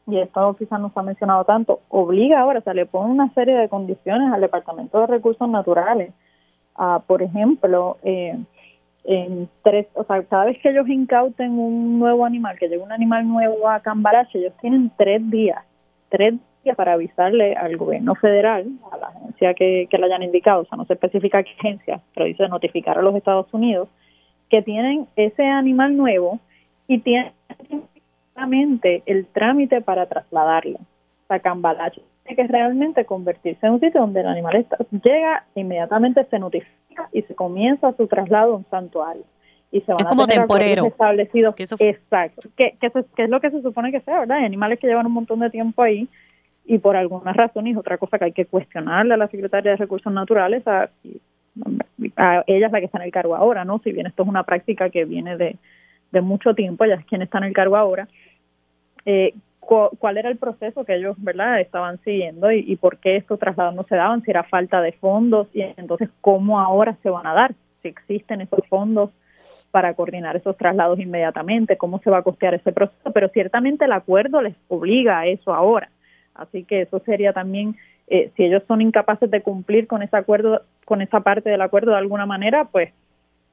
y 0.05 0.19
esto 0.19 0.53
quizás 0.59 0.79
no 0.81 0.89
se 0.89 0.99
ha 0.99 1.03
mencionado 1.03 1.45
tanto, 1.45 1.79
obliga 1.87 2.41
ahora, 2.41 2.59
o 2.59 2.61
sea, 2.61 2.73
le 2.73 2.85
pone 2.85 3.09
una 3.09 3.33
serie 3.33 3.55
de 3.55 3.69
condiciones 3.69 4.33
al 4.33 4.41
Departamento 4.41 4.99
de 4.99 5.07
Recursos 5.07 5.47
Naturales. 5.49 6.13
a 6.75 6.99
por 7.05 7.21
ejemplo, 7.21 7.97
eh, 8.03 8.37
en 9.03 9.49
tres, 9.63 9.87
o 9.95 10.03
sea, 10.03 10.23
cada 10.23 10.45
vez 10.45 10.57
que 10.59 10.69
ellos 10.69 10.87
incauten 10.87 11.51
un 11.51 11.99
nuevo 11.99 12.25
animal, 12.25 12.57
que 12.57 12.69
llegue 12.69 12.81
un 12.81 12.91
animal 12.91 13.27
nuevo 13.27 13.69
a 13.69 13.81
Cambarache, 13.81 14.39
ellos 14.39 14.53
tienen 14.61 14.91
tres 14.97 15.29
días, 15.29 15.63
tres 16.09 16.35
días 16.63 16.75
para 16.77 16.93
avisarle 16.93 17.55
al 17.55 17.75
gobierno 17.75 18.15
federal, 18.15 18.65
a 18.91 18.97
la 18.97 19.07
agencia 19.07 19.53
que, 19.53 19.87
que 19.89 19.97
le 19.97 20.05
hayan 20.05 20.23
indicado, 20.23 20.61
o 20.61 20.65
sea, 20.65 20.77
no 20.77 20.85
se 20.85 20.93
especifica 20.93 21.43
qué 21.43 21.51
agencia, 21.59 21.99
pero 22.13 22.25
dice 22.25 22.47
notificar 22.47 22.97
a 22.97 23.01
los 23.01 23.15
Estados 23.15 23.53
Unidos, 23.53 23.89
que 24.49 24.61
tienen 24.61 25.07
ese 25.15 25.43
animal 25.43 25.97
nuevo 25.97 26.39
y 26.87 26.99
tienen 26.99 27.33
el 29.05 29.25
trámite 29.27 29.81
para 29.81 30.05
trasladarlo 30.05 30.79
a 31.29 31.39
Cambalache. 31.39 32.01
Que 32.25 32.47
realmente 32.47 33.03
convertirse 33.05 33.65
en 33.65 33.73
un 33.73 33.79
sitio 33.79 33.99
donde 33.99 34.21
el 34.21 34.27
animal 34.27 34.65
llega, 35.03 35.43
inmediatamente 35.55 36.23
se 36.25 36.39
notifica 36.39 36.71
y 37.11 37.21
se 37.23 37.35
comienza 37.35 37.93
su 37.93 38.07
traslado 38.07 38.53
a 38.53 38.57
un 38.57 38.65
santuario. 38.69 39.23
Y 39.71 39.81
se 39.81 39.91
van 39.91 40.01
es 40.01 40.07
como 40.07 40.27
temporero. 40.27 40.85
Establecidos. 40.85 41.55
Exacto. 41.79 42.49
Que, 42.55 42.77
que, 42.79 42.91
es 43.23 43.29
lo 43.29 43.39
que 43.39 43.49
se 43.49 43.61
supone 43.61 43.91
que 43.91 44.01
sea, 44.01 44.19
¿verdad? 44.19 44.37
Hay 44.37 44.45
animales 44.45 44.79
que 44.79 44.87
llevan 44.87 45.07
un 45.07 45.13
montón 45.13 45.39
de 45.39 45.49
tiempo 45.49 45.81
ahí 45.81 46.07
y 46.65 46.77
por 46.77 46.95
alguna 46.95 47.33
razón, 47.33 47.67
y 47.67 47.71
es 47.71 47.77
otra 47.77 47.97
cosa 47.97 48.17
que 48.17 48.25
hay 48.25 48.31
que 48.31 48.45
cuestionarle 48.45 49.13
a 49.15 49.17
la 49.17 49.27
Secretaría 49.27 49.71
de 49.71 49.77
Recursos 49.77 50.13
Naturales, 50.13 50.65
a, 50.67 50.89
a 52.15 52.43
ella 52.47 52.67
es 52.67 52.71
la 52.71 52.79
que 52.79 52.85
está 52.85 52.99
en 52.99 53.05
el 53.05 53.11
cargo 53.11 53.35
ahora, 53.35 53.65
¿no? 53.65 53.79
Si 53.79 53.91
bien 53.91 54.07
esto 54.07 54.23
es 54.23 54.29
una 54.29 54.43
práctica 54.43 54.89
que 54.89 55.05
viene 55.05 55.37
de, 55.37 55.57
de 56.11 56.21
mucho 56.21 56.53
tiempo, 56.53 56.85
ella 56.85 56.95
es 56.95 57.05
quien 57.05 57.21
está 57.21 57.39
en 57.39 57.45
el 57.45 57.53
cargo 57.53 57.75
ahora, 57.75 58.07
eh, 59.05 59.33
cuál 59.65 60.17
era 60.17 60.29
el 60.29 60.37
proceso 60.37 60.83
que 60.83 60.95
ellos 60.95 61.15
verdad 61.19 61.59
estaban 61.59 61.99
siguiendo 62.03 62.51
y, 62.51 62.75
por 62.75 62.97
qué 62.97 63.17
estos 63.17 63.39
traslados 63.39 63.75
no 63.75 63.83
se 63.83 63.95
daban, 63.95 64.21
si 64.23 64.31
era 64.31 64.43
falta 64.43 64.81
de 64.81 64.91
fondos 64.93 65.47
y 65.53 65.61
entonces 65.77 66.09
cómo 66.21 66.59
ahora 66.59 66.97
se 67.01 67.09
van 67.09 67.25
a 67.27 67.33
dar, 67.33 67.53
si 67.81 67.87
existen 67.87 68.41
esos 68.41 68.65
fondos 68.67 69.11
para 69.71 69.93
coordinar 69.95 70.35
esos 70.35 70.55
traslados 70.57 70.99
inmediatamente, 70.99 71.77
cómo 71.77 71.99
se 71.99 72.09
va 72.09 72.19
a 72.19 72.23
costear 72.23 72.53
ese 72.53 72.71
proceso, 72.71 73.11
pero 73.11 73.29
ciertamente 73.29 73.85
el 73.85 73.91
acuerdo 73.91 74.41
les 74.41 74.55
obliga 74.67 75.19
a 75.19 75.25
eso 75.25 75.53
ahora. 75.53 75.89
Así 76.35 76.63
que 76.63 76.81
eso 76.81 76.99
sería 76.99 77.33
también, 77.33 77.75
eh, 78.07 78.31
si 78.35 78.43
ellos 78.43 78.63
son 78.67 78.81
incapaces 78.81 79.31
de 79.31 79.41
cumplir 79.41 79.87
con 79.87 80.03
ese 80.03 80.15
acuerdo, 80.15 80.61
con 80.85 81.01
esa 81.01 81.21
parte 81.21 81.49
del 81.49 81.61
acuerdo 81.61 81.91
de 81.91 81.97
alguna 81.97 82.25
manera, 82.25 82.65
pues 82.65 82.91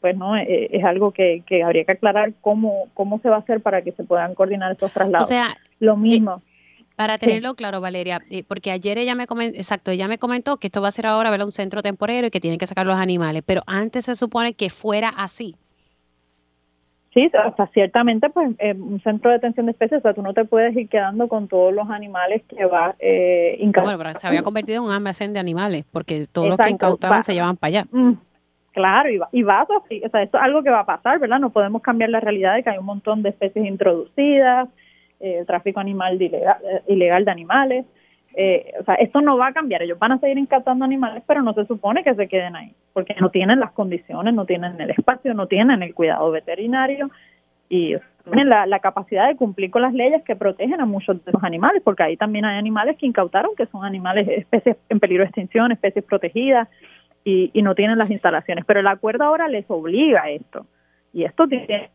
pues 0.01 0.17
no 0.17 0.35
eh, 0.35 0.69
es 0.73 0.83
algo 0.83 1.11
que, 1.13 1.43
que, 1.47 1.63
habría 1.63 1.85
que 1.85 1.93
aclarar 1.93 2.33
cómo 2.41 2.89
cómo 2.95 3.19
se 3.21 3.29
va 3.29 3.37
a 3.37 3.41
hacer 3.41 3.61
para 3.61 3.83
que 3.83 3.93
se 3.93 4.05
puedan 4.05 4.35
coordinar 4.35 4.73
estos 4.73 4.93
traslados. 4.93 5.27
O 5.27 5.29
sea, 5.29 5.49
lo 5.81 5.97
mismo. 5.97 6.43
para 6.95 7.19
tenerlo 7.19 7.55
claro, 7.55 7.81
Valeria, 7.81 8.21
eh, 8.31 8.45
porque 8.47 8.71
ayer 8.71 8.99
ella 8.99 9.15
me 9.15 9.27
comentó, 9.27 9.59
exacto, 9.59 9.91
ella 9.91 10.07
me 10.07 10.19
comentó 10.19 10.59
que 10.59 10.69
esto 10.69 10.81
va 10.81 10.89
a 10.89 10.93
ser 10.93 11.07
ahora 11.07 11.45
un 11.45 11.53
centro 11.53 11.83
temporero 11.83 12.29
y 12.29 12.31
que 12.31 12.41
tienen 12.41 12.59
que 12.59 12.67
sacar 12.67 12.87
los 12.87 12.99
animales, 12.99 13.43
pero 13.45 13.63
antes 13.67 14.05
se 14.05 14.15
supone 14.15 14.55
que 14.55 14.71
fuera 14.71 15.09
así. 15.09 15.57
Sí, 17.13 17.27
o 17.27 17.57
sea, 17.57 17.67
ciertamente, 17.75 18.31
pues, 18.31 18.51
un 18.77 19.01
centro 19.03 19.31
de 19.31 19.39
detención 19.39 19.67
de 19.67 19.73
especies, 19.73 19.99
o 19.99 20.03
sea, 20.03 20.15
tú 20.15 20.23
no 20.23 20.33
te 20.33 20.45
puedes 20.45 20.77
ir 20.77 20.89
quedando 20.89 21.27
con 21.27 21.49
todos 21.49 21.75
los 21.75 21.91
animales 21.91 22.43
que 22.49 22.65
va 22.67 22.95
eh, 23.01 23.59
Bueno, 23.61 23.99
pero 23.99 24.15
se 24.15 24.29
había 24.29 24.45
convertido 24.45 24.79
en 24.79 24.85
un 24.85 24.93
almacén 24.93 25.33
de 25.33 25.41
animales, 25.41 25.85
porque 25.91 26.29
todos 26.31 26.51
los 26.51 26.59
que 26.59 26.71
incautaban 26.71 27.25
se 27.25 27.35
llevaban 27.35 27.57
para 27.57 27.69
allá. 27.69 27.87
Mm, 27.91 28.13
Claro, 28.73 29.11
y 29.11 29.19
va, 29.19 29.29
y 29.33 29.43
va 29.43 29.65
o 29.65 29.85
sea, 29.89 30.23
esto 30.23 30.39
es 30.39 30.43
algo 30.43 30.63
que 30.63 30.71
va 30.71 30.81
a 30.81 30.87
pasar, 30.87 31.19
¿verdad? 31.19 31.41
No 31.41 31.51
podemos 31.51 31.83
cambiar 31.83 32.11
la 32.11 32.21
realidad 32.21 32.55
de 32.55 32.63
que 32.63 32.71
hay 32.71 32.79
un 32.79 32.87
montón 32.87 33.23
de 33.23 33.31
especies 33.31 33.67
introducidas, 33.67 34.69
eh, 35.21 35.39
el 35.39 35.47
tráfico 35.47 35.81
animal 35.81 36.21
ilegal, 36.21 36.57
eh, 36.65 36.83
ilegal 36.89 37.25
de 37.25 37.31
animales, 37.31 37.87
eh, 38.35 38.73
o 38.81 38.85
sea, 38.85 38.95
esto 38.95 39.21
no 39.21 39.37
va 39.37 39.49
a 39.49 39.53
cambiar, 39.53 39.83
ellos 39.83 39.99
van 39.99 40.13
a 40.13 40.19
seguir 40.19 40.39
incatando 40.39 40.85
animales, 40.85 41.23
pero 41.27 41.43
no 41.43 41.53
se 41.53 41.67
supone 41.67 42.05
que 42.05 42.15
se 42.15 42.29
queden 42.29 42.57
ahí, 42.57 42.75
porque 42.93 43.15
no 43.21 43.31
tienen 43.31 43.59
las 43.59 43.73
condiciones, 43.73 44.35
no 44.35 44.45
tienen 44.45 44.81
el 44.81 44.91
espacio, 44.91 45.35
no 45.35 45.47
tienen 45.47 45.83
el 45.83 45.95
cuidado 45.95 46.31
veterinario 46.31 47.11
y 47.69 47.97
tienen 48.25 48.49
la, 48.49 48.67
la 48.67 48.79
capacidad 48.79 49.29
de 49.29 49.37
cumplir 49.37 49.71
con 49.71 49.83
las 49.83 49.95
leyes 49.95 50.23
que 50.23 50.37
protegen 50.37 50.81
a 50.81 50.87
muchos 50.87 51.25
de 51.25 51.33
los 51.33 51.43
animales, 51.43 51.83
porque 51.85 52.05
ahí 52.05 52.17
también 52.17 52.45
hay 52.45 52.59
animales 52.59 52.97
que 52.97 53.07
incautaron 53.07 53.57
que 53.57 53.67
son 53.67 53.85
animales, 53.85 54.29
especies 54.29 54.77
en 54.89 55.01
peligro 55.01 55.25
de 55.25 55.29
extinción, 55.29 55.73
especies 55.73 56.05
protegidas, 56.05 56.69
y, 57.25 57.51
y 57.53 57.63
no 57.63 57.75
tienen 57.75 57.99
las 57.99 58.11
instalaciones. 58.11 58.65
Pero 58.65 58.81
el 58.81 58.87
acuerdo 58.87 59.25
ahora 59.25 59.49
les 59.49 59.65
obliga 59.69 60.23
a 60.23 60.31
esto. 60.31 60.67
Y 61.13 61.25
esto 61.25 61.47
tiene 61.47 61.91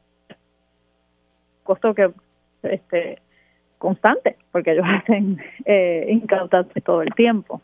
costo 1.63 1.95
que 1.95 2.11
este 2.67 3.21
constante, 3.77 4.37
porque 4.51 4.71
ellos 4.71 4.85
hacen 4.89 5.39
eh, 5.65 6.07
incautas 6.09 6.67
todo 6.83 7.01
el 7.01 7.13
tiempo. 7.13 7.61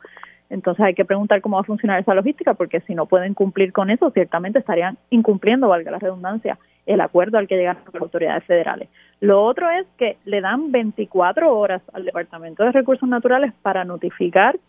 Entonces 0.50 0.84
hay 0.84 0.94
que 0.94 1.06
preguntar 1.06 1.40
cómo 1.40 1.56
va 1.56 1.62
a 1.62 1.66
funcionar 1.66 2.02
esa 2.02 2.14
logística, 2.14 2.54
porque 2.54 2.82
si 2.82 2.94
no 2.94 3.06
pueden 3.06 3.34
cumplir 3.34 3.72
con 3.72 3.90
eso, 3.90 4.12
ciertamente 4.12 4.60
estarían 4.60 4.98
incumpliendo, 5.10 5.70
valga 5.70 5.92
la 5.92 6.00
redundancia, 6.00 6.58
el 6.86 7.00
acuerdo 7.00 7.38
al 7.38 7.48
que 7.48 7.56
llegaron 7.56 7.84
las 7.94 8.02
autoridades 8.02 8.44
federales. 8.44 8.90
Lo 9.22 9.42
otro 9.44 9.70
es 9.70 9.88
que 9.98 10.18
le 10.26 10.42
dan 10.42 10.72
24 10.72 11.58
horas 11.58 11.82
al 11.94 12.04
Departamento 12.04 12.66
de 12.66 12.74
Recursos 12.74 13.08
Naturales 13.08 13.54
para 13.62 13.86
notificar 13.86 14.60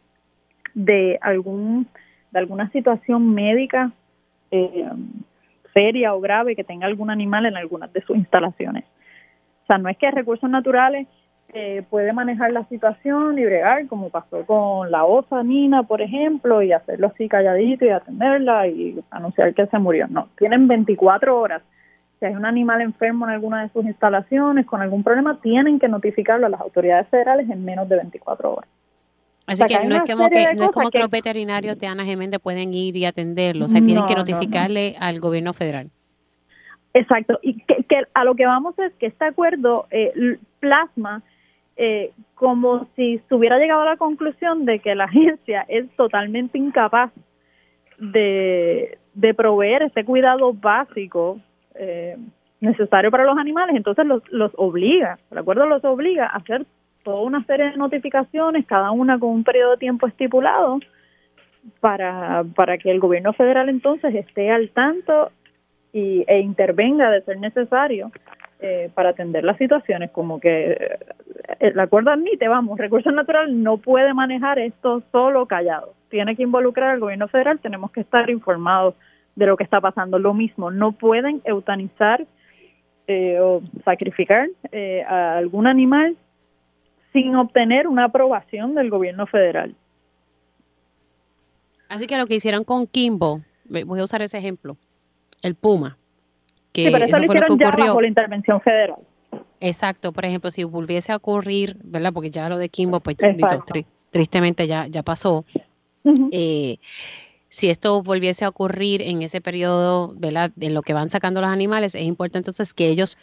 de 0.74 1.18
algún 1.20 1.88
de 2.30 2.38
alguna 2.38 2.70
situación 2.70 3.34
médica 3.34 3.92
eh, 4.50 4.88
seria 5.74 6.14
o 6.14 6.20
grave 6.20 6.56
que 6.56 6.64
tenga 6.64 6.86
algún 6.86 7.10
animal 7.10 7.46
en 7.46 7.56
algunas 7.56 7.92
de 7.92 8.02
sus 8.02 8.16
instalaciones. 8.16 8.84
Sea, 9.73 9.78
no 9.78 9.89
es 9.89 9.97
que 9.97 10.11
recursos 10.11 10.51
naturales 10.51 11.09
eh, 11.55 11.82
puede 11.89 12.12
manejar 12.12 12.53
la 12.53 12.66
situación 12.69 13.39
y 13.39 13.44
bregar, 13.44 13.86
como 13.86 14.11
pasó 14.11 14.44
con 14.44 14.90
la 14.90 15.05
osa 15.05 15.43
Nina, 15.43 15.82
por 15.82 16.03
ejemplo, 16.03 16.62
y 16.62 16.73
hacerlo 16.73 17.07
así 17.07 17.27
calladito 17.27 17.86
y 17.86 17.89
atenderla 17.89 18.69
y 18.69 19.03
anunciar 19.11 19.55
que 19.55 19.66
se 19.66 19.78
murió. 19.78 20.07
No, 20.09 20.28
tienen 20.36 20.69
24 20.69 21.39
horas. 21.39 21.62
Si 22.20 22.27
hay 22.27 22.35
un 22.35 22.44
animal 22.44 22.82
enfermo 22.82 23.27
en 23.27 23.32
alguna 23.32 23.62
de 23.62 23.70
sus 23.70 23.85
instalaciones 23.85 24.66
con 24.66 24.82
algún 24.82 25.03
problema, 25.03 25.40
tienen 25.40 25.78
que 25.78 25.89
notificarlo 25.89 26.47
a 26.47 26.51
las 26.51 26.61
autoridades 26.61 27.09
federales 27.09 27.49
en 27.49 27.65
menos 27.65 27.89
de 27.89 27.97
24 27.97 28.55
horas. 28.55 28.70
Así 29.47 29.65
que 29.65 29.89
no 29.89 29.97
es 29.97 30.03
como 30.03 30.28
que, 30.28 30.55
no 30.55 30.65
es 30.65 30.70
como 30.70 30.90
que, 30.90 30.99
los 30.99 31.11
veterinarios 31.11 31.78
de 31.78 31.86
Ana 31.86 32.05
Geméndez 32.05 32.40
pueden 32.40 32.74
ir 32.74 32.94
y 32.97 33.07
atenderlo, 33.07 33.65
o 33.65 33.69
sea, 33.69 33.81
tienen 33.81 34.07
que 34.07 34.15
notificarle 34.15 34.97
al 35.01 35.19
gobierno 35.19 35.53
federal. 35.53 35.90
Exacto, 36.94 37.39
y 37.43 37.59
que, 37.62 38.05
a 38.12 38.24
lo 38.24 38.35
que 38.35 38.47
vamos 38.47 38.78
es 38.78 38.93
que 38.94 39.06
este 39.06 39.24
acuerdo 39.24 39.86
eh, 39.90 40.39
plasma 40.60 41.23
eh, 41.77 42.12
como 42.35 42.86
si 42.97 43.19
se 43.28 43.35
hubiera 43.35 43.59
llegado 43.59 43.81
a 43.81 43.86
la 43.86 43.97
conclusión 43.97 44.66
de 44.66 44.78
que 44.81 44.94
la 44.94 45.05
agencia 45.12 45.64
es 45.69 45.89
totalmente 45.97 46.59
incapaz 46.59 47.10
de, 47.98 48.98
de 49.14 49.35
proveer 49.35 49.85
ese 49.85 50.05
cuidado 50.05 50.52
básico 50.52 51.40
eh, 51.74 52.16
necesario 52.60 53.10
para 53.10 53.24
los 53.24 53.39
animales, 53.39 53.74
entonces 53.74 54.06
los, 54.06 54.23
los 54.31 54.52
obliga, 54.56 55.19
el 55.31 55.39
acuerdo 55.39 55.66
los 55.66 55.85
obliga 55.85 56.27
a 56.27 56.36
hacer 56.36 56.66
toda 57.02 57.23
una 57.23 57.44
serie 57.44 57.70
de 57.70 57.77
notificaciones, 57.77 58.66
cada 58.66 58.93
una 58.93 59.19
con 59.19 59.31
un 59.31 59.44
periodo 59.44 59.73
de 59.73 59.78
tiempo 59.78 60.06
estipulado, 60.06 60.78
para, 61.81 62.44
para 62.55 62.78
que 62.78 62.90
el 62.90 63.01
gobierno 63.01 63.32
federal 63.32 63.69
entonces 63.69 64.14
esté 64.14 64.51
al 64.51 64.70
tanto 64.70 65.31
y, 65.93 66.24
e 66.27 66.40
intervenga 66.40 67.10
de 67.10 67.23
ser 67.23 67.39
necesario 67.39 68.10
eh, 68.60 68.90
para 68.94 69.10
atender 69.10 69.44
las 69.44 69.59
situaciones, 69.59 70.10
como 70.10 70.40
que 70.40 70.73
eh, 70.73 70.98
el 71.60 71.78
acuerdo 71.78 72.10
admite, 72.10 72.48
vamos, 72.48 72.78
Recursos 72.78 73.12
Naturales 73.12 73.55
no 73.55 73.77
puede 73.77 74.14
manejar 74.14 74.59
esto 74.59 75.02
solo 75.12 75.47
callado, 75.47 75.94
tiene 76.09 76.36
que 76.36 76.43
involucrar 76.43 76.90
al 76.90 77.01
gobierno 77.01 77.28
federal, 77.28 77.59
tenemos 77.60 77.90
que 77.90 78.01
estar 78.01 78.31
informados 78.31 78.94
de 79.35 79.47
lo 79.47 79.56
que 79.56 79.64
está 79.64 79.81
pasando. 79.81 80.19
Lo 80.19 80.35
mismo, 80.35 80.70
no 80.70 80.93
pueden 80.93 81.40
eutanizar 81.44 82.27
eh, 83.06 83.39
o 83.40 83.62
sacrificar 83.85 84.48
a 85.09 85.39
algún 85.39 85.66
animal 85.66 86.16
sin 87.12 87.35
obtener 87.36 87.86
una 87.86 88.05
aprobación 88.05 88.74
del 88.74 88.90
gobierno 88.90 89.27
federal. 89.27 89.74
Así 91.89 92.06
que 92.06 92.16
lo 92.16 92.27
que 92.27 92.36
hicieron 92.36 92.64
con 92.64 92.86
Kimbo, 92.86 93.43
voy 93.64 94.01
a 94.01 94.05
usar 94.05 94.23
ese 94.23 94.39
ejemplo, 94.39 94.77
el 95.43 95.55
Puma. 95.55 95.98
Que 96.73 96.86
sí, 96.86 96.90
pero 96.93 97.05
eso, 97.05 97.19
lo 97.19 97.24
hicieron 97.27 97.59
ya 97.59 97.70
bajo 97.70 98.01
la 98.01 98.09
intervención 98.09 98.60
federal. 98.60 98.97
Exacto, 99.60 100.12
por 100.12 100.24
ejemplo, 100.24 100.51
si 100.51 100.64
volviese 100.64 101.12
a 101.12 101.16
ocurrir, 101.16 101.77
¿verdad? 101.85 102.12
Porque 102.12 102.31
ya 102.31 102.48
lo 102.48 102.59
de 102.59 102.69
Kimbo, 102.69 103.01
pues 103.01 103.16
tristemente 104.10 104.66
ya, 104.66 104.86
ya 104.86 105.02
pasó. 105.02 105.44
eh, 106.32 106.78
si 107.48 107.69
esto 107.69 108.02
volviese 108.02 108.44
a 108.44 108.48
ocurrir 108.48 109.02
en 109.02 109.23
ese 109.23 109.40
periodo, 109.40 110.14
¿verdad? 110.16 110.51
En 110.59 110.74
lo 110.74 110.82
que 110.82 110.94
van 110.94 111.10
sacando 111.10 111.40
los 111.40 111.51
animales, 111.51 111.94
es 111.94 112.02
importante 112.02 112.39
entonces 112.39 112.73
que 112.73 112.89
ellos 112.89 113.19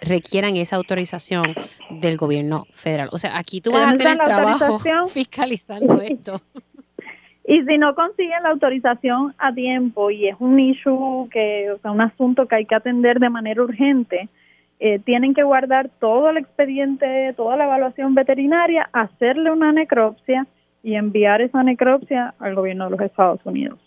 requieran 0.00 0.56
esa 0.56 0.76
autorización 0.76 1.54
del 1.88 2.16
gobierno 2.16 2.66
federal. 2.72 3.08
O 3.12 3.18
sea, 3.18 3.36
aquí 3.36 3.60
tú 3.60 3.72
vas 3.72 3.92
a 3.92 3.96
tener 3.96 4.18
trabajo 4.18 4.78
fiscalizando 5.08 6.00
esto. 6.00 6.40
Y 7.44 7.62
si 7.62 7.78
no 7.78 7.94
consiguen 7.94 8.42
la 8.42 8.50
autorización 8.50 9.34
a 9.38 9.52
tiempo 9.52 10.10
y 10.10 10.28
es 10.28 10.36
un 10.38 10.60
issue 10.60 11.28
que, 11.30 11.70
o 11.70 11.78
sea, 11.78 11.90
un 11.90 12.00
asunto 12.00 12.46
que 12.46 12.56
hay 12.56 12.66
que 12.66 12.74
atender 12.74 13.18
de 13.18 13.30
manera 13.30 13.62
urgente, 13.62 14.28
eh, 14.78 14.98
tienen 14.98 15.34
que 15.34 15.42
guardar 15.42 15.90
todo 16.00 16.30
el 16.30 16.38
expediente, 16.38 17.34
toda 17.36 17.56
la 17.56 17.64
evaluación 17.64 18.14
veterinaria, 18.14 18.88
hacerle 18.92 19.50
una 19.50 19.72
necropsia 19.72 20.46
y 20.82 20.94
enviar 20.94 21.42
esa 21.42 21.62
necropsia 21.62 22.34
al 22.38 22.54
gobierno 22.54 22.84
de 22.84 22.90
los 22.92 23.00
Estados 23.00 23.40
Unidos. 23.44 23.78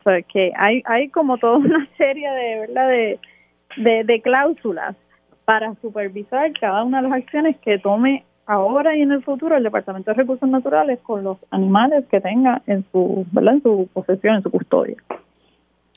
O 0.00 0.02
sea, 0.02 0.22
que 0.22 0.52
hay, 0.56 0.82
hay 0.86 1.08
como 1.10 1.38
toda 1.38 1.58
una 1.58 1.88
serie 1.98 2.30
de, 2.30 2.60
¿verdad? 2.60 2.88
De, 2.88 4.04
de, 4.04 4.20
cláusulas 4.22 4.96
para 5.44 5.74
supervisar 5.76 6.52
cada 6.58 6.82
una 6.82 7.00
de 7.00 7.08
las 7.08 7.18
acciones 7.18 7.56
que 7.58 7.78
tome 7.78 8.24
ahora 8.46 8.96
y 8.96 9.02
en 9.02 9.12
el 9.12 9.22
futuro 9.22 9.56
el 9.56 9.62
Departamento 9.62 10.10
de 10.10 10.16
Recursos 10.16 10.48
Naturales 10.48 10.98
con 11.02 11.24
los 11.24 11.38
animales 11.50 12.04
que 12.10 12.20
tenga 12.20 12.62
en 12.66 12.84
su, 12.92 13.26
¿verdad? 13.32 13.54
En 13.54 13.62
su 13.62 13.88
posesión, 13.92 14.36
en 14.36 14.42
su 14.42 14.50
custodia. 14.50 14.96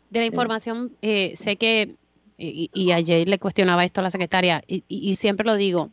De 0.09 0.19
la 0.19 0.25
información, 0.25 0.91
eh, 1.01 1.35
sé 1.35 1.55
que 1.55 1.95
y, 2.37 2.91
ayer 2.91 3.27
le 3.27 3.39
cuestionaba 3.39 3.85
esto 3.85 4.01
a 4.01 4.03
la 4.03 4.11
secretaria, 4.11 4.63
y, 4.67 5.15
siempre 5.15 5.45
lo 5.45 5.55
digo, 5.55 5.91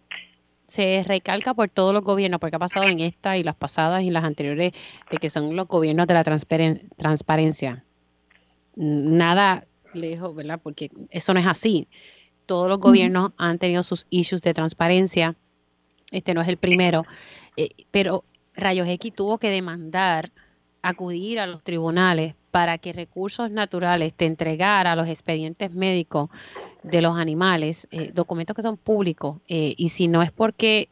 se 0.66 1.04
recalca 1.06 1.54
por 1.54 1.68
todos 1.68 1.92
los 1.92 2.02
gobiernos, 2.02 2.40
porque 2.40 2.56
ha 2.56 2.60
pasado 2.60 2.88
en 2.88 3.00
esta 3.00 3.36
y 3.36 3.42
las 3.42 3.56
pasadas 3.56 4.02
y 4.02 4.10
las 4.10 4.24
anteriores, 4.24 4.72
de 5.10 5.16
que 5.18 5.30
son 5.30 5.54
los 5.54 5.66
gobiernos 5.68 6.06
de 6.06 6.14
la 6.14 6.24
transparencia. 6.24 7.84
Nada 8.76 9.64
lejos, 9.92 10.34
¿verdad? 10.34 10.60
Porque 10.62 10.90
eso 11.10 11.34
no 11.34 11.40
es 11.40 11.46
así. 11.46 11.88
Todos 12.46 12.68
los 12.68 12.78
gobiernos 12.78 13.32
han 13.36 13.58
tenido 13.58 13.82
sus 13.82 14.06
issues 14.10 14.42
de 14.42 14.54
transparencia. 14.54 15.36
Este 16.10 16.34
no 16.34 16.42
es 16.42 16.48
el 16.48 16.56
primero. 16.56 17.04
Eh, 17.56 17.70
pero 17.90 18.24
Rayos 18.54 18.88
X 18.88 19.12
tuvo 19.14 19.38
que 19.38 19.50
demandar 19.50 20.30
acudir 20.82 21.40
a 21.40 21.46
los 21.46 21.62
tribunales 21.62 22.34
para 22.50 22.78
que 22.78 22.92
recursos 22.92 23.50
naturales 23.50 24.14
te 24.14 24.24
entregara 24.24 24.96
los 24.96 25.08
expedientes 25.08 25.72
médicos 25.72 26.30
de 26.82 27.02
los 27.02 27.16
animales, 27.16 27.86
eh, 27.90 28.10
documentos 28.12 28.56
que 28.56 28.62
son 28.62 28.76
públicos, 28.76 29.38
eh, 29.48 29.74
y 29.76 29.90
si 29.90 30.08
no 30.08 30.22
es 30.22 30.32
porque 30.32 30.88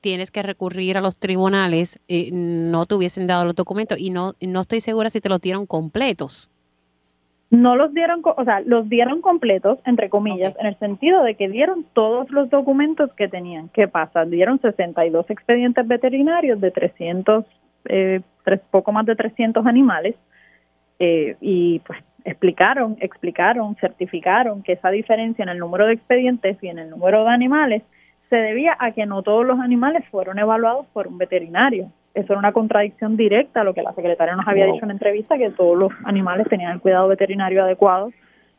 tienes 0.00 0.30
que 0.30 0.42
recurrir 0.42 0.96
a 0.96 1.00
los 1.00 1.16
tribunales, 1.16 1.98
eh, 2.08 2.30
no 2.32 2.86
te 2.86 2.94
hubiesen 2.94 3.26
dado 3.26 3.46
los 3.46 3.54
documentos 3.54 3.98
y 3.98 4.10
no, 4.10 4.34
no 4.40 4.62
estoy 4.62 4.80
segura 4.80 5.10
si 5.10 5.20
te 5.20 5.28
los 5.28 5.40
dieron 5.40 5.66
completos. 5.66 6.50
No 7.50 7.76
los 7.76 7.94
dieron, 7.94 8.20
o 8.24 8.44
sea, 8.44 8.60
los 8.60 8.88
dieron 8.90 9.22
completos, 9.22 9.78
entre 9.86 10.10
comillas, 10.10 10.54
en 10.60 10.66
el 10.66 10.78
sentido 10.78 11.22
de 11.22 11.34
que 11.34 11.48
dieron 11.48 11.84
todos 11.94 12.30
los 12.30 12.50
documentos 12.50 13.10
que 13.14 13.26
tenían. 13.26 13.70
¿Qué 13.70 13.88
pasa? 13.88 14.26
Dieron 14.26 14.60
62 14.60 15.30
expedientes 15.30 15.88
veterinarios 15.88 16.60
de 16.60 16.70
300, 16.70 17.46
eh, 17.86 18.20
tres, 18.44 18.60
poco 18.70 18.92
más 18.92 19.06
de 19.06 19.16
300 19.16 19.64
animales 19.66 20.14
eh, 20.98 21.36
y 21.40 21.78
pues 21.80 22.00
explicaron, 22.24 22.98
explicaron, 23.00 23.76
certificaron 23.76 24.62
que 24.62 24.72
esa 24.72 24.90
diferencia 24.90 25.42
en 25.42 25.48
el 25.48 25.58
número 25.58 25.86
de 25.86 25.94
expedientes 25.94 26.58
y 26.62 26.68
en 26.68 26.78
el 26.78 26.90
número 26.90 27.24
de 27.24 27.30
animales 27.30 27.82
se 28.28 28.36
debía 28.36 28.76
a 28.78 28.92
que 28.92 29.06
no 29.06 29.22
todos 29.22 29.46
los 29.46 29.58
animales 29.58 30.04
fueron 30.10 30.38
evaluados 30.38 30.86
por 30.92 31.06
un 31.06 31.16
veterinario. 31.16 31.90
Eso 32.14 32.32
era 32.32 32.38
una 32.38 32.52
contradicción 32.52 33.16
directa 33.16 33.60
a 33.60 33.64
lo 33.64 33.74
que 33.74 33.82
la 33.82 33.92
secretaria 33.92 34.34
nos 34.34 34.48
había 34.48 34.66
dicho 34.66 34.84
en 34.84 34.90
entrevista, 34.90 35.38
que 35.38 35.50
todos 35.50 35.76
los 35.76 35.92
animales 36.04 36.48
tenían 36.48 36.72
el 36.72 36.80
cuidado 36.80 37.08
veterinario 37.08 37.62
adecuado 37.62 38.12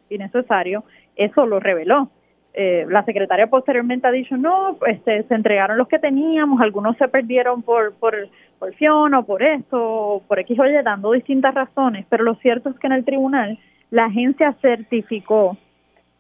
y 0.10 0.18
necesario. 0.18 0.84
Eso 1.16 1.46
lo 1.46 1.60
reveló. 1.60 2.10
Eh, 2.54 2.86
la 2.90 3.04
secretaria 3.06 3.48
posteriormente 3.48 4.08
ha 4.08 4.12
dicho, 4.12 4.36
no, 4.38 4.78
este, 4.88 5.24
se 5.24 5.36
entregaron 5.36 5.78
los 5.78 5.88
que 5.88 6.00
teníamos, 6.00 6.62
algunos 6.62 6.98
se 6.98 7.08
perdieron 7.08 7.62
por, 7.62 7.94
por 7.96 8.16
por 8.60 8.74
o 8.82 9.24
por 9.24 9.42
esto, 9.42 9.82
o 9.82 10.22
por 10.22 10.40
X 10.40 10.60
o 10.60 10.66
Y, 10.66 10.84
dando 10.84 11.14
distintas 11.14 11.54
razones, 11.54 12.06
pero 12.10 12.24
lo 12.24 12.36
cierto 12.36 12.70
es 12.70 12.80
que 12.80 12.88
en 12.88 12.94
el 12.94 13.06
tribunal 13.06 13.58
la 13.90 14.06
agencia 14.06 14.54
certificó 14.62 15.58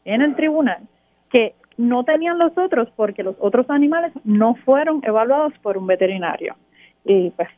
en 0.06 0.22
el 0.22 0.36
tribunal 0.36 0.80
que 1.30 1.54
no 1.78 2.04
tenían 2.04 2.40
los 2.40 2.58
otros 2.58 2.90
porque 2.96 3.24
los 3.24 3.36
otros 3.40 3.70
animales 3.70 4.12
no 4.24 4.56
fueron 4.56 5.02
evaluados 5.04 5.54
por 5.60 5.78
un 5.78 5.88
veterinario. 5.88 6.56
Y 7.06 7.32
pues, 7.32 7.50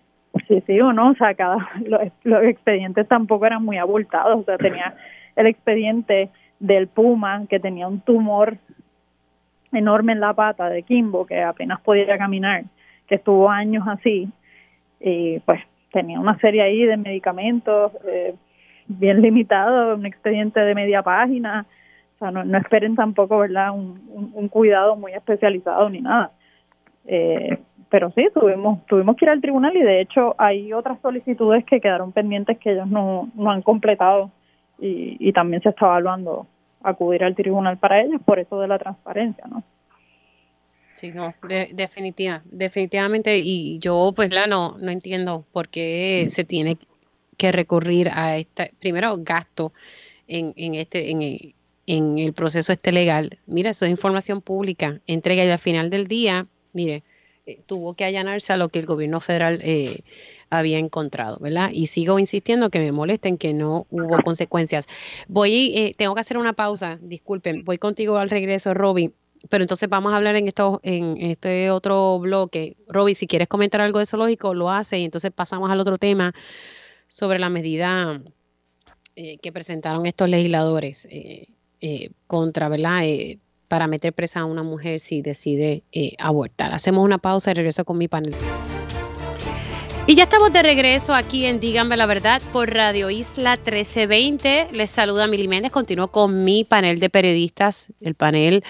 sí, 0.47 0.63
sí 0.65 0.79
o 0.81 0.93
no, 0.93 1.09
o 1.09 1.15
sea, 1.15 1.33
cada, 1.33 1.57
los, 1.85 2.01
los 2.23 2.43
expedientes 2.43 3.07
tampoco 3.07 3.45
eran 3.45 3.63
muy 3.63 3.77
abultados, 3.77 4.39
o 4.39 4.43
sea, 4.43 4.57
tenía 4.57 4.95
el 5.35 5.47
expediente 5.47 6.29
del 6.59 6.87
puma 6.87 7.45
que 7.49 7.59
tenía 7.59 7.87
un 7.87 8.01
tumor 8.01 8.57
enorme 9.71 10.13
en 10.13 10.19
la 10.19 10.33
pata 10.33 10.69
de 10.69 10.83
Kimbo 10.83 11.25
que 11.25 11.41
apenas 11.41 11.79
podía 11.81 12.17
caminar, 12.17 12.65
que 13.07 13.15
estuvo 13.15 13.49
años 13.49 13.83
así, 13.87 14.29
y 14.99 15.39
pues 15.39 15.61
tenía 15.91 16.19
una 16.19 16.37
serie 16.39 16.61
ahí 16.61 16.83
de 16.83 16.97
medicamentos 16.97 17.91
eh, 18.07 18.35
bien 18.87 19.21
limitados, 19.21 19.97
un 19.97 20.05
expediente 20.05 20.59
de 20.59 20.75
media 20.75 21.01
página, 21.01 21.65
o 22.15 22.19
sea, 22.19 22.31
no, 22.31 22.57
esperen 22.57 22.95
tampoco, 22.95 23.39
¿verdad?, 23.39 23.71
un, 23.71 24.31
un, 24.33 24.47
cuidado 24.47 24.95
muy 24.95 25.13
especializado 25.13 25.89
ni 25.89 26.01
nada. 26.01 26.31
Eh, 27.05 27.57
pero 27.91 28.11
sí, 28.15 28.27
tuvimos, 28.33 28.83
tuvimos 28.87 29.17
que 29.17 29.25
ir 29.25 29.29
al 29.29 29.41
tribunal 29.41 29.75
y 29.75 29.81
de 29.81 30.01
hecho 30.01 30.33
hay 30.37 30.71
otras 30.71 30.99
solicitudes 31.01 31.65
que 31.65 31.81
quedaron 31.81 32.13
pendientes 32.13 32.57
que 32.57 32.71
ellos 32.71 32.87
no, 32.87 33.29
no 33.35 33.51
han 33.51 33.61
completado 33.61 34.31
y, 34.79 35.17
y 35.19 35.33
también 35.33 35.61
se 35.61 35.69
está 35.69 35.85
evaluando 35.85 36.47
acudir 36.81 37.23
al 37.23 37.35
tribunal 37.35 37.77
para 37.77 38.01
ellos 38.01 38.21
por 38.25 38.39
eso 38.39 38.59
de 38.59 38.67
la 38.69 38.79
transparencia, 38.79 39.43
¿no? 39.47 39.63
Sí, 40.93 41.11
no, 41.11 41.33
definitiva, 41.73 42.41
definitivamente. 42.45 43.37
Y 43.37 43.79
yo, 43.79 44.13
pues, 44.15 44.31
la 44.31 44.47
no, 44.47 44.77
no 44.79 44.91
entiendo 44.91 45.45
por 45.51 45.69
qué 45.69 46.27
se 46.29 46.43
tiene 46.43 46.77
que 47.37 47.51
recurrir 47.51 48.09
a 48.13 48.37
este, 48.37 48.73
primero, 48.79 49.15
gasto 49.19 49.73
en, 50.27 50.53
en 50.55 50.75
este, 50.75 51.11
en 51.11 51.21
el, 51.21 51.55
en 51.87 52.17
el 52.17 52.33
proceso 52.33 52.71
este 52.71 52.91
legal. 52.91 53.39
Mira, 53.47 53.71
eso 53.71 53.85
es 53.85 53.91
información 53.91 54.41
pública, 54.41 54.99
entrega 55.07 55.45
y 55.45 55.49
al 55.49 55.59
final 55.59 55.89
del 55.89 56.07
día, 56.07 56.45
mire, 56.73 57.03
tuvo 57.65 57.93
que 57.93 58.05
allanarse 58.05 58.53
a 58.53 58.57
lo 58.57 58.69
que 58.69 58.79
el 58.79 58.85
gobierno 58.85 59.21
federal 59.21 59.59
eh, 59.61 60.01
había 60.49 60.77
encontrado, 60.77 61.37
¿verdad? 61.39 61.69
Y 61.71 61.87
sigo 61.87 62.19
insistiendo 62.19 62.69
que 62.69 62.79
me 62.79 62.91
molesten 62.91 63.37
que 63.37 63.53
no 63.53 63.87
hubo 63.89 64.17
consecuencias. 64.23 64.87
Voy, 65.27 65.73
eh, 65.75 65.93
tengo 65.97 66.15
que 66.15 66.21
hacer 66.21 66.37
una 66.37 66.53
pausa, 66.53 66.99
disculpen, 67.01 67.63
voy 67.63 67.77
contigo 67.77 68.17
al 68.17 68.29
regreso, 68.29 68.73
Robin 68.73 69.13
pero 69.49 69.63
entonces 69.63 69.89
vamos 69.89 70.13
a 70.13 70.17
hablar 70.17 70.35
en 70.35 70.47
este 70.47 71.71
otro 71.71 72.19
bloque. 72.19 72.77
Roby, 72.87 73.15
si 73.15 73.27
quieres 73.27 73.47
comentar 73.47 73.81
algo 73.81 73.99
de 73.99 74.05
zoológico, 74.05 74.53
lo 74.53 74.69
hace 74.69 74.99
y 74.99 75.03
entonces 75.03 75.31
pasamos 75.31 75.71
al 75.71 75.79
otro 75.79 75.97
tema 75.97 76.33
sobre 77.07 77.39
la 77.39 77.49
medida 77.49 78.21
eh, 79.15 79.37
que 79.39 79.51
presentaron 79.51 80.05
estos 80.05 80.29
legisladores 80.29 81.07
eh, 81.11 81.47
eh, 81.81 82.11
contra, 82.27 82.69
¿verdad? 82.69 83.01
Para 83.71 83.87
meter 83.87 84.11
presa 84.11 84.41
a 84.41 84.45
una 84.45 84.63
mujer 84.63 84.99
si 84.99 85.21
decide 85.21 85.85
abortar. 86.19 86.73
Hacemos 86.73 87.05
una 87.05 87.19
pausa 87.19 87.51
y 87.51 87.53
regreso 87.53 87.85
con 87.85 87.97
mi 87.97 88.09
panel. 88.09 88.35
Y 90.11 90.15
ya 90.15 90.23
estamos 90.23 90.51
de 90.51 90.61
regreso 90.61 91.13
aquí 91.13 91.45
en 91.45 91.61
Díganme 91.61 91.95
la 91.95 92.05
Verdad 92.05 92.41
por 92.51 92.69
Radio 92.69 93.09
Isla 93.09 93.55
1320. 93.55 94.67
Les 94.73 94.89
saluda 94.89 95.25
Mili 95.25 95.47
Méndez. 95.47 95.71
Continúo 95.71 96.09
con 96.09 96.43
mi 96.43 96.65
panel 96.65 96.99
de 96.99 97.09
periodistas, 97.09 97.93
el 98.01 98.15
panel 98.15 98.61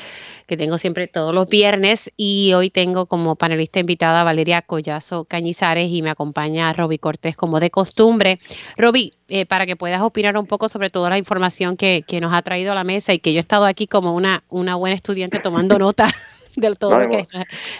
que 0.45 0.55
tengo 0.55 0.77
siempre 0.77 1.07
todos 1.07 1.33
los 1.33 1.47
viernes. 1.47 2.11
Y 2.15 2.53
hoy 2.53 2.69
tengo 2.69 3.07
como 3.07 3.37
panelista 3.37 3.79
invitada 3.79 4.23
Valeria 4.23 4.61
Collazo 4.61 5.25
Cañizares 5.25 5.89
y 5.89 6.03
me 6.03 6.11
acompaña 6.11 6.73
Roby 6.73 6.99
Cortés 6.99 7.35
como 7.35 7.59
de 7.59 7.71
costumbre. 7.71 8.39
Roby, 8.77 9.13
eh, 9.27 9.47
para 9.47 9.65
que 9.65 9.75
puedas 9.75 10.03
opinar 10.03 10.37
un 10.37 10.45
poco 10.45 10.69
sobre 10.69 10.91
toda 10.91 11.09
la 11.09 11.17
información 11.17 11.75
que, 11.75 12.03
que, 12.07 12.21
nos 12.21 12.35
ha 12.35 12.43
traído 12.43 12.71
a 12.71 12.75
la 12.75 12.83
mesa 12.83 13.13
y 13.13 13.19
que 13.19 13.33
yo 13.33 13.39
he 13.39 13.41
estado 13.41 13.65
aquí 13.65 13.87
como 13.87 14.13
una, 14.13 14.43
una 14.49 14.75
buena 14.75 14.95
estudiante 14.95 15.39
tomando 15.39 15.79
nota 15.79 16.07
de 16.55 16.75
todo 16.75 16.99
lo 16.99 17.09
que 17.09 17.27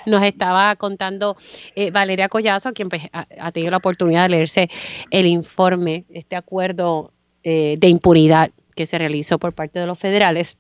nos 0.06 0.24
estaba 0.24 0.76
contando 0.76 1.38
eh, 1.76 1.92
Valeria 1.92 2.30
Collazo, 2.30 2.70
a 2.70 2.72
quien 2.74 2.90
pues, 2.90 3.04
ha, 3.12 3.52
tenido 3.52 3.72
la 3.72 3.78
oportunidad 3.78 4.24
de 4.24 4.30
leerse 4.30 4.70
el 5.10 5.26
informe, 5.26 6.06
este 6.10 6.36
acuerdo 6.36 7.12
eh, 7.44 7.78
de 7.80 7.88
impunidad 7.88 8.52
que 8.76 8.86
se 8.86 8.98
realizó 8.98 9.40
por 9.40 9.54
parte 9.54 9.80
de 9.80 9.86
los 9.86 10.00
federales 10.00 10.58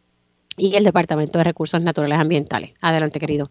y 0.57 0.75
el 0.75 0.83
Departamento 0.83 1.38
de 1.38 1.43
Recursos 1.43 1.81
Naturales 1.81 2.19
Ambientales. 2.19 2.73
Adelante, 2.81 3.19
querido. 3.19 3.49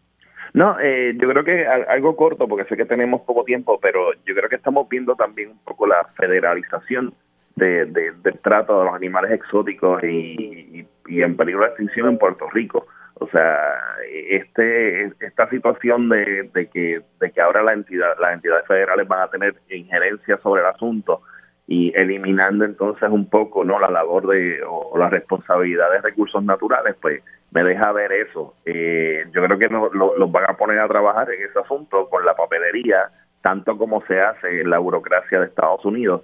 No, 0.52 0.76
eh, 0.80 1.14
yo 1.16 1.28
creo 1.28 1.44
que 1.44 1.66
algo 1.66 2.16
corto, 2.16 2.48
porque 2.48 2.68
sé 2.68 2.76
que 2.76 2.84
tenemos 2.84 3.22
poco 3.22 3.44
tiempo, 3.44 3.78
pero 3.80 4.12
yo 4.26 4.34
creo 4.34 4.48
que 4.48 4.56
estamos 4.56 4.88
viendo 4.88 5.14
también 5.14 5.50
un 5.50 5.58
poco 5.58 5.86
la 5.86 6.04
federalización 6.16 7.14
de, 7.56 7.86
del 7.86 8.38
trato 8.42 8.78
de 8.78 8.86
los 8.86 8.94
animales 8.94 9.32
exóticos 9.32 10.02
y, 10.02 10.86
en 11.08 11.36
peligro 11.36 11.62
de 11.62 11.68
extinción 11.68 12.08
en 12.08 12.18
Puerto 12.18 12.48
Rico. 12.50 12.86
O 13.20 13.28
sea, 13.28 13.78
este 14.10 15.12
esta 15.20 15.48
situación 15.51 16.09
de, 16.09 16.51
de, 16.52 16.66
que 16.68 17.01
de 17.20 17.30
que 17.30 17.40
ahora 17.40 17.62
la 17.62 17.74
entidad 17.74 18.18
las 18.18 18.34
entidades 18.34 18.66
federales 18.66 19.06
van 19.06 19.22
a 19.22 19.30
tener 19.30 19.55
injerencia 19.68 20.38
sobre 20.38 20.62
el 20.62 20.68
asunto 20.68 21.22
y 21.66 21.92
eliminando 21.94 22.64
entonces 22.64 23.09
un 23.10 23.30
poco 23.30 23.62
no 23.64 23.78
la 23.78 23.90
labor 23.90 24.26
de 24.26 24.60
o, 24.66 24.97
la 24.98 25.09
responsabilidad 25.09 25.90
de 25.92 26.01
recursos 26.01 26.42
naturales, 26.42 26.97
pues 27.01 27.22
me 27.52 27.62
deja 27.62 27.92
ver 27.92 28.12
eso. 28.12 28.55
Eh, 28.64 29.24
yo 29.32 29.44
creo 29.44 29.59
que 29.59 29.68
los 29.68 30.32
van 30.32 30.44
a 30.48 30.56
poner 30.56 30.78
a 30.80 30.88
trabajar 30.88 31.30
en 31.30 31.42
ese 31.42 31.59
asunto 31.59 32.09
con 32.09 32.24
la 32.24 32.34
papelería, 32.34 33.10
tanto 33.42 33.76
como 33.76 34.05
se 34.06 34.20
hace 34.20 34.62
en 34.62 34.70
la 34.70 34.78
burocracia 34.78 35.40
de 35.40 35.47
Estados 35.47 35.84
Unidos 35.84 36.22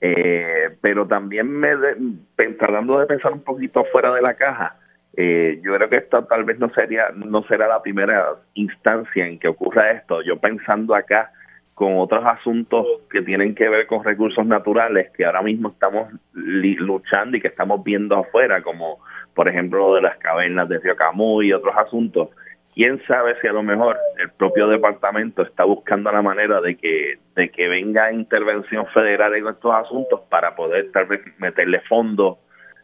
eh, 0.00 0.76
pero 0.80 1.06
también 1.06 1.50
me 1.50 1.70
tratando 2.58 3.00
de 3.00 3.06
pensar 3.06 3.32
un 3.32 3.42
poquito 3.42 3.84
fuera 3.90 4.12
de 4.12 4.22
la 4.22 4.34
caja, 4.34 4.76
eh, 5.20 5.60
yo 5.64 5.74
creo 5.74 5.88
que 5.88 5.96
esto 5.96 6.24
tal 6.26 6.44
vez 6.44 6.60
no 6.60 6.70
sería 6.70 7.08
no 7.12 7.42
será 7.48 7.66
la 7.66 7.82
primera 7.82 8.36
instancia 8.54 9.26
en 9.26 9.40
que 9.40 9.48
ocurra 9.48 9.90
esto. 9.90 10.22
Yo 10.22 10.38
pensando 10.38 10.94
acá 10.94 11.32
con 11.74 11.98
otros 11.98 12.24
asuntos 12.24 12.86
que 13.10 13.22
tienen 13.22 13.56
que 13.56 13.68
ver 13.68 13.88
con 13.88 14.04
recursos 14.04 14.46
naturales 14.46 15.10
que 15.16 15.24
ahora 15.24 15.42
mismo 15.42 15.70
estamos 15.70 16.12
luchando 16.34 17.36
y 17.36 17.40
que 17.40 17.48
estamos 17.48 17.82
viendo 17.82 18.16
afuera, 18.16 18.62
como 18.62 19.00
por 19.34 19.48
ejemplo 19.48 19.92
de 19.96 20.02
las 20.02 20.16
cavernas 20.18 20.68
de 20.68 20.78
Río 20.78 20.94
Camuy 20.94 21.48
y 21.48 21.52
otros 21.52 21.74
asuntos 21.76 22.28
quién 22.72 23.02
sabe 23.08 23.34
si 23.40 23.48
a 23.48 23.52
lo 23.52 23.64
mejor 23.64 23.96
el 24.18 24.30
propio 24.30 24.68
departamento 24.68 25.42
está 25.42 25.64
buscando 25.64 26.12
la 26.12 26.22
manera 26.22 26.60
de 26.60 26.76
que 26.76 27.18
de 27.34 27.50
que 27.50 27.66
venga 27.66 28.12
intervención 28.12 28.86
federal 28.94 29.34
en 29.34 29.48
estos 29.48 29.74
asuntos 29.74 30.20
para 30.30 30.54
poder 30.54 30.92
tal 30.92 31.06
vez 31.06 31.22
meterle 31.38 31.80
fondos 31.88 32.38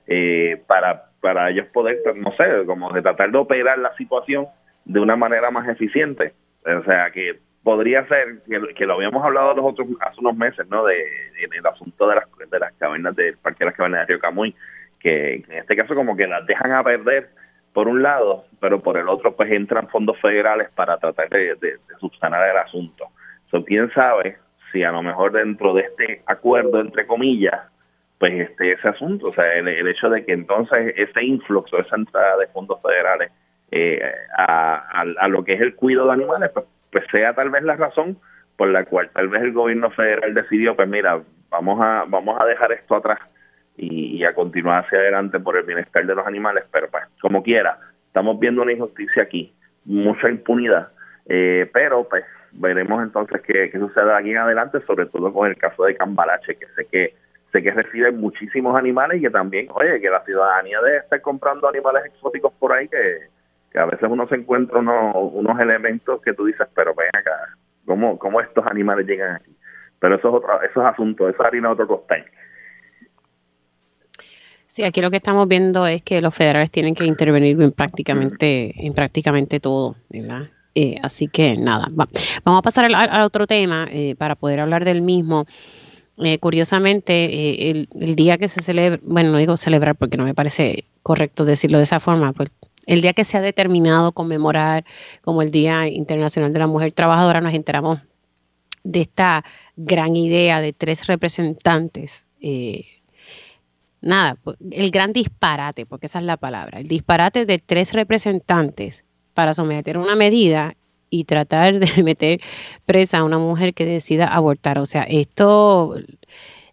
eh, 0.08 0.60
para 0.66 1.13
para 1.24 1.48
ellos 1.48 1.66
poder 1.72 2.02
no 2.16 2.32
sé 2.36 2.66
como 2.66 2.92
de 2.92 3.00
tratar 3.00 3.30
de 3.30 3.38
operar 3.38 3.78
la 3.78 3.96
situación 3.96 4.46
de 4.84 5.00
una 5.00 5.16
manera 5.16 5.50
más 5.50 5.66
eficiente 5.66 6.34
o 6.66 6.84
sea 6.84 7.10
que 7.10 7.38
podría 7.62 8.06
ser 8.08 8.42
que, 8.76 8.84
lo 8.84 8.94
habíamos 8.94 9.24
hablado 9.24 9.54
los 9.54 9.64
otros 9.64 9.88
hace 10.00 10.20
unos 10.20 10.36
meses 10.36 10.68
no 10.68 10.84
de, 10.84 11.02
el 11.40 11.66
asunto 11.66 12.06
de 12.06 12.16
las 12.16 12.24
de 12.50 12.58
las 12.58 12.74
cavernas 12.74 13.16
del 13.16 13.38
parque 13.38 13.60
de 13.60 13.64
las 13.64 13.74
cavernas 13.74 14.00
de 14.00 14.12
Río 14.12 14.20
Camuy 14.20 14.54
que 15.00 15.36
en 15.36 15.52
este 15.52 15.76
caso 15.76 15.94
como 15.94 16.14
que 16.14 16.26
las 16.26 16.44
dejan 16.44 16.72
a 16.72 16.84
perder 16.84 17.30
por 17.72 17.88
un 17.88 18.02
lado, 18.02 18.44
pero 18.60 18.80
por 18.80 18.96
el 18.96 19.08
otro 19.08 19.34
pues 19.34 19.50
entran 19.50 19.88
fondos 19.88 20.18
federales 20.20 20.68
para 20.74 20.96
tratar 20.96 21.28
de, 21.28 21.78
subsanar 21.98 22.48
el 22.48 22.56
asunto. 22.56 23.08
So, 23.50 23.64
¿Quién 23.64 23.90
sabe 23.92 24.38
si 24.70 24.84
a 24.84 24.92
lo 24.92 25.02
mejor 25.02 25.32
dentro 25.32 25.74
de 25.74 25.82
este 25.82 26.22
acuerdo, 26.26 26.80
entre 26.80 27.06
comillas, 27.06 27.60
pues 28.18 28.32
este 28.34 28.72
ese 28.72 28.88
asunto, 28.88 29.28
o 29.28 29.34
sea, 29.34 29.54
el, 29.54 29.68
hecho 29.88 30.08
de 30.08 30.24
que 30.24 30.32
entonces 30.32 30.94
ese 30.96 31.24
influxo, 31.24 31.78
esa 31.78 31.96
entrada 31.96 32.36
de 32.38 32.46
fondos 32.48 32.80
federales 32.82 33.30
eh, 33.70 34.00
a, 34.36 35.02
a, 35.18 35.28
lo 35.28 35.44
que 35.44 35.54
es 35.54 35.60
el 35.60 35.74
cuidado 35.74 36.06
de 36.06 36.14
animales, 36.14 36.50
pues, 36.54 36.66
pues 36.92 37.04
sea 37.10 37.34
tal 37.34 37.50
vez 37.50 37.62
la 37.64 37.76
razón 37.76 38.18
por 38.56 38.68
la 38.68 38.84
cual 38.84 39.10
tal 39.12 39.28
vez 39.28 39.42
el 39.42 39.52
gobierno 39.52 39.90
federal 39.90 40.32
decidió, 40.32 40.76
pues 40.76 40.88
mira, 40.88 41.20
vamos 41.50 41.80
a 41.82 42.04
vamos 42.08 42.40
a 42.40 42.44
dejar 42.46 42.72
esto 42.72 42.94
atrás 42.94 43.18
y, 43.76 44.22
a 44.24 44.32
continuar 44.34 44.84
hacia 44.84 44.98
adelante 44.98 45.40
por 45.40 45.56
el 45.56 45.64
bienestar 45.64 46.06
de 46.06 46.14
los 46.14 46.26
animales, 46.26 46.64
pero 46.72 46.88
pues 46.88 47.04
como 47.20 47.42
quiera, 47.42 47.78
estamos 48.06 48.38
viendo 48.38 48.62
una 48.62 48.72
injusticia 48.72 49.24
aquí, 49.24 49.52
mucha 49.84 50.30
impunidad, 50.30 50.88
eh, 51.26 51.68
pero 51.72 52.08
pues 52.08 52.24
veremos 52.52 53.02
entonces 53.02 53.40
qué, 53.42 53.70
qué 53.70 53.78
sucede 53.78 54.14
aquí 54.14 54.30
en 54.30 54.38
adelante, 54.38 54.80
sobre 54.86 55.06
todo 55.06 55.32
con 55.32 55.48
el 55.48 55.56
caso 55.56 55.84
de 55.84 55.96
Cambalache, 55.96 56.54
que 56.54 56.66
sé 56.76 56.86
que 56.86 57.14
sé 57.54 57.62
que 57.62 57.70
reciben 57.70 58.20
muchísimos 58.20 58.76
animales 58.76 59.18
y 59.18 59.22
que 59.22 59.30
también, 59.30 59.68
oye, 59.72 60.00
que 60.00 60.10
la 60.10 60.24
ciudadanía 60.24 60.80
debe 60.80 60.98
estar 60.98 61.20
comprando 61.20 61.68
animales 61.68 62.04
exóticos 62.06 62.52
por 62.58 62.72
ahí 62.72 62.88
que, 62.88 63.78
a 63.78 63.86
veces 63.86 64.08
uno 64.08 64.28
se 64.28 64.36
encuentra 64.36 64.78
unos 64.78 65.60
elementos 65.60 66.20
que 66.22 66.32
tú 66.32 66.46
dices, 66.46 66.66
pero 66.74 66.94
ven 66.94 67.08
acá, 67.12 67.56
¿cómo, 67.84 68.18
cómo 68.18 68.40
estos 68.40 68.64
animales 68.66 69.06
llegan 69.06 69.36
aquí? 69.36 69.52
Pero 69.98 70.16
eso 70.16 70.28
es 70.28 70.34
otro, 70.34 70.62
eso 70.62 70.80
es 70.80 70.86
asunto, 70.86 71.28
eso 71.28 71.40
es 71.42 71.46
harina 71.46 71.68
de 71.68 71.74
otro 71.74 71.88
costal. 71.88 72.24
Sí, 74.68 74.84
aquí 74.84 75.00
lo 75.00 75.10
que 75.10 75.16
estamos 75.16 75.48
viendo 75.48 75.86
es 75.86 76.02
que 76.02 76.20
los 76.20 76.34
federales 76.34 76.70
tienen 76.70 76.94
que 76.94 77.04
intervenir 77.04 77.60
en 77.60 77.72
prácticamente, 77.72 78.74
en 78.76 78.94
prácticamente 78.94 79.58
todo, 79.58 79.96
¿verdad? 80.08 80.50
Eh, 80.76 80.96
así 81.02 81.28
que 81.28 81.56
nada, 81.56 81.86
vamos 82.44 82.58
a 82.58 82.62
pasar 82.62 82.84
al, 82.92 83.22
otro 83.22 83.46
tema 83.46 83.86
eh, 83.90 84.14
para 84.16 84.34
poder 84.34 84.60
hablar 84.60 84.84
del 84.84 85.02
mismo. 85.02 85.46
Eh, 86.18 86.38
curiosamente, 86.38 87.70
el, 87.70 88.16
día 88.16 88.38
que 88.38 88.48
se 88.48 88.62
celebra, 88.62 89.00
bueno, 89.02 89.32
no 89.32 89.38
digo 89.38 89.56
celebrar 89.56 89.96
porque 89.96 90.16
no 90.16 90.24
me 90.24 90.34
parece 90.34 90.84
correcto 91.02 91.44
decirlo 91.44 91.78
de 91.78 91.84
esa 91.84 91.98
forma, 91.98 92.32
pues 92.32 92.50
el 92.86 93.00
día 93.00 93.12
que 93.14 93.24
se 93.24 93.36
ha 93.36 93.40
determinado 93.40 94.12
conmemorar 94.12 94.84
como 95.22 95.42
el 95.42 95.50
Día 95.50 95.88
Internacional 95.88 96.52
de 96.52 96.58
la 96.58 96.66
Mujer 96.66 96.92
Trabajadora, 96.92 97.40
nos 97.40 97.54
enteramos 97.54 98.00
de 98.84 99.00
esta 99.00 99.44
gran 99.76 100.14
idea 100.16 100.60
de 100.60 100.72
tres 100.72 101.06
representantes 101.06 102.26
nada, 104.04 104.36
el 104.70 104.90
gran 104.90 105.12
disparate, 105.12 105.86
porque 105.86 106.06
esa 106.06 106.18
es 106.18 106.24
la 106.24 106.36
palabra, 106.36 106.78
el 106.78 106.88
disparate 106.88 107.46
de 107.46 107.58
tres 107.58 107.92
representantes 107.92 109.04
para 109.32 109.54
someter 109.54 109.98
una 109.98 110.14
medida 110.14 110.76
y 111.10 111.24
tratar 111.24 111.78
de 111.78 112.02
meter 112.02 112.40
presa 112.86 113.18
a 113.18 113.24
una 113.24 113.38
mujer 113.38 113.74
que 113.74 113.86
decida 113.86 114.28
abortar. 114.28 114.78
O 114.78 114.86
sea, 114.86 115.02
esto, 115.04 115.94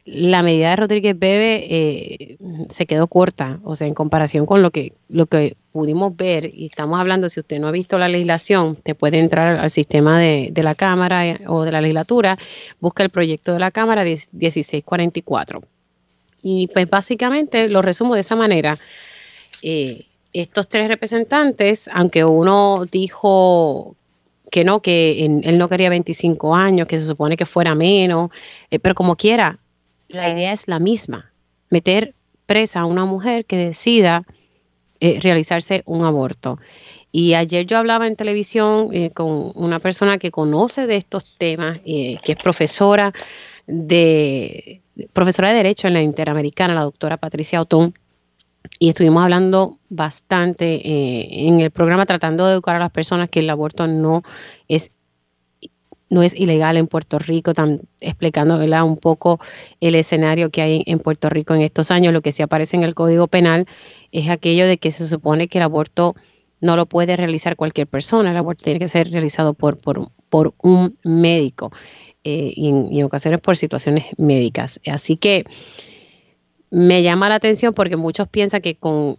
la 0.05 0.43
medida 0.43 0.71
de 0.71 0.75
Rodríguez 0.75 1.17
Bebe 1.17 1.65
eh, 1.69 2.37
se 2.69 2.85
quedó 2.85 3.07
corta, 3.07 3.59
o 3.63 3.75
sea, 3.75 3.87
en 3.87 3.93
comparación 3.93 4.45
con 4.45 4.61
lo 4.61 4.71
que, 4.71 4.93
lo 5.09 5.25
que 5.25 5.55
pudimos 5.71 6.15
ver, 6.15 6.51
y 6.53 6.65
estamos 6.65 6.99
hablando, 6.99 7.29
si 7.29 7.39
usted 7.39 7.59
no 7.59 7.67
ha 7.67 7.71
visto 7.71 7.97
la 7.97 8.09
legislación, 8.09 8.75
te 8.75 8.95
puede 8.95 9.19
entrar 9.19 9.59
al 9.59 9.69
sistema 9.69 10.19
de, 10.19 10.49
de 10.51 10.63
la 10.63 10.75
Cámara 10.75 11.27
eh, 11.27 11.39
o 11.47 11.63
de 11.63 11.71
la 11.71 11.81
legislatura, 11.81 12.37
busca 12.79 13.03
el 13.03 13.09
proyecto 13.09 13.53
de 13.53 13.59
la 13.59 13.71
Cámara 13.71 14.03
1644 14.03 15.61
y 16.43 16.67
pues 16.67 16.89
básicamente 16.89 17.69
lo 17.69 17.81
resumo 17.81 18.15
de 18.15 18.21
esa 18.21 18.35
manera. 18.35 18.77
Eh, 19.61 20.05
estos 20.33 20.67
tres 20.67 20.87
representantes, 20.87 21.89
aunque 21.93 22.23
uno 22.23 22.85
dijo 22.91 23.95
que 24.51 24.63
no, 24.63 24.81
que 24.81 25.25
él 25.25 25.57
no 25.57 25.67
quería 25.67 25.89
25 25.89 26.53
años, 26.53 26.87
que 26.87 26.99
se 26.99 27.07
supone 27.07 27.37
que 27.37 27.47
fuera 27.47 27.73
menos, 27.73 28.29
eh, 28.69 28.77
pero 28.77 28.93
como 28.93 29.15
quiera, 29.15 29.57
la 30.09 30.29
idea 30.29 30.53
es 30.53 30.67
la 30.67 30.77
misma, 30.77 31.31
meter 31.69 32.13
presa 32.45 32.81
a 32.81 32.85
una 32.85 33.05
mujer 33.05 33.45
que 33.45 33.57
decida 33.57 34.23
eh, 34.99 35.19
realizarse 35.21 35.81
un 35.85 36.05
aborto. 36.05 36.59
Y 37.13 37.33
ayer 37.33 37.65
yo 37.65 37.77
hablaba 37.77 38.07
en 38.07 38.15
televisión 38.15 38.89
con 39.13 39.51
una 39.55 39.79
persona 39.79 40.17
que 40.17 40.31
conoce 40.31 40.87
de 40.87 40.95
estos 40.95 41.35
temas, 41.37 41.79
que 41.79 42.19
es 42.23 42.35
profesora 42.37 43.13
de 43.67 44.81
profesora 45.13 45.49
de 45.49 45.55
Derecho 45.55 45.87
en 45.87 45.93
la 45.93 46.01
Interamericana, 46.01 46.73
la 46.73 46.83
doctora 46.83 47.17
Patricia 47.17 47.61
Otón, 47.61 47.93
y 48.79 48.89
estuvimos 48.89 49.23
hablando 49.23 49.79
bastante 49.89 50.75
eh, 50.75 51.47
en 51.47 51.59
el 51.59 51.71
programa 51.71 52.05
tratando 52.05 52.45
de 52.45 52.53
educar 52.53 52.75
a 52.75 52.79
las 52.79 52.91
personas 52.91 53.29
que 53.29 53.39
el 53.39 53.49
aborto 53.49 53.87
no 53.87 54.23
es 54.67 54.91
no 56.09 56.23
es 56.23 56.37
ilegal 56.37 56.75
en 56.75 56.87
Puerto 56.87 57.19
Rico, 57.19 57.53
tan, 57.53 57.79
explicando 58.01 58.57
un 58.57 58.97
poco 58.97 59.39
el 59.79 59.95
escenario 59.95 60.49
que 60.49 60.61
hay 60.61 60.83
en 60.85 60.99
Puerto 60.99 61.29
Rico 61.29 61.53
en 61.53 61.61
estos 61.61 61.89
años. 61.89 62.11
Lo 62.11 62.21
que 62.21 62.33
sí 62.33 62.43
aparece 62.43 62.75
en 62.75 62.83
el 62.83 62.95
Código 62.95 63.27
Penal 63.27 63.65
es 64.11 64.29
aquello 64.29 64.67
de 64.67 64.77
que 64.77 64.91
se 64.91 65.07
supone 65.07 65.47
que 65.47 65.59
el 65.59 65.63
aborto 65.63 66.15
no 66.59 66.75
lo 66.75 66.85
puede 66.85 67.15
realizar 67.15 67.55
cualquier 67.55 67.87
persona, 67.87 68.31
el 68.31 68.37
aborto 68.37 68.65
tiene 68.65 68.79
que 68.79 68.89
ser 68.89 69.09
realizado 69.09 69.53
por, 69.53 69.77
por, 69.77 70.09
por 70.29 70.53
un 70.61 70.97
médico. 71.05 71.71
Eh, 72.23 72.53
y, 72.55 72.69
en, 72.69 73.03
ocasiones 73.03 73.41
por 73.41 73.57
situaciones 73.57 74.05
médicas. 74.17 74.79
Así 74.85 75.17
que 75.17 75.45
me 76.71 77.03
llama 77.03 77.29
la 77.29 77.35
atención 77.35 77.73
porque 77.73 77.97
muchos 77.97 78.27
piensan 78.29 78.61
que 78.61 78.75
con, 78.75 79.17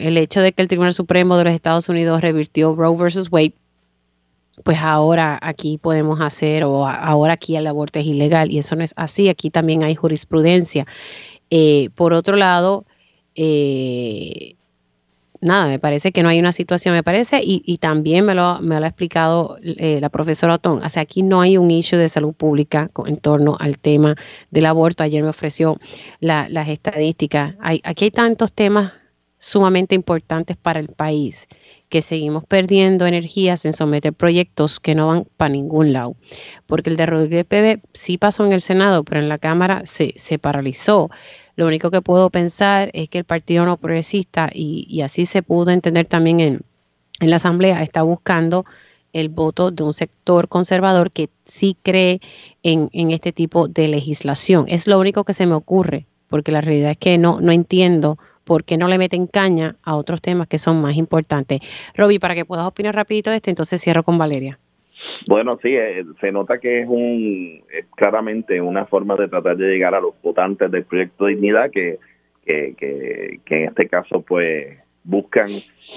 el 0.00 0.18
hecho 0.18 0.40
de 0.40 0.52
que 0.52 0.62
el 0.62 0.68
Tribunal 0.68 0.92
Supremo 0.92 1.36
de 1.36 1.44
los 1.44 1.52
Estados 1.52 1.88
Unidos 1.88 2.20
revirtió 2.20 2.74
Roe 2.74 2.96
versus 2.96 3.30
Wade, 3.30 3.54
pues 4.64 4.78
ahora 4.78 5.38
aquí 5.40 5.78
podemos 5.78 6.20
hacer 6.20 6.64
o 6.64 6.86
ahora 6.86 7.34
aquí 7.34 7.56
el 7.56 7.66
aborto 7.66 7.98
es 7.98 8.06
ilegal 8.06 8.50
y 8.50 8.58
eso 8.58 8.74
no 8.74 8.82
es 8.84 8.92
así, 8.96 9.28
aquí 9.28 9.50
también 9.50 9.84
hay 9.84 9.94
jurisprudencia. 9.94 10.86
Eh, 11.50 11.90
por 11.94 12.12
otro 12.12 12.36
lado, 12.36 12.84
eh, 13.34 14.54
nada, 15.40 15.66
me 15.66 15.78
parece 15.78 16.12
que 16.12 16.22
no 16.22 16.28
hay 16.28 16.38
una 16.38 16.52
situación, 16.52 16.94
me 16.94 17.02
parece, 17.02 17.40
y, 17.42 17.78
también 17.78 18.24
me 18.24 18.34
lo, 18.34 18.60
me 18.60 18.78
lo 18.78 18.84
ha 18.84 18.88
explicado 18.88 19.56
eh, 19.62 19.98
la 20.00 20.08
profesora 20.08 20.54
Otón, 20.54 20.82
o 20.82 20.88
sea, 20.88 21.02
aquí 21.02 21.22
no 21.22 21.40
hay 21.40 21.56
un 21.56 21.70
issue 21.70 21.98
de 21.98 22.08
salud 22.08 22.34
pública 22.34 22.90
en 23.06 23.16
torno 23.16 23.56
al 23.58 23.78
tema 23.78 24.16
del 24.50 24.66
aborto. 24.66 25.02
Ayer 25.02 25.22
me 25.22 25.30
ofreció 25.30 25.78
las 26.20 26.68
estadísticas. 26.68 27.54
Hay, 27.60 27.80
aquí 27.84 28.04
hay 28.04 28.10
tantos 28.10 28.52
temas 28.52 28.92
sumamente 29.38 29.94
importantes 29.94 30.56
para 30.56 30.80
el 30.80 30.88
país, 30.88 31.48
que 31.88 32.02
seguimos 32.02 32.44
perdiendo 32.44 33.06
energías 33.06 33.64
en 33.64 33.72
someter 33.72 34.12
proyectos 34.12 34.78
que 34.78 34.94
no 34.94 35.08
van 35.08 35.26
para 35.36 35.48
ningún 35.48 35.92
lado. 35.92 36.14
Porque 36.66 36.90
el 36.90 36.96
de 36.96 37.06
Rodríguez 37.06 37.46
PB 37.46 37.80
sí 37.92 38.18
pasó 38.18 38.44
en 38.46 38.52
el 38.52 38.60
Senado, 38.60 39.02
pero 39.02 39.20
en 39.20 39.28
la 39.28 39.38
Cámara 39.38 39.82
se, 39.86 40.12
se 40.16 40.38
paralizó. 40.38 41.10
Lo 41.60 41.66
único 41.66 41.90
que 41.90 42.00
puedo 42.00 42.30
pensar 42.30 42.88
es 42.94 43.10
que 43.10 43.18
el 43.18 43.24
Partido 43.24 43.66
No 43.66 43.76
Progresista, 43.76 44.48
y, 44.50 45.02
así 45.02 45.26
se 45.26 45.42
pudo 45.42 45.72
entender 45.72 46.06
también 46.06 46.40
en, 46.40 46.60
en 47.20 47.28
la 47.28 47.36
Asamblea, 47.36 47.82
está 47.82 48.00
buscando 48.00 48.64
el 49.12 49.28
voto 49.28 49.70
de 49.70 49.82
un 49.82 49.92
sector 49.92 50.48
conservador 50.48 51.10
que 51.10 51.28
sí 51.44 51.76
cree 51.82 52.22
en, 52.62 52.88
en, 52.94 53.10
este 53.10 53.32
tipo 53.32 53.68
de 53.68 53.88
legislación. 53.88 54.64
Es 54.68 54.86
lo 54.86 54.98
único 54.98 55.24
que 55.24 55.34
se 55.34 55.44
me 55.44 55.52
ocurre, 55.52 56.06
porque 56.28 56.50
la 56.50 56.62
realidad 56.62 56.92
es 56.92 56.96
que 56.96 57.18
no, 57.18 57.42
no 57.42 57.52
entiendo 57.52 58.16
por 58.44 58.64
qué 58.64 58.78
no 58.78 58.88
le 58.88 58.96
meten 58.96 59.26
caña 59.26 59.76
a 59.82 59.96
otros 59.96 60.22
temas 60.22 60.48
que 60.48 60.56
son 60.56 60.80
más 60.80 60.96
importantes. 60.96 61.60
Roby, 61.94 62.18
para 62.18 62.34
que 62.34 62.46
puedas 62.46 62.64
opinar 62.66 62.94
rapidito 62.94 63.28
de 63.28 63.36
este, 63.36 63.50
entonces 63.50 63.82
cierro 63.82 64.02
con 64.02 64.16
Valeria. 64.16 64.58
Bueno, 65.28 65.58
sí, 65.62 65.74
eh, 65.76 66.04
se 66.20 66.32
nota 66.32 66.58
que 66.58 66.80
es 66.80 66.88
un 66.88 67.62
claramente 67.96 68.60
una 68.60 68.86
forma 68.86 69.16
de 69.16 69.28
tratar 69.28 69.56
de 69.56 69.68
llegar 69.68 69.94
a 69.94 70.00
los 70.00 70.20
votantes 70.22 70.70
del 70.70 70.84
proyecto 70.84 71.26
Dignidad 71.26 71.70
que, 71.70 71.98
que, 72.44 72.74
que, 73.44 73.56
en 73.62 73.68
este 73.68 73.88
caso 73.88 74.22
pues 74.22 74.78
buscan 75.04 75.46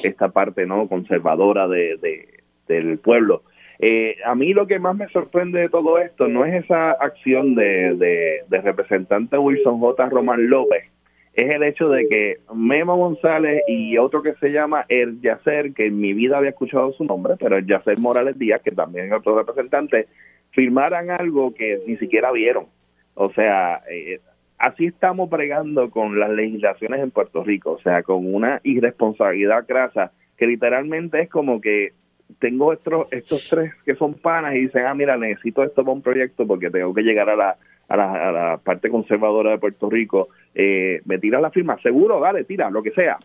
esta 0.04 0.30
parte 0.30 0.66
no 0.66 0.88
conservadora 0.88 1.68
de, 1.68 2.28
del 2.68 2.98
pueblo. 3.00 3.44
Eh, 3.80 4.18
a 4.26 4.36
mí 4.36 4.54
lo 4.54 4.68
que 4.68 4.80
más 4.80 4.96
me 4.96 5.10
sorprende 5.10 5.60
de 5.60 5.70
todo 5.70 5.98
esto 5.98 6.28
no 6.28 6.46
es 6.46 6.64
esa 6.64 6.92
acción 6.92 7.56
de, 7.56 8.44
de 8.48 8.62
representante 8.62 9.38
Wilson 9.38 9.80
J. 9.80 10.10
Román 10.10 10.48
López, 10.48 10.86
es 11.34 11.50
el 11.50 11.64
hecho 11.64 11.90
de 11.90 12.08
que 12.08 12.38
Memo 12.54 12.96
González 12.96 13.64
y 13.68 13.98
otro 13.98 14.22
que 14.22 14.36
se 14.36 14.52
llama 14.52 14.86
El 14.88 15.20
Yacer, 15.22 15.74
que 15.74 15.88
en 15.88 16.00
mi 16.00 16.14
vida 16.14 16.38
había 16.38 16.52
escuchado 16.52 16.94
su 16.94 17.06
nombre, 17.06 17.36
pero 17.40 17.58
El 17.58 17.66
Yacer 17.66 17.98
Morales 17.98 18.38
Díaz, 18.38 18.62
que 18.62 18.72
también 18.72 19.08
es 19.08 19.14
otro 19.14 19.38
representante, 19.38 20.08
firmaran 20.52 21.10
algo 21.10 21.54
que 21.56 21.82
ni 21.88 21.98
siquiera 21.98 22.32
vieron. 22.32 22.68
O 23.16 23.32
sea, 23.34 23.82
eh, 23.90 24.20
así 24.60 24.86
estamos 24.86 25.30
bregando 25.30 25.90
con 25.90 26.20
las 26.20 26.30
legislaciones 26.30 27.02
en 27.02 27.10
Puerto 27.10 27.44
Rico, 27.44 27.72
o 27.72 27.80
sea, 27.80 28.04
con 28.04 28.32
una 28.34 28.62
irresponsabilidad 28.64 29.66
grasa 29.68 30.12
que 30.38 30.46
literalmente 30.46 31.22
es 31.22 31.30
como 31.30 31.62
que 31.62 31.94
tengo 32.40 32.74
estos, 32.74 33.08
estos 33.12 33.48
tres 33.50 33.74
que 33.86 33.96
son 33.96 34.14
panas 34.16 34.56
y 34.56 34.62
dicen, 34.62 34.86
ah, 34.86 34.94
mira, 34.94 35.18
necesito 35.18 35.64
esto 35.64 35.84
para 35.84 35.94
un 35.94 36.02
proyecto 36.02 36.46
porque 36.46 36.70
tengo 36.70 36.94
que 36.94 37.02
llegar 37.02 37.30
a 37.30 37.36
la, 37.36 37.58
a 37.88 37.98
la, 37.98 38.60
parte 38.64 38.90
conservadora 38.90 39.52
de 39.52 39.58
Puerto 39.58 39.90
Rico, 39.90 40.30
eh, 40.56 41.02
me 41.06 41.20
tira 41.20 41.42
la 41.42 41.52
firma, 41.52 41.78
seguro, 41.82 42.20
dale, 42.20 42.44
tira, 42.44 42.70
lo 42.70 42.84
que 42.84 42.92
sea. 42.92 43.18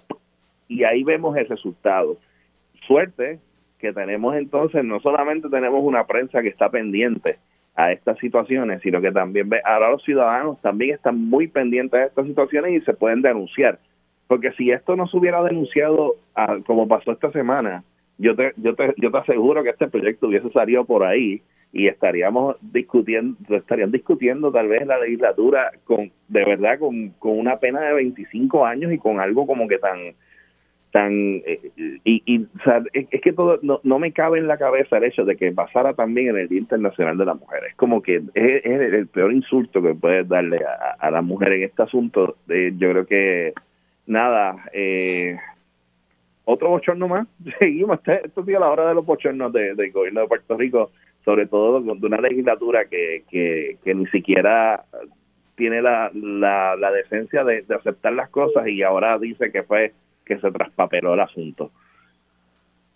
Y 0.68 0.84
ahí 0.84 1.04
vemos 1.04 1.36
el 1.36 1.48
resultado. 1.48 2.18
Suerte 2.86 3.38
que 3.78 3.92
tenemos 3.92 4.34
entonces, 4.34 4.84
no 4.84 5.00
solamente 5.00 5.48
tenemos 5.48 5.82
una 5.82 6.04
prensa 6.04 6.42
que 6.42 6.48
está 6.48 6.68
pendiente 6.68 7.38
a 7.76 7.92
estas 7.92 8.18
situaciones, 8.18 8.82
sino 8.82 9.00
que 9.00 9.12
también 9.12 9.48
ahora 9.64 9.90
los 9.90 10.02
ciudadanos 10.02 10.60
también 10.60 10.96
están 10.96 11.16
muy 11.16 11.46
pendientes 11.46 12.00
de 12.00 12.06
estas 12.06 12.26
situaciones 12.26 12.72
y 12.72 12.84
se 12.84 12.92
pueden 12.92 13.22
denunciar. 13.22 13.78
Porque 14.26 14.50
si 14.52 14.72
esto 14.72 14.96
no 14.96 15.06
se 15.06 15.16
hubiera 15.16 15.42
denunciado 15.42 16.16
como 16.66 16.88
pasó 16.88 17.12
esta 17.12 17.30
semana, 17.30 17.84
yo 18.18 18.34
te, 18.34 18.52
yo, 18.56 18.74
te, 18.74 18.94
yo 18.96 19.10
te 19.10 19.18
aseguro 19.18 19.62
que 19.62 19.70
este 19.70 19.88
proyecto 19.88 20.26
hubiese 20.26 20.50
salido 20.50 20.84
por 20.84 21.04
ahí 21.04 21.42
y 21.72 21.86
estaríamos 21.86 22.56
discutiendo, 22.60 23.36
estarían 23.56 23.92
discutiendo 23.92 24.50
tal 24.50 24.68
vez 24.68 24.86
la 24.86 24.98
legislatura 24.98 25.70
con, 25.84 26.10
de 26.28 26.44
verdad, 26.44 26.78
con, 26.78 27.10
con 27.18 27.38
una 27.38 27.58
pena 27.58 27.80
de 27.80 27.94
25 27.94 28.66
años 28.66 28.92
y 28.92 28.98
con 28.98 29.20
algo 29.20 29.46
como 29.46 29.68
que 29.68 29.78
tan, 29.78 30.14
tan, 30.90 31.12
eh, 31.44 31.70
y, 32.04 32.22
y 32.24 32.46
es, 32.92 33.20
que 33.20 33.32
todo, 33.32 33.58
no, 33.62 33.80
no 33.82 33.98
me 33.98 34.12
cabe 34.12 34.38
en 34.38 34.48
la 34.48 34.56
cabeza 34.56 34.96
el 34.96 35.04
hecho 35.04 35.24
de 35.24 35.36
que 35.36 35.52
pasara 35.52 35.92
también 35.94 36.28
en 36.28 36.38
el 36.38 36.48
Día 36.48 36.58
Internacional 36.58 37.18
de 37.18 37.26
la 37.26 37.34
Mujer. 37.34 37.64
Es 37.68 37.74
como 37.76 38.02
que 38.02 38.22
es, 38.34 38.64
el, 38.64 39.06
peor 39.08 39.32
insulto 39.32 39.82
que 39.82 39.94
puedes 39.94 40.26
darle 40.26 40.60
a, 40.98 41.10
la 41.10 41.20
mujer 41.20 41.52
en 41.52 41.64
este 41.64 41.82
asunto. 41.82 42.36
Eh, 42.48 42.72
yo 42.78 42.90
creo 42.90 43.06
que, 43.06 43.52
nada, 44.06 44.56
eh, 44.72 45.36
otro 46.50 46.70
bochorno 46.70 47.08
más. 47.08 47.28
Seguimos, 47.58 48.00
esto 48.06 48.44
ha 48.46 48.60
la 48.60 48.70
hora 48.70 48.88
de 48.88 48.94
los 48.94 49.04
bochornos 49.04 49.52
del 49.52 49.92
gobierno 49.92 50.22
de 50.22 50.26
Puerto 50.26 50.56
Rico 50.56 50.90
sobre 51.24 51.46
todo 51.46 51.80
de 51.80 52.06
una 52.06 52.22
legislatura 52.22 52.86
que, 52.86 53.22
que, 53.30 53.94
ni 53.94 54.06
siquiera 54.06 54.86
tiene 55.56 55.82
la, 55.82 56.10
la, 56.14 56.90
decencia 56.90 57.44
de, 57.44 57.66
aceptar 57.78 58.14
las 58.14 58.30
cosas 58.30 58.66
y 58.66 58.82
ahora 58.82 59.18
dice 59.18 59.52
que 59.52 59.62
fue 59.62 59.92
que 60.24 60.38
se 60.38 60.50
traspapeló 60.50 61.12
el 61.12 61.20
asunto. 61.20 61.70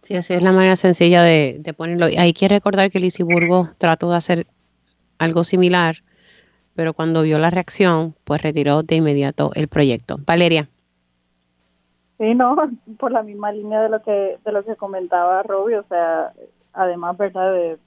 Sí, 0.01 0.17
así 0.17 0.33
es 0.33 0.43
la 0.43 0.53
manera 0.53 0.77
sencilla 0.77 1.23
de, 1.23 1.75
ponerlo. 1.77 2.07
Hay 2.07 2.33
que 2.33 2.49
recordar 2.49 2.91
que 2.91 3.01
Lisiburgo 3.01 3.69
trató 3.77 4.11
de 4.11 4.17
hacer 4.17 4.47
algo 5.19 5.45
similar, 5.45 5.97
pero 6.75 6.95
cuando 6.95 7.23
vio 7.25 7.39
la 7.39 7.51
reacción, 7.51 8.15
pues 8.25 8.41
retiró 8.41 8.83
de 8.83 8.97
inmediato 8.97 9.51
el 9.55 9.69
proyecto. 9.69 10.17
Valeria. 10.27 10.71
Sí, 12.23 12.37
no, 12.37 12.55
por 13.01 13.11
la 13.11 13.25
misma 13.25 13.51
línea 13.51 13.83
de 13.83 13.89
lo 13.89 14.01
que 14.01 14.39
de 14.45 14.53
lo 14.53 14.65
que 14.65 14.77
comentaba 14.77 15.43
Robbie, 15.43 15.79
o 15.79 15.83
sea, 15.89 16.33
además, 16.73 17.19
¿verdad? 17.19 17.53
De, 17.53 17.79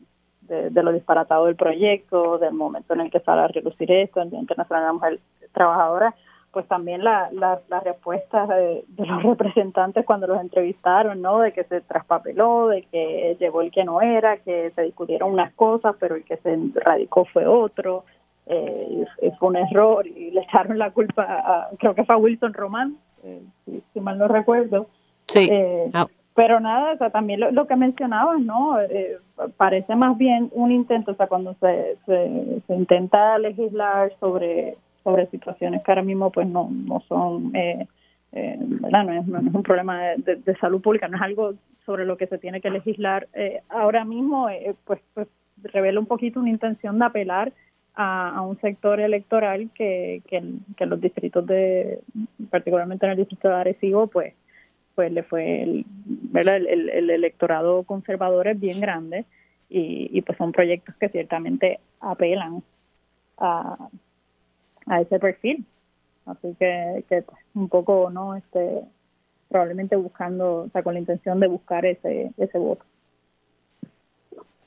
de, 0.72 0.84
lo 0.84 0.92
disparatado 0.92 1.46
del 1.46 1.56
proyecto, 1.56 2.38
del 2.38 2.54
momento 2.54 2.94
en 2.94 3.00
el 3.00 3.12
que 3.12 3.22
sale 3.22 3.44
a 3.44 3.48
relucir 3.48 3.90
esto, 3.90 4.22
el 4.22 4.32
Día 4.32 4.42
Internacional 4.42 4.84
de 4.84 4.88
la 4.88 4.94
Mujer 4.94 5.20
Trabajadora, 5.54 6.16
pues 6.52 6.68
también 6.68 7.02
la, 7.02 7.30
la, 7.32 7.62
las 7.70 7.84
respuestas 7.86 8.50
de, 8.50 8.84
los 8.98 9.24
representantes 9.24 10.06
cuando 10.06 10.28
los 10.28 10.42
entrevistaron, 10.42 11.22
¿no? 11.22 11.40
De 11.40 11.54
que 11.54 11.64
se 11.64 11.80
traspapeló, 11.80 12.68
de 12.68 12.82
que 12.92 13.38
llegó 13.40 13.62
el 13.62 13.72
que 13.72 13.86
no 13.86 14.02
era, 14.02 14.38
que 14.40 14.72
se 14.76 14.82
discutieron 14.82 15.32
unas 15.32 15.54
cosas, 15.54 15.96
pero 15.98 16.16
el 16.16 16.26
que 16.26 16.36
se 16.38 16.60
radicó 16.76 17.24
fue 17.24 17.48
otro, 17.48 18.04
eh, 18.48 19.06
y, 19.22 19.32
fue 19.40 19.48
un 19.48 19.56
error 19.56 20.06
y 20.06 20.32
le 20.32 20.42
echaron 20.42 20.78
la 20.78 20.92
culpa 20.92 21.24
a, 21.24 21.70
creo 21.80 21.96
que 21.96 22.04
fue 22.04 22.16
a 22.16 22.18
Wilson 22.18 22.54
Román, 22.54 22.98
eh, 23.26 23.42
si, 23.94 24.00
mal 24.00 24.18
no 24.18 24.28
recuerdo. 24.28 24.88
Sí. 25.28 25.48
Eh, 25.52 25.90
ah. 25.94 26.08
Pero 26.36 26.60
nada, 26.60 26.94
o 26.94 26.98
sea, 26.98 27.10
también 27.12 27.40
lo, 27.40 27.66
que 27.66 27.78
mencionabas, 27.78 28.42
¿no? 28.42 28.78
Eh, 28.82 29.18
parece 29.56 29.96
más 29.96 30.18
bien 30.18 30.50
un 30.52 30.70
intento, 30.70 31.14
o 31.14 31.16
sea, 31.16 31.28
cuando 31.28 31.56
se, 31.62 31.98
se, 32.06 32.74
intenta 32.74 33.38
legislar 33.38 34.12
sobre, 34.20 34.76
sobre 35.02 35.28
situaciones 35.28 35.82
que 35.82 35.92
ahora 35.92 36.04
mismo 36.04 36.32
pues 36.32 36.46
no, 36.46 36.70
no 36.70 37.00
son, 37.08 37.56
eh, 37.56 37.88
eh, 38.34 38.58
¿verdad? 38.60 39.06
No 39.06 39.14
es, 39.14 39.26
no 39.26 39.40
es, 39.40 39.56
un 39.56 39.64
problema 39.64 40.02
de, 40.18 40.56
salud 40.60 40.82
pública, 40.82 41.08
no 41.08 41.16
es 41.16 41.24
algo 41.24 41.54
sobre 41.86 42.04
lo 42.04 42.18
que 42.18 42.28
se 42.28 42.38
tiene 42.38 42.60
que 42.60 42.70
legislar 42.70 43.30
ahora 43.70 44.04
mismo, 44.04 44.50
pues, 44.84 45.00
pues 45.14 45.30
revela 45.64 46.02
un 46.02 46.06
poquito 46.06 46.42
una 46.42 46.50
intención 46.50 47.00
de 47.00 47.06
apelar 47.06 47.54
a, 47.96 48.38
a 48.38 48.42
un 48.42 48.60
sector 48.60 49.00
electoral 49.00 49.70
que, 49.74 50.22
que, 50.28 50.44
que 50.78 50.86
los 50.86 51.00
distritos 51.00 51.46
de, 51.46 52.00
particularmente 52.50 53.06
en 53.06 53.14
el 53.14 53.18
distrito 53.18 53.48
de 53.48 53.56
Arecibo, 53.56 54.08
pues 54.08 54.34
pues 54.96 55.12
le 55.12 55.24
fue 55.24 55.62
el, 55.62 55.86
El, 56.34 57.10
electorado 57.10 57.84
conservador 57.84 58.48
es 58.48 58.60
bien 58.60 58.80
grande 58.80 59.26
y, 59.70 60.22
pues 60.22 60.38
son 60.38 60.54
proyectos 60.54 60.96
que 60.96 61.10
ciertamente 61.10 61.80
apelan 62.00 62.64
a, 63.38 63.90
a 64.86 65.02
ese 65.02 65.20
perfil. 65.20 65.66
Así 66.26 66.56
que, 66.58 67.04
que 67.10 67.24
un 67.54 67.68
poco 67.68 68.10
no 68.10 68.36
este 68.36 68.82
probablemente 69.50 69.96
buscando 69.96 70.64
o 70.64 70.70
sea 70.70 70.82
con 70.82 70.94
la 70.96 71.00
intención 71.00 71.40
de 71.40 71.48
buscar 71.48 71.86
ese 71.86 72.32
ese 72.38 72.58
voto 72.58 72.84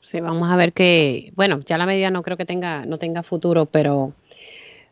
sí 0.00 0.20
vamos 0.20 0.50
a 0.50 0.56
ver 0.56 0.72
que 0.72 1.32
bueno 1.36 1.60
ya 1.60 1.78
la 1.78 1.86
medida 1.86 2.10
no 2.10 2.22
creo 2.22 2.36
que 2.36 2.44
tenga 2.44 2.86
no 2.86 2.98
tenga 2.98 3.22
futuro 3.22 3.66
pero 3.66 4.14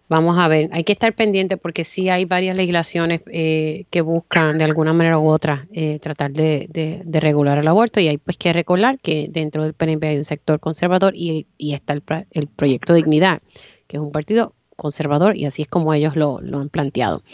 Vamos 0.09 0.39
a 0.39 0.47
ver, 0.47 0.70
hay 0.73 0.85
que 0.85 0.93
estar 0.93 1.12
pendiente 1.15 1.57
porque 1.57 1.83
sí 1.83 2.09
hay 2.09 2.27
varias 2.27 2.57
legislaciones 2.57 3.23
eh, 3.27 3.87
que 3.91 4.03
buscan 4.03 4.57
de 4.57 4.62
alguna 4.62 4.93
manera 4.93 5.19
u 5.19 5.27
otra 5.27 5.66
eh, 5.73 5.99
tratar 5.99 6.31
de, 6.31 7.03
regular 7.20 7.59
el 7.59 7.66
aborto 7.66 7.99
y 7.99 8.07
hay 8.07 8.19
pues 8.19 8.37
que 8.37 8.53
recordar 8.53 9.01
que 9.01 9.27
dentro 9.28 9.65
del 9.65 9.74
PNP 9.74 10.07
hay 10.07 10.19
un 10.19 10.24
sector 10.24 10.61
conservador 10.61 11.12
y, 11.16 11.49
está 11.59 11.93
el, 11.93 12.05
el, 12.31 12.47
proyecto 12.47 12.95
Dignidad, 12.95 13.43
que 13.89 13.97
es 13.97 14.01
un 14.01 14.12
partido 14.12 14.55
conservador 14.77 15.37
y 15.37 15.45
así 15.45 15.62
es 15.62 15.69
como 15.69 15.93
ellos 15.93 16.15
lo, 16.15 16.39
han 16.39 16.69
planteado. 16.69 17.24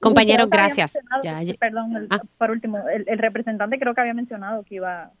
Compañeros, 0.00 0.50
gracias. 0.50 0.98
perdón, 1.60 2.08
ah. 2.10 2.20
por 2.36 2.50
último, 2.50 2.78
el 2.88 3.18
representante 3.18 3.78
creo 3.78 3.94
que 3.94 4.00
había 4.00 4.14
mencionado 4.14 4.64
que 4.64 4.76
iba 4.76 5.12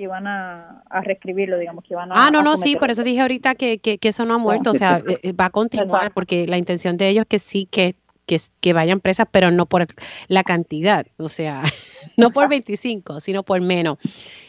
que 0.00 0.04
iban 0.04 0.26
a, 0.26 0.82
reescribirlo, 1.02 1.58
digamos, 1.58 1.84
que 1.84 1.92
iban 1.92 2.10
a... 2.10 2.14
Ah, 2.14 2.30
no, 2.30 2.42
no, 2.42 2.56
sí, 2.56 2.74
por 2.76 2.90
eso 2.90 3.04
dije 3.04 3.20
ahorita 3.20 3.54
que, 3.54 3.78
que, 3.78 3.98
eso 4.00 4.24
no 4.24 4.32
ha 4.34 4.38
muerto, 4.38 4.70
o 4.70 4.74
sea, 4.74 5.02
eh, 5.22 5.34
va 5.34 5.46
a 5.46 5.50
continuar, 5.50 6.14
porque 6.14 6.46
la 6.46 6.56
intención 6.56 6.96
de 6.96 7.08
ellos 7.08 7.24
es 7.24 7.28
que 7.28 7.38
sí, 7.38 7.68
que, 7.70 7.96
que, 8.24 8.72
vayan 8.72 9.00
presas, 9.00 9.26
pero 9.30 9.50
no 9.50 9.66
por 9.66 9.86
la 10.28 10.42
cantidad, 10.42 11.06
o 11.18 11.28
sea, 11.28 11.62
no 12.16 12.30
por 12.30 12.48
25, 12.48 13.20
sino 13.20 13.42
por 13.42 13.60
menos. 13.60 13.98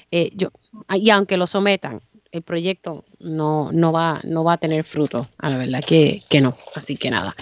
Eh, 0.09 0.29
yo, 0.35 0.51
y 0.95 1.09
aunque 1.09 1.35
lo 1.35 1.47
sometan, 1.47 1.99
el 2.31 2.43
proyecto 2.43 3.03
no, 3.19 3.73
no, 3.73 3.91
va, 3.91 4.21
no 4.23 4.45
va 4.45 4.53
a 4.53 4.57
tener 4.57 4.85
fruto, 4.85 5.27
a 5.37 5.49
la 5.49 5.57
verdad 5.57 5.83
que, 5.85 6.23
que 6.29 6.39
no, 6.39 6.55
así 6.75 6.95
que 6.95 7.11
nada, 7.11 7.35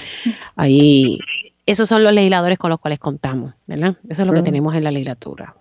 ahí 0.55 1.19
esos 1.67 1.87
son 1.87 2.03
los 2.03 2.11
legisladores 2.11 2.57
con 2.57 2.71
los 2.71 2.79
cuales 2.79 2.97
contamos, 2.97 3.53
¿verdad? 3.67 3.97
Eso 4.09 4.23
es 4.23 4.27
lo 4.27 4.33
que 4.33 4.41
tenemos 4.41 4.73
en 4.73 4.83
la 4.83 4.89
legislatura. 4.89 5.55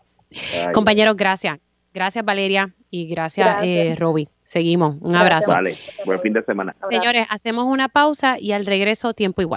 Compañeros, 0.73 1.15
gracias. 1.15 1.59
Gracias, 1.94 2.24
Valeria, 2.24 2.74
y 2.90 3.06
gracias, 3.09 3.59
Eh, 3.62 3.94
Roby. 3.98 4.28
Seguimos. 4.44 4.97
Un 5.01 5.15
abrazo. 5.15 5.52
Vale, 5.52 5.77
buen 6.06 6.20
fin 6.20 6.32
de 6.32 6.43
semana. 6.43 6.74
Señores, 6.89 7.27
hacemos 7.28 7.65
una 7.66 7.89
pausa 7.89 8.39
y 8.39 8.52
al 8.52 8.65
regreso 8.65 9.12
tiempo 9.12 9.43
igual. 9.43 9.56